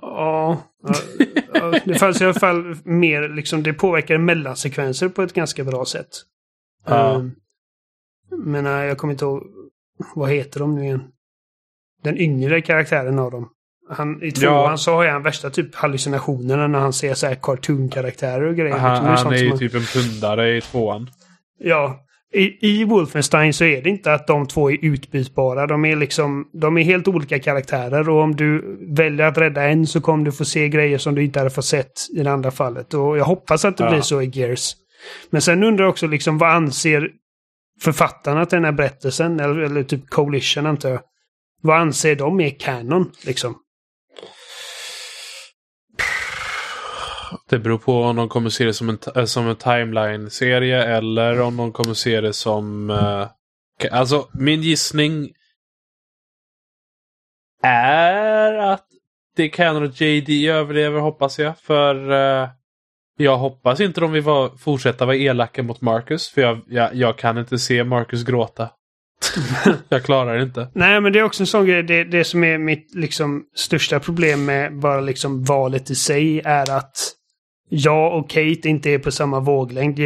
Ja, 0.00 0.62
det 1.84 1.94
fanns 1.94 2.20
i 2.20 2.24
alla 2.24 2.34
fall 2.34 2.76
mer, 2.84 3.28
liksom 3.28 3.62
det 3.62 3.72
påverkar 3.72 4.18
mellansekvenser 4.18 5.08
på 5.08 5.22
ett 5.22 5.32
ganska 5.32 5.64
bra 5.64 5.84
sätt. 5.84 6.08
Ja. 6.86 7.14
Um, 7.14 7.34
men 8.44 8.64
nej, 8.64 8.88
jag 8.88 8.98
kommer 8.98 9.12
inte 9.12 9.24
ihåg, 9.24 9.42
vad 10.14 10.30
heter 10.30 10.60
de 10.60 10.74
nu 10.74 10.84
igen? 10.84 11.02
Den 12.02 12.18
yngre 12.18 12.60
karaktären 12.60 13.18
av 13.18 13.30
dem. 13.30 13.48
Han, 13.90 14.22
I 14.22 14.32
tvåan 14.32 14.70
ja. 14.70 14.76
så 14.76 14.92
har 14.92 15.06
han 15.06 15.22
värsta 15.22 15.50
typ 15.50 15.74
hallucinationerna 15.74 16.66
när 16.66 16.78
han 16.78 16.92
ser 16.92 17.14
så 17.14 17.26
här 17.26 17.34
cartoon-karaktärer 17.34 18.42
och 18.42 18.56
grejer. 18.56 18.78
Han, 18.78 19.04
han 19.04 19.32
är 19.32 19.36
ju 19.36 19.48
man... 19.48 19.58
typ 19.58 19.74
en 19.74 19.82
pundare 19.82 20.56
i 20.56 20.60
tvåan. 20.60 21.10
Ja, 21.58 22.06
i, 22.32 22.58
I 22.60 22.84
Wolfenstein 22.84 23.54
så 23.54 23.64
är 23.64 23.82
det 23.82 23.90
inte 23.90 24.12
att 24.12 24.26
de 24.26 24.46
två 24.46 24.70
är 24.70 24.78
utbytbara. 24.82 25.66
De 25.66 25.84
är 25.84 25.96
liksom, 25.96 26.48
de 26.52 26.78
är 26.78 26.82
helt 26.82 27.08
olika 27.08 27.38
karaktärer 27.38 28.08
och 28.08 28.22
om 28.22 28.36
du 28.36 28.78
väljer 28.80 29.26
att 29.26 29.38
rädda 29.38 29.62
en 29.62 29.86
så 29.86 30.00
kommer 30.00 30.24
du 30.24 30.32
få 30.32 30.44
se 30.44 30.68
grejer 30.68 30.98
som 30.98 31.14
du 31.14 31.24
inte 31.24 31.38
hade 31.38 31.50
fått 31.50 31.64
sett 31.64 31.92
i 32.16 32.22
det 32.22 32.32
andra 32.32 32.50
fallet. 32.50 32.94
Och 32.94 33.18
jag 33.18 33.24
hoppas 33.24 33.64
att 33.64 33.76
det 33.76 33.84
ja. 33.84 33.90
blir 33.90 34.00
så 34.00 34.22
i 34.22 34.30
Gears. 34.34 34.72
Men 35.30 35.42
sen 35.42 35.62
undrar 35.62 35.84
jag 35.84 35.90
också 35.90 36.06
liksom 36.06 36.38
vad 36.38 36.50
anser 36.50 37.10
författarna 37.80 38.46
till 38.46 38.56
den 38.56 38.64
här 38.64 38.72
berättelsen, 38.72 39.40
eller, 39.40 39.58
eller 39.58 39.82
typ 39.82 40.10
Coalition 40.10 40.66
antar 40.66 40.88
jag. 40.88 41.00
Vad 41.62 41.76
anser 41.76 42.16
de 42.16 42.40
är 42.40 42.50
canon 42.50 43.10
liksom? 43.26 43.54
Det 47.48 47.58
beror 47.58 47.78
på 47.78 48.02
om 48.02 48.16
de 48.16 48.28
kommer 48.28 48.50
se 48.50 48.64
det 48.64 48.74
som 48.74 48.88
en, 48.88 48.98
eh, 49.16 49.24
som 49.24 49.48
en 49.48 49.56
timeline-serie 49.56 50.84
eller 50.84 51.40
om 51.40 51.56
de 51.56 51.72
kommer 51.72 51.94
se 51.94 52.20
det 52.20 52.32
som... 52.32 52.90
Uh, 52.90 53.26
alltså, 53.90 54.28
min 54.32 54.62
gissning 54.62 55.32
är 57.62 58.54
att 58.54 58.86
det 59.36 59.48
kan 59.48 59.76
och 59.76 60.00
JD 60.00 60.48
överlever 60.48 61.00
hoppas 61.00 61.38
jag. 61.38 61.58
För 61.58 62.10
uh, 62.10 62.48
jag 63.16 63.38
hoppas 63.38 63.80
inte 63.80 64.00
de 64.00 64.12
vill 64.12 64.22
vara, 64.22 64.50
fortsätta 64.56 65.06
vara 65.06 65.16
elaka 65.16 65.62
mot 65.62 65.80
Marcus. 65.80 66.28
För 66.28 66.40
jag, 66.40 66.60
jag, 66.66 66.94
jag 66.94 67.18
kan 67.18 67.38
inte 67.38 67.58
se 67.58 67.84
Marcus 67.84 68.24
gråta. 68.24 68.70
jag 69.88 70.04
klarar 70.04 70.36
det 70.36 70.42
inte. 70.42 70.68
Nej, 70.74 71.00
men 71.00 71.12
det 71.12 71.18
är 71.18 71.22
också 71.22 71.42
en 71.42 71.46
sån 71.46 71.66
grej. 71.66 71.82
Det, 71.82 72.04
det 72.04 72.24
som 72.24 72.44
är 72.44 72.58
mitt 72.58 72.94
liksom, 72.94 73.44
största 73.54 74.00
problem 74.00 74.44
med 74.44 74.78
bara 74.78 75.00
liksom 75.00 75.44
valet 75.44 75.90
i 75.90 75.94
sig 75.94 76.40
är 76.40 76.70
att 76.70 77.12
jag 77.72 78.18
och 78.18 78.30
Kate 78.30 78.68
inte 78.68 78.90
är 78.90 78.98
på 78.98 79.10
samma 79.10 79.40
våglängd 79.40 79.98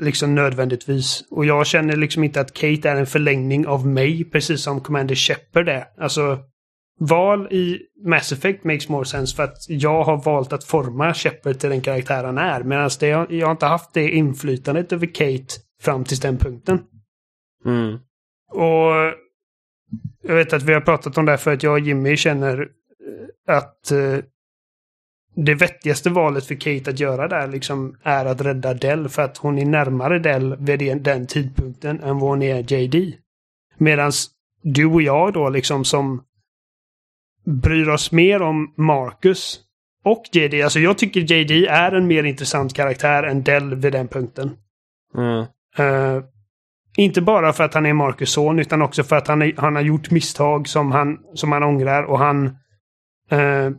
liksom 0.00 0.34
nödvändigtvis. 0.34 1.24
Och 1.30 1.46
jag 1.46 1.66
känner 1.66 1.96
liksom 1.96 2.24
inte 2.24 2.40
att 2.40 2.54
Kate 2.54 2.90
är 2.90 2.96
en 2.96 3.06
förlängning 3.06 3.66
av 3.66 3.86
mig, 3.86 4.24
precis 4.24 4.62
som 4.62 4.80
Commander 4.80 5.14
Shepard 5.14 5.68
är. 5.68 5.84
Alltså, 5.98 6.38
val 7.00 7.52
i 7.52 7.80
Mass 8.06 8.32
Effect 8.32 8.64
makes 8.64 8.88
more 8.88 9.04
sense 9.04 9.36
för 9.36 9.42
att 9.42 9.56
jag 9.68 10.04
har 10.04 10.24
valt 10.24 10.52
att 10.52 10.64
forma 10.64 11.14
Shepard 11.14 11.58
till 11.58 11.70
den 11.70 11.80
karaktär 11.80 12.24
han 12.24 12.38
är. 12.38 12.62
Medan 12.62 12.90
det, 13.00 13.08
jag 13.08 13.46
har 13.46 13.52
inte 13.52 13.66
haft 13.66 13.94
det 13.94 14.10
inflytandet 14.10 14.92
över 14.92 15.06
Kate 15.06 15.54
fram 15.82 16.04
till 16.04 16.18
den 16.18 16.38
punkten. 16.38 16.78
Mm. 17.66 17.98
Och 18.50 19.14
jag 20.22 20.34
vet 20.34 20.52
att 20.52 20.62
vi 20.62 20.74
har 20.74 20.80
pratat 20.80 21.18
om 21.18 21.24
det 21.24 21.38
för 21.38 21.52
att 21.52 21.62
jag 21.62 21.72
och 21.72 21.80
Jimmy 21.80 22.16
känner 22.16 22.60
eh, 22.60 23.56
att 23.56 23.90
eh, 23.90 24.18
det 25.34 25.54
vettigaste 25.54 26.10
valet 26.10 26.46
för 26.46 26.54
Kate 26.54 26.90
att 26.90 27.00
göra 27.00 27.28
där 27.28 27.46
liksom 27.46 27.96
är 28.02 28.26
att 28.26 28.40
rädda 28.40 28.74
Dell 28.74 29.08
för 29.08 29.22
att 29.22 29.36
hon 29.36 29.58
är 29.58 29.66
närmare 29.66 30.18
Dell 30.18 30.56
vid 30.56 31.02
den 31.02 31.26
tidpunkten 31.26 32.00
än 32.00 32.18
vad 32.18 32.30
hon 32.30 32.42
är 32.42 32.72
JD. 32.72 33.16
Medan 33.78 34.12
du 34.62 34.86
och 34.86 35.02
jag 35.02 35.32
då 35.32 35.48
liksom 35.48 35.84
som 35.84 36.22
bryr 37.44 37.88
oss 37.88 38.12
mer 38.12 38.42
om 38.42 38.74
Marcus 38.76 39.60
och 40.04 40.24
JD. 40.32 40.62
Alltså 40.62 40.78
jag 40.78 40.98
tycker 40.98 41.20
JD 41.20 41.66
är 41.66 41.92
en 41.92 42.06
mer 42.06 42.24
intressant 42.24 42.74
karaktär 42.74 43.22
än 43.22 43.42
Dell 43.42 43.74
vid 43.74 43.92
den 43.92 44.08
punkten. 44.08 44.50
Mm. 45.14 45.44
Uh, 45.78 46.24
inte 46.96 47.20
bara 47.20 47.52
för 47.52 47.64
att 47.64 47.74
han 47.74 47.86
är 47.86 47.92
Marcus 47.92 48.30
son 48.30 48.58
utan 48.58 48.82
också 48.82 49.04
för 49.04 49.16
att 49.16 49.28
han, 49.28 49.42
är, 49.42 49.52
han 49.56 49.74
har 49.74 49.82
gjort 49.82 50.10
misstag 50.10 50.68
som 50.68 50.92
han, 50.92 51.18
som 51.34 51.52
han 51.52 51.62
ångrar 51.62 52.02
och 52.02 52.18
han 52.18 52.46
uh, 53.32 53.70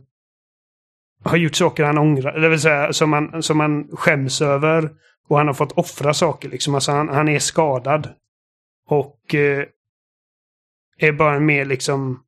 har 1.28 1.36
gjort 1.36 1.56
saker 1.56 1.84
han 1.84 1.98
ångrar, 1.98 2.40
det 2.40 2.48
vill 2.48 2.60
säga 2.60 2.92
som 2.92 3.12
han, 3.12 3.42
som 3.42 3.60
han 3.60 3.88
skäms 3.92 4.42
över. 4.42 4.90
Och 5.28 5.38
han 5.38 5.46
har 5.46 5.54
fått 5.54 5.72
offra 5.72 6.14
saker 6.14 6.48
liksom. 6.48 6.74
Alltså 6.74 6.92
han, 6.92 7.08
han 7.08 7.28
är 7.28 7.38
skadad. 7.38 8.08
Och 8.88 9.34
eh, 9.34 9.64
är 10.98 11.12
bara 11.12 11.40
mer 11.40 11.64
liksom... 11.64 12.22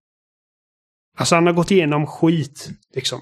Alltså 1.17 1.35
han 1.35 1.47
har 1.47 1.53
gått 1.53 1.71
igenom 1.71 2.07
skit 2.07 2.69
liksom. 2.95 3.21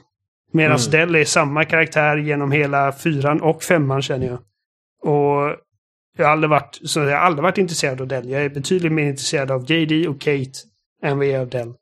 Medan 0.53 0.77
mm. 0.77 0.91
Dell 0.91 1.15
är 1.15 1.25
samma 1.25 1.65
karaktär 1.65 2.17
genom 2.17 2.53
hela 2.53 2.93
fyran 2.93 3.41
och 3.41 3.63
femman 3.63 4.03
känner 4.03 4.27
jag. 4.27 4.39
Och 5.03 5.57
jag 6.17 6.25
har 6.25 6.33
aldrig 6.33 6.51
varit, 6.51 6.81
så 6.85 7.01
jag 7.01 7.11
har 7.11 7.27
aldrig 7.27 7.43
varit 7.43 7.59
intresserad 7.59 8.01
av 8.01 8.07
Dell. 8.07 8.31
Jag 8.31 8.45
är 8.45 8.49
betydligt 8.49 8.93
mer 8.93 9.05
intresserad 9.05 9.51
av 9.51 9.71
JD 9.71 10.09
och 10.09 10.21
Kate 10.21 10.53
än 11.03 11.19
vad 11.19 11.27
jag 11.27 11.35
är 11.35 11.41
av 11.41 11.49
Dell. 11.49 11.75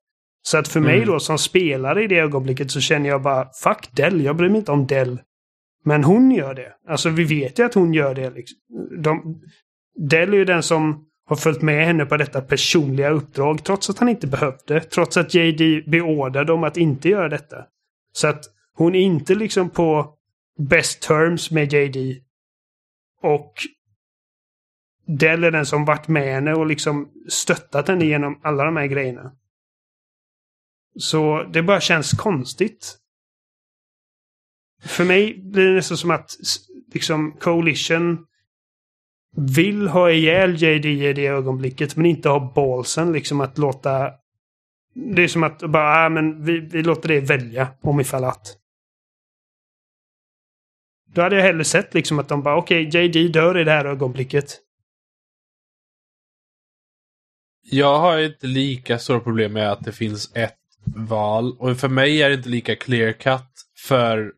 Så 0.47 0.59
att 0.59 0.69
för 0.69 0.81
mm. 0.81 0.93
mig 0.93 1.07
då 1.07 1.21
som 1.21 1.39
spelare 1.39 2.05
i 2.05 2.07
det 2.07 2.19
ögonblicket 2.19 2.71
så 2.71 2.81
känner 2.81 3.09
jag 3.09 3.23
bara 3.23 3.49
fuck 3.63 3.89
Dell, 3.93 4.25
jag 4.25 4.37
bryr 4.37 4.49
mig 4.49 4.59
inte 4.59 4.73
om 4.73 4.87
Dell. 4.87 5.21
Men 5.85 6.05
hon 6.05 6.31
gör 6.31 6.55
det. 6.55 6.73
Alltså 6.89 7.09
vi 7.09 7.25
vet 7.25 7.59
ju 7.59 7.65
att 7.65 7.75
hon 7.75 7.95
gör 7.95 8.15
det. 8.15 8.31
Liksom. 8.31 8.59
De, 9.03 9.41
Dell 10.11 10.35
är 10.35 10.39
ju 10.39 10.45
den 10.45 10.63
som 10.63 11.07
har 11.27 11.37
följt 11.37 11.63
med 11.63 11.87
henne 11.87 12.07
på 12.07 12.17
detta 12.17 12.41
personliga 12.41 13.11
uppdrag 13.11 13.65
trots 13.65 13.91
att 13.91 13.99
han 13.99 14.09
inte 14.09 14.27
behövde. 14.27 14.81
Trots 14.81 15.17
att 15.17 15.35
JD 15.35 15.83
beordrade 15.87 16.45
dem 16.45 16.65
att 16.65 16.77
inte 16.77 17.09
göra 17.09 17.29
detta. 17.29 17.65
Så 18.13 18.29
att 18.29 18.45
hon 18.77 18.95
är 18.95 19.01
inte 19.01 19.35
liksom 19.35 19.71
på 19.71 20.15
best 20.59 21.03
terms 21.03 21.51
med 21.51 21.73
JD. 21.73 22.21
Och 23.23 23.53
Dell 25.07 25.45
är 25.45 25.51
den 25.51 25.67
som 25.67 25.85
varit 25.85 26.09
med 26.09 26.35
henne 26.35 26.55
och 26.55 26.67
liksom 26.67 27.09
stöttat 27.29 27.89
henne 27.89 28.05
genom 28.05 28.41
alla 28.43 28.65
de 28.65 28.77
här 28.77 28.87
grejerna. 28.87 29.33
Så 30.99 31.43
det 31.43 31.63
bara 31.63 31.81
känns 31.81 32.13
konstigt. 32.13 32.99
För 34.83 35.05
mig 35.05 35.35
blir 35.39 35.67
det 35.67 35.75
nästan 35.75 35.97
som 35.97 36.11
att 36.11 36.31
liksom 36.93 37.33
Coalition 37.33 38.27
vill 39.37 39.89
ha 39.89 40.11
ihjäl 40.11 40.63
JD 40.63 41.09
i 41.09 41.13
det 41.13 41.27
ögonblicket 41.27 41.97
men 41.97 42.07
inte 42.07 42.29
ha 42.29 42.53
ballsen 42.55 43.13
liksom 43.13 43.41
att 43.41 43.59
låta... 43.59 44.11
Det 44.95 45.23
är 45.23 45.29
som 45.29 45.43
att 45.43 45.59
bara, 45.59 46.05
äh, 46.05 46.11
men 46.11 46.45
vi, 46.45 46.61
vi 46.61 46.83
låter 46.83 47.09
det 47.09 47.21
välja 47.21 47.69
om 47.81 48.01
ifall 48.01 48.25
att. 48.25 48.59
Då 51.07 51.23
hade 51.23 51.37
jag 51.37 51.43
hellre 51.43 51.65
sett 51.65 51.95
liksom 51.95 52.19
att 52.19 52.29
de 52.29 52.43
bara 52.43 52.57
okej, 52.57 52.89
okay, 52.89 53.07
JD 53.07 53.29
dör 53.29 53.59
i 53.59 53.65
det 53.65 53.71
här 53.71 53.85
ögonblicket. 53.85 54.61
Jag 57.63 57.99
har 57.99 58.19
inte 58.19 58.47
lika 58.47 58.99
stora 58.99 59.21
problem 59.21 59.53
med 59.53 59.73
att 59.73 59.85
det 59.85 59.93
finns 59.93 60.33
ett 60.37 60.64
val. 60.97 61.57
Och 61.59 61.79
för 61.79 61.89
mig 61.89 62.23
är 62.23 62.29
det 62.29 62.35
inte 62.35 62.49
lika 62.49 62.77
clear 62.77 63.13
cut 63.13 63.51
för 63.87 64.33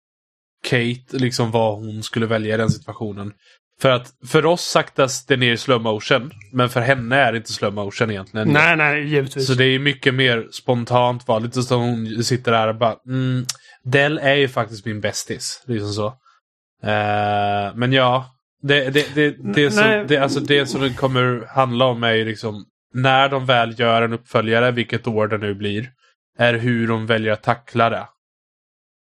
Kate, 0.69 1.17
liksom 1.19 1.51
vad 1.51 1.77
hon 1.77 2.03
skulle 2.03 2.27
välja 2.27 2.55
i 2.55 2.59
den 2.59 2.71
situationen. 2.71 3.33
För 3.81 3.91
att 3.91 4.13
för 4.27 4.47
oss 4.47 4.63
saktas 4.63 5.27
det 5.27 5.37
ner 5.37 5.53
i 5.53 5.57
slow 5.57 5.83
motion. 5.83 6.31
Men 6.53 6.69
för 6.69 6.81
henne 6.81 7.17
är 7.17 7.33
det 7.33 7.39
inte 7.39 7.53
slow 7.53 7.75
motion 7.75 8.11
egentligen. 8.11 8.49
Nej, 8.49 8.77
nej, 8.77 9.07
givetvis. 9.07 9.47
Så 9.47 9.55
det 9.55 9.65
är 9.65 9.79
mycket 9.79 10.15
mer 10.15 10.49
spontant 10.51 11.29
val. 11.29 11.43
Lite 11.43 11.63
som 11.63 11.81
hon 11.81 12.25
sitter 12.25 12.53
där 12.53 12.69
och 12.69 12.77
bara 12.77 12.97
mm, 13.09 13.45
Dell 13.85 14.19
är 14.19 14.35
ju 14.35 14.49
faktiskt 14.49 14.85
min 14.87 15.01
bästis. 15.01 15.65
Liksom 15.67 15.93
så. 15.93 16.07
Uh, 16.07 17.75
men 17.75 17.93
ja. 17.93 18.33
Det, 18.63 18.91
det, 18.91 19.15
det, 19.15 19.37
det, 19.55 19.71
som, 19.71 20.05
det, 20.09 20.19
alltså 20.19 20.41
det 20.41 20.67
som 20.67 20.81
det 20.81 20.91
kommer 20.91 21.47
handla 21.49 21.85
om 21.85 22.03
är 22.03 22.13
ju 22.13 22.25
liksom 22.25 22.65
när 22.95 23.29
de 23.29 23.47
väl 23.47 23.81
gör 23.81 24.03
en 24.03 24.13
uppföljare, 24.13 24.71
vilket 24.71 25.07
år 25.07 25.29
det 25.29 25.39
nu 25.39 25.55
blir, 25.55 25.91
är 26.37 26.55
hur 26.55 26.89
de 26.89 27.07
väljer 27.07 27.33
att 27.33 27.43
tackla 27.43 27.91
det. 27.91 28.09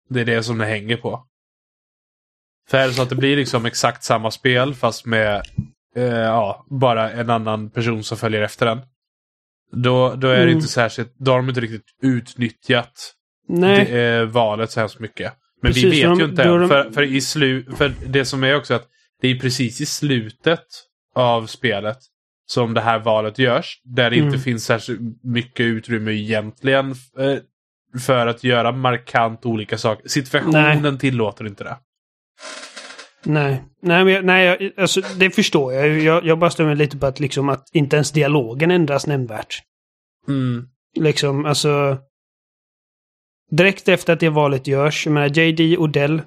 Det 0.10 0.22
är 0.22 0.26
det 0.26 0.44
som 0.44 0.58
det 0.58 0.66
hänger 0.66 0.98
på. 0.98 1.28
För 2.70 2.78
är 2.78 2.88
det 2.88 2.94
så 2.94 3.02
att 3.02 3.10
det 3.10 3.16
blir 3.16 3.38
liksom 3.38 3.66
exakt 3.66 4.04
samma 4.04 4.32
spel 4.32 4.74
fast 4.76 5.06
med 5.06 5.42
eh, 5.96 6.04
ja, 6.04 6.66
bara 6.70 7.12
en 7.12 7.30
annan 7.30 7.70
person 7.70 8.04
som 8.04 8.18
följer 8.18 8.42
efter 8.42 8.66
den. 8.66 8.82
Då, 9.72 10.16
då 10.16 10.28
är 10.28 10.36
mm. 10.36 10.46
det 10.46 10.52
inte 10.52 10.68
särskilt, 10.68 11.14
då 11.18 11.32
har 11.32 11.38
de 11.38 11.50
inte 11.50 11.62
riktigt 11.62 11.86
utnyttjat 12.02 13.14
Nej. 13.48 13.86
Det, 13.86 14.04
eh, 14.04 14.26
valet 14.26 14.72
så 14.72 14.80
hemskt 14.80 15.00
mycket. 15.00 15.34
Men 15.62 15.70
precis, 15.70 15.84
vi 15.84 15.90
vet 15.90 16.10
de, 16.10 16.20
ju 16.20 16.26
inte 16.26 16.44
än. 16.44 16.68
För, 16.68 16.92
för, 16.92 17.04
i 17.04 17.22
slu, 17.22 17.66
för 17.76 17.94
det 18.08 18.26
som 18.26 18.44
är 18.44 18.56
också 18.56 18.74
att 18.74 18.88
det 19.22 19.28
är 19.28 19.40
precis 19.40 19.82
i 19.82 19.86
slutet 19.86 20.66
av 21.16 21.46
spelet 21.46 21.98
som 22.46 22.74
det 22.74 22.82
här 22.82 23.00
valet 23.00 23.40
görs. 23.40 23.82
Där 23.84 24.10
det 24.10 24.16
mm. 24.16 24.28
inte 24.28 24.40
finns 24.40 24.66
särskilt 24.66 25.24
mycket 25.24 25.64
utrymme 25.64 26.12
egentligen 26.12 26.92
eh, 26.92 27.38
för 28.00 28.28
att 28.28 28.44
göra 28.44 28.72
markant 28.72 29.46
olika 29.46 29.78
saker. 29.78 30.08
Situationen 30.08 30.82
Nej. 30.82 31.00
tillåter 31.00 31.48
inte 31.48 31.64
det. 31.64 31.78
Nej, 33.26 33.64
nej, 33.82 34.06
men, 34.06 34.26
nej 34.26 34.74
alltså, 34.78 35.02
det 35.18 35.30
förstår 35.30 35.74
jag. 35.74 36.00
Jag, 36.00 36.26
jag 36.26 36.40
bara 36.40 36.50
stämmer 36.50 36.76
lite 36.76 36.98
på 36.98 37.06
att, 37.06 37.20
liksom, 37.20 37.50
att 37.50 37.70
inte 37.74 37.96
ens 37.96 38.12
dialogen 38.12 38.72
ändras 38.72 39.08
nämnvärt. 39.08 39.62
Mm. 40.28 40.68
Liksom, 41.00 41.46
alltså... 41.46 41.98
Direkt 43.52 43.88
efter 43.88 44.14
att 44.14 44.20
det 44.20 44.30
valet 44.30 44.68
görs, 44.68 45.06
jag 45.06 45.14
menar 45.14 45.40
JD 45.40 45.78
Odell 45.78 46.22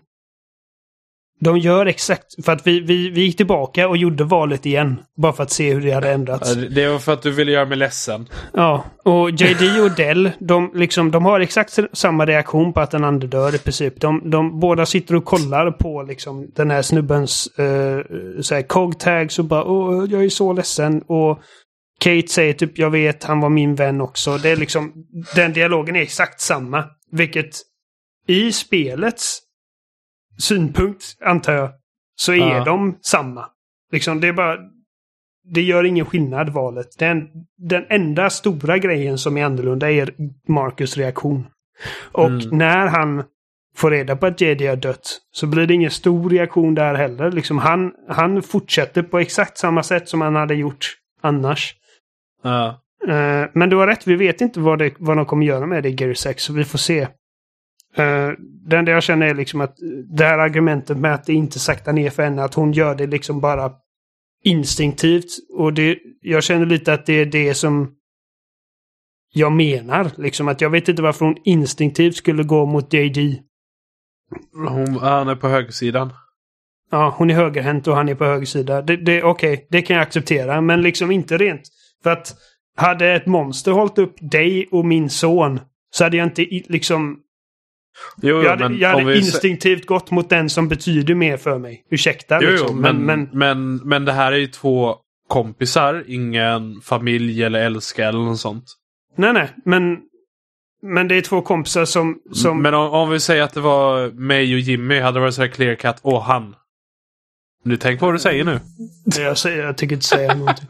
de 1.38 1.58
gör 1.58 1.86
exakt, 1.86 2.44
för 2.44 2.52
att 2.52 2.66
vi, 2.66 2.80
vi, 2.80 3.10
vi 3.10 3.20
gick 3.20 3.36
tillbaka 3.36 3.88
och 3.88 3.96
gjorde 3.96 4.24
valet 4.24 4.66
igen. 4.66 5.00
Bara 5.16 5.32
för 5.32 5.42
att 5.42 5.50
se 5.50 5.74
hur 5.74 5.80
det 5.80 5.90
hade 5.90 6.10
ändrats. 6.10 6.54
Det 6.54 6.88
var 6.88 6.98
för 6.98 7.12
att 7.12 7.22
du 7.22 7.30
ville 7.30 7.52
göra 7.52 7.64
mig 7.66 7.78
ledsen. 7.78 8.28
Ja, 8.52 8.84
och 9.04 9.30
JD 9.30 9.80
och 9.80 9.90
Dell, 9.96 10.30
de, 10.38 10.70
liksom, 10.74 11.10
de 11.10 11.24
har 11.24 11.40
exakt 11.40 11.78
samma 11.92 12.26
reaktion 12.26 12.72
på 12.72 12.80
att 12.80 12.90
den 12.90 13.04
andra 13.04 13.28
dör 13.28 13.54
i 13.54 13.58
princip. 13.58 14.00
De, 14.00 14.30
de 14.30 14.60
båda 14.60 14.86
sitter 14.86 15.14
och 15.14 15.24
kollar 15.24 15.70
på 15.70 16.02
liksom, 16.02 16.50
den 16.54 16.70
här 16.70 16.82
snubbens 16.82 17.48
uh, 17.58 18.62
cog-tags 18.62 19.38
och 19.38 19.44
bara 19.44 19.64
Åh, 19.64 20.04
jag 20.10 20.24
är 20.24 20.28
så 20.28 20.52
ledsen. 20.52 21.02
Och 21.02 21.40
Kate 21.98 22.28
säger 22.28 22.52
typ 22.52 22.78
jag 22.78 22.90
vet, 22.90 23.24
han 23.24 23.40
var 23.40 23.48
min 23.48 23.74
vän 23.74 24.00
också. 24.00 24.38
Det 24.38 24.50
är 24.50 24.56
liksom, 24.56 24.92
den 25.34 25.52
dialogen 25.52 25.96
är 25.96 26.02
exakt 26.02 26.40
samma. 26.40 26.84
Vilket 27.12 27.50
i 28.26 28.52
spelets 28.52 29.45
synpunkt, 30.38 31.04
antar 31.20 31.52
jag, 31.52 31.70
så 32.16 32.32
är 32.32 32.56
ja. 32.56 32.64
de 32.64 32.98
samma. 33.02 33.44
Liksom, 33.92 34.20
det 34.20 34.28
är 34.28 34.32
bara... 34.32 34.56
Det 35.48 35.62
gör 35.62 35.84
ingen 35.84 36.06
skillnad, 36.06 36.48
valet. 36.48 36.98
Den, 36.98 37.28
den 37.58 37.84
enda 37.88 38.30
stora 38.30 38.78
grejen 38.78 39.18
som 39.18 39.36
är 39.36 39.44
annorlunda 39.44 39.90
är 39.90 40.14
Marcus 40.48 40.96
reaktion. 40.96 41.46
Och 42.12 42.26
mm. 42.26 42.58
när 42.58 42.86
han 42.86 43.24
får 43.76 43.90
reda 43.90 44.16
på 44.16 44.26
att 44.26 44.40
Jedi 44.40 44.66
har 44.66 44.76
dött 44.76 45.20
så 45.32 45.46
blir 45.46 45.66
det 45.66 45.74
ingen 45.74 45.90
stor 45.90 46.30
reaktion 46.30 46.74
där 46.74 46.94
heller. 46.94 47.30
Liksom 47.30 47.58
han, 47.58 47.92
han 48.08 48.42
fortsätter 48.42 49.02
på 49.02 49.18
exakt 49.18 49.58
samma 49.58 49.82
sätt 49.82 50.08
som 50.08 50.20
han 50.20 50.34
hade 50.34 50.54
gjort 50.54 50.96
annars. 51.20 51.74
Ja. 52.42 52.80
Uh, 53.08 53.44
men 53.52 53.70
du 53.70 53.76
har 53.76 53.86
rätt, 53.86 54.06
vi 54.06 54.16
vet 54.16 54.40
inte 54.40 54.60
vad, 54.60 54.78
det, 54.78 54.94
vad 54.98 55.16
de 55.16 55.26
kommer 55.26 55.46
göra 55.46 55.66
med 55.66 55.82
det 55.82 55.88
i 55.88 55.96
Gear 56.00 56.14
6, 56.14 56.42
så 56.42 56.52
vi 56.52 56.64
får 56.64 56.78
se. 56.78 57.08
Uh, 57.98 58.32
det 58.38 58.76
enda 58.76 58.92
jag 58.92 59.02
känner 59.02 59.26
är 59.26 59.34
liksom 59.34 59.60
att 59.60 59.76
det 60.08 60.24
här 60.24 60.38
argumentet 60.38 60.98
med 60.98 61.14
att 61.14 61.24
det 61.24 61.32
inte 61.32 61.58
saktar 61.58 61.92
ner 61.92 62.10
för 62.10 62.22
henne, 62.22 62.44
att 62.44 62.54
hon 62.54 62.72
gör 62.72 62.94
det 62.94 63.06
liksom 63.06 63.40
bara 63.40 63.72
instinktivt. 64.44 65.30
Och 65.52 65.72
det, 65.72 65.98
jag 66.20 66.42
känner 66.42 66.66
lite 66.66 66.92
att 66.92 67.06
det 67.06 67.12
är 67.12 67.26
det 67.26 67.54
som 67.54 67.96
jag 69.32 69.52
menar. 69.52 70.10
Liksom 70.16 70.48
att 70.48 70.60
jag 70.60 70.70
vet 70.70 70.88
inte 70.88 71.02
varför 71.02 71.24
hon 71.24 71.36
instinktivt 71.44 72.16
skulle 72.16 72.42
gå 72.42 72.66
mot 72.66 72.92
JD. 72.92 73.42
Hon, 74.52 74.94
han 74.94 75.28
är 75.28 75.36
på 75.36 75.48
högersidan. 75.48 76.12
Ja, 76.90 77.14
hon 77.18 77.30
är 77.30 77.34
högerhänt 77.34 77.86
och 77.86 77.96
han 77.96 78.08
är 78.08 78.14
på 78.14 78.24
högersida. 78.24 78.82
Det, 78.82 78.96
det, 78.96 79.22
Okej, 79.22 79.52
okay, 79.52 79.66
det 79.70 79.82
kan 79.82 79.96
jag 79.96 80.02
acceptera. 80.02 80.60
Men 80.60 80.82
liksom 80.82 81.10
inte 81.10 81.36
rent. 81.36 81.62
För 82.02 82.10
att 82.10 82.36
hade 82.76 83.12
ett 83.14 83.26
monster 83.26 83.72
hållit 83.72 83.98
upp 83.98 84.14
dig 84.20 84.68
och 84.70 84.84
min 84.84 85.10
son 85.10 85.60
så 85.90 86.04
hade 86.04 86.16
jag 86.16 86.26
inte 86.26 86.46
liksom 86.50 87.18
Jo, 88.22 88.42
jag 88.42 88.56
hade, 88.56 88.74
jag 88.74 88.88
hade 88.88 89.18
instinktivt 89.18 89.86
gått 89.86 90.10
mot 90.10 90.30
den 90.30 90.50
som 90.50 90.68
betyder 90.68 91.14
mer 91.14 91.36
för 91.36 91.58
mig. 91.58 91.84
Ursäkta. 91.90 92.38
Jo, 92.42 92.50
liksom. 92.50 92.80
men, 92.80 93.06
men, 93.06 93.28
men, 93.32 93.76
men 93.76 94.04
det 94.04 94.12
här 94.12 94.32
är 94.32 94.36
ju 94.36 94.46
två 94.46 94.96
kompisar, 95.28 96.04
ingen 96.06 96.80
familj 96.80 97.44
eller 97.44 97.60
älska 97.60 98.08
eller 98.08 98.18
något 98.18 98.40
sånt. 98.40 98.64
Nej, 99.16 99.32
nej, 99.32 99.50
men, 99.64 99.98
men 100.82 101.08
det 101.08 101.14
är 101.14 101.22
två 101.22 101.42
kompisar 101.42 101.84
som... 101.84 102.18
som... 102.32 102.62
Men 102.62 102.74
om, 102.74 102.90
om 102.90 103.10
vi 103.10 103.20
säger 103.20 103.42
att 103.42 103.54
det 103.54 103.60
var 103.60 104.10
mig 104.10 104.54
och 104.54 104.60
Jimmy, 104.60 105.00
hade 105.00 105.16
det 105.16 105.20
varit 105.20 105.34
så 105.34 105.42
här 105.42 105.48
clear 105.48 105.74
cut, 105.74 105.96
och 106.02 106.22
han. 106.22 106.54
Du 107.64 107.76
tänk 107.76 108.00
på 108.00 108.06
vad 108.06 108.14
du 108.14 108.18
säger 108.18 108.44
nu. 108.44 108.60
Jag, 109.04 109.38
säger, 109.38 109.64
jag 109.64 109.78
tänker 109.78 109.96
inte 109.96 110.06
säga 110.06 110.34
någonting. 110.34 110.68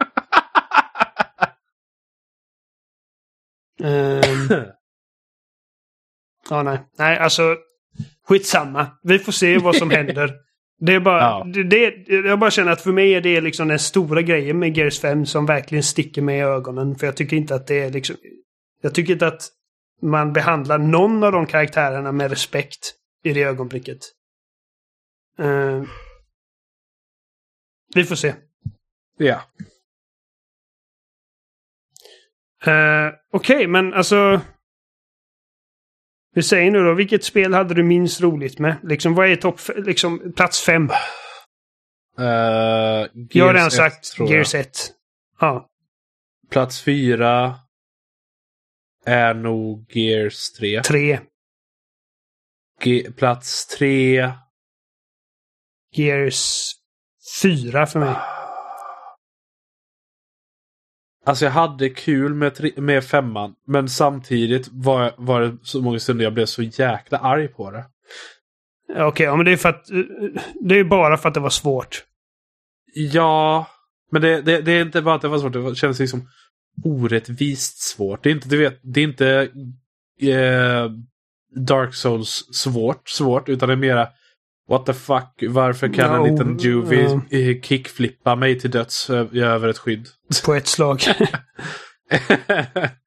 um... 3.83 4.63
Ja, 6.51 6.63
nej. 6.63 6.79
Nej, 6.99 7.19
alltså. 7.19 7.57
Skitsamma. 8.29 8.87
Vi 9.03 9.19
får 9.19 9.33
se 9.33 9.59
vad 9.59 9.77
som 9.77 9.91
händer. 9.99 10.35
Det 10.79 10.95
är 10.95 11.01
bara, 11.01 11.21
ja. 11.21 11.47
det, 11.55 11.63
det, 11.63 12.07
jag 12.09 12.39
bara 12.39 12.51
känner 12.51 12.73
att 12.73 12.81
för 12.81 12.93
mig 12.93 13.15
är 13.15 13.21
det 13.21 13.41
liksom 13.41 13.69
den 13.69 13.79
stora 13.79 14.23
grejen 14.23 14.59
med 14.59 14.77
Gears 14.77 15.01
5 15.01 15.27
som 15.27 15.47
verkligen 15.47 15.85
sticker 15.85 16.23
mig 16.23 16.39
i 16.39 16.43
ögonen. 16.43 16.97
För 16.97 17.07
jag 17.07 17.17
tycker 17.17 17.37
inte 17.37 17.55
att 17.55 17.67
det 17.67 17.81
är 17.81 17.91
liksom... 17.91 18.17
Jag 18.83 18.95
tycker 18.95 19.13
inte 19.13 19.27
att 19.27 19.43
man 20.03 20.33
behandlar 20.33 20.79
någon 20.79 21.25
av 21.25 21.33
de 21.33 21.47
karaktärerna 21.47 22.13
med 22.13 22.31
respekt 22.31 22.95
i 23.25 23.33
det 23.33 23.43
ögonblicket. 23.43 23.99
Uh, 25.41 25.85
vi 27.95 28.05
får 28.05 28.17
se. 28.17 28.35
Ja. 29.19 29.43
Uh, 32.67 33.15
Okej, 33.33 33.57
okay, 33.57 33.67
men 33.67 33.95
alltså... 33.95 34.41
Vi 36.37 36.43
säger 36.43 36.71
nu 36.71 36.79
då, 36.79 36.95
vilket 36.95 37.25
spel 37.25 37.55
hade 37.55 37.75
du 37.75 37.83
minst 37.83 38.21
roligt 38.21 38.59
med? 38.59 38.77
Liksom, 38.83 39.15
vad 39.15 39.29
är 39.29 39.37
topp, 39.37 39.61
liksom, 39.77 40.33
plats 40.33 40.63
fem? 40.65 40.91
Uh, 42.19 42.27
jag 43.31 43.47
har 43.47 43.55
redan 43.55 43.71
sagt 43.71 44.19
Gears 44.19 44.55
1. 44.55 44.93
Ja. 45.41 45.69
Plats 46.51 46.83
fyra 46.83 47.55
är 49.07 49.35
nog 49.35 49.87
Gears 49.97 50.53
3. 50.53 50.83
3. 50.83 51.21
Ge 52.83 53.13
plats 53.13 53.67
tre. 53.67 54.33
Gears 55.93 56.73
4 57.43 57.87
för 57.87 58.01
mig. 58.01 58.15
Alltså 61.27 61.45
jag 61.45 61.53
hade 61.53 61.89
kul 61.89 62.35
med, 62.35 62.71
med 62.77 63.05
femman. 63.05 63.55
Men 63.67 63.89
samtidigt 63.89 64.69
var, 64.73 65.13
var 65.17 65.41
det 65.41 65.57
så 65.63 65.83
många 65.83 65.99
stunder 65.99 66.25
jag 66.25 66.35
blev 66.35 66.47
så 66.47 66.63
jäkla 66.63 67.19
arg 67.19 67.49
på 67.49 67.71
det. 67.71 67.85
Okej, 68.91 69.05
okay, 69.05 69.27
ja, 69.27 69.37
men 69.37 69.45
det 69.45 69.53
är 69.53 69.57
för 69.57 69.69
att... 69.69 69.87
Det 70.61 70.79
är 70.79 70.85
bara 70.85 71.17
för 71.17 71.29
att 71.29 71.35
det 71.35 71.41
var 71.41 71.51
svårt. 71.51 72.05
Ja, 72.95 73.67
men 74.13 74.23
det, 74.23 74.43
det, 74.43 74.61
det 74.61 74.73
är 74.73 74.83
inte 74.83 75.03
bara 75.03 75.15
att 75.15 75.23
det 75.23 75.29
var 75.29 75.39
svårt. 75.39 75.53
Det 75.53 75.75
känns 75.75 75.99
liksom 75.99 76.29
orättvist 76.85 77.79
svårt. 77.79 78.23
Det 78.23 78.31
är 78.31 78.35
inte, 78.35 78.49
du 78.49 78.59
vet, 78.59 78.81
det 78.83 79.01
är 79.01 79.05
inte 79.05 79.51
eh, 80.21 80.91
Dark 81.67 81.95
Souls 81.95 82.49
svårt, 82.53 83.09
svårt, 83.09 83.49
utan 83.49 83.69
det 83.69 83.75
är 83.75 83.77
mera 83.77 84.09
What 84.69 84.87
the 84.87 84.95
fuck, 84.95 85.43
varför 85.49 85.95
kan 85.95 86.11
no, 86.11 86.27
en 86.27 86.33
liten 86.33 86.59
Juvie 86.59 87.07
uh, 87.07 87.61
kickflippa 87.61 88.37
mig 88.37 88.61
till 88.61 88.71
döds 88.71 89.11
över 89.11 89.69
ett 89.69 89.79
skydd? 89.79 90.09
På 90.45 90.55
ett 90.55 90.67
slag. 90.67 91.01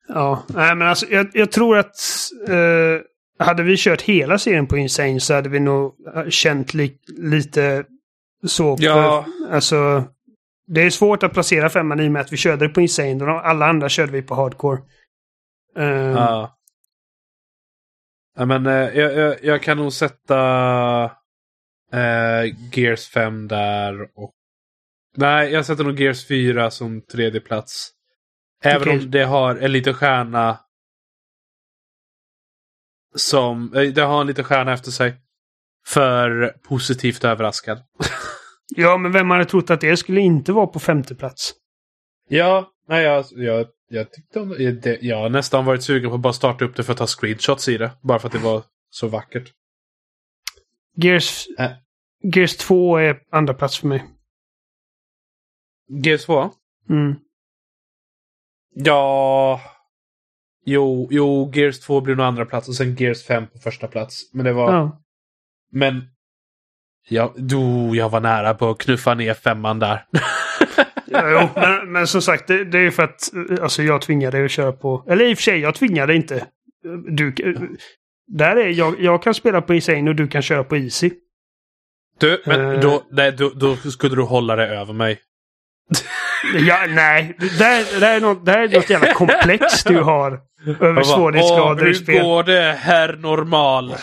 ja, 0.07 0.43
nej 0.47 0.75
men 0.75 0.87
alltså 0.87 1.05
jag, 1.09 1.29
jag 1.33 1.51
tror 1.51 1.77
att 1.77 1.95
uh, 2.49 3.01
hade 3.39 3.63
vi 3.63 3.75
kört 3.77 4.01
hela 4.01 4.37
serien 4.37 4.67
på 4.67 4.77
Insane 4.77 5.19
så 5.19 5.33
hade 5.33 5.49
vi 5.49 5.59
nog 5.59 5.95
eh, 6.15 6.29
känt 6.29 6.73
li 6.73 6.97
lite 7.17 7.85
så. 8.47 8.77
Ja. 8.79 9.25
För, 9.25 9.55
alltså, 9.55 10.03
det 10.67 10.81
är 10.81 10.89
svårt 10.89 11.23
att 11.23 11.33
placera 11.33 11.69
femman 11.69 11.99
i 11.99 12.07
och 12.07 12.11
med 12.11 12.21
att 12.21 12.33
vi 12.33 12.37
körde 12.37 12.67
det 12.67 12.73
på 12.73 12.81
Insane. 12.81 13.23
Och 13.23 13.47
alla 13.47 13.65
andra 13.65 13.89
körde 13.89 14.11
vi 14.11 14.21
på 14.21 14.35
Hardcore. 14.35 14.81
Uh, 15.79 15.85
ja. 15.85 16.57
ja. 18.37 18.45
men 18.45 18.67
uh, 18.67 18.73
jag, 18.73 19.13
jag, 19.15 19.35
jag, 19.43 19.63
kan 19.63 19.77
nog 19.77 19.93
sätta 19.93 21.11
uh, 21.93 22.55
Gears 22.73 23.07
5 23.07 23.47
där. 23.47 24.01
Och... 24.15 24.33
Nej, 25.17 25.51
jag 25.51 25.65
sätter 25.65 25.83
nog 25.83 25.99
Gears 25.99 26.27
4 26.27 26.71
som 26.71 27.01
tredje 27.01 27.41
plats. 27.41 27.91
Även 28.63 28.81
okay. 28.81 28.99
om 28.99 29.11
det 29.11 29.23
har 29.23 29.55
en 29.55 29.71
liten 29.71 29.93
stjärna 29.93 30.59
som, 33.15 33.73
eh, 33.73 33.93
det 33.93 34.01
har 34.01 34.21
en 34.21 34.27
liten 34.27 34.43
stjärna 34.43 34.73
efter 34.73 34.91
sig. 34.91 35.15
För 35.87 36.55
positivt 36.63 37.23
överraskad. 37.23 37.81
ja, 38.75 38.97
men 38.97 39.11
vem 39.11 39.29
hade 39.29 39.45
trott 39.45 39.69
att 39.69 39.81
det 39.81 39.97
skulle 39.97 40.21
inte 40.21 40.51
vara 40.51 40.67
på 40.67 40.79
femte 40.79 41.15
plats? 41.15 41.53
Ja, 42.29 42.71
nej, 42.87 43.03
jag, 43.03 43.25
jag, 43.29 43.67
jag 43.89 44.11
tyckte 44.11 44.39
om 44.39 44.49
det. 44.81 44.97
Jag 45.01 45.17
har 45.17 45.29
nästan 45.29 45.65
varit 45.65 45.83
sugen 45.83 46.09
på 46.09 46.15
att 46.15 46.21
bara 46.21 46.33
starta 46.33 46.65
upp 46.65 46.75
det 46.75 46.83
för 46.83 46.91
att 46.91 46.97
ta 46.97 47.07
screenshots 47.07 47.67
i 47.67 47.77
det. 47.77 47.91
Bara 48.01 48.19
för 48.19 48.27
att 48.27 48.33
det 48.33 48.39
var 48.39 48.63
så 48.89 49.07
vackert. 49.07 49.51
Gears, 51.03 51.47
äh. 51.57 51.71
Gears 52.23 52.57
2 52.57 52.97
är 52.97 53.19
andra 53.31 53.53
plats 53.53 53.79
för 53.79 53.87
mig. 53.87 54.03
Gears 55.89 56.25
2? 56.25 56.49
Mm. 56.89 57.15
Ja... 58.75 59.61
Jo, 60.65 61.07
jo, 61.11 61.51
Gears 61.53 61.79
2 61.79 62.01
blir 62.01 62.15
nog 62.15 62.25
andra 62.25 62.45
plats 62.45 62.67
och 62.67 62.75
sen 62.75 62.95
Gears 62.95 63.23
5 63.23 63.47
på 63.47 63.59
första 63.59 63.87
plats. 63.87 64.33
Men 64.33 64.45
det 64.45 64.53
var... 64.53 64.73
Ja. 64.73 65.01
Men... 65.71 66.01
Ja, 67.09 67.33
do, 67.37 67.95
jag 67.95 68.09
var 68.09 68.19
nära 68.19 68.53
på 68.53 68.69
att 68.69 68.77
knuffa 68.77 69.13
ner 69.13 69.33
femman 69.33 69.79
där. 69.79 70.05
ja, 71.05 71.29
jo, 71.29 71.49
men, 71.55 71.91
men, 71.91 72.07
som 72.07 72.21
sagt, 72.21 72.47
det, 72.47 72.65
det 72.65 72.79
är 72.79 72.91
för 72.91 73.03
att 73.03 73.31
alltså, 73.61 73.83
jag 73.83 74.01
tvingade 74.01 74.37
dig 74.37 74.45
att 74.45 74.51
köra 74.51 74.71
på... 74.71 75.03
Eller 75.07 75.25
i 75.25 75.33
och 75.33 75.37
för 75.37 75.43
sig, 75.43 75.59
jag 75.59 75.75
tvingade 75.75 76.15
inte. 76.15 76.47
Du, 77.07 77.33
där 78.29 78.55
är 78.55 78.69
jag, 78.69 79.01
jag 79.01 79.23
kan 79.23 79.33
spela 79.33 79.61
på 79.61 79.73
Insane 79.73 80.09
och 80.09 80.15
du 80.15 80.27
kan 80.27 80.41
köra 80.41 80.63
på 80.63 80.77
Easy. 80.77 81.11
Du, 82.19 82.43
men 82.45 82.61
uh, 82.61 82.79
då, 82.79 83.03
nej, 83.11 83.31
då, 83.31 83.49
då 83.49 83.75
skulle 83.75 84.15
du 84.15 84.21
hålla 84.21 84.55
det 84.55 84.67
över 84.67 84.93
mig. 84.93 85.19
Ja, 86.53 86.77
nej, 86.89 87.35
det 87.39 87.63
här, 87.63 87.99
det, 87.99 88.05
här 88.05 88.15
är 88.15 88.21
något, 88.21 88.45
det 88.45 88.51
här 88.51 88.59
är 88.59 88.75
något 88.75 88.89
jävla 88.89 89.13
komplext 89.13 89.87
du 89.87 89.99
har. 90.01 90.39
Över 90.79 91.03
svårighetsgrader 91.03 91.89
i 91.89 91.95
spel. 91.95 92.15
Hur 92.15 92.23
går 92.23 92.43
det, 92.43 92.77
herr 92.79 93.13
normal? 93.13 93.95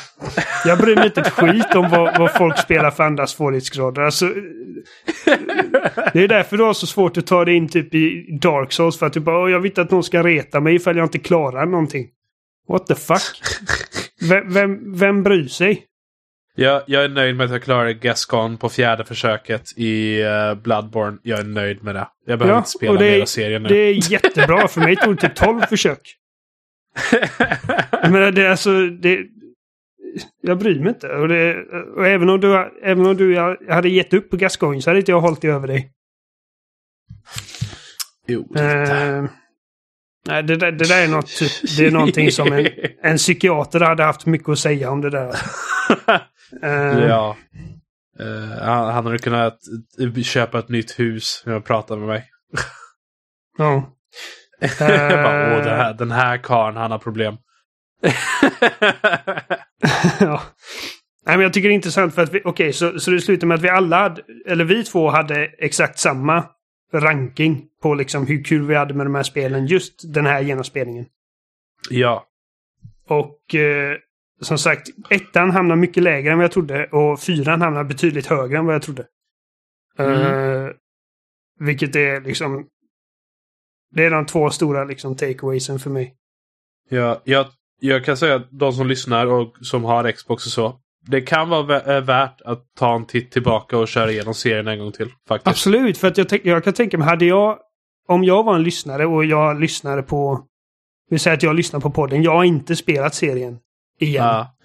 Jag 0.64 0.78
bryr 0.78 0.96
mig 0.96 1.06
inte 1.06 1.20
ett 1.20 1.30
skit 1.30 1.74
om 1.74 1.90
vad, 1.90 2.18
vad 2.18 2.32
folk 2.32 2.58
spelar 2.58 2.90
för 2.90 3.04
andra 3.04 3.26
svårighetsgrader. 3.26 4.02
Alltså, 4.02 4.26
det 6.12 6.22
är 6.22 6.28
därför 6.28 6.56
du 6.56 6.64
har 6.64 6.74
så 6.74 6.86
svårt 6.86 7.16
att 7.16 7.26
ta 7.26 7.44
dig 7.44 7.56
in 7.56 7.68
typ 7.68 7.94
i 7.94 8.38
Dark 8.42 8.72
Souls. 8.72 8.98
För 8.98 9.06
att 9.06 9.12
du 9.12 9.20
bara, 9.20 9.50
jag 9.50 9.60
vill 9.60 9.70
inte 9.70 9.82
att 9.82 9.90
någon 9.90 10.04
ska 10.04 10.22
reta 10.22 10.60
mig 10.60 10.74
ifall 10.74 10.96
jag 10.96 11.04
inte 11.04 11.18
klarar 11.18 11.66
någonting. 11.66 12.06
What 12.68 12.86
the 12.86 12.94
fuck? 12.94 13.20
Vem, 14.28 14.52
vem, 14.52 14.94
vem 14.94 15.22
bryr 15.22 15.48
sig? 15.48 15.86
Jag, 16.58 16.82
jag 16.86 17.04
är 17.04 17.08
nöjd 17.08 17.36
med 17.36 17.44
att 17.44 17.50
jag 17.50 17.62
klarade 17.62 17.94
Gascon 17.94 18.56
på 18.56 18.68
fjärde 18.68 19.04
försöket 19.04 19.72
i 19.76 20.22
uh, 20.22 20.54
Bloodborne. 20.54 21.18
Jag 21.22 21.38
är 21.38 21.44
nöjd 21.44 21.84
med 21.84 21.94
det. 21.94 22.08
Jag 22.26 22.38
behöver 22.38 22.54
ja, 22.54 22.58
inte 22.58 22.70
spela 22.70 23.00
mer 23.00 23.24
serien 23.24 23.62
nu. 23.62 23.68
Det 23.68 23.74
är 23.76 24.12
jättebra. 24.12 24.68
För 24.68 24.80
mig 24.80 24.96
tog 24.96 25.16
det 25.16 25.28
typ 25.28 25.34
12 25.34 25.60
försök. 25.60 26.16
Men 28.02 28.34
det 28.34 28.46
är 28.46 28.50
alltså... 28.50 28.86
Det, 28.86 29.26
jag 30.42 30.58
bryr 30.58 30.80
mig 30.80 30.88
inte. 30.88 31.08
Och, 31.08 31.28
det, 31.28 31.62
och 31.96 32.06
även 32.06 32.28
om 32.28 32.40
du, 32.40 32.70
även 32.82 33.06
om 33.06 33.16
du 33.16 33.38
hade 33.68 33.88
gett 33.88 34.14
upp 34.14 34.30
på 34.30 34.36
Gascoigne 34.36 34.82
så 34.82 34.90
hade 34.90 34.98
inte 34.98 35.12
jag 35.12 35.20
hållit 35.20 35.40
det 35.40 35.48
över 35.48 35.66
dig. 35.66 35.90
Jo, 38.26 38.40
uh, 38.40 39.28
Nej, 40.26 40.42
det, 40.42 40.56
det, 40.56 40.70
det 40.70 40.88
där 40.88 41.04
är 41.04 41.08
något, 41.08 41.30
det 41.76 41.86
är 41.86 41.90
någonting 41.90 42.32
som 42.32 42.52
en, 42.52 42.68
en 43.02 43.16
psykiater 43.16 43.80
hade 43.80 44.02
haft 44.02 44.26
mycket 44.26 44.48
att 44.48 44.58
säga 44.58 44.90
om 44.90 45.00
det 45.00 45.10
där. 45.10 45.28
uh, 46.64 47.04
ja. 47.08 47.36
Uh, 48.20 48.62
han, 48.62 48.94
han 48.94 49.06
hade 49.06 49.18
kunnat 49.18 49.58
köpa 50.24 50.58
ett 50.58 50.68
nytt 50.68 50.98
hus 50.98 51.42
när 51.46 51.52
jag 51.52 51.64
pratade 51.64 52.00
med 52.00 52.08
mig. 52.08 52.24
Ja. 53.58 53.92
bara, 54.78 55.56
Åh, 55.56 55.64
den 55.64 55.76
här, 55.76 55.94
den 55.94 56.10
här 56.10 56.38
karln, 56.38 56.76
han 56.76 56.90
har 56.90 56.98
problem. 56.98 57.36
ja. 60.20 60.42
Nej, 61.26 61.36
men 61.36 61.40
jag 61.40 61.52
tycker 61.52 61.68
det 61.68 61.72
är 61.72 61.76
intressant 61.76 62.14
för 62.14 62.22
att 62.22 62.32
vi, 62.32 62.40
okej, 62.40 62.50
okay, 62.50 62.72
så, 62.72 63.00
så 63.00 63.10
det 63.10 63.20
slutar 63.20 63.46
med 63.46 63.54
att 63.54 63.62
vi 63.62 63.68
alla, 63.68 63.96
hade, 63.96 64.22
eller 64.46 64.64
vi 64.64 64.84
två 64.84 65.10
hade 65.10 65.44
exakt 65.58 65.98
samma 65.98 66.44
ranking 67.01 67.68
på 67.82 67.94
liksom 67.94 68.27
hur 68.27 68.44
kul 68.44 68.66
vi 68.66 68.74
hade 68.74 68.94
med 68.94 69.06
de 69.06 69.14
här 69.14 69.23
spelen 69.23 69.66
just 69.66 70.14
den 70.14 70.27
här 70.27 70.40
genomspelningen. 70.40 71.06
Ja. 71.90 72.27
Och 73.09 73.55
eh, 73.55 73.97
som 74.40 74.59
sagt, 74.59 74.89
ettan 75.10 75.51
hamnar 75.51 75.77
mycket 75.77 76.02
lägre 76.02 76.32
än 76.32 76.39
vad 76.39 76.44
jag 76.44 76.52
trodde 76.52 76.86
och 76.86 77.20
fyran 77.20 77.62
hamnar 77.62 77.85
betydligt 77.85 78.27
högre 78.27 78.59
än 78.59 78.66
vad 78.66 78.74
jag 78.74 78.82
trodde. 78.82 79.06
Mm. 79.98 80.20
Uh, 80.20 80.70
vilket 81.59 81.97
är 81.97 82.20
liksom... 82.20 82.66
Det 83.90 84.05
är 84.05 84.10
de 84.10 84.27
två 84.27 84.51
stora 84.51 84.85
liksom 84.85 85.16
takeawaysen 85.16 85.78
för 85.78 85.90
mig. 85.90 86.14
Ja, 86.89 87.23
jag, 87.24 87.47
jag 87.81 88.05
kan 88.05 88.16
säga 88.16 88.35
att 88.35 88.48
de 88.51 88.73
som 88.73 88.86
lyssnar 88.86 89.27
och 89.27 89.56
som 89.60 89.85
har 89.85 90.12
Xbox 90.12 90.47
och 90.47 90.52
så 90.52 90.81
det 91.06 91.20
kan 91.20 91.48
vara 91.48 92.00
värt 92.00 92.40
att 92.40 92.64
ta 92.78 92.94
en 92.94 93.06
titt 93.06 93.30
tillbaka 93.30 93.78
och 93.78 93.88
köra 93.88 94.10
igenom 94.10 94.34
serien 94.34 94.68
en 94.68 94.78
gång 94.78 94.92
till. 94.92 95.08
Faktiskt. 95.28 95.48
Absolut, 95.48 95.98
för 95.98 96.08
att 96.08 96.18
jag, 96.18 96.40
jag 96.42 96.64
kan 96.64 96.72
tänka 96.72 96.98
mig, 96.98 97.08
hade 97.08 97.24
jag... 97.24 97.58
Om 98.08 98.24
jag 98.24 98.42
var 98.44 98.54
en 98.54 98.62
lyssnare 98.62 99.06
och 99.06 99.24
jag 99.24 99.60
lyssnade 99.60 100.02
på... 100.02 100.40
Vi 101.10 101.18
säger 101.18 101.36
att 101.36 101.42
jag 101.42 101.56
lyssnar 101.56 101.80
på 101.80 101.90
podden. 101.90 102.22
Jag 102.22 102.32
har 102.32 102.44
inte 102.44 102.76
spelat 102.76 103.14
serien 103.14 103.58
igen. 104.00 104.24
Ja. 104.24 104.56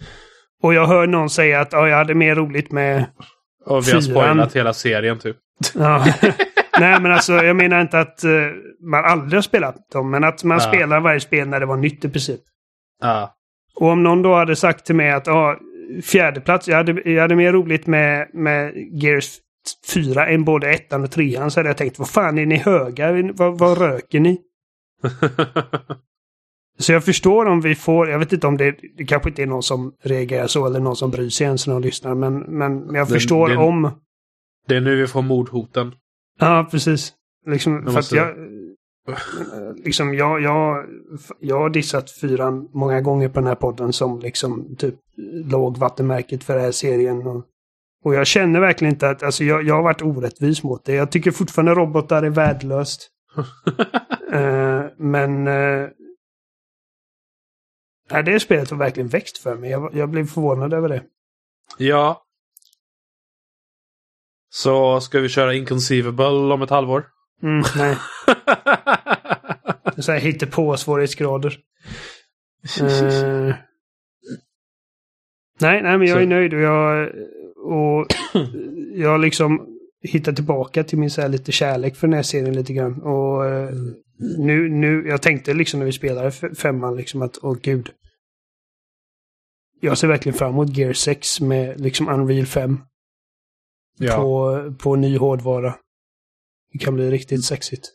Och 0.63 0.73
jag 0.73 0.88
hör 0.88 1.07
någon 1.07 1.30
säga 1.30 1.61
att 1.61 1.73
ja, 1.73 1.88
jag 1.88 1.97
hade 1.97 2.13
mer 2.13 2.35
roligt 2.35 2.72
med 2.72 3.05
Och 3.65 3.88
vi 3.88 3.91
har 3.91 4.01
spoilat 4.01 4.55
hela 4.55 4.73
serien 4.73 5.19
typ. 5.19 5.38
Ja. 5.76 6.05
Nej, 6.80 7.01
men 7.01 7.11
alltså 7.11 7.34
jag 7.34 7.55
menar 7.55 7.81
inte 7.81 7.99
att 7.99 8.23
uh, 8.26 8.47
man 8.91 9.05
aldrig 9.05 9.38
har 9.38 9.41
spelat 9.41 9.76
dem, 9.93 10.11
men 10.11 10.23
att 10.23 10.43
man 10.43 10.57
ja. 10.57 10.68
spelar 10.68 10.99
varje 10.99 11.19
spel 11.19 11.47
när 11.47 11.59
det 11.59 11.65
var 11.65 11.77
nytt 11.77 12.05
i 12.05 12.09
princip. 12.09 12.41
Ja. 13.01 13.35
Och 13.76 13.88
om 13.88 14.03
någon 14.03 14.22
då 14.22 14.35
hade 14.35 14.55
sagt 14.55 14.85
till 14.85 14.95
mig 14.95 15.11
att 15.11 15.27
fjärde 16.03 16.41
plats. 16.41 16.68
Jag 16.68 16.77
hade, 16.77 17.09
jag 17.11 17.22
hade 17.22 17.35
mer 17.35 17.53
roligt 17.53 17.88
med, 17.88 18.30
med 18.34 18.73
Gears 18.91 19.39
4 19.93 20.27
än 20.27 20.43
både 20.43 20.69
ettan 20.72 21.03
och 21.03 21.11
trean. 21.11 21.51
Så 21.51 21.59
hade 21.59 21.69
jag 21.69 21.77
tänkt, 21.77 21.99
vad 21.99 22.09
fan 22.09 22.38
är 22.38 22.45
ni 22.45 22.55
höga? 22.55 23.34
Vad, 23.34 23.59
vad 23.59 23.77
röker 23.77 24.19
ni? 24.19 24.41
så 26.80 26.91
jag 26.91 27.05
förstår 27.05 27.45
om 27.45 27.61
vi 27.61 27.76
får, 27.76 28.09
jag 28.09 28.19
vet 28.19 28.34
inte 28.34 28.47
om 28.47 28.57
det, 28.57 28.76
det 28.97 29.05
kanske 29.05 29.30
inte 29.30 29.43
är 29.43 29.47
någon 29.47 29.63
som 29.63 29.93
reagerar 30.03 30.47
så 30.47 30.65
eller 30.65 30.80
någon 30.80 30.95
som 30.95 31.11
bryr 31.11 31.30
sig 31.30 31.45
ens 31.45 31.68
när 31.68 31.73
de 31.73 31.84
lyssnar. 31.84 32.15
Men, 32.15 32.39
men, 32.39 32.80
men 32.80 32.95
jag 32.95 33.07
det, 33.07 33.13
förstår 33.13 33.49
det, 33.49 33.57
om... 33.57 33.91
Det 34.68 34.76
är 34.76 34.81
nu 34.81 34.95
vi 34.95 35.07
får 35.07 35.22
mordhoten. 35.22 35.95
Ja, 36.39 36.68
precis. 36.72 37.13
Liksom, 37.45 37.85
för 37.85 37.99
att 37.99 38.11
jag, 38.11 38.35
liksom, 39.75 40.13
jag, 40.13 40.41
jag, 40.41 40.85
jag 41.39 41.59
har 41.59 41.69
dissat 41.69 42.11
fyran 42.11 42.69
många 42.73 43.01
gånger 43.01 43.29
på 43.29 43.39
den 43.39 43.47
här 43.47 43.55
podden 43.55 43.93
som 43.93 44.19
liksom 44.19 44.75
typ 44.75 44.95
lågvattenmärket 45.45 46.43
för 46.43 46.53
den 46.53 46.63
här 46.63 46.71
serien. 46.71 47.27
Och, 47.27 47.45
och 48.03 48.15
jag 48.15 48.27
känner 48.27 48.59
verkligen 48.59 48.93
inte 48.93 49.09
att, 49.09 49.23
alltså 49.23 49.43
jag, 49.43 49.63
jag 49.63 49.75
har 49.75 49.83
varit 49.83 50.01
orättvis 50.01 50.63
mot 50.63 50.85
det. 50.85 50.93
Jag 50.93 51.11
tycker 51.11 51.31
fortfarande 51.31 51.73
robotar 51.73 52.23
är 52.23 52.29
värdelöst. 52.29 53.09
uh, 54.33 54.83
men 54.97 55.47
uh, 55.47 55.89
det 58.25 58.39
spelet 58.39 58.69
har 58.69 58.77
verkligen 58.77 59.09
växt 59.09 59.38
för 59.38 59.55
mig. 59.55 59.69
Jag, 59.69 59.95
jag 59.95 60.09
blev 60.09 60.27
förvånad 60.27 60.73
över 60.73 60.89
det. 60.89 61.03
Ja. 61.77 62.23
Så 64.49 65.01
ska 65.01 65.19
vi 65.19 65.29
köra 65.29 65.53
Inconceivable 65.53 66.53
om 66.53 66.61
ett 66.61 66.69
halvår? 66.69 67.05
Mm, 67.43 67.63
nej. 67.77 67.97
Så 69.97 70.11
här 70.11 70.19
hittar 70.19 70.47
på 70.47 70.77
svårighetsgrader. 70.77 71.57
Eh, 72.81 73.55
nej, 75.59 75.81
nej, 75.81 75.97
men 75.97 76.07
jag 76.07 76.18
är 76.18 76.23
Så- 76.23 76.30
nöjd 76.30 76.53
och 76.53 76.59
jag, 76.59 77.09
och 77.57 78.07
jag 78.95 79.19
liksom 79.22 79.68
hittat 80.03 80.35
tillbaka 80.35 80.84
till 80.84 80.97
min 80.97 81.09
så 81.11 81.22
här 81.22 81.30
lite 81.30 81.51
kärlek 81.51 81.95
för 81.95 82.07
den 82.07 82.13
här 82.13 82.23
serien 82.23 82.55
lite 82.55 82.73
grann. 82.73 83.01
Och 83.01 83.45
eh, 83.45 83.69
nu, 84.38 84.69
nu, 84.69 85.07
jag 85.07 85.22
tänkte 85.22 85.53
liksom 85.53 85.80
när 85.80 85.85
vi 85.85 85.91
spelade 85.91 86.31
femman 86.55 86.95
liksom 86.95 87.22
att, 87.22 87.38
åh 87.41 87.57
gud. 87.61 87.89
Jag 89.81 89.97
ser 89.97 90.07
verkligen 90.07 90.38
fram 90.38 90.51
emot 90.53 90.77
Gear 90.77 90.93
6 90.93 91.41
med 91.41 91.80
liksom 91.81 92.09
Unreal 92.09 92.45
5 92.45 92.80
Ja. 93.97 94.15
på, 94.15 94.73
på 94.80 94.95
ny 94.95 95.18
hårdvara. 95.18 95.76
Det 96.73 96.80
kan 96.80 96.95
bli 96.95 97.11
riktigt 97.11 97.45
sexigt. 97.45 97.88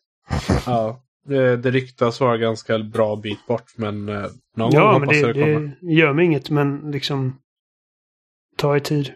ja. 0.66 1.02
Det, 1.26 1.56
det 1.56 1.70
ryktas 1.70 2.20
vara 2.20 2.36
ganska 2.36 2.78
bra 2.78 3.16
bit 3.16 3.46
bort 3.46 3.72
men 3.76 4.08
eh, 4.08 4.14
någon 4.56 4.70
gång 4.70 4.80
Ja, 4.80 4.92
men 4.92 5.00
hoppas 5.00 5.16
det, 5.16 5.20
jag 5.20 5.34
det 5.34 5.40
kommer. 5.54 5.78
det 5.80 5.92
gör 5.92 6.12
mig 6.12 6.24
inget, 6.24 6.50
men 6.50 6.90
liksom 6.90 7.38
ta 8.56 8.76
i 8.76 8.80
tid. 8.80 9.12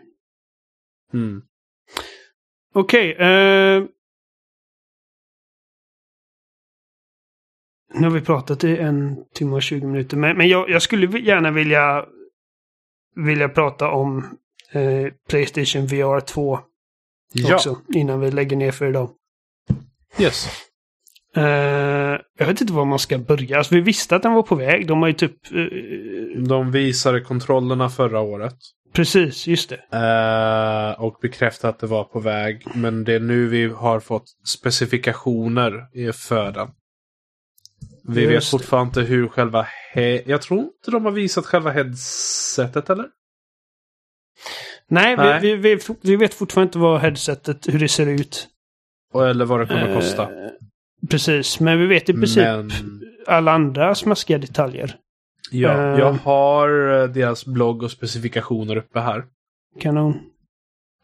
Mm. 1.13 1.43
Okej. 2.75 3.13
eh, 3.13 3.85
nu 7.95 8.07
har 8.07 8.11
vi 8.11 8.21
pratat 8.21 8.65
i 8.65 8.77
en 8.77 9.25
timme 9.35 9.57
och 9.57 9.63
20 9.63 9.87
minuter, 9.87 10.17
men, 10.17 10.37
men 10.37 10.49
jag, 10.49 10.71
jag 10.71 10.83
skulle 10.83 11.19
gärna 11.21 11.51
vilja 11.51 12.07
vilja 13.17 13.49
prata 13.49 13.89
om 13.91 14.39
eh, 14.73 15.13
Playstation 15.29 15.87
VR 15.87 16.21
2 16.21 16.59
Ja, 17.33 17.55
också, 17.55 17.81
innan 17.95 18.21
vi 18.21 18.31
lägger 18.31 18.57
ner 18.57 18.73
för 18.73 18.89
idag. 18.89 19.11
yes. 20.19 20.49
Eh, 21.37 22.21
jag 22.39 22.47
vet 22.47 22.61
inte 22.61 22.73
var 22.73 22.85
man 22.85 22.99
ska 22.99 23.19
börja. 23.19 23.59
Alltså, 23.59 23.75
vi 23.75 23.81
visste 23.81 24.17
att 24.17 24.23
den 24.23 24.33
var 24.33 24.43
på 24.43 24.55
väg. 24.55 24.87
De 24.87 25.01
har 25.03 25.09
ju 25.09 25.15
typ... 25.15 25.37
eh, 25.53 26.43
De 26.43 26.71
visade 26.73 27.21
kontrollerna 27.21 27.89
förra 27.91 28.21
året. 28.21 28.55
precis, 28.93 29.47
just 29.47 29.71
det. 29.71 29.81
Eh, 29.99 31.01
och 31.03 31.19
bekräftade 31.23 31.71
att 31.75 31.79
det 31.81 31.87
var 31.87 32.05
på 32.05 32.21
väg. 32.21 32.63
Men 32.75 33.05
det 33.05 33.15
är 33.15 33.21
nu 33.21 33.49
vi 33.49 33.69
har 33.69 34.01
fått 34.01 34.25
specifikationer 34.47 35.73
för 36.13 36.53
den. 36.53 36.69
Vi 38.09 38.25
vet 38.27 38.35
Just 38.35 38.47
det. 38.53 38.59
fortfarande 38.59 38.89
inte 38.89 39.01
hur 39.13 39.29
själva... 39.29 39.67
Jag 40.27 40.43
tror 40.43 40.61
inte 40.61 40.91
de 40.91 41.05
har 41.05 41.13
visat 41.13 41.47
själva 41.47 41.71
headsetet 41.71 42.91
eller? 42.91 43.07
Nej, 44.89 45.17
Nej. 45.17 45.41
Vi, 45.41 45.55
vi, 45.57 45.75
vi, 45.75 45.81
vi 46.03 46.17
vet 46.17 46.35
fortfarande 46.35 46.69
inte 46.69 46.79
vad 46.79 47.01
headsetet, 47.01 47.69
hur 47.69 47.79
det 47.79 47.89
ser 47.89 48.07
ut. 48.07 48.49
Eller 49.15 49.45
vad 49.45 49.61
det 49.61 49.67
kommer 49.67 49.89
Eh, 49.89 49.95
kosta. 49.95 50.29
Precis, 51.09 51.61
men 51.61 51.79
vi 51.79 51.87
vet 51.87 52.09
i 52.09 52.13
princip 52.13 52.45
Men 52.45 52.71
alla 53.27 53.53
andra 53.53 53.95
smaskiga 53.95 54.39
detaljer. 54.39 54.97
ja, 55.51 55.71
eh, 55.71 55.99
jag 55.99 56.13
har 56.13 57.01
eh, 57.03 57.09
deras 57.09 57.47
blogg 57.47 57.83
och 57.83 57.91
specifikationer 57.91 58.77
uppe 58.77 59.01
här. 59.01 59.25
Kanon. 59.81 60.15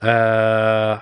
Eh, 0.02 0.98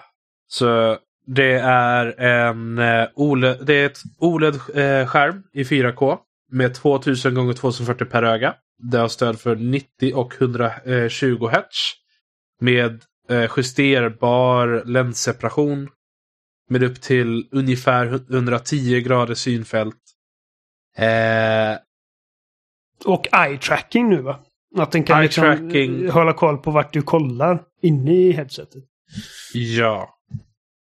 så 0.49 0.99
det 1.27 1.53
är 1.65 2.21
en 2.21 2.81
OLED, 3.15 3.67
det 3.67 3.75
är 3.75 3.87
ett 3.87 3.99
OLED-skärm 4.19 5.43
i 5.53 5.63
4K 5.63 6.19
med 6.53 6.75
2000 6.75 7.51
x 7.51 7.61
2040 7.61 8.05
per 8.05 8.23
öga. 8.23 8.55
Det 8.79 8.99
har 8.99 9.09
stöd 9.09 9.41
för 9.41 9.57
90 9.57 10.15
och 10.15 10.35
120 10.41 11.49
Hz. 11.53 11.93
Med 12.61 13.03
justerbar 13.57 14.83
länsseparation. 14.87 15.89
Med 16.69 16.83
upp 16.83 17.01
till 17.01 17.49
ungefär 17.51 18.07
110 18.33 19.01
grader 19.01 19.35
synfält. 19.35 19.97
Eh, 20.97 21.77
Och 23.05 23.27
eye-tracking 23.33 24.09
nu 24.09 24.23
va? 24.23 24.41
Att 24.77 24.93
den 24.93 25.03
kan 25.05 25.23
liksom 25.23 25.71
hålla 26.13 26.33
koll 26.33 26.59
på 26.59 26.71
vart 26.71 26.93
du 26.93 27.03
kollar 27.03 27.65
inne 27.83 28.13
i 28.13 28.33
headsetet. 28.33 28.85
Ja. 29.55 30.11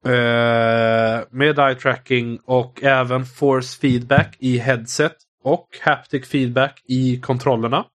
Eh, 0.05 1.24
med 1.31 1.59
eye 1.59 1.74
tracking 1.74 2.39
och 2.45 2.82
även 2.82 3.24
force 3.27 3.81
feedback 3.81 4.36
i 4.39 4.59
headset 4.59 5.16
och 5.43 5.69
haptic 5.81 6.28
feedback 6.28 6.82
i 6.85 7.20
kontrollerna. 7.20 7.86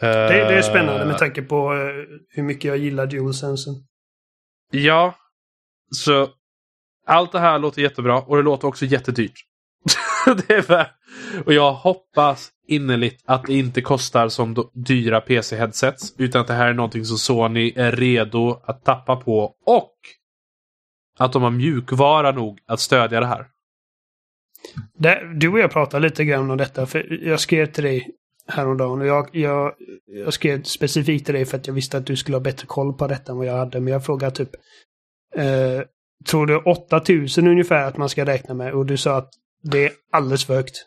Det, 0.00 0.06
det 0.06 0.40
är 0.40 0.56
Eh, 0.56 0.62
spännande 0.62 1.06
med 1.06 1.18
tanke 1.18 1.42
på 1.42 1.74
eh, 1.74 2.18
hur 2.28 2.42
mycket 2.42 2.64
jag 2.64 2.78
gillar 2.78 3.06
DualSensen. 3.06 3.74
Ja. 4.70 5.14
Så 5.90 6.28
allt 7.06 7.32
det 7.32 7.40
här 7.40 7.58
låter 7.58 7.82
jättebra 7.82 8.20
och 8.20 8.36
det 8.36 8.42
låter 8.42 8.68
också 8.68 8.84
jättedyrt. 8.84 9.44
det 10.26 10.54
är 10.54 10.62
väl. 10.62 10.86
Och 11.46 11.52
jag 11.52 11.72
hoppas 11.72 12.50
innerligt 12.68 13.22
att 13.26 13.44
det 13.46 13.54
inte 13.54 13.82
kostar 13.82 14.28
som 14.28 14.70
dyra 14.72 15.20
PC-headsets. 15.20 16.14
Utan 16.18 16.40
att 16.40 16.46
det 16.46 16.54
här 16.54 16.68
är 16.68 16.74
någonting 16.74 17.04
som 17.04 17.18
Sony 17.18 17.72
är 17.76 17.92
redo 17.92 18.60
att 18.64 18.84
tappa 18.84 19.16
på. 19.16 19.54
Och 19.66 19.92
att 21.18 21.32
de 21.32 21.42
har 21.42 21.50
mjukvara 21.50 22.32
nog 22.32 22.58
att 22.66 22.80
stödja 22.80 23.20
det 23.20 23.26
här. 23.26 23.46
Det, 24.98 25.32
du 25.34 25.48
och 25.48 25.58
jag 25.58 25.70
pratade 25.70 26.08
lite 26.08 26.24
grann 26.24 26.50
om 26.50 26.56
detta, 26.56 26.86
för 26.86 27.24
jag 27.24 27.40
skrev 27.40 27.66
till 27.66 27.84
dig 27.84 28.10
häromdagen. 28.48 29.00
Och 29.00 29.06
jag, 29.06 29.28
jag, 29.32 29.72
jag 30.06 30.34
skrev 30.34 30.62
specifikt 30.62 31.24
till 31.26 31.34
dig 31.34 31.44
för 31.44 31.56
att 31.56 31.66
jag 31.66 31.74
visste 31.74 31.96
att 31.98 32.06
du 32.06 32.16
skulle 32.16 32.36
ha 32.36 32.42
bättre 32.42 32.66
koll 32.66 32.92
på 32.92 33.06
detta 33.06 33.32
än 33.32 33.38
vad 33.38 33.46
jag 33.46 33.56
hade. 33.56 33.80
Men 33.80 33.92
jag 33.92 34.04
frågade 34.04 34.36
typ, 34.36 34.50
eh, 35.34 35.82
tror 36.26 36.46
du 36.46 36.56
8000 36.56 37.46
ungefär 37.46 37.84
att 37.84 37.96
man 37.96 38.08
ska 38.08 38.26
räkna 38.26 38.54
med? 38.54 38.72
Och 38.72 38.86
du 38.86 38.96
sa 38.96 39.16
att 39.16 39.30
det 39.62 39.84
är 39.84 39.92
alldeles 40.12 40.44
för 40.44 40.54
högt. 40.54 40.86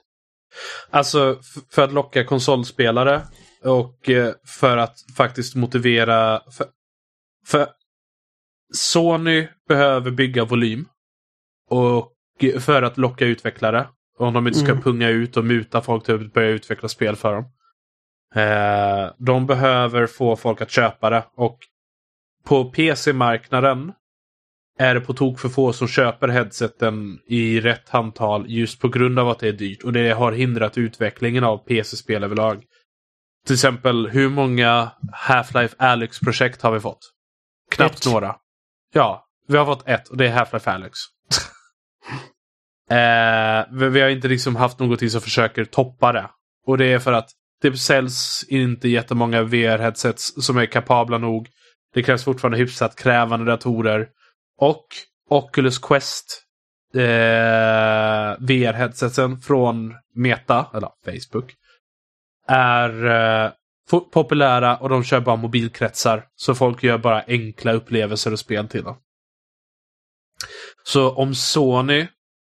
Alltså 0.90 1.40
för 1.72 1.82
att 1.82 1.94
locka 1.94 2.24
konsolspelare 2.24 3.22
och 3.64 4.10
eh, 4.10 4.34
för 4.45 4.78
att 4.78 4.95
faktiskt 5.18 5.56
motivera... 5.56 6.41
För, 6.52 6.68
för 7.45 7.68
Sony 8.74 9.48
behöver 9.68 10.11
bygga 10.11 10.45
volym. 10.45 10.86
Och 11.70 12.14
för 12.60 12.82
att 12.82 12.98
locka 12.98 13.26
utvecklare. 13.26 13.88
Om 14.18 14.34
de 14.34 14.48
inte 14.48 14.60
ska 14.60 14.72
Mm. 14.72 14.84
punga 14.84 15.10
ut 15.10 15.38
och 15.38 15.45
muta 15.45 15.82
folk 15.82 16.06
till 16.06 16.16
att 16.16 16.34
börja 16.34 16.49
utveckla 16.49 16.90
spel 16.90 17.16
för 17.16 17.34
dem. 17.34 17.45
Eh, 18.36 19.11
de 19.18 19.45
behöver 19.45 20.07
få 20.07 20.36
folk 20.36 20.61
att 20.61 20.72
köpa 20.72 21.10
det. 21.10 21.24
Och 21.36 21.60
på 22.45 22.66
PC-marknaden 22.72 23.94
är 24.80 24.93
det 24.93 25.01
på 25.01 25.14
tok 25.14 25.39
för 25.39 25.49
få 25.49 25.73
som 25.73 25.88
köper 25.88 26.27
headseten 26.27 27.19
i 27.27 27.60
rätt 27.60 27.89
handtal 27.89 28.45
just 28.47 28.81
på 28.81 28.88
grund 28.88 29.19
av 29.19 29.30
att 29.30 29.39
det 29.39 29.47
är 29.47 29.53
dyrt. 29.53 29.84
Och 29.84 29.93
det 29.93 30.10
har 30.10 30.31
hindrat 30.31 30.77
utvecklingen 30.77 31.43
av 31.43 31.57
PC-spel 31.57 32.23
överlag. 32.23 32.64
Till 33.45 33.53
exempel, 33.53 34.07
hur 34.07 34.30
många 34.30 34.91
Half-Life 35.27 35.76
Alyx-projekt 35.77 36.61
har 36.61 36.72
vi 36.72 36.80
fått? 36.80 36.99
Knappt 37.72 38.06
Ett. 38.06 38.06
några. 38.06 38.35
Ja, 38.93 39.26
vi 39.47 39.57
har 39.57 39.65
fått 39.65 39.88
ett 39.88 40.07
och 40.07 40.18
det 40.18 40.27
är 40.27 40.31
Half-Life 40.31 40.69
Alyx. 40.69 40.99
eh, 42.91 43.89
vi, 43.89 44.01
har 44.01 44.10
inte 44.10 44.27
liksom 44.27 44.56
haft 44.56 44.80
någonting 44.80 45.10
som 45.10 45.22
försöker 45.22 45.65
toppa 45.65 46.11
det. 46.11 46.30
Och 46.65 46.77
det 46.77 46.85
är 46.85 46.99
för 46.99 47.14
att 47.14 47.30
det 47.61 47.77
säljs 47.77 48.45
inte 48.49 48.89
jättemånga 48.89 49.43
VR-headsets 49.43 50.41
som 50.41 50.57
är 50.57 50.65
kapabla 50.65 51.18
nog. 51.18 51.47
Det 51.93 52.03
krävs 52.03 52.23
fortfarande 52.23 52.57
hyfsat 52.57 52.95
krävande 52.95 53.45
datorer. 53.45 54.07
Och 54.60 54.86
Oculus 55.30 55.80
Quest 55.80 56.44
eh, 56.94 57.02
VR-headsetsen 58.40 59.38
från 59.38 59.95
Meta, 60.15 60.68
eller 60.73 60.90
Facebook, 61.06 61.56
är 62.48 63.06
eh, 63.06 63.52
populära 64.11 64.77
och 64.77 64.90
de 64.90 65.03
kör 65.03 65.19
bara 65.19 65.36
mobilkretsar. 65.36 66.27
Så 66.36 66.56
folk 66.56 66.84
gör 66.84 66.98
bara 66.98 67.23
enkla 67.27 67.73
upplevelser 67.73 68.31
och 68.31 68.40
spel 68.40 68.68
till 68.68 68.84
dem. 68.84 68.98
Så 70.84 71.15
om 71.15 71.36
Sony 71.36 72.07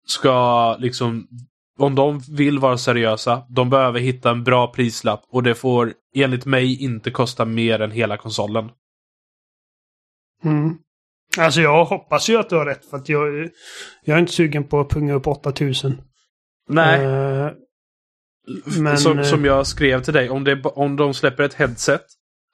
ska 0.07 0.77
liksom 0.77 1.29
om 1.79 1.95
de 1.95 2.19
vill 2.19 2.59
vara 2.59 2.79
seriösa, 2.79 3.47
de 3.49 3.71
behöver 3.71 4.01
hitta 4.01 4.31
en 4.31 4.45
bra 4.45 4.73
prislapp 4.73 5.25
och 5.29 5.43
det 5.43 5.55
får 5.55 5.95
enligt 6.15 6.47
mig 6.47 6.83
inte 6.83 7.11
kosta 7.11 7.45
mer 7.45 7.81
än 7.81 7.91
hela 7.91 8.17
konsolen. 8.17 8.71
Mm. 10.45 10.79
Alltså 11.39 11.61
jag 11.61 11.85
hoppas 11.85 12.29
ju 12.29 12.37
att 12.37 12.51
du 12.51 12.57
har 12.57 12.67
rätt 12.67 12.85
för 12.91 12.97
att 12.97 13.09
jag, 13.09 13.49
jag 14.05 14.15
är 14.17 14.21
inte 14.21 14.33
sugen 14.33 14.65
på 14.65 14.81
att 14.81 14.89
punga 14.89 15.15
upp 15.15 15.27
8000. 15.27 16.03
Nej, 16.69 17.07
Eh, 18.49 18.81
men, 18.81 18.99
som, 18.99 19.19
eh, 19.19 19.25
som 19.25 19.45
jag 19.45 19.67
skrev 19.67 20.03
till 20.03 20.15
dig, 20.15 20.31
om, 20.31 20.45
det, 20.45 20.63
om 20.65 20.97
de 20.97 21.15
släpper 21.15 21.43
ett 21.45 21.55
headset 21.55 22.05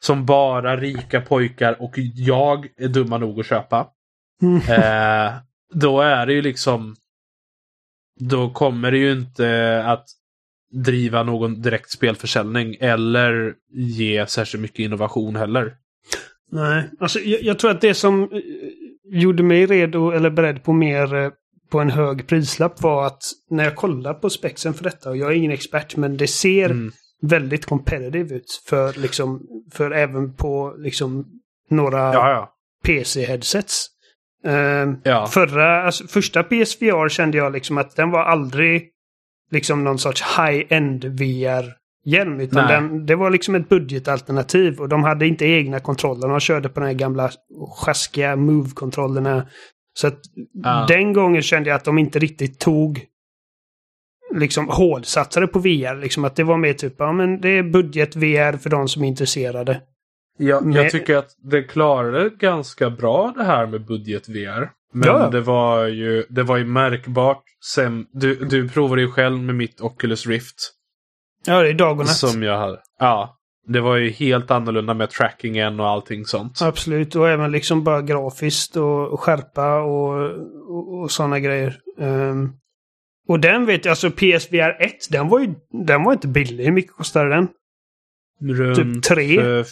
som 0.02 0.26
bara 0.26 0.76
rika 0.76 1.20
pojkar 1.20 1.82
och 1.82 1.94
jag 2.14 2.66
är 2.76 2.88
dumma 2.88 3.18
nog 3.18 3.40
att 3.40 3.46
köpa. 3.46 3.88
mm. 4.42 4.56
Eh, 4.56 5.32
då 5.74 6.00
är 6.00 6.26
det 6.26 6.32
ju 6.32 6.42
liksom... 6.42 6.96
Då 8.20 8.50
kommer 8.50 8.90
det 8.90 8.98
ju 8.98 9.12
inte 9.12 9.82
att 9.86 10.06
driva 10.72 11.22
någon 11.22 11.62
direkt 11.62 11.90
spelförsäljning 11.90 12.76
eller 12.80 13.54
ge 13.74 14.26
särskilt 14.26 14.62
mycket 14.62 14.78
innovation 14.78 15.36
heller. 15.36 15.74
Nej, 16.52 16.90
alltså 17.00 17.18
jag, 17.18 17.42
jag 17.42 17.58
tror 17.58 17.70
att 17.70 17.80
det 17.80 17.94
som 17.94 18.22
eh, 18.22 18.40
gjorde 19.04 19.42
mig 19.42 19.66
redo 19.66 20.10
eller 20.10 20.30
beredd 20.30 20.62
på 20.62 20.72
mer 20.72 21.14
eh, 21.14 21.30
på 21.70 21.80
en 21.80 21.90
hög 21.90 22.26
prislapp 22.26 22.82
var 22.82 23.06
att 23.06 23.22
när 23.50 23.64
jag 23.64 23.76
kollar 23.76 24.14
på 24.14 24.30
spexen 24.30 24.74
för 24.74 24.84
detta, 24.84 25.10
och 25.10 25.16
jag 25.16 25.30
är 25.30 25.34
ingen 25.34 25.52
expert, 25.52 25.96
men 25.96 26.16
det 26.16 26.26
ser 26.26 26.70
mm. 26.70 26.92
väldigt 27.22 27.66
competitive 27.66 28.34
ut 28.34 28.62
för 28.66 28.92
liksom, 28.92 29.40
för 29.72 29.90
även 29.90 30.34
på 30.34 30.74
liksom 30.78 31.26
några 31.70 31.98
ja, 31.98 32.30
ja. 32.30 32.52
PC-headsets. 32.84 33.86
Uh, 34.46 34.94
ja. 35.02 35.26
Förra, 35.26 35.82
alltså, 35.82 36.06
första 36.06 36.42
PSVR 36.42 37.08
kände 37.08 37.38
jag 37.38 37.52
liksom 37.52 37.78
att 37.78 37.96
den 37.96 38.10
var 38.10 38.22
aldrig 38.22 38.88
liksom 39.50 39.84
någon 39.84 39.98
sorts 39.98 40.22
high-end 40.38 41.04
VR-hjälm. 42.04 42.40
Utan 42.40 42.68
den, 42.68 43.06
det 43.06 43.16
var 43.16 43.30
liksom 43.30 43.54
ett 43.54 43.68
budgetalternativ 43.68 44.80
och 44.80 44.88
de 44.88 45.04
hade 45.04 45.26
inte 45.26 45.44
egna 45.46 45.80
kontroller. 45.80 46.28
De 46.28 46.40
körde 46.40 46.68
på 46.68 46.80
de 46.80 46.86
här 46.86 46.92
gamla 46.92 47.30
sjaskiga 47.76 48.36
Move-kontrollerna. 48.36 49.46
Så 49.94 50.06
att 50.06 50.20
ja. 50.52 50.84
den 50.88 51.12
gången 51.12 51.42
kände 51.42 51.70
jag 51.70 51.76
att 51.76 51.84
de 51.84 51.98
inte 51.98 52.18
riktigt 52.18 52.58
tog 52.58 53.06
liksom 54.34 54.68
hårdsatsade 54.68 55.46
på 55.46 55.58
VR. 55.58 56.00
Liksom 56.00 56.24
att 56.24 56.36
det 56.36 56.44
var 56.44 56.56
mer 56.56 56.72
typ, 56.72 56.94
ja 56.98 57.12
men 57.12 57.40
det 57.40 57.48
är 57.48 57.62
budget-VR 57.62 58.56
för 58.56 58.70
de 58.70 58.88
som 58.88 59.04
är 59.04 59.08
intresserade. 59.08 59.80
Ja, 60.38 60.60
men... 60.60 60.72
Jag 60.72 60.90
tycker 60.90 61.16
att 61.16 61.30
det 61.50 61.62
klarade 61.62 62.30
ganska 62.30 62.90
bra 62.90 63.32
det 63.36 63.44
här 63.44 63.66
med 63.66 63.86
budget-VR. 63.86 64.70
Men 64.92 65.08
ja. 65.08 65.30
det 65.30 65.40
var 65.40 65.86
ju 65.86 66.24
det 66.28 66.42
var 66.42 66.56
ju 66.56 66.64
märkbart. 66.64 67.42
Sen, 67.74 68.06
du, 68.12 68.34
du 68.34 68.68
provade 68.68 69.02
ju 69.02 69.10
själv 69.10 69.38
med 69.38 69.54
mitt 69.54 69.80
Oculus 69.80 70.26
Rift. 70.26 70.72
Ja, 71.46 71.62
det 71.62 71.68
är 71.68 71.74
dag 71.74 71.90
och 71.90 72.06
natt. 72.06 72.16
Som 72.16 72.42
jag 72.42 72.58
hade. 72.58 72.78
Ja. 72.98 73.36
Det 73.66 73.80
var 73.80 73.96
ju 73.96 74.10
helt 74.10 74.50
annorlunda 74.50 74.94
med 74.94 75.10
trackingen 75.10 75.80
och 75.80 75.88
allting 75.88 76.24
sånt. 76.24 76.62
Absolut, 76.62 77.16
och 77.16 77.28
även 77.28 77.52
liksom 77.52 77.84
bara 77.84 78.02
grafiskt 78.02 78.76
och, 78.76 79.20
skärpa 79.20 79.80
och, 79.82 80.30
och, 80.68 81.00
och 81.00 81.10
sådana 81.10 81.40
grejer. 81.40 81.76
Um, 81.98 82.52
och 83.28 83.40
den 83.40 83.66
vet 83.66 83.84
jag, 83.84 83.92
alltså 83.92 84.10
PSVR 84.10 84.82
1, 84.82 84.92
den 85.10 85.28
var 85.28 85.40
ju 85.40 85.54
den 85.86 86.04
var 86.04 86.12
inte 86.12 86.28
billig. 86.28 86.64
Hur 86.64 86.72
mycket 86.72 86.92
kostade 86.92 87.28
den? 87.28 87.48
Runt 88.40 88.76
typ 88.76 89.02
tre? 89.02 89.64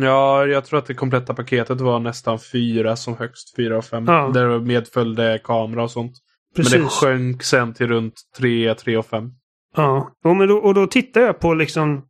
Ja, 0.00 0.46
jag 0.46 0.64
tror 0.64 0.78
att 0.78 0.86
det 0.86 0.94
kompletta 0.94 1.34
paketet 1.34 1.80
var 1.80 2.00
nästan 2.00 2.38
fyra 2.38 2.96
som 2.96 3.16
högst. 3.16 3.56
Fyra 3.56 3.78
och 3.78 3.84
fem. 3.84 4.04
Ja. 4.06 4.30
Där 4.34 4.58
medföljde 4.58 5.40
kamera 5.44 5.82
och 5.82 5.90
sånt. 5.90 6.12
Precis. 6.56 6.72
Men 6.72 6.82
det 6.82 6.88
sjönk 6.88 7.42
sen 7.42 7.74
till 7.74 7.88
runt 7.88 8.14
tre, 8.38 8.74
tre 8.74 8.96
och 8.96 9.06
fem. 9.06 9.30
Ja, 9.76 10.12
och, 10.24 10.36
men 10.36 10.48
då, 10.48 10.56
och 10.56 10.74
då 10.74 10.86
tittar 10.86 11.20
jag 11.20 11.40
på 11.40 11.54
liksom 11.54 12.06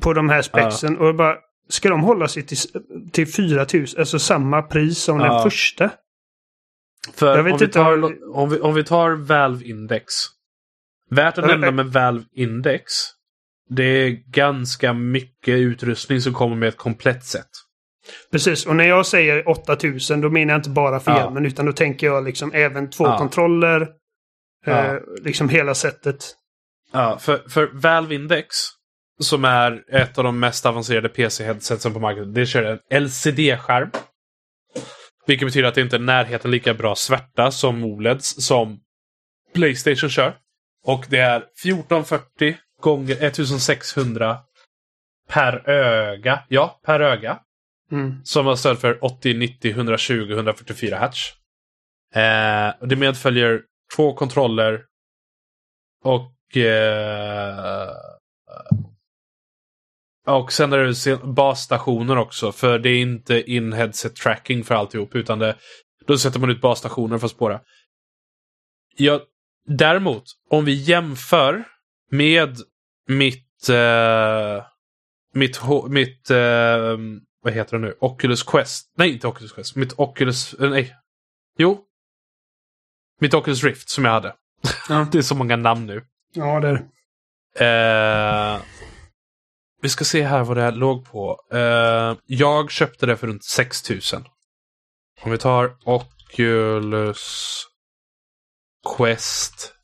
på 0.00 0.12
de 0.12 0.28
här 0.28 0.42
spexen 0.42 0.96
ja. 1.00 1.08
och 1.08 1.14
bara 1.14 1.36
Ska 1.70 1.88
de 1.88 2.00
hålla 2.00 2.28
sig 2.28 2.42
till, 2.42 2.58
till 3.12 3.26
4000, 3.26 4.00
alltså 4.00 4.18
samma 4.18 4.62
pris 4.62 4.98
som 4.98 5.20
ja. 5.20 5.32
den 5.32 5.42
första? 5.42 5.90
För 7.14 7.38
om 7.38 7.58
vi, 7.58 7.68
tar, 7.68 8.04
om, 8.34 8.50
vi, 8.50 8.60
om 8.60 8.74
vi 8.74 8.84
tar 8.84 9.10
Valve 9.10 9.64
Index. 9.64 10.04
Värt 11.10 11.38
att 11.38 11.46
nämna 11.46 11.70
med 11.70 11.86
Valve 11.86 12.24
Index 12.32 12.92
det 13.68 13.84
är 13.84 14.10
ganska 14.10 14.92
mycket 14.92 15.54
utrustning 15.54 16.20
som 16.20 16.34
kommer 16.34 16.56
med 16.56 16.68
ett 16.68 16.76
komplett 16.76 17.24
set. 17.24 17.48
Precis, 18.32 18.66
och 18.66 18.76
när 18.76 18.84
jag 18.84 19.06
säger 19.06 19.48
8000 19.48 20.20
då 20.20 20.30
menar 20.30 20.52
jag 20.52 20.58
inte 20.58 20.70
bara 20.70 21.00
för 21.00 21.16
hjälmen 21.16 21.46
utan 21.46 21.66
då 21.66 21.72
tänker 21.72 22.06
jag 22.06 22.24
liksom 22.24 22.52
även 22.54 22.90
två 22.90 23.04
ja. 23.04 23.18
kontroller. 23.18 23.88
Ja. 24.66 24.84
Eh, 24.84 25.00
liksom 25.22 25.48
hela 25.48 25.74
sättet. 25.74 26.34
Ja, 26.92 27.18
för, 27.18 27.48
för 27.48 27.70
Valve 27.72 28.14
Index 28.14 28.56
som 29.18 29.44
är 29.44 29.84
ett 29.88 30.18
av 30.18 30.24
de 30.24 30.40
mest 30.40 30.66
avancerade 30.66 31.08
PC-headsetsen 31.08 31.92
på 31.92 32.00
marknaden. 32.00 32.34
Det 32.34 32.46
kör 32.46 32.62
en 32.62 33.02
LCD-skärm. 33.02 33.90
Vilket 35.26 35.48
betyder 35.48 35.68
att 35.68 35.74
det 35.74 35.80
inte 35.80 35.96
är 35.96 36.00
närheten 36.00 36.50
lika 36.50 36.74
bra 36.74 36.94
svärta 36.94 37.50
som 37.50 37.84
OLEDs 37.84 38.46
som 38.46 38.80
Playstation 39.54 40.10
kör. 40.10 40.36
Och 40.84 41.06
det 41.08 41.18
är 41.18 41.36
1440 41.36 42.56
gånger 42.80 43.22
1600 43.22 44.38
per 45.28 45.68
öga. 45.70 46.42
Ja, 46.48 46.80
per 46.84 47.00
öga. 47.00 47.38
Mm. 47.92 48.24
Som 48.24 48.46
har 48.46 48.56
stöd 48.56 48.78
för 48.78 49.04
80, 49.04 49.34
90, 49.34 49.70
120, 49.70 50.32
144 50.32 50.96
hertz. 50.96 51.32
Eh, 52.14 52.88
det 52.88 52.96
medföljer 52.96 53.62
två 53.96 54.12
kontroller 54.14 54.84
och 56.04 56.56
eh, 56.56 57.90
och 60.28 60.52
sen 60.52 60.72
är 60.72 60.78
det 60.78 61.26
basstationer 61.26 62.18
också. 62.18 62.52
För 62.52 62.78
det 62.78 62.90
är 62.90 63.00
inte 63.00 63.50
in-headset 63.50 64.16
tracking 64.16 64.64
för 64.64 64.74
alltihop. 64.74 65.14
Utan 65.14 65.38
det, 65.38 65.56
då 66.06 66.18
sätter 66.18 66.40
man 66.40 66.50
ut 66.50 66.60
basstationer 66.60 67.18
för 67.18 67.26
att 67.26 67.32
spåra. 67.32 67.60
Ja, 68.96 69.20
däremot, 69.66 70.24
om 70.50 70.64
vi 70.64 70.72
jämför 70.72 71.64
med 72.10 72.56
mitt... 73.06 73.68
Eh, 73.68 74.64
mitt... 75.34 75.60
mitt 75.88 76.30
eh, 76.30 76.96
vad 77.42 77.52
heter 77.52 77.78
det 77.78 77.86
nu? 77.86 77.96
Oculus 78.00 78.42
Quest. 78.42 78.92
Nej, 78.96 79.12
inte 79.12 79.26
Oculus 79.26 79.52
Quest. 79.52 79.76
Mitt 79.76 79.92
Oculus... 79.96 80.54
Eh, 80.54 80.70
nej. 80.70 80.94
Jo. 81.58 81.84
Mitt 83.20 83.34
Oculus 83.34 83.64
Rift 83.64 83.88
som 83.88 84.04
jag 84.04 84.12
hade. 84.12 84.34
Ja. 84.88 85.06
det 85.12 85.18
är 85.18 85.22
så 85.22 85.34
många 85.34 85.56
namn 85.56 85.86
nu. 85.86 86.04
Ja, 86.32 86.60
det 86.60 86.68
är 86.68 86.72
det. 86.72 88.62
vi 89.82 89.88
ska 89.88 90.04
se 90.04 90.22
här 90.22 90.44
vad 90.44 90.56
det 90.56 90.62
här 90.62 90.72
låg 90.72 91.04
på. 91.04 91.40
jag 92.26 92.70
köpte 92.70 93.06
det 93.06 93.16
för 93.16 93.26
runt 93.26 93.44
6000. 93.44 94.24
Om 95.22 95.30
vi 95.30 95.38
tar 95.38 95.76
Oculus 95.84 97.64
Quest 98.96 99.74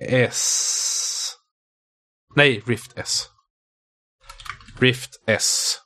S. 0.00 1.36
Nej, 2.34 2.62
Rift 2.66 2.98
S. 2.98 3.30
Rift 4.78 5.22
S. 5.26 5.78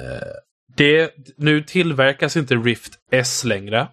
Uh, 0.00 0.34
det, 0.76 1.14
nu 1.36 1.62
tillverkas 1.62 2.36
inte 2.36 2.54
Rift 2.56 2.98
S 3.10 3.44
längre. 3.44 3.88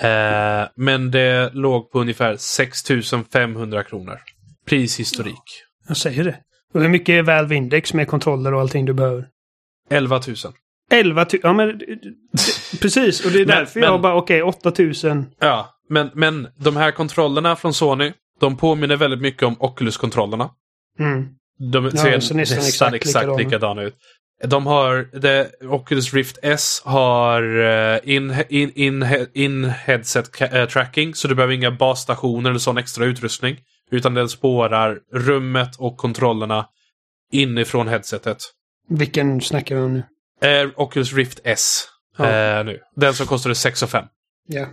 Uh, 0.00 0.68
men 0.76 1.10
det 1.10 1.50
låg 1.54 1.90
på 1.90 2.00
ungefär 2.00 2.36
6500 2.36 3.82
kronor. 3.82 4.18
Prishistorik. 4.66 5.62
Jag 5.88 5.96
säger 5.96 6.24
det. 6.24 6.36
Och 6.74 6.82
hur 6.82 6.88
mycket 6.88 7.12
är 7.12 7.22
Valve 7.22 7.54
Index 7.54 7.94
med 7.94 8.08
kontroller 8.08 8.54
och 8.54 8.60
allting 8.60 8.84
du 8.84 8.92
behöver? 8.92 9.26
11 9.90 10.20
000. 10.26 10.36
11 10.90 11.26
000? 11.32 11.40
Ja 11.42 11.52
men 11.52 11.80
precis. 12.80 13.26
Och 13.26 13.32
det 13.32 13.40
är 13.40 13.44
därför 13.46 13.80
men, 13.80 13.88
jag 13.88 14.00
bara 14.00 14.14
okej, 14.14 14.42
okay, 14.42 14.70
8 14.70 15.08
000. 15.08 15.24
Ja, 15.40 15.68
men, 15.88 16.10
men 16.14 16.48
de 16.56 16.76
här 16.76 16.90
kontrollerna 16.90 17.56
från 17.56 17.74
Sony, 17.74 18.12
de 18.40 18.56
påminner 18.56 18.96
väldigt 18.96 19.20
mycket 19.20 19.42
om 19.42 19.56
Oculus-kontrollerna. 19.58 20.50
Mm. 20.98 21.28
De 21.72 21.90
ser 21.90 22.08
ja, 22.08 22.14
nästan, 22.14 22.36
nästan 22.36 22.58
exakt, 22.58 22.94
exakt 22.94 23.38
likadana 23.38 23.82
ut. 23.82 23.94
De 24.46 24.66
har, 24.66 25.18
det, 25.20 25.50
Oculus 25.62 26.14
Rift 26.14 26.38
S 26.42 26.82
har 26.84 27.42
eh, 27.42 27.98
in, 28.04 28.34
in, 28.48 28.72
in, 28.74 29.26
in 29.34 29.64
headset 29.64 30.40
eh, 30.40 30.68
tracking 30.68 31.14
så 31.14 31.28
du 31.28 31.34
behöver 31.34 31.54
inga 31.54 31.70
basstationer 31.70 32.50
eller 32.50 32.58
sån 32.58 32.78
extra 32.78 33.04
utrustning. 33.04 33.56
Utan 33.90 34.14
den 34.14 34.28
spårar 34.28 34.98
rummet 35.12 35.76
och 35.78 35.96
kontrollerna 35.96 36.66
inifrån 37.32 37.88
headsetet. 37.88 38.38
Vilken 38.88 39.40
snackar 39.40 39.76
vi 39.76 39.82
om 39.82 39.94
nu? 39.94 40.02
Eh, 40.48 40.70
Oculus 40.76 41.12
Rift 41.12 41.40
S. 41.44 41.88
Ja. 42.18 42.30
Eh, 42.30 42.64
nu. 42.64 42.80
Den 42.96 43.14
som 43.14 43.26
kostade 43.26 43.54
6 43.54 43.84
5. 43.84 44.04
Ja. 44.48 44.66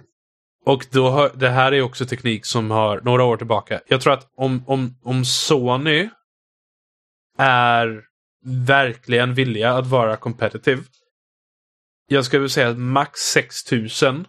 Och 0.66 0.86
då 0.92 1.10
har, 1.10 1.32
det 1.36 1.50
här 1.50 1.72
är 1.72 1.82
också 1.82 2.06
teknik 2.06 2.46
som 2.46 2.72
har 2.72 3.02
några 3.04 3.24
år 3.24 3.38
tillbaka. 3.38 3.82
Jag 3.88 4.02
tror 4.02 4.14
att 4.14 4.28
om, 4.38 4.64
om, 4.68 4.96
om 5.04 5.26
Sony 5.26 6.10
är 7.38 8.09
verkligen 8.46 9.34
villiga 9.34 9.74
att 9.74 9.88
vara 9.88 10.18
competitive. 10.18 10.82
Jag 12.08 12.26
skulle 12.26 12.50
säga 12.50 12.70
att 12.70 12.78
max 12.78 13.20
6000 13.20 14.28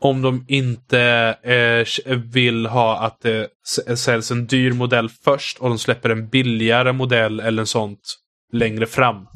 om 0.00 0.22
de 0.22 0.44
inte 0.48 1.00
eh, 1.42 2.16
vill 2.16 2.66
ha 2.66 2.98
att 2.98 3.20
det 3.20 3.48
säljs 3.96 4.30
en 4.30 4.46
dyr 4.46 4.72
modell 4.72 5.08
först 5.08 5.58
och 5.58 5.68
de 5.68 5.78
släpper 5.78 6.10
en 6.10 6.28
billigare 6.28 6.92
modell 6.92 7.40
eller 7.40 7.64
sånt 7.64 8.16
längre 8.52 8.86
fram. 8.86 9.26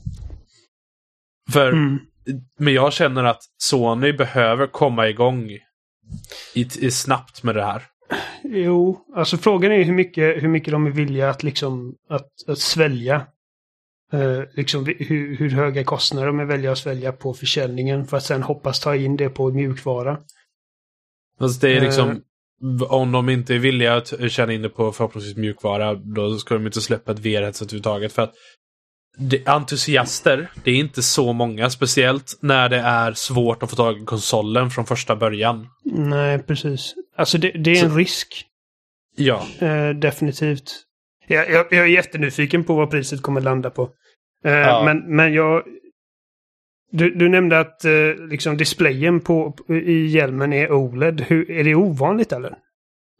För 1.53 1.73
mm. 1.73 1.99
Men 2.59 2.75
jag 2.75 2.93
känner 2.93 3.25
att 3.25 3.43
Sony 3.59 4.13
behöver 4.13 4.67
komma 4.67 5.09
igång 5.09 5.51
i, 6.55 6.69
i 6.79 6.91
snabbt 6.91 7.43
med 7.43 7.55
det 7.55 7.65
här. 7.65 7.83
Jo, 8.43 9.05
alltså 9.17 9.37
frågan 9.37 9.73
är 9.73 9.85
hur 9.85 9.93
mycket, 9.93 10.43
hur 10.43 10.49
mycket 10.49 10.73
de 10.73 10.87
är 10.87 10.91
villiga 10.91 11.31
att 11.31 11.43
liksom 11.43 11.95
att, 12.09 12.29
att 12.49 12.59
svälja. 12.59 13.27
Eh, 14.13 14.43
liksom 14.55 14.87
hur, 14.87 15.37
hur 15.37 15.51
höga 15.51 15.85
kostnader 15.85 16.27
de 16.27 16.49
villiga 16.49 16.73
att 16.73 16.79
svälja 16.79 17.13
på 17.13 17.35
försäljningen 17.35 18.07
för 18.07 18.17
att 18.17 18.23
sen 18.23 18.43
hoppas 18.43 18.81
ta 18.81 18.97
in 18.97 19.17
det 19.17 19.29
på 19.29 19.51
mjukvara. 19.51 20.19
Alltså 21.41 21.61
det 21.61 21.77
är 21.77 21.81
liksom, 21.81 22.09
eh, 22.11 22.93
om 22.93 23.13
de 23.13 23.29
inte 23.29 23.55
är 23.55 23.59
villiga 23.59 23.97
att 23.97 24.13
tjäna 24.31 24.53
in 24.53 24.63
det 24.63 24.69
på 24.69 24.93
förhoppningsvis 24.93 25.37
mjukvara, 25.37 25.95
då 25.95 26.39
ska 26.39 26.55
de 26.55 26.67
inte 26.67 26.81
släppa 26.81 27.13
ett 27.13 27.19
VR-headset 27.19 27.63
överhuvudtaget. 27.63 28.13
För 28.13 28.23
att 28.23 28.35
det, 29.19 29.49
entusiaster, 29.49 30.51
det 30.65 30.71
är 30.71 30.75
inte 30.75 31.03
så 31.03 31.33
många. 31.33 31.71
Speciellt 31.71 32.39
när 32.41 32.69
det 32.69 32.79
är 32.79 33.13
svårt 33.13 33.63
att 33.63 33.71
få 33.71 33.77
tag 33.77 34.03
i 34.03 34.05
konsolen 34.05 34.71
från 34.71 34.87
första 34.87 35.17
början. 35.17 35.69
Nej, 35.85 36.39
precis. 36.39 36.95
Alltså 37.17 37.39
det, 37.39 37.51
det 37.51 37.71
är 37.71 37.85
en 37.85 37.97
risk. 37.97 38.47
Ja. 39.17 39.47
Eh, 39.59 39.91
definitivt. 39.91 40.87
Jag, 41.31 41.51
jag, 41.51 41.67
jag 41.71 41.81
är 41.81 41.87
jättenyfiken 41.87 42.65
på 42.65 42.75
vad 42.75 42.91
priset 42.91 43.23
kommer 43.23 43.41
landa 43.41 43.71
på. 43.71 43.91
Eh, 44.45 44.53
Ja. 44.53 44.83
Men, 44.85 45.17
men 45.17 45.33
jag... 45.35 45.63
Du, 46.93 47.15
du 47.15 47.29
nämnde 47.29 47.61
att 47.61 47.85
eh, 47.85 48.15
liksom 48.31 48.57
displayen 48.57 49.21
på, 49.21 49.57
i 49.69 50.07
hjälmen 50.07 50.53
är 50.53 50.73
OLED. 50.73 51.21
Hur, 51.21 51.51
är 51.51 51.65
det 51.65 51.75
ovanligt 51.75 52.33
eller? 52.33 52.55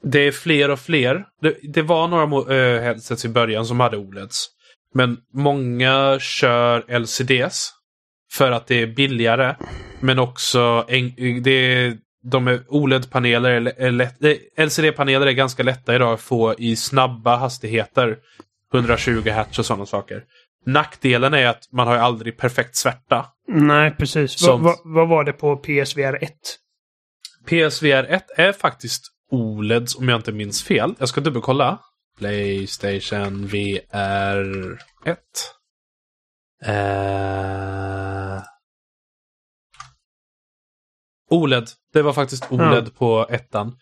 Det 0.03 0.19
är 0.19 0.33
fler 0.33 0.71
och 0.71 0.81
fler. 0.81 1.25
Det, 1.43 1.57
det 1.63 1.83
var 1.83 2.09
några 2.09 2.55
eh, 2.57 2.83
headsets 2.83 3.25
i 3.25 3.29
början 3.29 3.67
som 3.67 3.81
hade 3.81 3.97
OLEDs. 3.97 4.47
Men 4.95 5.17
många 5.35 6.19
kör 6.21 6.99
LCDs. 6.99 7.71
För 8.33 8.53
att 8.53 8.67
det 8.67 8.83
är 8.83 8.87
billigare. 8.87 9.55
Men 10.01 10.19
också 10.19 10.85
det 11.43 11.51
är, 11.51 11.99
de 12.23 12.49
är 12.49 12.63
OLED-paneler, 12.69 13.73
eh, 13.79 14.65
LCD-paneler 14.65 15.27
är 15.27 15.33
ganska 15.33 15.63
lätta 15.63 15.95
idag 15.95 16.13
att 16.13 16.21
få 16.21 16.55
i 16.59 16.77
snabba 16.77 17.37
hastigheter. 17.37 18.19
120 18.75 19.31
Hz 19.31 19.59
och 19.59 19.67
sådana 19.67 19.87
saker. 19.87 20.23
Nackdelen 20.67 21.35
är 21.35 21.47
att 21.47 21.73
man 21.73 21.87
har 21.87 21.95
ju 21.95 22.01
aldrig 22.01 22.37
perfekt 22.37 22.77
svärta. 22.77 23.27
Nej, 23.49 23.91
precis. 23.99 24.33
Som- 24.41 24.63
Vad, 24.63 24.77
vad, 24.85 24.95
vad 24.95 25.09
var 25.09 25.25
det 25.25 25.33
på 25.33 25.57
PSVR 25.57 26.19
1? 26.25 26.33
PSVR 27.47 28.05
1 28.09 28.25
är 28.37 28.53
faktiskt 28.53 29.03
OLED 29.31 29.89
om 29.99 30.09
jag 30.09 30.19
inte 30.19 30.33
minns 30.33 30.63
fel. 30.65 30.95
Jag 30.99 31.09
ska 31.09 31.21
dubbelkolla. 31.21 31.79
Playstation 32.19 33.47
VR 33.47 34.79
1. 35.05 35.19
Eh... 36.65 38.00
OLED. 41.31 41.65
Det 41.93 42.03
var 42.03 42.13
faktiskt 42.13 42.53
OLED 42.53 42.95
på 42.99 43.27
ettan. 43.31 43.77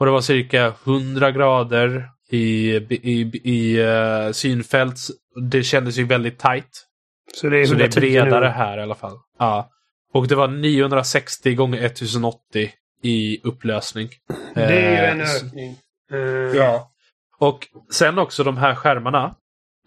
Och 0.00 0.06
det 0.06 0.12
var 0.12 0.20
cirka 0.20 0.72
100 0.84 1.30
grader 1.30 2.08
i, 2.30 2.70
i, 2.76 3.20
i 3.44 3.80
eh, 3.80 4.32
synfält. 4.32 4.98
Det 5.50 5.62
kändes 5.62 5.98
ju 5.98 6.04
väldigt 6.04 6.38
tight. 6.38 6.84
Så 7.34 7.48
det 7.48 7.58
är, 7.60 7.66
Så 7.66 7.74
det 7.74 7.84
är 7.84 7.88
110 7.88 8.00
bredare 8.00 8.40
nu. 8.48 8.52
här 8.54 8.78
i 8.78 8.82
alla 8.82 8.94
fall. 8.94 9.16
Ja. 9.38 9.70
Och 10.14 10.28
det 10.28 10.34
var 10.34 10.48
960 10.48 11.54
gånger 11.54 11.84
1080 11.84 12.70
i 13.02 13.40
upplösning. 13.44 14.08
Det 14.54 14.62
är 14.62 14.90
ju 14.90 15.06
en 15.10 15.20
Eh, 15.20 15.26
ökning. 15.34 15.76
Eh, 16.12 16.18
Ja. 16.56 16.90
Och 17.38 17.58
sen 17.92 18.18
också 18.18 18.44
de 18.44 18.56
här 18.56 18.74
skärmarna. 18.74 19.34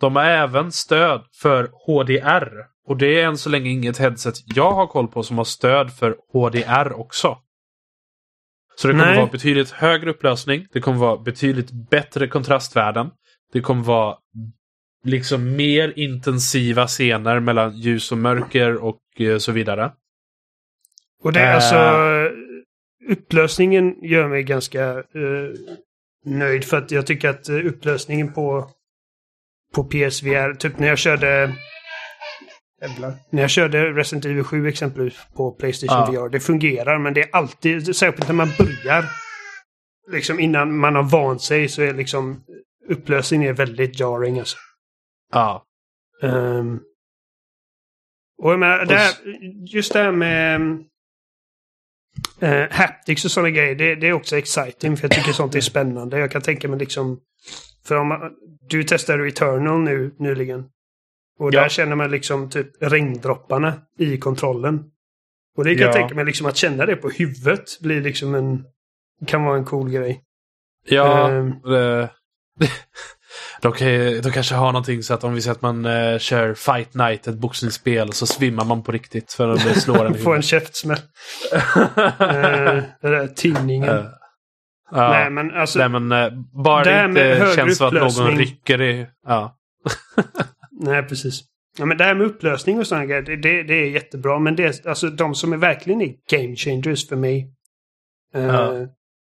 De 0.02 0.16
har 0.16 0.24
även 0.24 0.72
stöd 0.72 1.22
för 1.42 1.70
HDR. 1.86 2.52
Och 2.88 2.98
det 2.98 3.22
är 3.22 3.26
än 3.28 3.38
så 3.38 3.50
länge 3.50 3.70
inget 3.70 3.98
headset 3.98 4.36
jag 4.46 4.72
har 4.72 4.88
koll 4.88 5.08
på 5.08 5.24
som 5.24 5.38
har 5.38 5.46
stöd 5.46 5.94
för 5.94 6.18
HDR 6.34 6.94
också. 6.94 7.38
Så 8.76 8.88
det 8.88 8.94
kommer 8.94 9.06
Nej. 9.06 9.18
vara 9.18 9.32
betydligt 9.32 9.72
högre 9.72 10.10
upplösning. 10.10 10.68
Det 10.74 10.80
kommer 10.80 10.98
vara 10.98 11.18
betydligt 11.18 11.72
bättre 11.90 12.28
kontrastvärden. 12.28 13.10
Det 13.54 13.62
kommer 13.62 13.84
vara 13.84 14.18
liksom 15.04 15.56
mer 15.56 15.94
intensiva 15.96 16.88
scener 16.88 17.40
mellan 17.40 17.78
ljus 17.78 18.12
och 18.12 18.18
mörker 18.18 18.76
och 18.76 19.00
eh, 19.20 19.38
så 19.38 19.52
vidare. 19.52 19.92
Och 21.24 21.34
det 21.34 21.40
är 21.40 21.50
Eh. 21.50 21.56
alltså... 21.56 22.38
Upplösningen 23.10 23.96
gör 24.04 24.28
mig 24.28 24.44
ganska 24.44 24.90
eh, 24.90 25.50
nöjd 26.26 26.64
för 26.66 26.78
att 26.78 26.92
jag 26.92 27.08
tycker 27.08 27.30
att 27.30 27.50
upplösningen 27.50 28.34
på, 28.34 28.70
på 29.74 29.84
PSVR, 29.84 30.54
typ 30.54 30.80
när 30.80 30.88
jag 30.88 30.98
körde... 30.98 31.56
Jävlar. 32.82 33.14
När 33.30 33.42
jag 33.42 33.50
körde 33.50 33.94
Resident 33.94 34.26
Evil 34.26 34.44
7 34.44 34.68
exempelvis 34.68 35.20
på 35.34 35.52
Playstation 35.52 36.14
Ja. 36.14 36.24
VR. 36.24 36.30
Det 36.30 36.40
fungerar 36.40 37.00
men 37.00 37.14
det 37.14 37.22
är 37.22 37.30
alltid, 37.32 37.96
särskilt 37.96 38.28
när 38.28 38.36
man 38.36 38.50
börjar. 38.58 39.06
Liksom 40.12 40.40
innan 40.40 40.78
man 40.78 40.96
har 40.96 41.04
vant 41.04 41.42
sig 41.42 41.70
så 41.70 41.82
är 41.82 41.94
liksom 41.94 42.44
upplösningen 42.90 43.50
är 43.50 43.54
väldigt 43.54 43.98
jarring 43.98 44.40
alltså. 44.40 44.58
Ja. 45.32 45.66
Ehm, 46.22 46.80
och 48.42 48.52
jag 48.52 48.60
menar, 48.60 48.86
det 48.86 48.96
här, 48.96 49.14
just 49.66 49.94
det 49.94 50.00
här 50.00 50.12
med 50.12 50.62
uh, 52.44 52.72
haptics 52.72 53.26
och 53.26 53.32
sådana 53.32 53.50
grejer, 53.50 53.76
det, 53.76 53.96
det 53.96 54.08
är 54.08 54.14
också 54.14 54.38
exciting 54.38 54.98
för 54.98 55.04
jag 55.04 55.12
tycker 55.12 55.32
sånt 55.32 55.56
är 55.56 55.62
spännande. 55.62 56.20
Jag 56.20 56.32
kan 56.32 56.42
tänka 56.42 56.68
mig 56.68 56.80
liksom... 56.80 57.20
För 57.86 57.96
om 57.96 58.08
man, 58.08 58.32
du 58.70 58.84
testade 58.84 59.24
Returnal 59.24 59.80
nu 59.80 60.16
nyligen. 60.20 60.70
Och 61.40 61.54
Ja. 61.54 61.62
där 61.62 61.70
känner 61.70 61.96
man 61.96 62.12
liksom 62.12 62.50
typ 62.50 62.68
regndropparna 62.84 63.74
i 64.00 64.18
kontrollen. 64.18 64.84
Och 65.58 65.64
det 65.64 65.76
kan 65.76 65.82
jag 65.82 65.90
Ja. 65.90 65.94
tänka 65.94 66.16
mig 66.16 66.26
liksom 66.26 66.46
att 66.48 66.58
känna 66.58 66.86
det 66.86 66.96
på 66.96 67.10
huvudet 67.10 67.80
blir 67.82 68.02
liksom 68.02 68.36
en... 68.36 68.64
Kan 69.26 69.44
vara 69.44 69.58
en 69.58 69.66
cool 69.66 69.90
grej. 69.90 70.22
Ja, 70.90 71.30
Ehm. 71.30 71.52
det, 71.62 72.10
de, 73.62 73.72
kan, 73.72 73.88
de 74.22 74.32
kanske 74.34 74.56
har 74.56 74.72
någonting 74.72 75.04
så 75.04 75.14
att 75.14 75.24
om 75.24 75.34
vi 75.34 75.42
säger 75.42 75.56
att 75.56 75.62
man 75.62 75.86
eh, 75.86 76.18
kör 76.20 76.54
Fight 76.54 76.94
Night, 76.94 77.28
ett 77.28 77.36
boxningsspel, 77.38 78.14
så 78.14 78.26
svimmar 78.28 78.66
man 78.66 78.84
på 78.84 78.92
riktigt 78.92 79.34
för 79.34 79.48
att 79.50 79.64
bli 79.64 79.74
slår 79.76 80.06
en 80.06 80.16
i 80.16 80.18
Få 80.24 80.34
en 80.34 80.42
käftsmäll. 80.42 80.98
uh, 81.54 81.58
det 83.02 83.10
där 83.10 83.28
tinningen. 83.36 84.06
Ja. 84.92 85.10
Nej 85.10 85.30
men 85.30 85.52
alltså... 85.52 85.80
Nej, 85.80 85.90
men 85.90 86.12
eh, 86.12 86.30
bara 86.64 86.84
Det 86.84 86.92
det 86.92 87.06
inte 87.36 87.54
känns 87.56 87.78
som 87.78 87.88
att 87.88 87.94
någon 87.94 88.38
rycker 88.38 88.82
i... 88.82 89.08
Ja. 89.28 89.58
Nej, 90.82 91.04
precis. 91.04 91.42
Ja, 91.78 91.86
men 91.86 91.98
det 91.98 92.04
här 92.04 92.16
med 92.16 92.28
upplösning 92.28 92.80
och 92.80 92.88
sådana 92.88 93.06
grejer, 93.06 93.22
det, 93.22 93.64
det, 93.64 93.74
är 93.74 93.90
jättebra. 93.90 94.40
Men 94.40 94.56
det 94.56 94.64
är 94.64 94.90
alltså 94.90 95.10
de 95.10 95.36
som 95.36 95.54
är 95.54 95.58
verkligen 95.58 96.02
är 96.02 96.16
game 96.30 96.56
changers 96.56 97.08
för 97.10 97.16
mig. 97.16 97.54
eh, 98.34 98.42
Ja. 98.46 98.88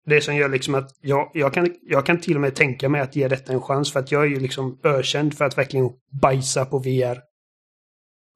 Det 0.06 0.20
som 0.20 0.36
gör 0.36 0.48
liksom 0.48 0.74
att 0.74 0.90
jag, 1.00 1.30
jag, 1.34 1.54
kan, 1.54 1.74
jag 1.82 2.06
kan 2.06 2.20
till 2.20 2.34
och 2.34 2.40
med 2.40 2.54
tänka 2.54 2.88
mig 2.88 3.00
att 3.00 3.16
ge 3.16 3.28
detta 3.28 3.52
en 3.52 3.60
chans. 3.62 3.92
För 3.92 4.00
att 4.00 4.12
jag 4.12 4.22
är 4.22 4.26
ju 4.26 4.40
liksom 4.40 4.80
ökänd 4.84 5.36
för 5.38 5.44
att 5.44 5.58
verkligen 5.58 5.90
bajsa 6.22 6.64
på 6.64 6.78
VR. 6.78 7.18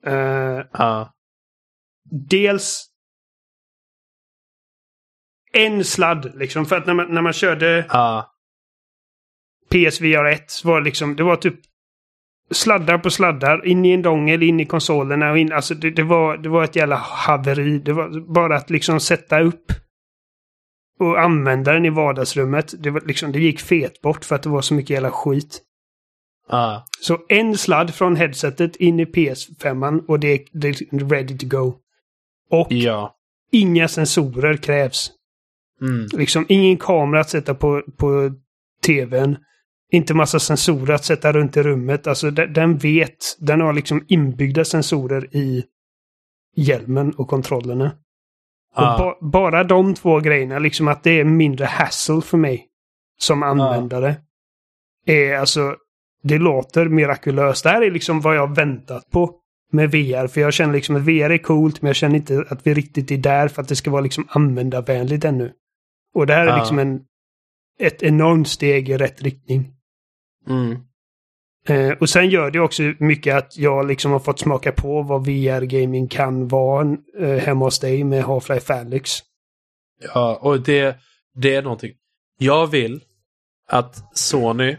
Eh, 0.06 0.64
Ja. 0.72 1.12
dels 2.30 2.86
en 5.52 5.84
sladd 5.84 6.32
liksom. 6.38 6.66
För 6.66 6.76
att 6.76 6.86
när 6.86 6.94
man, 6.94 7.14
när 7.14 7.22
man 7.22 7.32
körde 7.32 7.86
Ja. 7.88 8.30
PSVR 9.70 10.24
1 10.24 10.50
så 10.50 10.68
var 10.68 10.80
det 10.80 10.84
liksom, 10.84 11.16
det 11.16 11.22
var 11.22 11.36
typ 11.36 11.60
sladdar 12.50 12.98
på 12.98 13.10
sladdar, 13.10 13.66
in 13.66 13.84
i 13.84 13.90
en 13.92 14.02
dongel, 14.02 14.42
in 14.42 14.60
i 14.60 14.66
konsolerna 14.66 15.30
och 15.30 15.38
in, 15.38 15.52
alltså 15.52 15.74
det, 15.74 15.90
det, 15.90 16.02
var, 16.02 16.36
det 16.36 16.48
var 16.48 16.64
ett 16.64 16.76
jävla 16.76 16.96
haveri. 16.96 17.78
Det 17.78 17.92
var 17.92 18.34
bara 18.34 18.56
att 18.56 18.70
liksom 18.70 19.00
sätta 19.00 19.40
upp 19.40 19.72
och 21.00 21.20
använda 21.20 21.72
den 21.72 21.84
i 21.84 21.90
vardagsrummet. 21.90 22.74
Det, 22.82 22.90
var 22.90 23.00
liksom, 23.00 23.32
det 23.32 23.40
gick 23.40 23.60
fet 23.60 24.00
bort 24.00 24.24
för 24.24 24.34
att 24.34 24.42
det 24.42 24.48
var 24.48 24.62
så 24.62 24.74
mycket 24.74 24.90
jävla 24.90 25.10
skit. 25.10 25.62
Ja. 26.48 26.86
Så 27.00 27.18
en 27.28 27.58
sladd 27.58 27.94
från 27.94 28.16
headsetet 28.16 28.76
in 28.76 29.00
i 29.00 29.04
PS5 29.04 30.06
och 30.08 30.20
det, 30.20 30.28
är- 30.32 30.44
det 30.60 30.68
är 30.68 31.08
ready 31.08 31.38
to 31.38 31.46
go. 31.46 31.74
Och 32.50 32.66
Ja. 32.72 33.14
inga 33.52 33.88
sensorer 33.88 34.56
krävs. 34.56 35.10
Mm. 35.80 36.06
Liksom 36.12 36.46
ingen 36.48 36.76
kamera 36.76 37.20
att 37.20 37.30
sätta 37.30 37.54
på, 37.54 37.82
på 37.96 38.30
tvn. 38.86 39.36
Inte 39.94 40.14
massa 40.14 40.38
sensorer 40.38 40.94
att 40.94 41.04
sätta 41.04 41.32
runt 41.32 41.56
i 41.56 41.62
rummet. 41.62 42.06
Alltså 42.06 42.30
den, 42.30 42.52
den 42.52 42.76
vet. 42.78 43.16
Den 43.38 43.60
har 43.60 43.72
liksom 43.72 44.04
inbyggda 44.08 44.64
sensorer 44.64 45.36
i 45.36 45.64
hjälmen 46.56 47.12
och 47.14 47.28
kontrollerna. 47.28 47.86
Och 48.76 48.82
Ja. 48.82 49.16
ba, 49.20 49.28
bara 49.30 49.64
de 49.64 49.94
två 49.94 50.20
grejerna, 50.20 50.58
liksom 50.58 50.88
att 50.88 51.02
det 51.02 51.20
är 51.20 51.24
mindre 51.24 51.64
hassle 51.64 52.20
för 52.20 52.38
mig 52.38 52.66
som 53.20 53.42
användare. 53.42 54.16
Är 55.06 55.34
alltså, 55.36 55.76
det 56.22 56.38
låter 56.38 56.88
mirakulöst. 56.88 57.62
Det 57.64 57.70
här 57.70 57.82
är 57.82 57.90
liksom 57.90 58.20
vad 58.20 58.36
jag 58.36 58.46
har 58.46 58.54
väntat 58.54 59.10
på 59.10 59.34
med 59.72 59.90
VR. 59.90 60.26
För 60.26 60.40
jag 60.40 60.52
känner 60.52 60.72
liksom 60.74 60.96
att 60.96 61.02
VR 61.02 61.30
är 61.30 61.38
coolt, 61.38 61.82
men 61.82 61.88
jag 61.88 61.96
känner 61.96 62.16
inte 62.16 62.44
att 62.48 62.66
vi 62.66 62.74
riktigt 62.74 63.10
är 63.10 63.16
där 63.16 63.48
för 63.48 63.62
att 63.62 63.68
det 63.68 63.76
ska 63.76 63.90
vara 63.90 64.00
liksom 64.02 64.26
användarvänligt 64.30 65.24
ännu. 65.24 65.52
Och 66.14 66.26
det 66.26 66.34
här 66.34 66.42
är 66.46 66.50
Ja. 66.50 66.56
liksom 66.58 66.78
en, 66.78 67.00
ett 67.80 68.02
enormt 68.02 68.48
steg 68.48 68.88
i 68.88 68.96
rätt 68.96 69.22
riktning. 69.22 69.73
Mm. 70.48 70.76
Eh, 71.68 71.98
och 71.98 72.08
sen 72.08 72.30
gör 72.30 72.50
det 72.50 72.60
också 72.60 72.82
mycket 72.98 73.36
att 73.36 73.56
jag 73.58 73.86
liksom 73.86 74.12
har 74.12 74.18
fått 74.18 74.38
smaka 74.38 74.72
på 74.72 75.02
vad 75.02 75.24
VR-gaming 75.26 76.08
kan 76.08 76.48
vara 76.48 76.96
eh, 77.20 77.28
hemma 77.38 77.64
hos 77.64 77.78
dig 77.78 78.04
med 78.04 78.24
Half-Life 78.24 78.80
Alyx. 78.80 79.10
Ja, 80.14 80.38
och 80.42 80.60
det, 80.60 80.96
det 81.34 81.54
är 81.54 81.62
någonting. 81.62 81.92
Jag 82.38 82.66
vill 82.66 83.00
att 83.68 84.18
Sony 84.18 84.76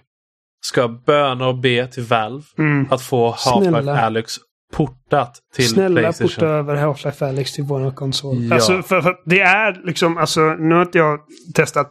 ska 0.66 0.88
böna 0.88 1.48
och 1.48 1.58
be 1.58 1.88
till 1.88 2.04
Valve 2.04 2.44
Mm. 2.58 2.88
att 2.92 3.02
få 3.02 3.32
Half-Life 3.32 3.70
Snälla. 3.70 4.00
Alyx 4.02 4.34
portat 4.74 5.40
till 5.54 5.70
Snälla 5.70 6.00
Playstation. 6.02 6.30
porta 6.36 6.46
över 6.48 6.76
Half-Life 6.76 7.26
Alyx 7.30 7.54
till 7.54 7.64
vår 7.64 7.92
konsol. 7.92 8.44
Ja. 8.44 8.56
Alltså, 8.56 8.82
för, 8.82 9.02
för 9.02 9.16
det 9.26 9.40
är 9.40 9.82
liksom, 9.86 10.18
alltså, 10.18 10.42
nu 10.42 10.76
har 10.76 10.82
inte 10.82 10.98
jag 10.98 11.20
testat 11.56 11.88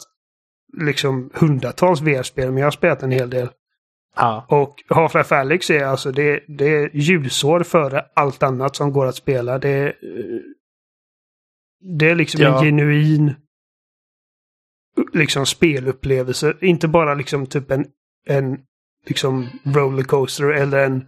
liksom 0.82 1.30
hundratals 1.34 2.00
VR-spel, 2.00 2.48
men 2.50 2.56
jag 2.58 2.66
har 2.66 2.70
spelat 2.70 3.02
en 3.02 3.10
hel 3.10 3.30
del. 3.30 3.48
Ja. 4.16 4.46
Och 4.48 4.84
Half-Life 4.88 5.34
Alyx 5.34 5.70
är 5.70 5.84
alltså 5.84 6.12
det, 6.12 6.44
det 6.48 6.68
är 6.68 6.90
ljusår 6.96 7.62
före 7.62 8.04
allt 8.14 8.42
annat 8.42 8.76
som 8.76 8.92
går 8.92 9.06
att 9.06 9.16
spela. 9.16 9.58
Det, 9.58 9.68
är, 9.68 9.94
det 11.98 12.10
är 12.10 12.14
liksom 12.14 12.40
Ja. 12.40 12.58
en 12.58 12.64
genuin 12.64 13.34
liksom 15.12 15.46
spelupplevelse. 15.46 16.54
Inte 16.60 16.88
bara 16.88 17.14
liksom 17.14 17.46
typ 17.46 17.70
en, 17.70 17.86
en 18.26 18.58
liksom 19.06 19.46
rollercoaster 19.64 20.44
eller 20.52 20.78
en 20.84 21.04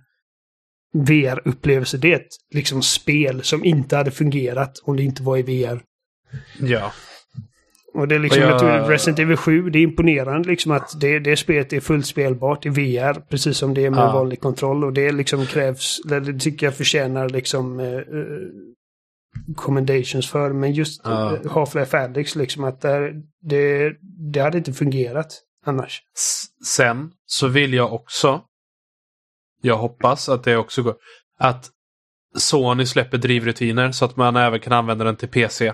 VR-upplevelse. 0.94 1.96
Det 1.98 2.12
är 2.12 2.16
ett 2.16 2.28
liksom 2.54 2.82
spel 2.82 3.42
som 3.42 3.64
inte 3.64 3.96
hade 3.96 4.10
fungerat 4.10 4.78
om 4.82 4.96
det 4.96 5.02
inte 5.02 5.22
var 5.22 5.36
i 5.36 5.42
VR. 5.42 5.82
ja. 6.60 6.92
Och 7.96 8.08
det 8.08 8.14
är 8.14 8.18
liksom, 8.18 8.42
jag... 8.42 8.62
jag- 8.62 8.90
Resident 8.90 9.18
Evil 9.18 9.36
7, 9.36 9.70
det 9.70 9.78
är 9.78 9.82
imponerande 9.82 10.48
liksom 10.48 10.72
att 10.72 11.00
det, 11.00 11.18
det 11.18 11.36
spelet 11.36 11.72
är 11.72 11.80
fullt 11.80 12.06
spelbart 12.06 12.66
i 12.66 12.68
VR. 12.68 13.20
Precis 13.20 13.56
som 13.58 13.74
det 13.74 13.84
är 13.86 13.90
med 13.90 14.00
Ja. 14.00 14.12
vanlig 14.12 14.40
kontroll. 14.40 14.84
Och 14.84 14.92
det 14.92 15.12
liksom 15.12 15.46
krävs, 15.46 16.00
det 16.04 16.38
tycker 16.40 16.66
jag 16.66 16.74
förtjänar 16.76 17.28
liksom 17.28 17.80
eh, 17.80 17.86
eh, 17.94 18.02
commendations 19.56 20.30
för. 20.30 20.52
Men 20.52 20.72
just 20.72 21.00
Ja. 21.04 21.34
eh, 21.34 21.40
Half-Life 21.42 22.04
Alyx 22.04 22.36
liksom 22.36 22.64
att 22.64 22.80
där, 22.80 23.12
det, 23.42 23.92
det 24.32 24.40
hade 24.40 24.58
inte 24.58 24.72
fungerat 24.72 25.32
annars. 25.66 26.02
Sen 26.66 27.10
så 27.26 27.48
vill 27.48 27.74
jag 27.74 27.92
också, 27.92 28.40
jag 29.62 29.76
hoppas 29.76 30.28
att 30.28 30.44
det 30.44 30.56
också 30.56 30.82
går, 30.82 30.94
att 31.38 31.70
Sony 32.36 32.86
släpper 32.86 33.18
drivrutiner 33.18 33.92
så 33.92 34.04
att 34.04 34.16
man 34.16 34.36
även 34.36 34.60
kan 34.60 34.72
använda 34.72 35.04
den 35.04 35.16
till 35.16 35.28
PC. 35.28 35.72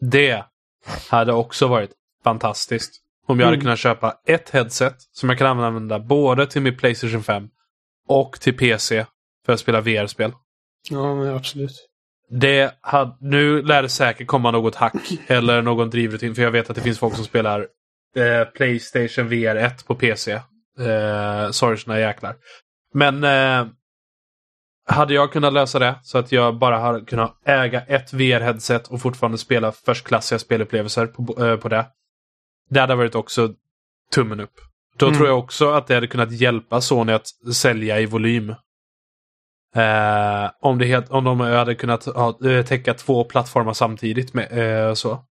Det 0.00 0.44
hade 1.10 1.32
också 1.32 1.66
varit 1.66 1.90
fantastiskt. 2.24 3.00
Om 3.26 3.38
jag 3.40 3.46
hade 3.46 3.54
Mm. 3.54 3.64
kunnat 3.64 3.78
köpa 3.78 4.14
ett 4.26 4.50
headset 4.50 4.94
som 5.12 5.28
jag 5.28 5.38
kan 5.38 5.60
använda 5.60 5.98
både 5.98 6.46
till 6.46 6.62
min 6.62 6.76
Playstation 6.76 7.22
5 7.22 7.48
och 8.08 8.40
till 8.40 8.56
PC 8.56 9.06
för 9.46 9.52
att 9.52 9.60
spela 9.60 9.80
VR-spel. 9.80 10.32
Ja, 10.90 11.14
men 11.14 11.34
absolut. 11.36 11.88
Det 12.30 12.74
hade, 12.80 13.16
nu 13.20 13.62
lär 13.62 13.82
det 13.82 13.88
säkert 13.88 14.26
komma 14.26 14.50
något 14.50 14.74
hack 14.74 14.94
eller 15.26 15.62
någon 15.62 15.90
drivrutin 15.90 16.34
för 16.34 16.42
jag 16.42 16.50
vet 16.50 16.70
att 16.70 16.76
det 16.76 16.82
finns 16.82 16.98
folk 16.98 17.14
som 17.14 17.24
spelar 17.24 17.60
eh, 18.16 18.44
Playstation 18.54 19.28
VR 19.28 19.56
1 19.56 19.86
på 19.86 19.94
PC. 19.94 20.32
Eh, 20.32 21.50
sorgsna 21.50 22.00
jäklar. 22.00 22.36
Men 22.94 23.24
eh, 23.24 23.66
hade 24.86 25.14
jag 25.14 25.32
kunnat 25.32 25.52
lösa 25.52 25.78
det 25.78 25.98
så 26.02 26.18
att 26.18 26.32
jag 26.32 26.58
bara 26.58 26.78
hade 26.78 27.00
kunnat 27.04 27.40
äga 27.44 27.80
ett 27.80 28.12
VR-headset 28.12 28.88
och 28.88 29.00
fortfarande 29.00 29.38
spela 29.38 29.72
förstklassiga 29.72 30.38
spelupplevelser 30.38 31.06
på, 31.06 31.44
eh, 31.46 31.56
på 31.56 31.68
det. 31.68 31.86
Det 32.70 32.80
hade 32.80 32.94
varit 32.94 33.14
också 33.14 33.54
tummen 34.12 34.40
upp. 34.40 34.54
Då 34.96 35.06
Mm. 35.06 35.18
tror 35.18 35.28
jag 35.28 35.38
också 35.38 35.70
att 35.70 35.86
det 35.86 35.94
hade 35.94 36.06
kunnat 36.06 36.32
hjälpa 36.32 36.80
Sony 36.80 37.12
att 37.12 37.26
sälja 37.54 38.00
i 38.00 38.06
volym. 38.06 38.50
Eh, 39.76 40.50
om, 40.60 40.78
det 40.78 40.86
helt, 40.86 41.10
om 41.10 41.24
de 41.24 41.40
hade 41.40 41.74
kunnat 41.74 42.04
ha, 42.04 42.48
eh, 42.50 42.64
täcka 42.64 42.94
två 42.94 43.24
plattformar 43.24 43.72
samtidigt 43.72 44.34
med 44.34 44.52
eh, 44.88 44.94
så. 44.94 45.24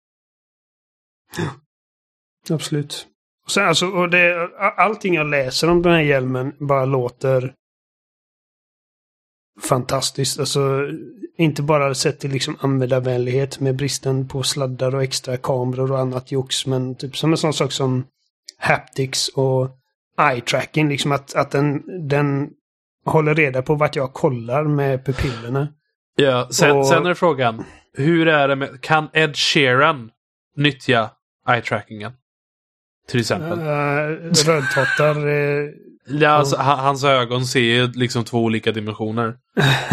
Absolut. 2.50 3.08
Och 3.46 3.52
sen, 3.52 3.68
alltså, 3.68 3.88
och 3.88 4.10
det, 4.10 4.50
allting 4.78 5.14
jag 5.16 5.28
läser 5.28 5.70
om 5.70 5.82
den 5.82 5.94
här 5.94 6.02
hjälmen 6.02 6.54
bara 6.60 6.86
låter 6.86 7.54
fantastiskt. 9.62 10.40
Alltså, 10.40 10.88
inte 11.38 11.62
bara 11.62 11.94
sett 11.94 12.20
till 12.20 12.32
liksom 12.32 12.58
användarvänlighet 12.60 13.60
med 13.60 13.76
bristen 13.76 14.28
på 14.28 14.44
sladdar 14.44 14.96
och 14.96 15.04
extra 15.04 15.38
kameror 15.38 15.92
och 15.92 16.00
annat 16.00 16.32
jox, 16.32 16.66
men 16.66 16.96
typ 16.96 17.18
som 17.18 17.32
en 17.32 17.38
sån 17.38 17.54
sak 17.54 17.72
som 17.72 18.06
haptics 18.58 19.28
och 19.28 19.70
eye 20.32 20.42
tracking, 20.42 20.90
liksom 20.90 21.12
att, 21.12 21.36
att 21.36 21.52
den, 21.52 21.82
den 22.10 22.50
håller 23.06 23.36
reda 23.36 23.62
på 23.62 23.76
vart 23.76 23.96
jag 23.96 24.14
kollar 24.14 24.64
med 24.64 25.06
pupillerna. 25.06 25.68
Ja, 26.16 26.48
sen, 26.52 26.78
Och- 26.78 26.88
sen 26.88 27.06
är 27.06 27.14
frågan. 27.14 27.64
Hur 27.94 28.28
är 28.28 28.48
det 28.48 28.56
med, 28.56 28.82
kan 28.82 29.10
Ed 29.14 29.36
Sheeran 29.36 30.10
nyttja 30.58 31.10
eye-trackingen? 31.48 32.12
Till 33.08 33.20
exempel. 33.20 33.60
Uh, 33.60 34.32
rödtottar. 34.46 35.16
Eh, 36.14 36.22
Ja, 36.22 36.30
alltså, 36.30 36.56
ha- 36.56 36.76
hans 36.76 37.04
ögon 37.04 37.46
ser 37.46 37.60
ju 37.60 37.88
liksom 37.92 38.24
två 38.24 38.44
olika 38.44 38.72
dimensioner. 38.72 39.28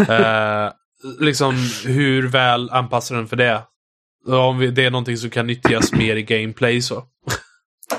eh, 0.09 0.73
liksom 1.21 1.55
hur 1.87 2.29
väl 2.29 2.71
anpassar 2.71 3.17
den 3.17 3.27
för 3.27 3.37
det? 3.37 3.63
Om 4.27 4.59
vi, 4.59 4.71
det 4.71 4.85
är 4.85 4.91
någonting 4.91 5.17
som 5.17 5.31
kan 5.31 5.47
nyttjas 5.47 5.93
mer 5.93 6.17
i 6.17 6.23
gameplay 6.23 6.83
så. 6.83 7.05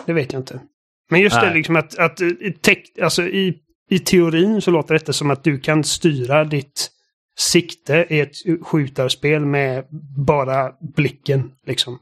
Det 0.06 0.14
vet 0.14 0.34
jag 0.34 0.40
inte. 0.40 0.62
Men 1.10 1.22
just 1.22 1.36
det 1.36 1.46
Nej. 1.46 1.56
liksom 1.56 1.76
att, 1.76 1.98
att 1.98 2.22
i 2.22 2.58
tech, 2.62 2.78
alltså 3.02 3.24
i, 3.24 3.54
i 3.90 4.00
teorin 4.00 4.62
så 4.62 4.72
låter 4.72 4.94
detta 4.94 5.14
som 5.14 5.32
att 5.32 5.44
du 5.44 5.60
kan 5.60 5.84
styra 5.84 6.44
ditt 6.44 6.90
sikte 7.38 8.06
i 8.10 8.20
ett 8.20 8.32
skjutarspel 8.64 9.46
med 9.46 9.86
bara 10.26 10.72
blicken. 10.96 11.52
Liksom. 11.66 12.00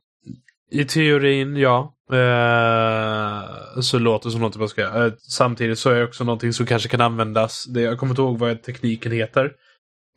I 0.71 0.85
teorin, 0.85 1.55
ja. 1.55 1.93
Eh, 2.11 3.79
så 3.81 3.99
låter 3.99 4.27
det 4.29 4.31
som 4.31 4.41
något 4.41 4.57
man 4.57 4.69
ska. 4.69 4.81
Eh, 5.05 5.13
samtidigt 5.29 5.79
så 5.79 5.89
är 5.89 5.95
det 5.95 6.03
också 6.03 6.23
någonting 6.23 6.53
som 6.53 6.65
kanske 6.65 6.89
kan 6.89 7.01
användas. 7.01 7.65
Det, 7.65 7.81
jag 7.81 7.97
kommer 7.99 8.11
inte 8.11 8.21
ihåg 8.21 8.39
vad 8.39 8.63
tekniken 8.63 9.11
heter. 9.11 9.51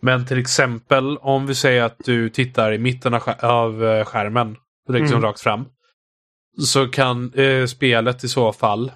Men 0.03 0.27
till 0.27 0.39
exempel 0.39 1.17
om 1.17 1.47
vi 1.47 1.55
säger 1.55 1.83
att 1.83 1.97
du 2.05 2.29
tittar 2.29 2.73
i 2.73 2.79
mitten 2.79 3.15
av, 3.15 3.21
skär- 3.21 3.45
av 3.45 3.85
eh, 3.85 4.05
skärmen. 4.05 4.57
Liksom 4.89 5.17
Mm. 5.19 5.23
rakt 5.23 5.41
fram. 5.41 5.65
Så 6.59 6.89
kan 6.89 7.33
eh, 7.35 7.67
spelet 7.67 8.25
i 8.25 8.29
så 8.29 8.53
fall 8.53 8.93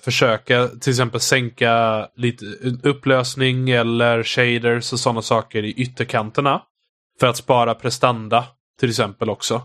försöka 0.00 0.68
till 0.68 0.90
exempel 0.90 1.20
sänka 1.20 2.06
lite 2.16 2.44
upplösning 2.82 3.70
eller 3.70 4.22
shaders 4.22 4.92
och 4.92 4.98
sådana 5.00 5.22
saker 5.22 5.62
i 5.62 5.72
ytterkanterna. 5.72 6.62
För 7.20 7.26
att 7.26 7.36
spara 7.36 7.74
prestanda 7.74 8.44
till 8.80 8.88
exempel 8.88 9.30
också. 9.30 9.62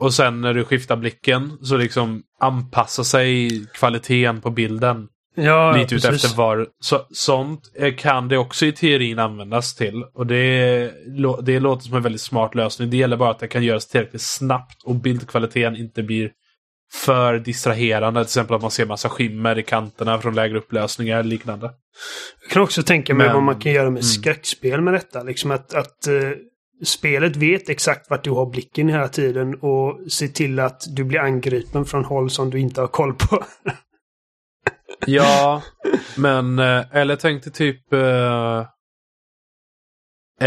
Och 0.00 0.14
sen 0.14 0.40
när 0.40 0.54
du 0.54 0.64
skiftar 0.64 0.96
blicken 0.96 1.58
så 1.62 1.76
liksom 1.76 2.22
anpassa 2.40 3.04
sig 3.04 3.50
kvaliteten 3.74 4.40
på 4.40 4.50
bilden 4.50 5.08
Ja, 5.36 5.76
lite 5.76 5.94
ut 5.94 6.02
precis. 6.02 6.24
efter 6.24 6.36
var. 6.36 6.66
Så, 6.80 7.06
sånt 7.10 7.60
eh, 7.78 7.94
kan 7.94 8.28
det 8.28 8.38
också 8.38 8.66
i 8.66 8.72
teorin 8.72 9.18
användas 9.18 9.74
till. 9.74 10.04
Och 10.14 10.26
det, 10.26 10.92
det 11.42 11.60
låter 11.60 11.84
som 11.84 11.96
en 11.96 12.02
väldigt 12.02 12.20
smart 12.20 12.54
lösning. 12.54 12.90
Det 12.90 12.96
gäller 12.96 13.16
bara 13.16 13.30
att 13.30 13.38
det 13.38 13.48
kan 13.48 13.62
göras 13.62 13.86
tillräckligt 13.86 14.22
snabbt 14.22 14.82
och 14.84 14.94
bildkvaliteten 14.94 15.76
inte 15.76 16.02
blir 16.02 16.30
för 16.92 17.38
distraherande. 17.38 18.20
Till 18.20 18.26
exempel 18.26 18.56
att 18.56 18.62
man 18.62 18.70
ser 18.70 18.86
massa 18.86 19.08
skimmer 19.08 19.58
i 19.58 19.62
kanterna 19.62 20.18
från 20.18 20.34
lägre 20.34 20.58
upplösningar 20.58 21.18
eller 21.18 21.30
liknande. 21.30 21.70
Jag 22.42 22.50
kan 22.50 22.62
också 22.62 22.82
tänka 22.82 23.14
mig 23.14 23.26
Men- 23.26 23.34
vad 23.34 23.42
man 23.42 23.60
kan 23.60 23.72
göra 23.72 23.90
med 23.90 23.90
mm. 23.90 24.02
skräckspel 24.02 24.80
med 24.80 24.94
detta. 24.94 25.22
Liksom 25.22 25.50
att, 25.50 25.74
att 25.74 26.06
eh, 26.06 26.14
spelet 26.84 27.36
vet 27.36 27.68
exakt 27.68 28.10
vart 28.10 28.24
du 28.24 28.30
har 28.30 28.46
blicken 28.46 28.88
hela 28.88 29.08
tiden 29.08 29.54
och 29.54 30.12
ser 30.12 30.28
till 30.28 30.58
att 30.58 30.86
du 30.96 31.04
blir 31.04 31.20
angripen 31.20 31.84
från 31.84 32.04
håll 32.04 32.30
som 32.30 32.50
du 32.50 32.60
inte 32.60 32.80
har 32.80 32.88
koll 32.88 33.14
på. 33.14 33.44
Ja, 35.06 35.62
men 36.16 36.58
eh, 36.58 36.96
eller 36.96 37.16
tänkte 37.16 37.50
typ 37.50 37.92
eh, 37.92 38.66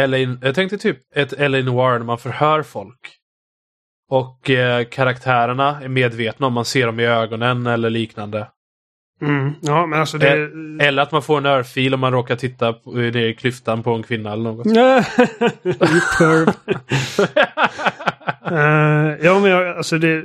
LA, 0.08 0.18
jag 0.18 0.56
tänkte 0.56 0.78
typ 0.78 0.98
ett 1.16 1.32
LA 1.40 1.62
Noir 1.62 1.98
när 2.00 2.06
man 2.06 2.18
förhör 2.18 2.64
folk. 2.64 3.16
Och 4.10 4.50
eh, 4.50 4.86
karaktärerna 4.86 5.82
är 5.82 5.88
medvetna 5.88 6.48
om 6.48 6.54
man 6.54 6.66
ser 6.66 6.86
dem 6.86 7.00
i 7.00 7.06
ögonen 7.06 7.68
eller 7.68 7.90
liknande. 7.90 8.48
Mm. 9.22 9.54
Ja, 9.62 9.86
men 9.86 10.00
alltså 10.00 10.18
det... 10.18 10.50
Eller 10.82 11.02
att 11.02 11.12
man 11.12 11.22
får 11.22 11.38
en 11.38 11.46
örfil 11.46 11.94
om 11.94 12.00
man 12.00 12.14
råkar 12.14 12.36
titta 12.36 12.74
på, 12.74 12.92
ner 12.92 13.18
i 13.18 13.34
klyftan 13.34 13.84
på 13.84 13.92
en 13.92 14.04
kvinna 14.04 14.34
eller 14.34 14.44
något. 14.44 14.64
Perv. 16.18 16.54
Eh, 18.52 19.18
ja, 19.22 19.40
men 19.40 19.52
jag, 19.52 19.78
alltså 19.78 19.98
det... 19.98 20.24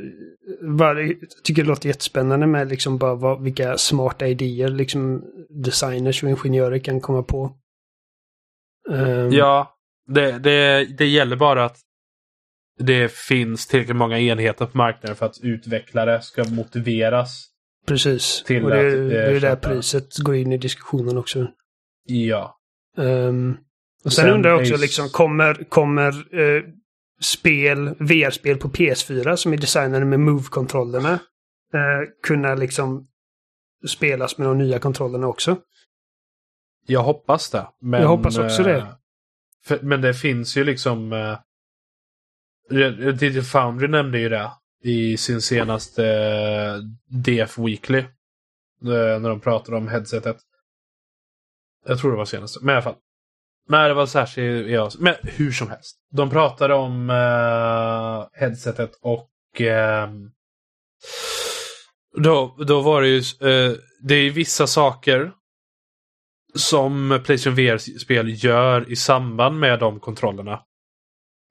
Bara, 0.78 1.02
jag 1.02 1.16
tycker 1.44 1.62
det 1.62 1.68
låter 1.68 1.88
jättespännande 1.88 2.46
med 2.46 2.68
liksom 2.68 2.98
bara 2.98 3.14
vad, 3.14 3.42
vilka 3.42 3.78
smarta 3.78 4.26
idéer 4.26 4.68
liksom 4.68 5.22
designers 5.48 6.22
och 6.22 6.28
ingenjörer 6.28 6.78
kan 6.78 7.00
komma 7.00 7.22
på. 7.22 7.52
Ehm, 8.90 9.32
ja, 9.32 9.76
det, 10.06 10.38
det, 10.38 10.86
det 10.98 11.06
gäller 11.06 11.36
bara 11.36 11.64
att 11.64 11.76
det 12.78 13.12
finns 13.12 13.66
tillräckligt 13.66 13.96
många 13.96 14.18
enheter 14.18 14.66
på 14.66 14.78
marknaden 14.78 15.16
för 15.16 15.26
att 15.26 15.40
utvecklare 15.42 16.22
ska 16.22 16.44
motiveras. 16.44 17.46
Precis. 17.86 18.42
till 18.46 18.64
och 18.64 18.70
det, 18.70 18.76
att, 18.88 18.94
eh, 18.94 19.00
det 19.08 19.36
är 19.36 19.40
där 19.40 19.56
priset 19.56 20.16
går 20.18 20.34
in 20.34 20.52
i 20.52 20.58
diskussionen 20.58 21.18
också. 21.18 21.46
Ja. 22.04 22.58
Ehm, 22.98 23.56
och 24.04 24.12
sen, 24.12 24.24
Sen 24.24 24.34
undrar 24.34 24.50
jag 24.50 24.60
också, 24.60 24.74
är- 24.74 24.78
liksom, 24.78 25.08
kommer, 25.08 25.64
kommer 25.68 26.38
eh, 26.40 26.62
spel, 27.20 27.94
VR-spel 27.98 28.56
på 28.56 28.68
PS4 28.68 29.36
som 29.36 29.52
är 29.52 29.56
designade 29.56 30.04
med 30.04 30.20
Move-kontrollerna 30.20 31.12
eh, 31.74 32.08
kunna 32.22 32.54
liksom 32.54 33.08
spelas 33.88 34.38
med 34.38 34.46
de 34.48 34.58
nya 34.58 34.78
kontrollerna 34.78 35.26
också? 35.26 35.56
Jag 36.86 37.02
hoppas 37.02 37.50
det. 37.50 37.66
Men, 37.80 38.00
Jag 38.02 38.08
hoppas 38.08 38.38
också 38.38 38.62
det. 38.62 38.76
eh, 38.76 38.88
För, 39.64 39.78
men 39.82 40.00
det 40.00 40.14
finns 40.14 40.56
ju 40.56 40.64
liksom... 40.64 41.12
Uh, 41.12 41.38
Digital 43.14 43.42
Foundry 43.42 43.88
nämnde 43.88 44.18
ju 44.18 44.28
det 44.28 44.50
i 44.84 45.16
sin 45.16 45.40
senaste 45.40 46.06
eh, 46.06 46.76
DF 47.08 47.58
Weekly. 47.58 47.98
Eh, 47.98 49.20
när 49.20 49.28
de 49.28 49.40
pratade 49.40 49.76
om 49.76 49.88
headsetet. 49.88 50.36
Jag 51.86 51.98
tror 51.98 52.10
det 52.10 52.16
var 52.16 52.24
senaste, 52.24 52.58
men 52.62 52.72
i 52.72 52.72
alla 52.72 52.82
fall. 52.82 52.96
Nej, 53.68 53.88
det 53.88 53.94
var 53.94 54.06
särskilt... 54.06 54.70
Ja, 54.70 54.90
men 54.98 55.14
hur 55.22 55.52
som 55.52 55.70
helst. 55.70 55.96
De 56.10 56.30
pratade 56.30 56.74
om 56.74 57.10
eh, 57.10 58.40
headsetet 58.40 58.90
och... 59.00 59.60
eh, 59.60 60.08
då, 62.16 62.56
då 62.66 62.82
var 62.82 63.02
det 63.02 63.08
ju... 63.08 63.18
Eh, 63.18 63.76
det 64.02 64.14
är 64.14 64.22
ju 64.22 64.30
vissa 64.30 64.66
saker 64.66 65.32
som 66.54 67.20
Playstation 67.24 67.54
VR-spel 67.56 68.44
gör 68.44 68.92
i 68.92 68.96
samband 68.96 69.58
med 69.58 69.78
de 69.78 70.00
kontrollerna. 70.00 70.60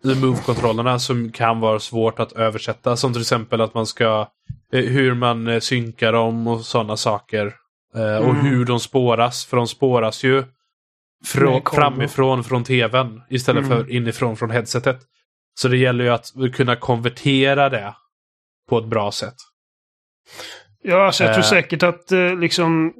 Move-kontrollerna 0.04 1.00
som 1.00 1.32
kan 1.32 1.60
vara 1.60 1.80
svårt 1.80 2.20
att 2.20 2.32
översätta. 2.32 2.96
Som 2.96 3.14
till 3.14 3.22
exempel 3.22 3.62
att 3.62 3.74
man 3.74 3.88
ska... 3.88 4.28
Hur 4.72 5.14
man 5.14 5.62
synkar 5.62 6.14
dem 6.14 6.48
och 6.48 6.62
sådana 6.62 6.98
saker. 6.98 7.54
Mm. 7.96 8.24
Och 8.24 8.36
hur 8.36 8.66
de 8.66 8.80
spåras. 8.80 9.46
För 9.46 9.58
de 9.58 9.68
spåras 9.68 10.24
ju 10.24 10.44
från, 11.26 11.62
framifrån 11.72 12.44
från 12.44 12.64
tvn 12.64 13.22
istället 13.30 13.66
mm. 13.66 13.78
för 13.78 13.92
inifrån 13.92 14.38
från 14.38 14.52
headsetet. 14.52 15.00
Så 15.56 15.68
det 15.68 15.78
gäller 15.78 16.04
ju 16.04 16.10
att 16.10 16.32
kunna 16.54 16.76
konvertera 16.76 17.70
det 17.70 17.96
på 18.70 18.78
ett 18.78 18.86
bra 18.86 19.12
sätt. 19.12 19.36
Ja, 20.84 21.06
alltså 21.06 21.24
jag 21.24 21.34
tror 21.34 21.44
säkert 21.44 21.84
att 21.84 22.12
eh, 22.12 22.36
liksom 22.36 22.94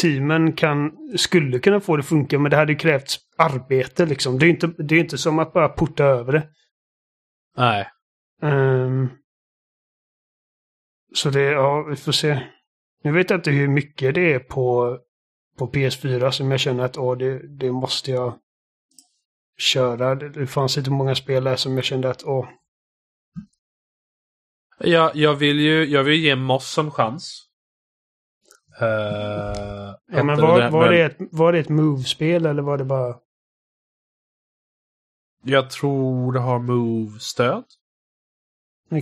teamen 0.00 0.52
kan, 0.52 0.92
skulle 1.16 1.58
kunna 1.58 1.80
få 1.80 1.96
det 1.96 2.00
att 2.00 2.06
funka, 2.06 2.38
men 2.38 2.50
det 2.50 2.56
hade 2.56 2.74
krävts 2.74 3.18
arbete 3.38 4.06
liksom. 4.06 4.38
Det 4.38 4.46
är 4.46 4.50
inte, 4.50 4.66
det 4.66 4.94
är 4.94 5.00
inte 5.00 5.18
som 5.18 5.38
att 5.38 5.52
bara 5.52 5.68
porta 5.68 6.04
över 6.04 6.32
det. 6.32 6.48
Nej. 7.56 7.88
Um, 8.42 9.10
så 11.14 11.30
det, 11.30 11.42
ja, 11.42 11.82
vi 11.82 11.96
får 11.96 12.12
se. 12.12 12.40
Nu 13.04 13.12
vet 13.12 13.30
jag 13.30 13.38
inte 13.38 13.50
hur 13.50 13.68
mycket 13.68 14.14
det 14.14 14.32
är 14.32 14.38
på 14.38 14.98
på 15.58 15.72
PS4 15.72 16.30
som 16.30 16.50
jag 16.50 16.60
känner 16.60 16.84
att 16.84 16.96
åh, 16.96 17.16
det, 17.16 17.58
det 17.58 17.72
måste 17.72 18.10
jag 18.10 18.38
köra. 19.58 20.14
Det 20.14 20.46
fanns 20.46 20.78
inte 20.78 20.90
många 20.90 21.14
spel 21.14 21.44
där 21.44 21.56
som 21.56 21.74
jag 21.74 21.84
kände 21.84 22.10
att 22.10 22.24
åh. 22.24 22.48
Ja, 24.78 25.10
jag 25.14 25.34
vill 25.34 25.60
ju 25.60 25.84
jag 25.84 26.04
vill 26.04 26.20
ge 26.20 26.36
Moss 26.36 26.78
en 26.78 26.90
chans. 26.90 27.48
Uh, 28.82 28.88
ja, 30.12 30.24
men 30.24 30.40
var, 30.40 30.60
det, 30.60 30.70
var, 30.70 30.90
det 30.90 31.02
ett, 31.02 31.16
var 31.18 31.52
det 31.52 31.58
ett 31.58 31.68
Move-spel 31.68 32.46
eller 32.46 32.62
var 32.62 32.78
det 32.78 32.84
bara... 32.84 33.14
Jag 35.44 35.70
tror 35.70 36.32
det 36.32 36.40
har 36.40 36.58
Move-stöd. 36.58 37.64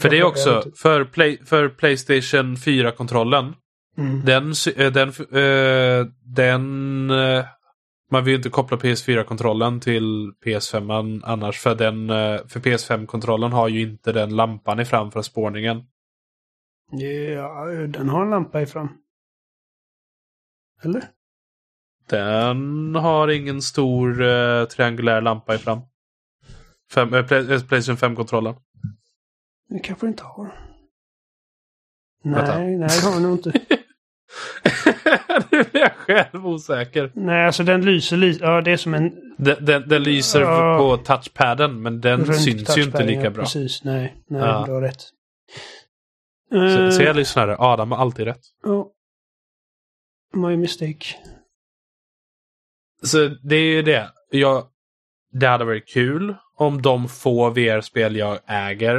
För 0.03 0.11
det 0.11 0.19
är 0.19 0.25
också, 0.25 0.65
för, 0.77 1.05
play, 1.05 1.39
för 1.45 1.69
Playstation 1.69 2.57
4-kontrollen 2.57 3.55
Mm. 3.99 4.25
Den, 4.25 4.53
eh, 4.77 4.93
den, 4.93 5.09
uh, 5.09 6.07
den 6.25 7.07
man 8.11 8.25
vill 8.25 8.35
inte 8.35 8.51
koppla 8.51 8.77
PS4-kontrollen 8.77 9.81
till 9.81 10.33
PS5 10.45 11.21
annars 11.25 11.59
för 11.59 11.75
den 11.75 12.09
för 12.49 12.61
PS5-kontrollen 12.61 13.53
har 13.53 13.69
ju 13.69 13.81
inte 13.81 14.13
den 14.13 14.37
lampan 14.37 14.81
i 14.81 14.85
fram 14.85 15.11
för 15.11 15.23
spårningen. 15.23 15.83
Ja, 16.91 17.65
den 17.89 18.09
har 18.09 18.23
en 18.23 18.31
lampa 18.31 18.63
i 18.63 18.67
fram. 18.67 18.89
Eller? 20.83 21.05
Den 22.09 22.95
har 22.95 23.29
ingen 23.29 23.63
stor 23.63 24.23
uh, 24.23 24.65
triangulär 24.65 25.21
lampa 25.21 25.55
i 25.55 25.59
fram. 25.59 25.81
Fem, 26.95 27.15
äh, 27.15 27.27
Playstation 27.27 27.97
5-kontrollen. 27.97 28.55
Det 29.69 29.79
kanske 29.79 30.07
inte 30.07 30.23
har. 30.23 30.55
Nej, 32.25 32.77
nej 32.77 32.89
det 32.89 33.07
har 33.07 33.13
den 33.13 33.23
nog 33.23 33.33
inte. 33.33 33.53
nu 35.51 35.65
blir 35.65 35.81
jag 35.81 35.93
själv 35.93 36.47
osäker. 36.47 37.13
Nej, 37.15 37.47
alltså 37.47 37.63
den 37.63 37.85
lyser 37.85 38.17
lite. 38.17 38.45
Ja, 38.45 38.61
det 38.61 38.73
är 38.73 38.77
som 38.77 38.95
en... 38.95 39.13
Den, 39.39 39.65
den, 39.65 39.89
den 39.89 40.03
lyser 40.03 40.41
ja. 40.41 40.79
på 40.79 40.97
touchpaden, 40.97 41.83
men 41.83 42.01
den 42.01 42.25
Runt 42.25 42.41
syns 42.41 42.79
ju 42.79 42.83
inte 42.83 43.05
lika 43.05 43.23
ja, 43.23 43.31
bra. 43.31 43.43
Precis, 43.43 43.85
nej. 43.85 44.17
Nej, 44.27 44.41
ja. 44.41 44.65
du 44.67 44.73
har 44.73 44.81
rätt. 44.81 45.03
Så, 46.51 46.93
så 46.93 47.03
jag 47.03 47.17
lyssnare, 47.17 47.57
Adam 47.59 47.93
har 47.93 47.99
alltid 47.99 48.25
rätt. 48.25 48.41
Ja. 48.63 48.91
My 50.33 50.57
mistake. 50.57 51.05
Så 53.03 53.29
det 53.43 53.57
är 53.57 53.75
ju 53.75 53.83
det. 53.83 54.11
Jag, 54.31 54.67
det 55.33 55.47
hade 55.47 55.65
varit 55.65 55.89
kul 55.89 56.37
om 56.57 56.83
de 56.83 57.09
få 57.09 57.51
VR-spel 57.51 58.17
jag 58.17 58.39
äger 58.47 58.97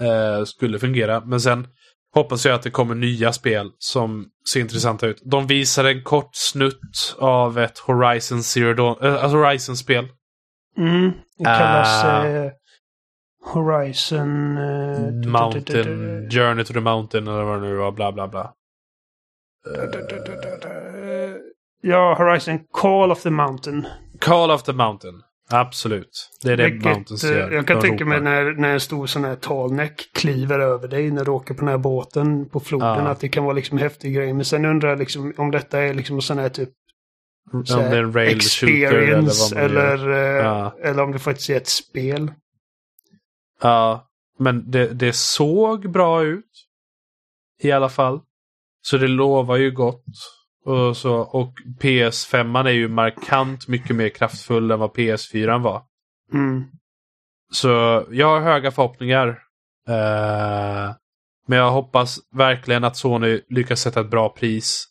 eh, 0.00 0.44
skulle 0.44 0.78
fungera. 0.78 1.20
Men 1.20 1.40
sen 1.40 1.66
hoppas 2.14 2.46
jag 2.46 2.54
att 2.54 2.62
det 2.62 2.70
kommer 2.70 2.94
nya 2.94 3.32
spel 3.32 3.70
som 3.78 4.26
ser 4.52 4.60
intressanta 4.60 5.06
ut. 5.06 5.22
De 5.24 5.46
visade 5.46 5.90
en 5.90 6.02
kort 6.02 6.30
snutt 6.32 7.16
av 7.18 7.58
ett 7.58 7.78
Horizon 7.78 8.42
Zero 8.42 8.74
Dawn, 8.74 8.96
äh, 9.02 9.30
Horizon-spel. 9.30 10.08
Mm, 10.78 11.12
det 11.38 11.44
kallas 11.44 12.04
uh, 12.04 12.50
Horizon... 13.54 14.58
Uh, 14.58 15.30
Mountain, 15.30 16.30
Journey 16.30 16.64
to 16.64 16.72
the 16.72 16.80
Mountain 16.80 17.28
eller 17.28 17.42
vad 17.42 17.62
det 17.62 17.68
nu 17.68 17.76
var, 17.76 17.92
bla 17.92 18.12
bla 18.12 18.28
bla. 18.28 18.52
Ja, 21.80 22.14
Horizon 22.18 22.58
Call 22.72 23.12
of 23.12 23.22
the 23.22 23.30
Mountain. 23.30 23.86
Call 24.20 24.50
of 24.50 24.62
the 24.62 24.72
Mountain. 24.72 25.22
Absolut. 25.50 26.30
Det 26.42 26.52
är 26.52 26.56
det 26.56 26.64
Vilket, 26.64 26.84
Mountains 26.84 27.24
gör. 27.24 27.50
Eh, 27.50 27.54
jag 27.54 27.66
kan 27.66 27.80
tänka 27.80 28.04
mig 28.04 28.20
när, 28.20 28.52
när 28.52 28.72
en 28.72 28.80
stor 28.80 29.06
sån 29.06 29.24
här 29.24 29.36
talneck 29.36 30.10
kliver 30.14 30.58
över 30.58 30.88
dig 30.88 31.10
när 31.10 31.24
du 31.24 31.30
åker 31.30 31.54
på 31.54 31.60
den 31.60 31.68
här 31.68 31.78
båten 31.78 32.48
på 32.48 32.60
floden. 32.60 33.04
Ja. 33.04 33.10
Att 33.10 33.20
det 33.20 33.28
kan 33.28 33.44
vara 33.44 33.54
liksom 33.54 33.78
häftig 33.78 34.14
grej. 34.14 34.32
Men 34.32 34.44
sen 34.44 34.64
undrar 34.64 34.88
jag 34.88 34.98
liksom 34.98 35.34
om 35.36 35.50
detta 35.50 35.80
är 35.80 35.94
liksom 35.94 36.22
sån 36.22 36.38
här 36.38 36.48
typ 36.48 36.70
så 37.64 37.80
här, 37.80 37.84
om 37.84 38.12
det 38.12 38.20
är 38.20 38.26
en 38.26 38.36
experience 38.36 39.58
eller, 39.58 39.94
eller, 39.94 40.10
eh, 40.10 40.44
ja. 40.44 40.76
eller 40.82 41.02
om 41.02 41.12
det 41.12 41.18
faktiskt 41.18 41.50
är 41.50 41.56
ett 41.56 41.68
spel. 41.68 42.32
Ja, 43.62 44.08
men 44.38 44.70
det, 44.70 44.86
det 44.86 45.12
såg 45.12 45.90
bra 45.90 46.24
ut. 46.24 46.44
I 47.62 47.72
alla 47.72 47.88
fall. 47.88 48.20
Så 48.90 48.98
det 48.98 49.08
lovar 49.08 49.56
ju 49.56 49.70
gott. 49.70 50.04
Och, 50.64 50.96
så, 50.96 51.14
och 51.14 51.54
PS5 51.80 52.66
är 52.66 52.72
ju 52.72 52.88
markant 52.88 53.68
mycket 53.68 53.96
mer 53.96 54.08
kraftfull 54.08 54.70
än 54.70 54.78
vad 54.78 54.90
PS4 54.90 55.62
var. 55.62 55.82
Mm. 56.32 56.64
Så 57.52 57.68
jag 58.10 58.26
har 58.26 58.40
höga 58.40 58.70
förhoppningar. 58.70 59.28
Uh, 59.88 60.94
men 61.46 61.58
jag 61.58 61.70
hoppas 61.70 62.18
verkligen 62.32 62.84
att 62.84 62.96
Sony 62.96 63.40
lyckas 63.48 63.80
sätta 63.80 64.00
ett 64.00 64.10
bra 64.10 64.28
pris. 64.28 64.86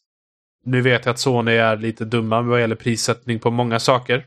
Nu 0.66 0.82
vet 0.82 1.06
jag 1.06 1.14
att 1.14 1.20
Sony 1.20 1.52
är 1.52 1.78
lite 1.78 2.06
dumma 2.06 2.42
vad 2.42 2.62
gäller 2.62 2.76
prissättning 2.76 3.40
på 3.40 3.52
många 3.52 3.80
saker. 3.80 4.26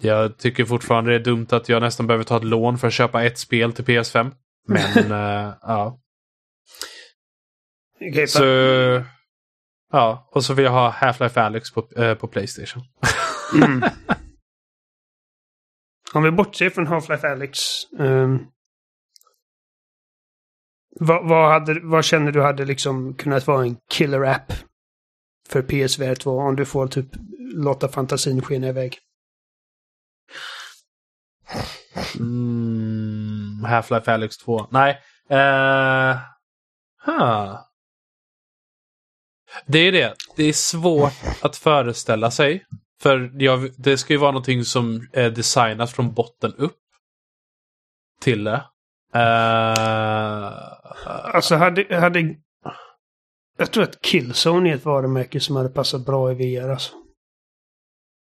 Jag 0.00 0.38
tycker 0.38 0.64
fortfarande 0.64 1.10
det 1.10 1.16
är 1.16 1.24
dumt 1.24 1.46
att 1.50 1.68
jag 1.68 1.82
nästan 1.82 2.06
behöver 2.06 2.24
ta 2.24 2.36
ett 2.36 2.44
lån 2.44 2.78
för 2.78 2.86
att 2.86 2.94
köpa 2.94 3.24
ett 3.24 3.38
spel 3.38 3.72
till 3.72 3.84
PS5. 3.84 4.32
Men 4.68 5.12
uh, 5.12 5.54
ja. 5.62 6.00
Okay, 8.00 8.26
så, 8.26 8.44
Ja, 9.92 10.28
och 10.32 10.44
så 10.44 10.54
vill 10.54 10.64
jag 10.64 10.72
ha 10.72 10.90
Half-Life 10.90 11.40
Alyx 11.40 11.72
på, 11.72 11.88
äh, 11.96 12.14
på 12.14 12.28
Playstation. 12.28 12.82
mm. 13.54 13.82
Om 16.14 16.22
vi 16.22 16.30
bortser 16.30 16.70
från 16.70 16.86
Half-Life 16.86 17.32
Alyx. 17.32 17.58
Um, 17.98 18.46
vad, 21.00 21.28
vad, 21.28 21.52
hade, 21.52 21.80
vad 21.82 22.04
känner 22.04 22.32
du 22.32 22.42
hade 22.42 22.64
liksom 22.64 23.14
kunnat 23.14 23.46
vara 23.46 23.62
en 23.62 23.76
killer-app 23.90 24.52
för 25.48 25.62
PSVR 25.62 26.14
2? 26.14 26.38
Om 26.38 26.56
du 26.56 26.64
får 26.64 26.86
typ 26.86 27.08
låta 27.38 27.88
fantasin 27.88 28.42
skena 28.42 28.68
iväg. 28.68 28.98
Mm, 32.18 33.64
Half-Life 33.64 34.12
Alyx 34.12 34.36
2. 34.36 34.66
Nej. 34.70 35.00
Uh, 35.30 36.18
huh. 37.04 37.65
Det 39.66 39.78
är 39.78 39.92
det. 39.92 40.14
Det 40.36 40.44
är 40.44 40.52
svårt 40.52 41.12
att 41.42 41.56
föreställa 41.56 42.30
sig. 42.30 42.64
För 43.02 43.30
jag, 43.38 43.70
det 43.76 43.98
ska 43.98 44.12
ju 44.12 44.18
vara 44.18 44.30
någonting 44.30 44.64
som 44.64 45.08
är 45.12 45.30
designat 45.30 45.90
från 45.90 46.12
botten 46.12 46.54
upp. 46.58 46.76
Till 48.20 48.44
det. 48.44 48.64
Uh, 49.14 50.52
alltså 51.34 51.54
hade, 51.54 51.96
hade... 52.00 52.34
Jag 53.58 53.70
tror 53.70 53.84
att 53.84 54.02
Killzone 54.02 54.70
är 54.70 54.74
ett 54.74 54.84
varumärke 54.84 55.40
som 55.40 55.56
hade 55.56 55.68
passat 55.68 56.06
bra 56.06 56.32
i 56.32 56.34
VR 56.34 56.68
alltså. 56.68 56.92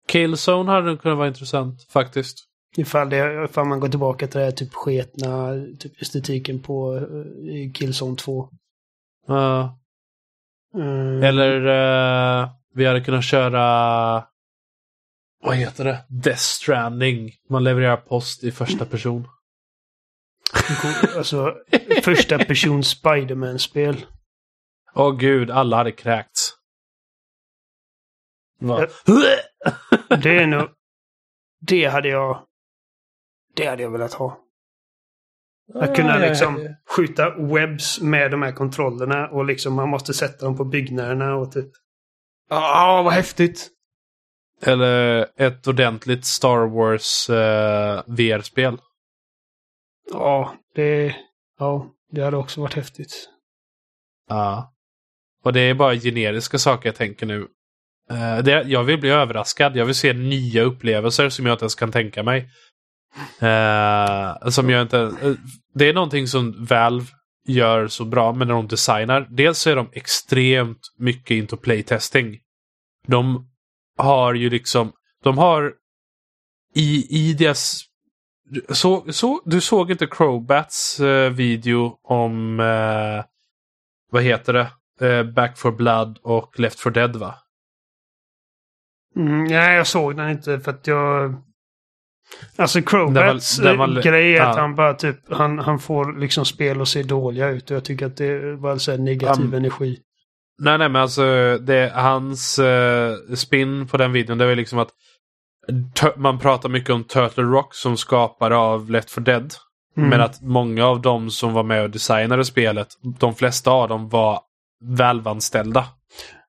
Killzone 0.07 0.71
hade 0.71 0.97
kunnat 0.97 1.17
vara 1.17 1.27
intressant 1.27 1.83
faktiskt. 1.89 2.37
Ifall, 2.77 3.09
det, 3.09 3.43
ifall 3.45 3.65
man 3.65 3.79
går 3.79 3.89
tillbaka 3.89 4.27
till 4.27 4.39
det 4.39 4.45
här 4.45 4.51
typ 4.51 4.73
sketna 4.73 5.53
typ 5.79 6.01
estetiken 6.01 6.61
på 6.61 6.93
uh, 6.93 7.71
Killzone 7.73 8.15
2. 8.15 8.49
Uh, 9.29 9.73
Mm. 10.75 11.23
Eller 11.23 11.65
uh, 11.65 12.49
vi 12.73 12.85
hade 12.85 13.01
kunnat 13.01 13.23
köra 13.23 14.27
vad 15.43 15.55
heter 15.55 15.83
det? 15.83 16.05
Death 16.09 16.39
Stranding. 16.39 17.31
Man 17.49 17.63
levererar 17.63 17.97
post 17.97 18.43
i 18.43 18.51
första 18.51 18.85
person. 18.85 19.27
Alltså 21.17 21.55
första 22.03 22.37
person 22.37 22.83
Spiderman-spel. 22.83 24.05
Åh 24.93 25.17
gud, 25.17 25.51
alla 25.51 25.77
hade 25.77 25.91
kräkts. 25.91 26.53
Va? 28.59 28.87
Det 30.23 30.37
är 30.37 30.47
nog... 30.47 30.69
Det 31.61 31.85
hade 31.85 32.09
jag... 32.09 32.45
Det 33.55 33.65
hade 33.65 33.83
jag 33.83 33.91
velat 33.91 34.13
ha. 34.13 34.40
Att 35.73 35.95
kunna 35.95 36.17
liksom 36.17 36.75
skjuta 36.89 37.35
webs 37.37 38.01
med 38.01 38.31
de 38.31 38.41
här 38.41 38.51
kontrollerna 38.51 39.27
och 39.27 39.45
liksom 39.45 39.73
man 39.73 39.89
måste 39.89 40.13
sätta 40.13 40.45
dem 40.45 40.57
på 40.57 40.65
byggnaderna 40.65 41.35
och 41.35 41.51
typ... 41.51 41.69
Ja, 42.49 42.99
oh, 42.99 43.03
vad 43.03 43.13
häftigt! 43.13 43.69
Eller 44.61 45.27
ett 45.37 45.67
ordentligt 45.67 46.25
Star 46.25 46.67
Wars 46.67 47.29
uh, 47.29 48.15
VR-spel. 48.15 48.77
Ja, 50.11 50.53
det... 50.75 51.15
Ja, 51.59 51.87
det 52.11 52.21
hade 52.21 52.37
också 52.37 52.61
varit 52.61 52.73
häftigt. 52.73 53.29
Ja. 54.29 54.73
Och 55.43 55.53
det 55.53 55.59
är 55.59 55.73
bara 55.73 55.95
generiska 55.95 56.57
saker 56.57 56.89
jag 56.89 56.95
tänker 56.95 57.25
nu. 57.25 57.39
Uh, 58.11 58.43
det, 58.43 58.63
jag 58.67 58.83
vill 58.83 58.99
bli 58.99 59.09
överraskad. 59.09 59.75
Jag 59.75 59.85
vill 59.85 59.95
se 59.95 60.13
nya 60.13 60.63
upplevelser 60.63 61.29
som 61.29 61.45
jag 61.45 61.53
inte 61.53 61.63
ens 61.63 61.75
kan 61.75 61.91
tänka 61.91 62.23
mig. 62.23 62.49
Uh, 63.43 64.49
som 64.49 64.69
jag 64.69 64.81
inte... 64.81 64.97
Uh, 64.97 65.35
det 65.73 65.89
är 65.89 65.93
någonting 65.93 66.27
som 66.27 66.65
Valve 66.65 67.05
gör 67.47 67.87
så 67.87 68.05
bra 68.05 68.33
med 68.33 68.47
när 68.47 68.53
de 68.53 68.67
designar. 68.67 69.27
Dels 69.29 69.59
så 69.59 69.69
är 69.69 69.75
de 69.75 69.89
extremt 69.93 70.79
mycket 70.97 71.31
into 71.31 71.57
playtesting. 71.57 72.39
De 73.07 73.49
har 73.97 74.33
ju 74.33 74.49
liksom... 74.49 74.91
De 75.23 75.37
har 75.37 75.73
i, 76.75 77.07
i 77.09 77.33
deras... 77.33 77.83
Så, 78.69 79.05
så, 79.11 79.41
du 79.45 79.61
såg 79.61 79.91
inte 79.91 80.07
Crowbats 80.07 80.99
uh, 80.99 81.29
video 81.29 81.99
om... 82.03 82.57
vad 84.11 84.23
heter 84.23 84.53
det? 84.53 84.71
Back 85.23 85.57
for 85.57 85.71
Blood 85.71 86.19
och 86.23 86.59
Left 86.59 86.79
for 86.79 86.91
Dead 86.91 87.15
va? 87.15 87.35
Mm, 89.15 89.43
nej, 89.43 89.75
jag 89.75 89.87
såg 89.87 90.15
den 90.15 90.29
inte 90.29 90.59
för 90.59 90.71
att 90.71 90.87
jag... 90.87 91.41
Alltså 92.55 92.81
Crowbats 92.81 93.59
grej 94.03 94.35
är 94.35 94.41
att 94.41 94.57
han 94.57 94.75
bara 94.75 94.93
typ, 94.93 95.17
han, 95.29 95.59
han 95.59 95.79
får 95.79 96.19
liksom 96.19 96.45
spel 96.45 96.81
att 96.81 96.87
se 96.87 97.03
dåliga 97.03 97.49
ut 97.49 97.71
och 97.71 97.75
jag 97.75 97.85
tycker 97.85 98.05
att 98.05 98.17
det 98.17 98.55
var 98.55 98.77
så 98.77 98.97
negativ 98.97 99.45
um, 99.45 99.53
energi. 99.53 99.97
Nej, 100.59 100.77
nej, 100.77 100.89
men 100.89 101.01
alltså 101.01 101.57
det, 101.57 101.91
hans 101.95 102.59
uh, 102.59 103.35
spin 103.35 103.87
på 103.87 103.97
den 103.97 104.11
videon 104.11 104.37
det 104.37 104.45
var 104.45 104.55
liksom 104.55 104.79
att 104.79 104.89
man 106.15 106.39
pratar 106.39 106.69
mycket 106.69 106.89
om 106.89 107.03
Turtle 107.03 107.43
Rock 107.43 107.75
som 107.75 107.97
skapare 107.97 108.57
av 108.57 108.89
Left 108.89 109.11
for 109.11 109.21
Dead. 109.21 109.53
Mm. 109.97 110.09
Men 110.09 110.21
att 110.21 110.41
många 110.41 110.85
av 110.85 111.01
dem 111.01 111.29
som 111.29 111.53
var 111.53 111.63
med 111.63 111.83
och 111.83 111.89
designade 111.89 112.45
spelet, 112.45 112.87
de 113.19 113.35
flesta 113.35 113.71
av 113.71 113.89
dem 113.89 114.09
var 114.09 114.39
välvanställda. 114.83 115.85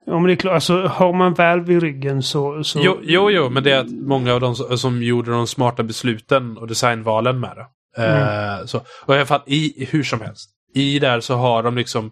Ja 0.06 0.12
men 0.12 0.22
det 0.22 0.32
är 0.32 0.36
klart, 0.36 0.54
alltså 0.54 0.82
har 0.82 1.12
man 1.12 1.34
Valve 1.34 1.72
i 1.72 1.80
ryggen 1.80 2.22
så... 2.22 2.64
så... 2.64 2.80
Jo, 2.82 2.98
jo, 3.02 3.30
jo, 3.30 3.50
men 3.50 3.62
det 3.62 3.72
är 3.72 3.80
att 3.80 3.90
många 3.90 4.34
av 4.34 4.40
de 4.40 4.54
som, 4.54 5.02
gjorde 5.02 5.30
de 5.30 5.46
smarta 5.46 5.82
besluten 5.82 6.58
och 6.58 6.66
designvalen 6.66 7.40
med 7.40 7.56
det. 7.56 7.66
Mm. 8.02 8.60
Uh, 8.60 8.66
så, 8.66 8.80
och 9.04 9.14
i 9.14 9.16
alla 9.16 9.26
fall 9.26 9.42
i, 9.46 9.88
hur 9.90 10.02
som 10.02 10.20
helst. 10.20 10.50
I 10.74 10.98
där 10.98 11.20
så 11.20 11.34
har 11.34 11.62
de 11.62 11.76
liksom 11.76 12.06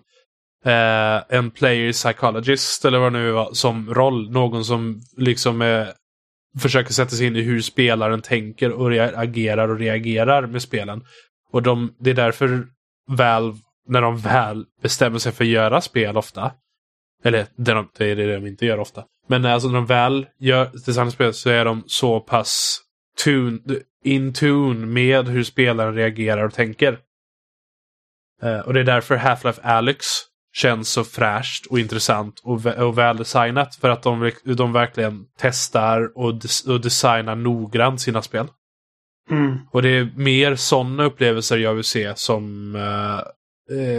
uh, 0.66 1.22
en 1.28 1.50
player 1.50 1.92
psychologist 1.92 2.84
eller 2.84 2.98
vad 2.98 3.12
det 3.12 3.18
nu 3.18 3.30
var 3.30 3.52
som 3.52 3.94
roll. 3.94 4.30
Någon 4.30 4.64
som 4.64 5.00
liksom 5.16 5.62
uh, 5.62 5.86
försöker 6.58 6.92
sätta 6.92 7.10
sig 7.10 7.26
in 7.26 7.36
i 7.36 7.42
hur 7.42 7.60
spelaren 7.60 8.22
tänker 8.22 8.72
och 8.72 8.90
agerar 9.14 9.68
och 9.68 9.78
reagerar 9.78 10.46
med 10.46 10.62
spelen. 10.62 11.02
Och 11.52 11.62
de, 11.62 11.94
det 12.00 12.10
är 12.10 12.14
därför 12.14 12.64
Valve, 13.08 13.58
när 13.88 14.02
de 14.02 14.18
väl 14.18 14.64
bestämmer 14.82 15.18
sig 15.18 15.32
för 15.32 15.44
att 15.44 15.50
göra 15.50 15.80
spel 15.80 16.16
ofta, 16.16 16.52
eller 17.24 17.46
det, 17.56 17.74
de, 17.74 17.88
det 17.98 18.10
är 18.10 18.16
det 18.16 18.34
de 18.34 18.46
inte 18.46 18.66
gör 18.66 18.78
ofta. 18.78 19.04
Men 19.28 19.44
alltså 19.44 19.68
när 19.68 19.74
de 19.74 19.86
väl 19.86 20.26
gör 20.38 20.70
designspel 20.86 21.34
så 21.34 21.50
är 21.50 21.64
de 21.64 21.82
så 21.86 22.20
pass 22.20 22.80
tune, 23.24 23.58
in 24.04 24.32
tune 24.32 24.86
med 24.86 25.28
hur 25.28 25.44
spelaren 25.44 25.94
reagerar 25.94 26.44
och 26.44 26.54
tänker. 26.54 26.98
Uh, 28.44 28.58
och 28.58 28.74
det 28.74 28.80
är 28.80 28.84
därför 28.84 29.16
Half-Life 29.16 29.60
Alyx 29.62 30.06
känns 30.52 30.88
så 30.88 31.04
fräscht 31.04 31.66
och 31.66 31.78
intressant 31.78 32.40
och, 32.44 32.66
och 32.66 32.98
väldesignat. 32.98 33.74
För 33.76 33.90
att 33.90 34.02
de, 34.02 34.30
de 34.44 34.72
verkligen 34.72 35.24
testar 35.38 36.18
och, 36.18 36.34
des 36.34 36.66
och 36.66 36.80
designar 36.80 37.36
noggrant 37.36 38.00
sina 38.00 38.22
spel. 38.22 38.48
Mm. 39.30 39.58
Och 39.70 39.82
det 39.82 39.88
är 39.88 40.10
mer 40.16 40.56
sådana 40.56 41.04
upplevelser 41.04 41.58
jag 41.58 41.74
vill 41.74 41.84
se 41.84 42.16
som 42.16 42.74
Eh, 42.74 43.22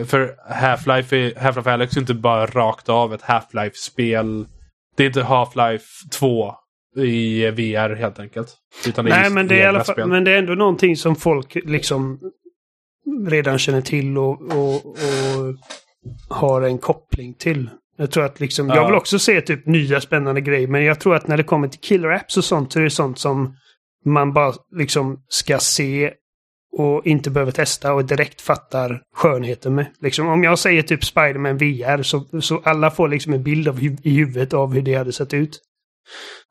för 0.05 0.35
Half-Life 0.53 1.33
Half-Life 1.37 1.73
Alex 1.73 1.95
är 1.95 1.99
inte 1.99 2.13
bara 2.13 2.45
rakt 2.45 2.89
av 2.89 3.13
ett 3.13 3.21
Half-Life-spel. 3.21 4.45
Det 4.97 5.03
är 5.03 5.07
inte 5.07 5.23
Half-Life 5.23 6.09
2 6.11 6.53
i 6.97 7.51
VR 7.51 7.95
helt 7.95 8.19
enkelt. 8.19 8.55
Nej, 9.03 9.29
men 9.29 9.47
det, 9.47 9.55
är 9.55 9.63
i 9.63 9.65
alla 9.65 9.83
fall, 9.83 10.07
men 10.07 10.23
det 10.23 10.31
är 10.31 10.37
ändå 10.37 10.53
någonting 10.53 10.97
som 10.97 11.15
folk 11.15 11.55
liksom 11.55 12.19
redan 13.27 13.59
känner 13.59 13.81
till 13.81 14.17
och, 14.17 14.41
och, 14.41 14.85
och 14.85 14.95
har 16.29 16.61
en 16.61 16.77
koppling 16.77 17.33
till. 17.33 17.69
Jag 17.97 18.11
tror 18.11 18.25
att 18.25 18.39
liksom, 18.39 18.69
ja. 18.69 18.75
jag 18.75 18.85
vill 18.85 18.95
också 18.95 19.19
se 19.19 19.41
typ 19.41 19.65
nya 19.65 20.01
spännande 20.01 20.41
grejer, 20.41 20.67
men 20.67 20.83
jag 20.83 20.99
tror 20.99 21.15
att 21.15 21.27
när 21.27 21.37
det 21.37 21.43
kommer 21.43 21.67
till 21.67 21.79
killer 21.79 22.09
apps 22.09 22.37
och 22.37 22.43
sånt 22.43 22.73
så 22.73 22.79
är 22.79 22.83
det 22.83 22.89
sånt 22.89 23.19
som 23.19 23.55
man 24.05 24.33
bara 24.33 24.53
liksom 24.71 25.23
ska 25.27 25.59
se 25.59 26.13
och 26.71 27.07
inte 27.07 27.29
behöver 27.29 27.51
testa 27.51 27.93
och 27.93 28.05
direkt 28.05 28.41
fattar 28.41 29.01
skönheten 29.15 29.75
med. 29.75 29.85
Liksom, 29.99 30.27
om 30.27 30.43
jag 30.43 30.59
säger 30.59 30.81
typ 30.81 31.03
Spiderman 31.03 31.57
VR 31.57 32.03
så, 32.03 32.41
så 32.41 32.61
alla 32.63 32.91
får 32.91 33.07
liksom 33.07 33.33
en 33.33 33.43
bild 33.43 33.67
av, 33.67 33.83
i 33.83 34.15
huvudet 34.15 34.53
av 34.53 34.73
hur 34.73 34.81
det 34.81 34.95
hade 34.95 35.13
sett 35.13 35.33
ut. 35.33 35.59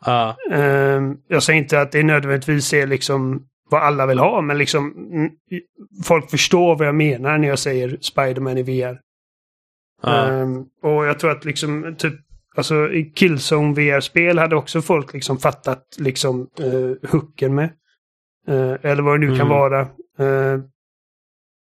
Uh. 0.06 0.58
Uh, 0.58 1.14
jag 1.28 1.42
säger 1.42 1.58
inte 1.58 1.80
att 1.80 1.92
det 1.92 2.02
nödvändigtvis 2.02 2.72
är 2.72 2.86
liksom 2.86 3.46
vad 3.70 3.82
alla 3.82 4.06
vill 4.06 4.18
ha, 4.18 4.40
men 4.40 4.58
liksom 4.58 4.94
folk 6.04 6.30
förstår 6.30 6.76
vad 6.76 6.86
jag 6.88 6.94
menar 6.94 7.38
när 7.38 7.48
jag 7.48 7.58
säger 7.58 7.98
Spiderman 8.00 8.58
i 8.58 8.62
VR. 8.62 8.98
Uh. 10.06 10.42
Um, 10.42 10.66
och 10.82 11.06
jag 11.06 11.18
tror 11.18 11.30
att 11.30 11.44
liksom 11.44 11.94
typ 11.98 12.14
Alltså 12.56 12.92
i 12.92 13.04
Killzone 13.04 13.74
VR-spel 13.74 14.38
hade 14.38 14.56
också 14.56 14.82
folk 14.82 15.12
liksom 15.12 15.38
fattat 15.38 15.84
liksom 15.98 16.40
uh, 16.60 17.10
hooken 17.10 17.54
med. 17.54 17.70
Uh, 18.48 18.76
eller 18.82 19.02
vad 19.02 19.14
det 19.14 19.18
nu 19.18 19.26
mm. 19.26 19.38
kan 19.38 19.48
vara. 19.48 19.88
Uh, 20.20 20.60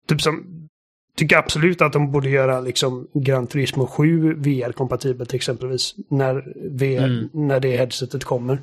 typ 0.07 0.21
som, 0.21 0.67
tycker 1.15 1.37
absolut 1.37 1.81
att 1.81 1.93
de 1.93 2.11
borde 2.11 2.29
göra 2.29 2.59
liksom 2.59 3.07
Gran 3.13 3.47
Turismo 3.47 3.87
7 3.87 4.33
VR-kompatibelt 4.33 5.33
exempelvis. 5.33 5.95
När, 6.09 6.33
VR, 6.77 7.05
mm. 7.05 7.29
när 7.33 7.59
det 7.59 7.77
headsetet 7.77 8.23
kommer. 8.23 8.61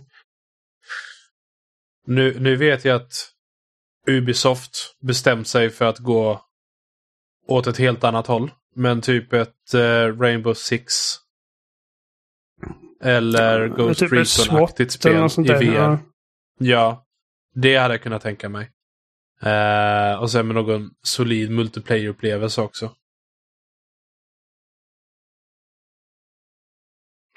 Nu, 2.06 2.40
nu 2.40 2.56
vet 2.56 2.84
jag 2.84 2.96
att 2.96 3.28
Ubisoft 4.06 4.96
bestämt 5.00 5.48
sig 5.48 5.70
för 5.70 5.84
att 5.84 5.98
gå 5.98 6.40
åt 7.46 7.66
ett 7.66 7.78
helt 7.78 8.04
annat 8.04 8.26
håll. 8.26 8.50
Men 8.74 9.00
typ 9.00 9.32
ett 9.32 9.74
uh, 9.74 9.80
Rainbow 10.20 10.54
Six. 10.54 10.94
Eller 13.00 13.68
Ghost 13.68 14.00
typ 14.00 14.12
Recon-aktigt 14.12 14.92
spel 14.92 15.28
i 15.38 15.52
VR. 15.52 15.74
Ja. 15.74 15.98
ja, 16.58 17.06
det 17.54 17.76
hade 17.76 17.94
jag 17.94 18.02
kunnat 18.02 18.22
tänka 18.22 18.48
mig. 18.48 18.70
Uh, 19.46 20.20
och 20.20 20.30
sen 20.30 20.46
med 20.46 20.54
någon 20.56 20.90
solid 21.02 21.50
multiplayer-upplevelse 21.50 22.62
också. 22.62 22.90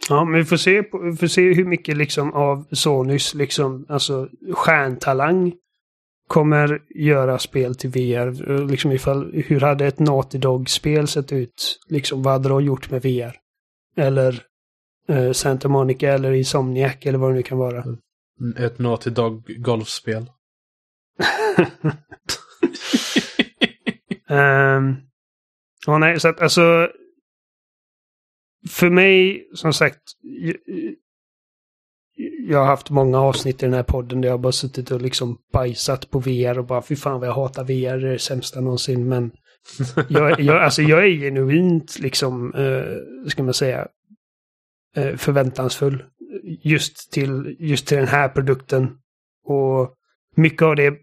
Ja, 0.10 0.26
men 0.26 0.40
vi 0.40 0.46
får 0.46 0.58
se, 0.58 0.84
vi 1.04 1.18
får 1.18 1.28
se 1.28 1.54
hur 1.54 1.66
mycket 1.66 1.98
liksom 1.98 2.34
av 2.34 2.66
Sonys 2.72 3.34
liksom, 3.34 3.86
alltså 3.90 4.30
stjärntalang 4.54 5.54
kommer 6.28 6.82
göra 6.90 7.40
spel 7.40 7.76
till 7.76 7.90
VR. 7.90 8.68
Liksom 8.68 8.92
ifall, 8.92 9.34
hur 9.34 9.60
hade 9.60 9.86
ett 9.86 10.00
Naughty 10.00 10.38
Dog-spel 10.38 11.08
sett 11.08 11.32
ut? 11.32 11.80
Liksom, 11.90 12.24
vad 12.24 12.34
hade 12.34 12.50
de 12.50 12.64
gjort 12.64 12.92
med 12.92 13.02
VR? 13.02 13.36
Eller 13.98 14.42
eh, 15.08 15.32
Santa 15.32 15.68
Monica 15.68 16.14
eller 16.14 16.32
Insomniac 16.32 16.98
eller 17.02 17.18
vad 17.18 17.32
det 17.32 17.36
nu 17.36 17.44
kan 17.44 17.58
vara. 17.58 17.84
Ett 18.58 18.80
Naughty 18.80 19.10
Dog 19.10 19.56
golfspel 19.58 20.26
um, 24.30 24.98
oh 25.88 26.00
nej, 26.00 26.20
så 26.20 26.28
att 26.28 26.42
alltså. 26.42 26.90
För 28.70 28.90
mig, 28.90 29.48
som 29.54 29.74
sagt. 29.74 30.02
Jag 32.48 32.60
har 32.60 32.66
haft 32.66 32.90
många 32.90 33.20
avsnitt 33.20 33.64
i 33.64 33.66
den 33.66 33.74
här 33.74 33.84
podden 33.84 34.22
där 34.22 34.30
jag 34.30 34.40
bara 34.40 34.52
suttit 34.52 34.92
och 34.92 35.02
liksom 35.02 35.38
bajsat 35.54 36.10
på 36.10 36.20
VR 36.20 36.60
och 36.60 36.66
bara 36.66 36.82
fy 36.82 36.96
fan 36.96 37.20
vad 37.20 37.30
jag 37.30 37.34
hatar 37.34 37.64
VR, 37.64 37.98
det 37.98 38.08
är 38.08 38.12
det 38.12 38.20
sämsta 38.20 38.62
någonsin. 38.62 39.10
Men 39.10 39.32
jag, 40.10 40.40
jag, 40.40 40.64
alltså 40.64 40.82
jag 40.82 41.04
är 41.04 41.10
genuint 41.10 42.00
liksom, 42.00 42.56
uh, 42.56 43.28
ska 43.28 43.44
man 43.44 43.54
säga, 43.54 43.88
uh, 44.98 45.16
förväntansfull. 45.16 46.04
Just 46.44 47.12
till, 47.12 47.56
just 47.60 47.88
till 47.88 47.98
den 47.98 48.08
här 48.08 48.30
produkten. 48.30 48.98
Och 49.46 49.94
mycket 50.36 50.62
av 50.62 50.76
det 50.76 50.94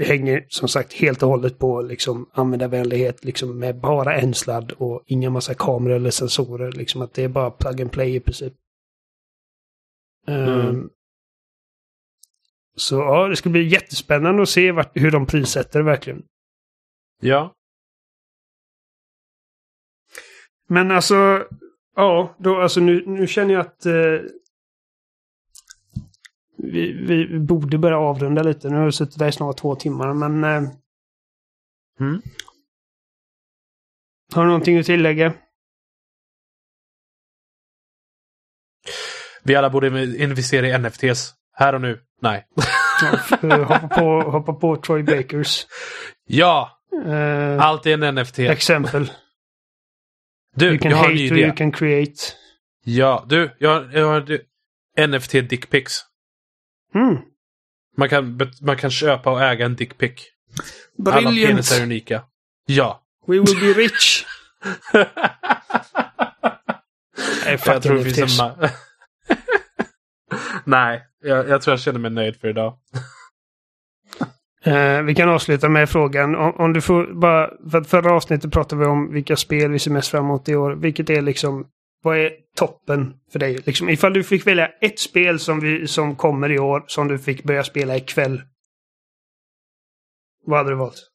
hänger 0.00 0.46
som 0.48 0.68
sagt 0.68 0.92
helt 0.92 1.22
och 1.22 1.28
hållet 1.28 1.58
på 1.58 1.82
liksom 1.82 2.30
användarvänlighet 2.32 3.24
liksom 3.24 3.58
med 3.58 3.80
bara 3.80 4.16
en 4.16 4.34
sladd 4.34 4.72
och 4.72 5.02
inga 5.06 5.30
massa 5.30 5.54
kameror 5.54 5.96
eller 5.96 6.10
sensorer. 6.10 6.72
Liksom 6.72 7.02
att 7.02 7.14
det 7.14 7.22
är 7.22 7.28
bara 7.28 7.50
plug 7.50 7.80
and 7.80 7.92
play 7.92 8.16
i 8.16 8.20
princip. 8.20 8.52
Mm. 10.26 10.48
Um, 10.48 10.90
så 12.76 12.94
ja, 12.94 13.28
det 13.28 13.36
ska 13.36 13.48
bli 13.50 13.62
jättespännande 13.68 14.42
att 14.42 14.48
se 14.48 14.72
vart, 14.72 14.90
hur 14.94 15.10
de 15.10 15.26
prissätter 15.26 15.78
det 15.78 15.84
verkligen. 15.84 16.22
Ja. 17.20 17.54
Men 20.68 20.90
alltså, 20.90 21.46
ja, 21.96 22.36
då, 22.38 22.60
alltså 22.60 22.80
nu, 22.80 23.04
nu 23.06 23.26
känner 23.26 23.54
jag 23.54 23.60
att 23.60 23.86
eh, 23.86 24.20
vi, 26.72 26.92
vi 26.92 27.38
borde 27.38 27.78
börja 27.78 27.98
avrunda 27.98 28.42
lite. 28.42 28.68
Nu 28.68 28.76
har 28.76 28.84
vi 28.84 28.92
suttit 28.92 29.18
där 29.18 29.28
i 29.28 29.32
snart 29.32 29.58
två 29.58 29.74
timmar, 29.76 30.14
men... 30.14 30.44
Eh, 30.44 30.70
Mm. 32.00 32.22
Har 34.34 34.42
du 34.42 34.48
någonting 34.48 34.78
att 34.78 34.86
tillägga? 34.86 35.32
Vi 39.42 39.54
alla 39.54 39.70
borde 39.70 39.86
investera 40.16 40.68
i 40.68 40.78
NFTs. 40.78 41.34
Här 41.52 41.74
och 41.74 41.80
nu. 41.80 42.00
Nej. 42.22 42.46
Hoppa, 43.68 43.88
på, 43.88 44.20
hoppa 44.30 44.52
på 44.52 44.76
Troy 44.76 45.02
Bakers 45.02 45.66
Ja! 46.26 46.80
eh, 47.06 47.60
Allt 47.60 47.86
är 47.86 48.02
en 48.02 48.14
NFT. 48.14 48.38
exempel. 48.38 49.12
Du, 50.56 50.66
You 50.68 50.78
can 50.78 50.90
jag 50.90 50.98
har 50.98 51.08
en 51.08 51.14
ny 51.14 51.30
or 51.30 51.36
you 51.36 51.46
idé. 51.48 51.56
can 51.56 51.72
create. 51.72 52.12
Ja, 52.84 53.24
du. 53.28 53.56
Jag, 53.58 53.94
jag 53.94 54.06
har 54.06 54.20
du, 54.20 54.44
NFT 55.08 55.32
dickpics. 55.32 56.00
Mm. 56.94 57.16
Man 57.96 58.08
kan, 58.08 58.40
man 58.62 58.76
kan 58.76 58.90
köpa 58.90 59.30
och 59.30 59.42
äga 59.42 59.66
en 59.66 59.74
dickpic. 59.76 60.12
Alla 61.06 61.12
Brilliant! 61.20 61.50
penisar 61.50 61.80
är 61.80 61.82
unika. 61.82 62.22
Ja. 62.66 63.00
We 63.26 63.34
will 63.34 63.60
be 63.60 63.80
rich! 63.80 64.24
Nej, 67.46 67.58
jag 67.66 67.82
tror 67.82 67.94
det 67.94 68.04
finns 68.04 68.40
en 68.40 68.46
ma- 68.46 68.70
Nej, 70.64 71.02
jag, 71.22 71.48
jag 71.48 71.62
tror 71.62 71.72
jag 71.72 71.80
känner 71.80 71.98
mig 72.00 72.10
nöjd 72.10 72.36
för 72.40 72.48
idag. 72.48 72.78
Eh, 74.64 75.02
vi 75.02 75.14
kan 75.14 75.28
avsluta 75.28 75.68
med 75.68 75.90
frågan. 75.90 76.34
Om, 76.36 76.54
om 76.54 76.72
du 76.72 76.80
får 76.80 77.20
bara... 77.20 77.50
För 77.70 77.82
förra 77.84 78.12
avsnittet 78.12 78.52
pratade 78.52 78.80
vi 78.80 78.86
om 78.86 79.12
vilka 79.12 79.36
spel 79.36 79.70
vi 79.70 79.78
ser 79.78 79.90
mest 79.90 80.08
fram 80.10 80.24
emot 80.24 80.48
i 80.48 80.54
år. 80.56 80.72
Vilket 80.72 81.10
är 81.10 81.22
liksom... 81.22 81.66
Vad 82.04 82.18
är 82.18 82.30
toppen 82.56 83.14
för 83.32 83.38
dig? 83.38 83.58
Liksom, 83.64 83.88
ifall 83.88 84.12
du 84.12 84.24
fick 84.24 84.46
välja 84.46 84.66
ett 84.80 84.98
spel 84.98 85.38
som, 85.38 85.60
vi, 85.60 85.86
som 85.88 86.16
kommer 86.16 86.52
i 86.52 86.58
år 86.58 86.84
som 86.86 87.08
du 87.08 87.18
fick 87.18 87.42
börja 87.42 87.64
spela 87.64 87.96
ikväll. 87.96 88.42
Vad 90.46 90.58
hade 90.58 90.70
du 90.70 90.76
valt? 90.76 91.10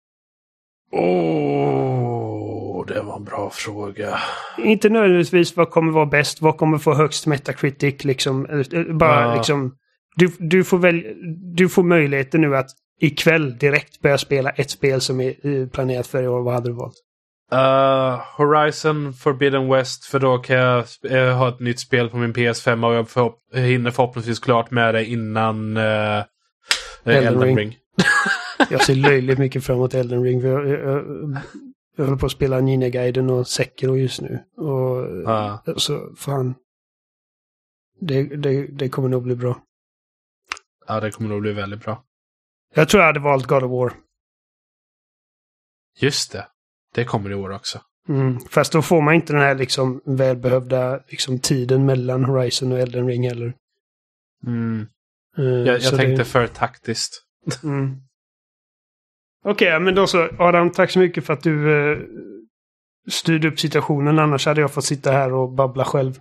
Åh, 0.91 2.86
det 2.88 3.02
var 3.02 3.16
en 3.18 3.24
bra 3.24 3.49
fråga. 3.49 4.20
Inte 4.57 4.90
nödvändigtvis 4.90 5.57
vad 5.57 5.70
kommer 5.70 5.91
vara 5.91 6.06
bäst, 6.06 6.41
vad 6.41 6.57
kommer 6.57 6.78
få 6.78 6.94
högst 6.94 7.28
Metacritic 7.28 8.03
liksom. 8.03 8.64
Bara 8.99 9.22
Ja. 9.22 9.36
liksom... 9.36 9.76
Du, 10.16 10.32
du, 10.40 10.64
får 10.64 10.78
väl, 10.78 11.03
du 11.56 11.70
får 11.70 11.84
möjligheten 11.84 12.41
nu 12.41 12.56
att 12.56 12.70
ikväll 12.99 13.57
direkt 13.57 14.02
börja 14.02 14.18
spela 14.18 14.49
ett 14.49 14.70
spel 14.70 15.02
som 15.02 15.20
är 15.22 15.68
planerat 15.68 16.07
för 16.07 16.24
i 16.24 16.28
år. 16.28 16.41
Vad 16.41 16.53
hade 16.53 16.70
du 16.70 16.74
valt? 16.74 16.95
Uh, 17.53 18.21
Horizon 18.38 19.13
Forbidden 19.13 19.69
West, 19.69 20.05
för 20.05 20.19
då 20.19 20.38
kan 20.38 20.55
jag 20.55 20.85
eh, 21.03 21.38
ha 21.38 21.49
ett 21.49 21.59
nytt 21.59 21.80
spel 21.80 22.09
på 22.09 22.17
min 22.17 22.34
PS5 22.34 22.88
och 22.88 22.93
jag 22.93 23.09
förhopp- 23.09 23.55
hinner 23.55 23.91
förhoppningsvis 23.91 24.39
klart 24.39 24.71
med 24.71 24.93
det 24.95 25.05
innan 25.05 25.77
uh, 25.77 26.23
Elden 27.03 27.27
Elden 27.27 27.41
Ring. 27.41 27.57
Ring. 27.57 27.77
Jag 28.69 28.84
ser 28.84 28.95
löjligt 29.09 29.39
mycket 29.39 29.63
fram 29.65 29.76
emot 29.76 29.93
Elden 29.93 30.23
Ring. 30.23 30.41
för 30.41 30.47
Jag, 30.47 30.67
jag, 30.67 31.05
jag, 31.97 32.05
håller 32.05 32.17
på 32.17 32.26
att 32.26 32.31
spela 32.31 32.59
Ninja-guiden 32.61 33.30
och 33.30 33.47
Sekiro 33.47 33.97
just 33.97 34.21
nu. 34.21 34.39
Och 34.57 35.07
Ja. 35.26 35.63
så 35.77 36.15
fan. 36.17 36.55
Det, 37.99 38.23
det, 38.23 38.67
det 38.67 38.89
kommer 38.89 39.09
nog 39.09 39.23
bli 39.23 39.35
bra. 39.35 39.61
Ja, 40.88 40.99
det 40.99 41.11
kommer 41.11 41.30
nog 41.30 41.41
bli 41.41 41.53
väldigt 41.53 41.84
bra. 41.84 42.03
Jag 42.73 42.89
tror 42.89 43.01
jag 43.01 43.07
hade 43.07 43.19
valt 43.19 43.47
God 43.47 43.63
of 43.63 43.71
War. 43.71 43.93
Just 45.99 46.31
det. 46.31 46.47
Det 46.94 47.06
kommer 47.06 47.30
i 47.32 47.36
år 47.36 47.49
också. 47.52 47.82
Mm. 48.10 48.40
Fast 48.40 48.72
då 48.74 48.82
får 48.82 49.02
man 49.02 49.14
inte 49.14 49.34
den 49.34 49.41
här 49.41 49.56
liksom 49.56 50.02
välbehövda 50.06 50.99
liksom, 51.07 51.40
tiden 51.40 51.86
mellan 51.86 52.26
Horizon 52.26 52.72
och 52.72 52.80
Elden 52.80 53.07
Ring 53.07 53.28
heller. 53.30 53.53
Mm. 54.48 54.88
Eh, 55.38 55.44
Jag, 55.45 55.68
jag 55.68 55.82
tänkte 55.98 56.06
det- 56.06 56.26
för 56.26 56.48
taktiskt. 56.48 57.24
Mm. 57.64 57.95
Okej, 59.45 59.80
men 59.80 59.95
då 59.95 60.07
så. 60.07 60.30
Adam, 60.40 60.72
tack 60.72 60.91
så 60.91 60.99
mycket 60.99 61.26
för 61.26 61.34
att 61.34 61.44
du 61.44 61.91
eh, 61.91 61.98
styrde 63.11 63.48
upp 63.48 63.60
situationen. 63.60 64.20
Annars 64.20 64.45
hade 64.45 64.61
jag 64.61 64.74
fått 64.74 64.86
sitta 64.86 65.11
här 65.11 65.34
och 65.34 65.52
babbla 65.52 65.86
själv. 65.86 66.20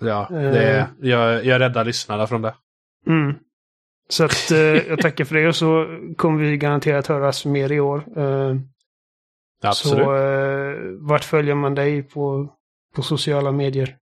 Ja, 0.00 0.28
Eh. 0.30 0.36
det, 0.52 0.88
jag, 1.00 1.44
jag 1.44 1.60
räddar 1.60 1.84
lyssnarna 1.84 2.26
från 2.26 2.42
det. 2.42 2.54
Mm. 3.06 3.34
Så 4.08 4.24
att 4.24 4.50
jag 4.88 5.00
tackar 5.00 5.24
för 5.24 5.34
det 5.34 5.48
och 5.48 5.56
så 5.56 5.86
kommer 6.16 6.38
vi 6.44 6.56
garanterat 6.56 7.06
höras 7.06 7.44
mer 7.44 7.72
i 7.72 7.80
år. 7.80 8.04
Absolut. 9.64 10.04
Så 10.04 10.16
eh, 10.16 10.76
vart 11.00 11.24
följer 11.24 11.54
man 11.54 11.74
dig 11.74 12.02
på, 12.02 12.54
på 12.94 13.02
sociala 13.02 13.52
medier? 13.52 13.96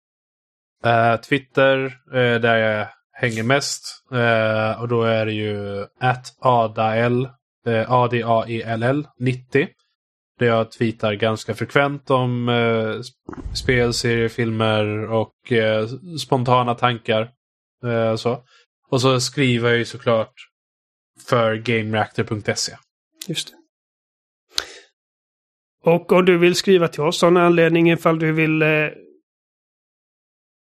Eh, 0.85 1.15
Twitter, 1.15 1.85
eh, 2.13 2.41
där 2.41 2.57
jag 2.57 2.87
hänger 3.11 3.43
mest. 3.43 3.83
Eh, 4.11 4.81
och 4.81 4.87
då 4.87 5.03
är 5.03 5.25
det 5.25 5.33
ju 5.33 5.85
at 5.99 6.37
adael, 6.39 7.29
uh, 7.67 7.91
A-D-A-E-L-L 7.91 9.07
90. 9.19 9.67
Där 10.39 10.47
jag 10.47 10.71
tweetar 10.71 11.13
ganska 11.13 11.53
frekvent 11.55 12.09
om 12.09 12.49
sp- 12.49 13.53
spel, 13.55 13.93
serier, 13.93 14.29
filmer 14.29 15.11
och 15.11 15.33
spontana 16.21 16.75
tankar. 16.75 17.31
Så. 18.17 18.43
Och 18.89 19.01
så 19.01 19.19
skriver 19.19 19.69
jag 19.69 19.77
ju 19.77 19.85
såklart 19.85 20.33
för 21.27 21.55
GameReactor.se. 21.55 22.71
Just 23.27 23.51
det. 23.51 23.58
Och 25.89 26.11
om 26.11 26.25
du 26.25 26.37
vill 26.37 26.55
skriva 26.55 26.87
till 26.87 27.01
oss 27.01 27.23
av 27.23 27.31
någon 27.31 27.43
anledning 27.43 27.91
ifall 27.91 28.19
du 28.19 28.31
vill 28.31 28.61
eh, 28.61 28.67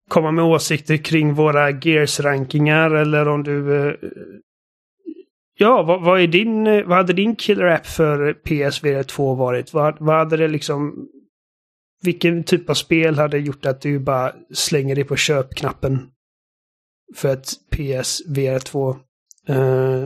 komma 0.09 0.31
med 0.31 0.45
åsikter 0.45 0.97
kring 0.97 1.35
våra 1.35 1.71
Gears-rankingar 1.71 2.91
eller 2.91 3.29
om 3.29 3.43
du... 3.43 3.87
Eh, 3.89 3.95
ja, 5.59 5.83
vad, 5.83 6.03
vad 6.03 6.21
är 6.21 6.27
din... 6.27 6.67
Eh, 6.67 6.85
vad 6.85 6.97
hade 6.97 7.13
din 7.13 7.37
killer 7.37 7.65
app 7.65 7.87
för 7.87 8.33
PSVR 8.33 9.03
2 9.03 9.35
varit? 9.35 9.73
Vad, 9.73 9.97
vad 10.01 10.19
hade 10.19 10.37
det 10.37 10.49
liksom... 10.49 11.09
Vilken 12.03 12.45
typ 12.45 12.71
av 12.71 12.75
spel 12.75 13.19
hade 13.19 13.39
gjort 13.39 13.67
att 13.67 13.81
du 13.81 13.99
bara 13.99 14.33
slänger 14.53 14.95
dig 14.95 15.05
på 15.05 15.17
köpknappen 15.17 16.11
för 17.17 17.33
ett 17.33 17.49
PSVR 17.71 18.59
2? 18.59 18.91
Eh, 19.49 20.05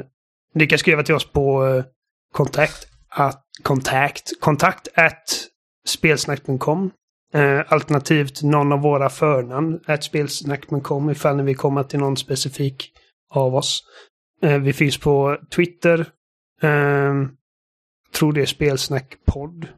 ni 0.54 0.66
kan 0.66 0.78
skriva 0.78 1.02
till 1.02 1.14
oss 1.14 1.32
på 1.32 1.66
eh, 1.66 1.84
kontakt 2.32 2.93
att 3.14 3.44
kontakt, 3.62 4.40
kontakt 4.40 4.88
at 4.94 5.48
spelsnack.com. 5.86 6.90
Eh, 7.34 7.60
alternativt 7.68 8.42
någon 8.42 8.72
av 8.72 8.80
våra 8.80 9.10
förnamn 9.10 9.80
at 9.86 10.04
spelsnack.com 10.04 11.10
ifall 11.10 11.36
ni 11.36 11.42
vill 11.42 11.56
komma 11.56 11.84
till 11.84 11.98
någon 11.98 12.16
specifik 12.16 12.92
av 13.30 13.54
oss. 13.54 13.82
Eh, 14.42 14.58
vi 14.58 14.72
finns 14.72 14.98
på 14.98 15.38
Twitter. 15.54 16.00
Eh, 16.62 17.14
tror 18.14 18.32
det 18.32 18.42
är 18.42 18.46
spelsnackpodd. 18.46 19.68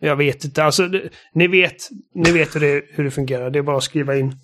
Jag 0.00 0.16
vet 0.16 0.44
inte. 0.44 0.64
Alltså, 0.64 0.88
det, 0.88 1.10
ni 1.32 1.46
vet, 1.46 1.76
ni 2.14 2.32
vet 2.32 2.56
hur, 2.56 2.60
det, 2.60 2.84
hur 2.88 3.04
det 3.04 3.10
fungerar. 3.10 3.50
Det 3.50 3.58
är 3.58 3.62
bara 3.62 3.76
att 3.76 3.82
skriva 3.82 4.16
in. 4.16 4.36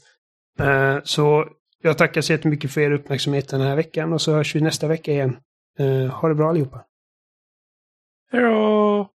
Eh, 0.61 0.99
så 1.05 1.49
jag 1.83 1.99
tackar 1.99 2.21
så 2.21 2.33
jättemycket 2.33 2.71
för 2.71 2.81
er 2.81 2.93
uppmärksamhet 2.93 3.49
den 3.49 3.61
här 3.61 3.77
veckan 3.77 4.13
och 4.13 4.21
så 4.21 4.33
hörs 4.33 4.57
vi 4.57 4.61
nästa 4.61 4.89
vecka 4.89 5.13
igen. 5.13 5.37
Eh, 5.79 6.07
ha 6.07 6.29
det 6.29 6.35
bra 6.35 6.49
allihopa. 6.49 6.85
Hej 8.33 8.43
då! 8.43 9.11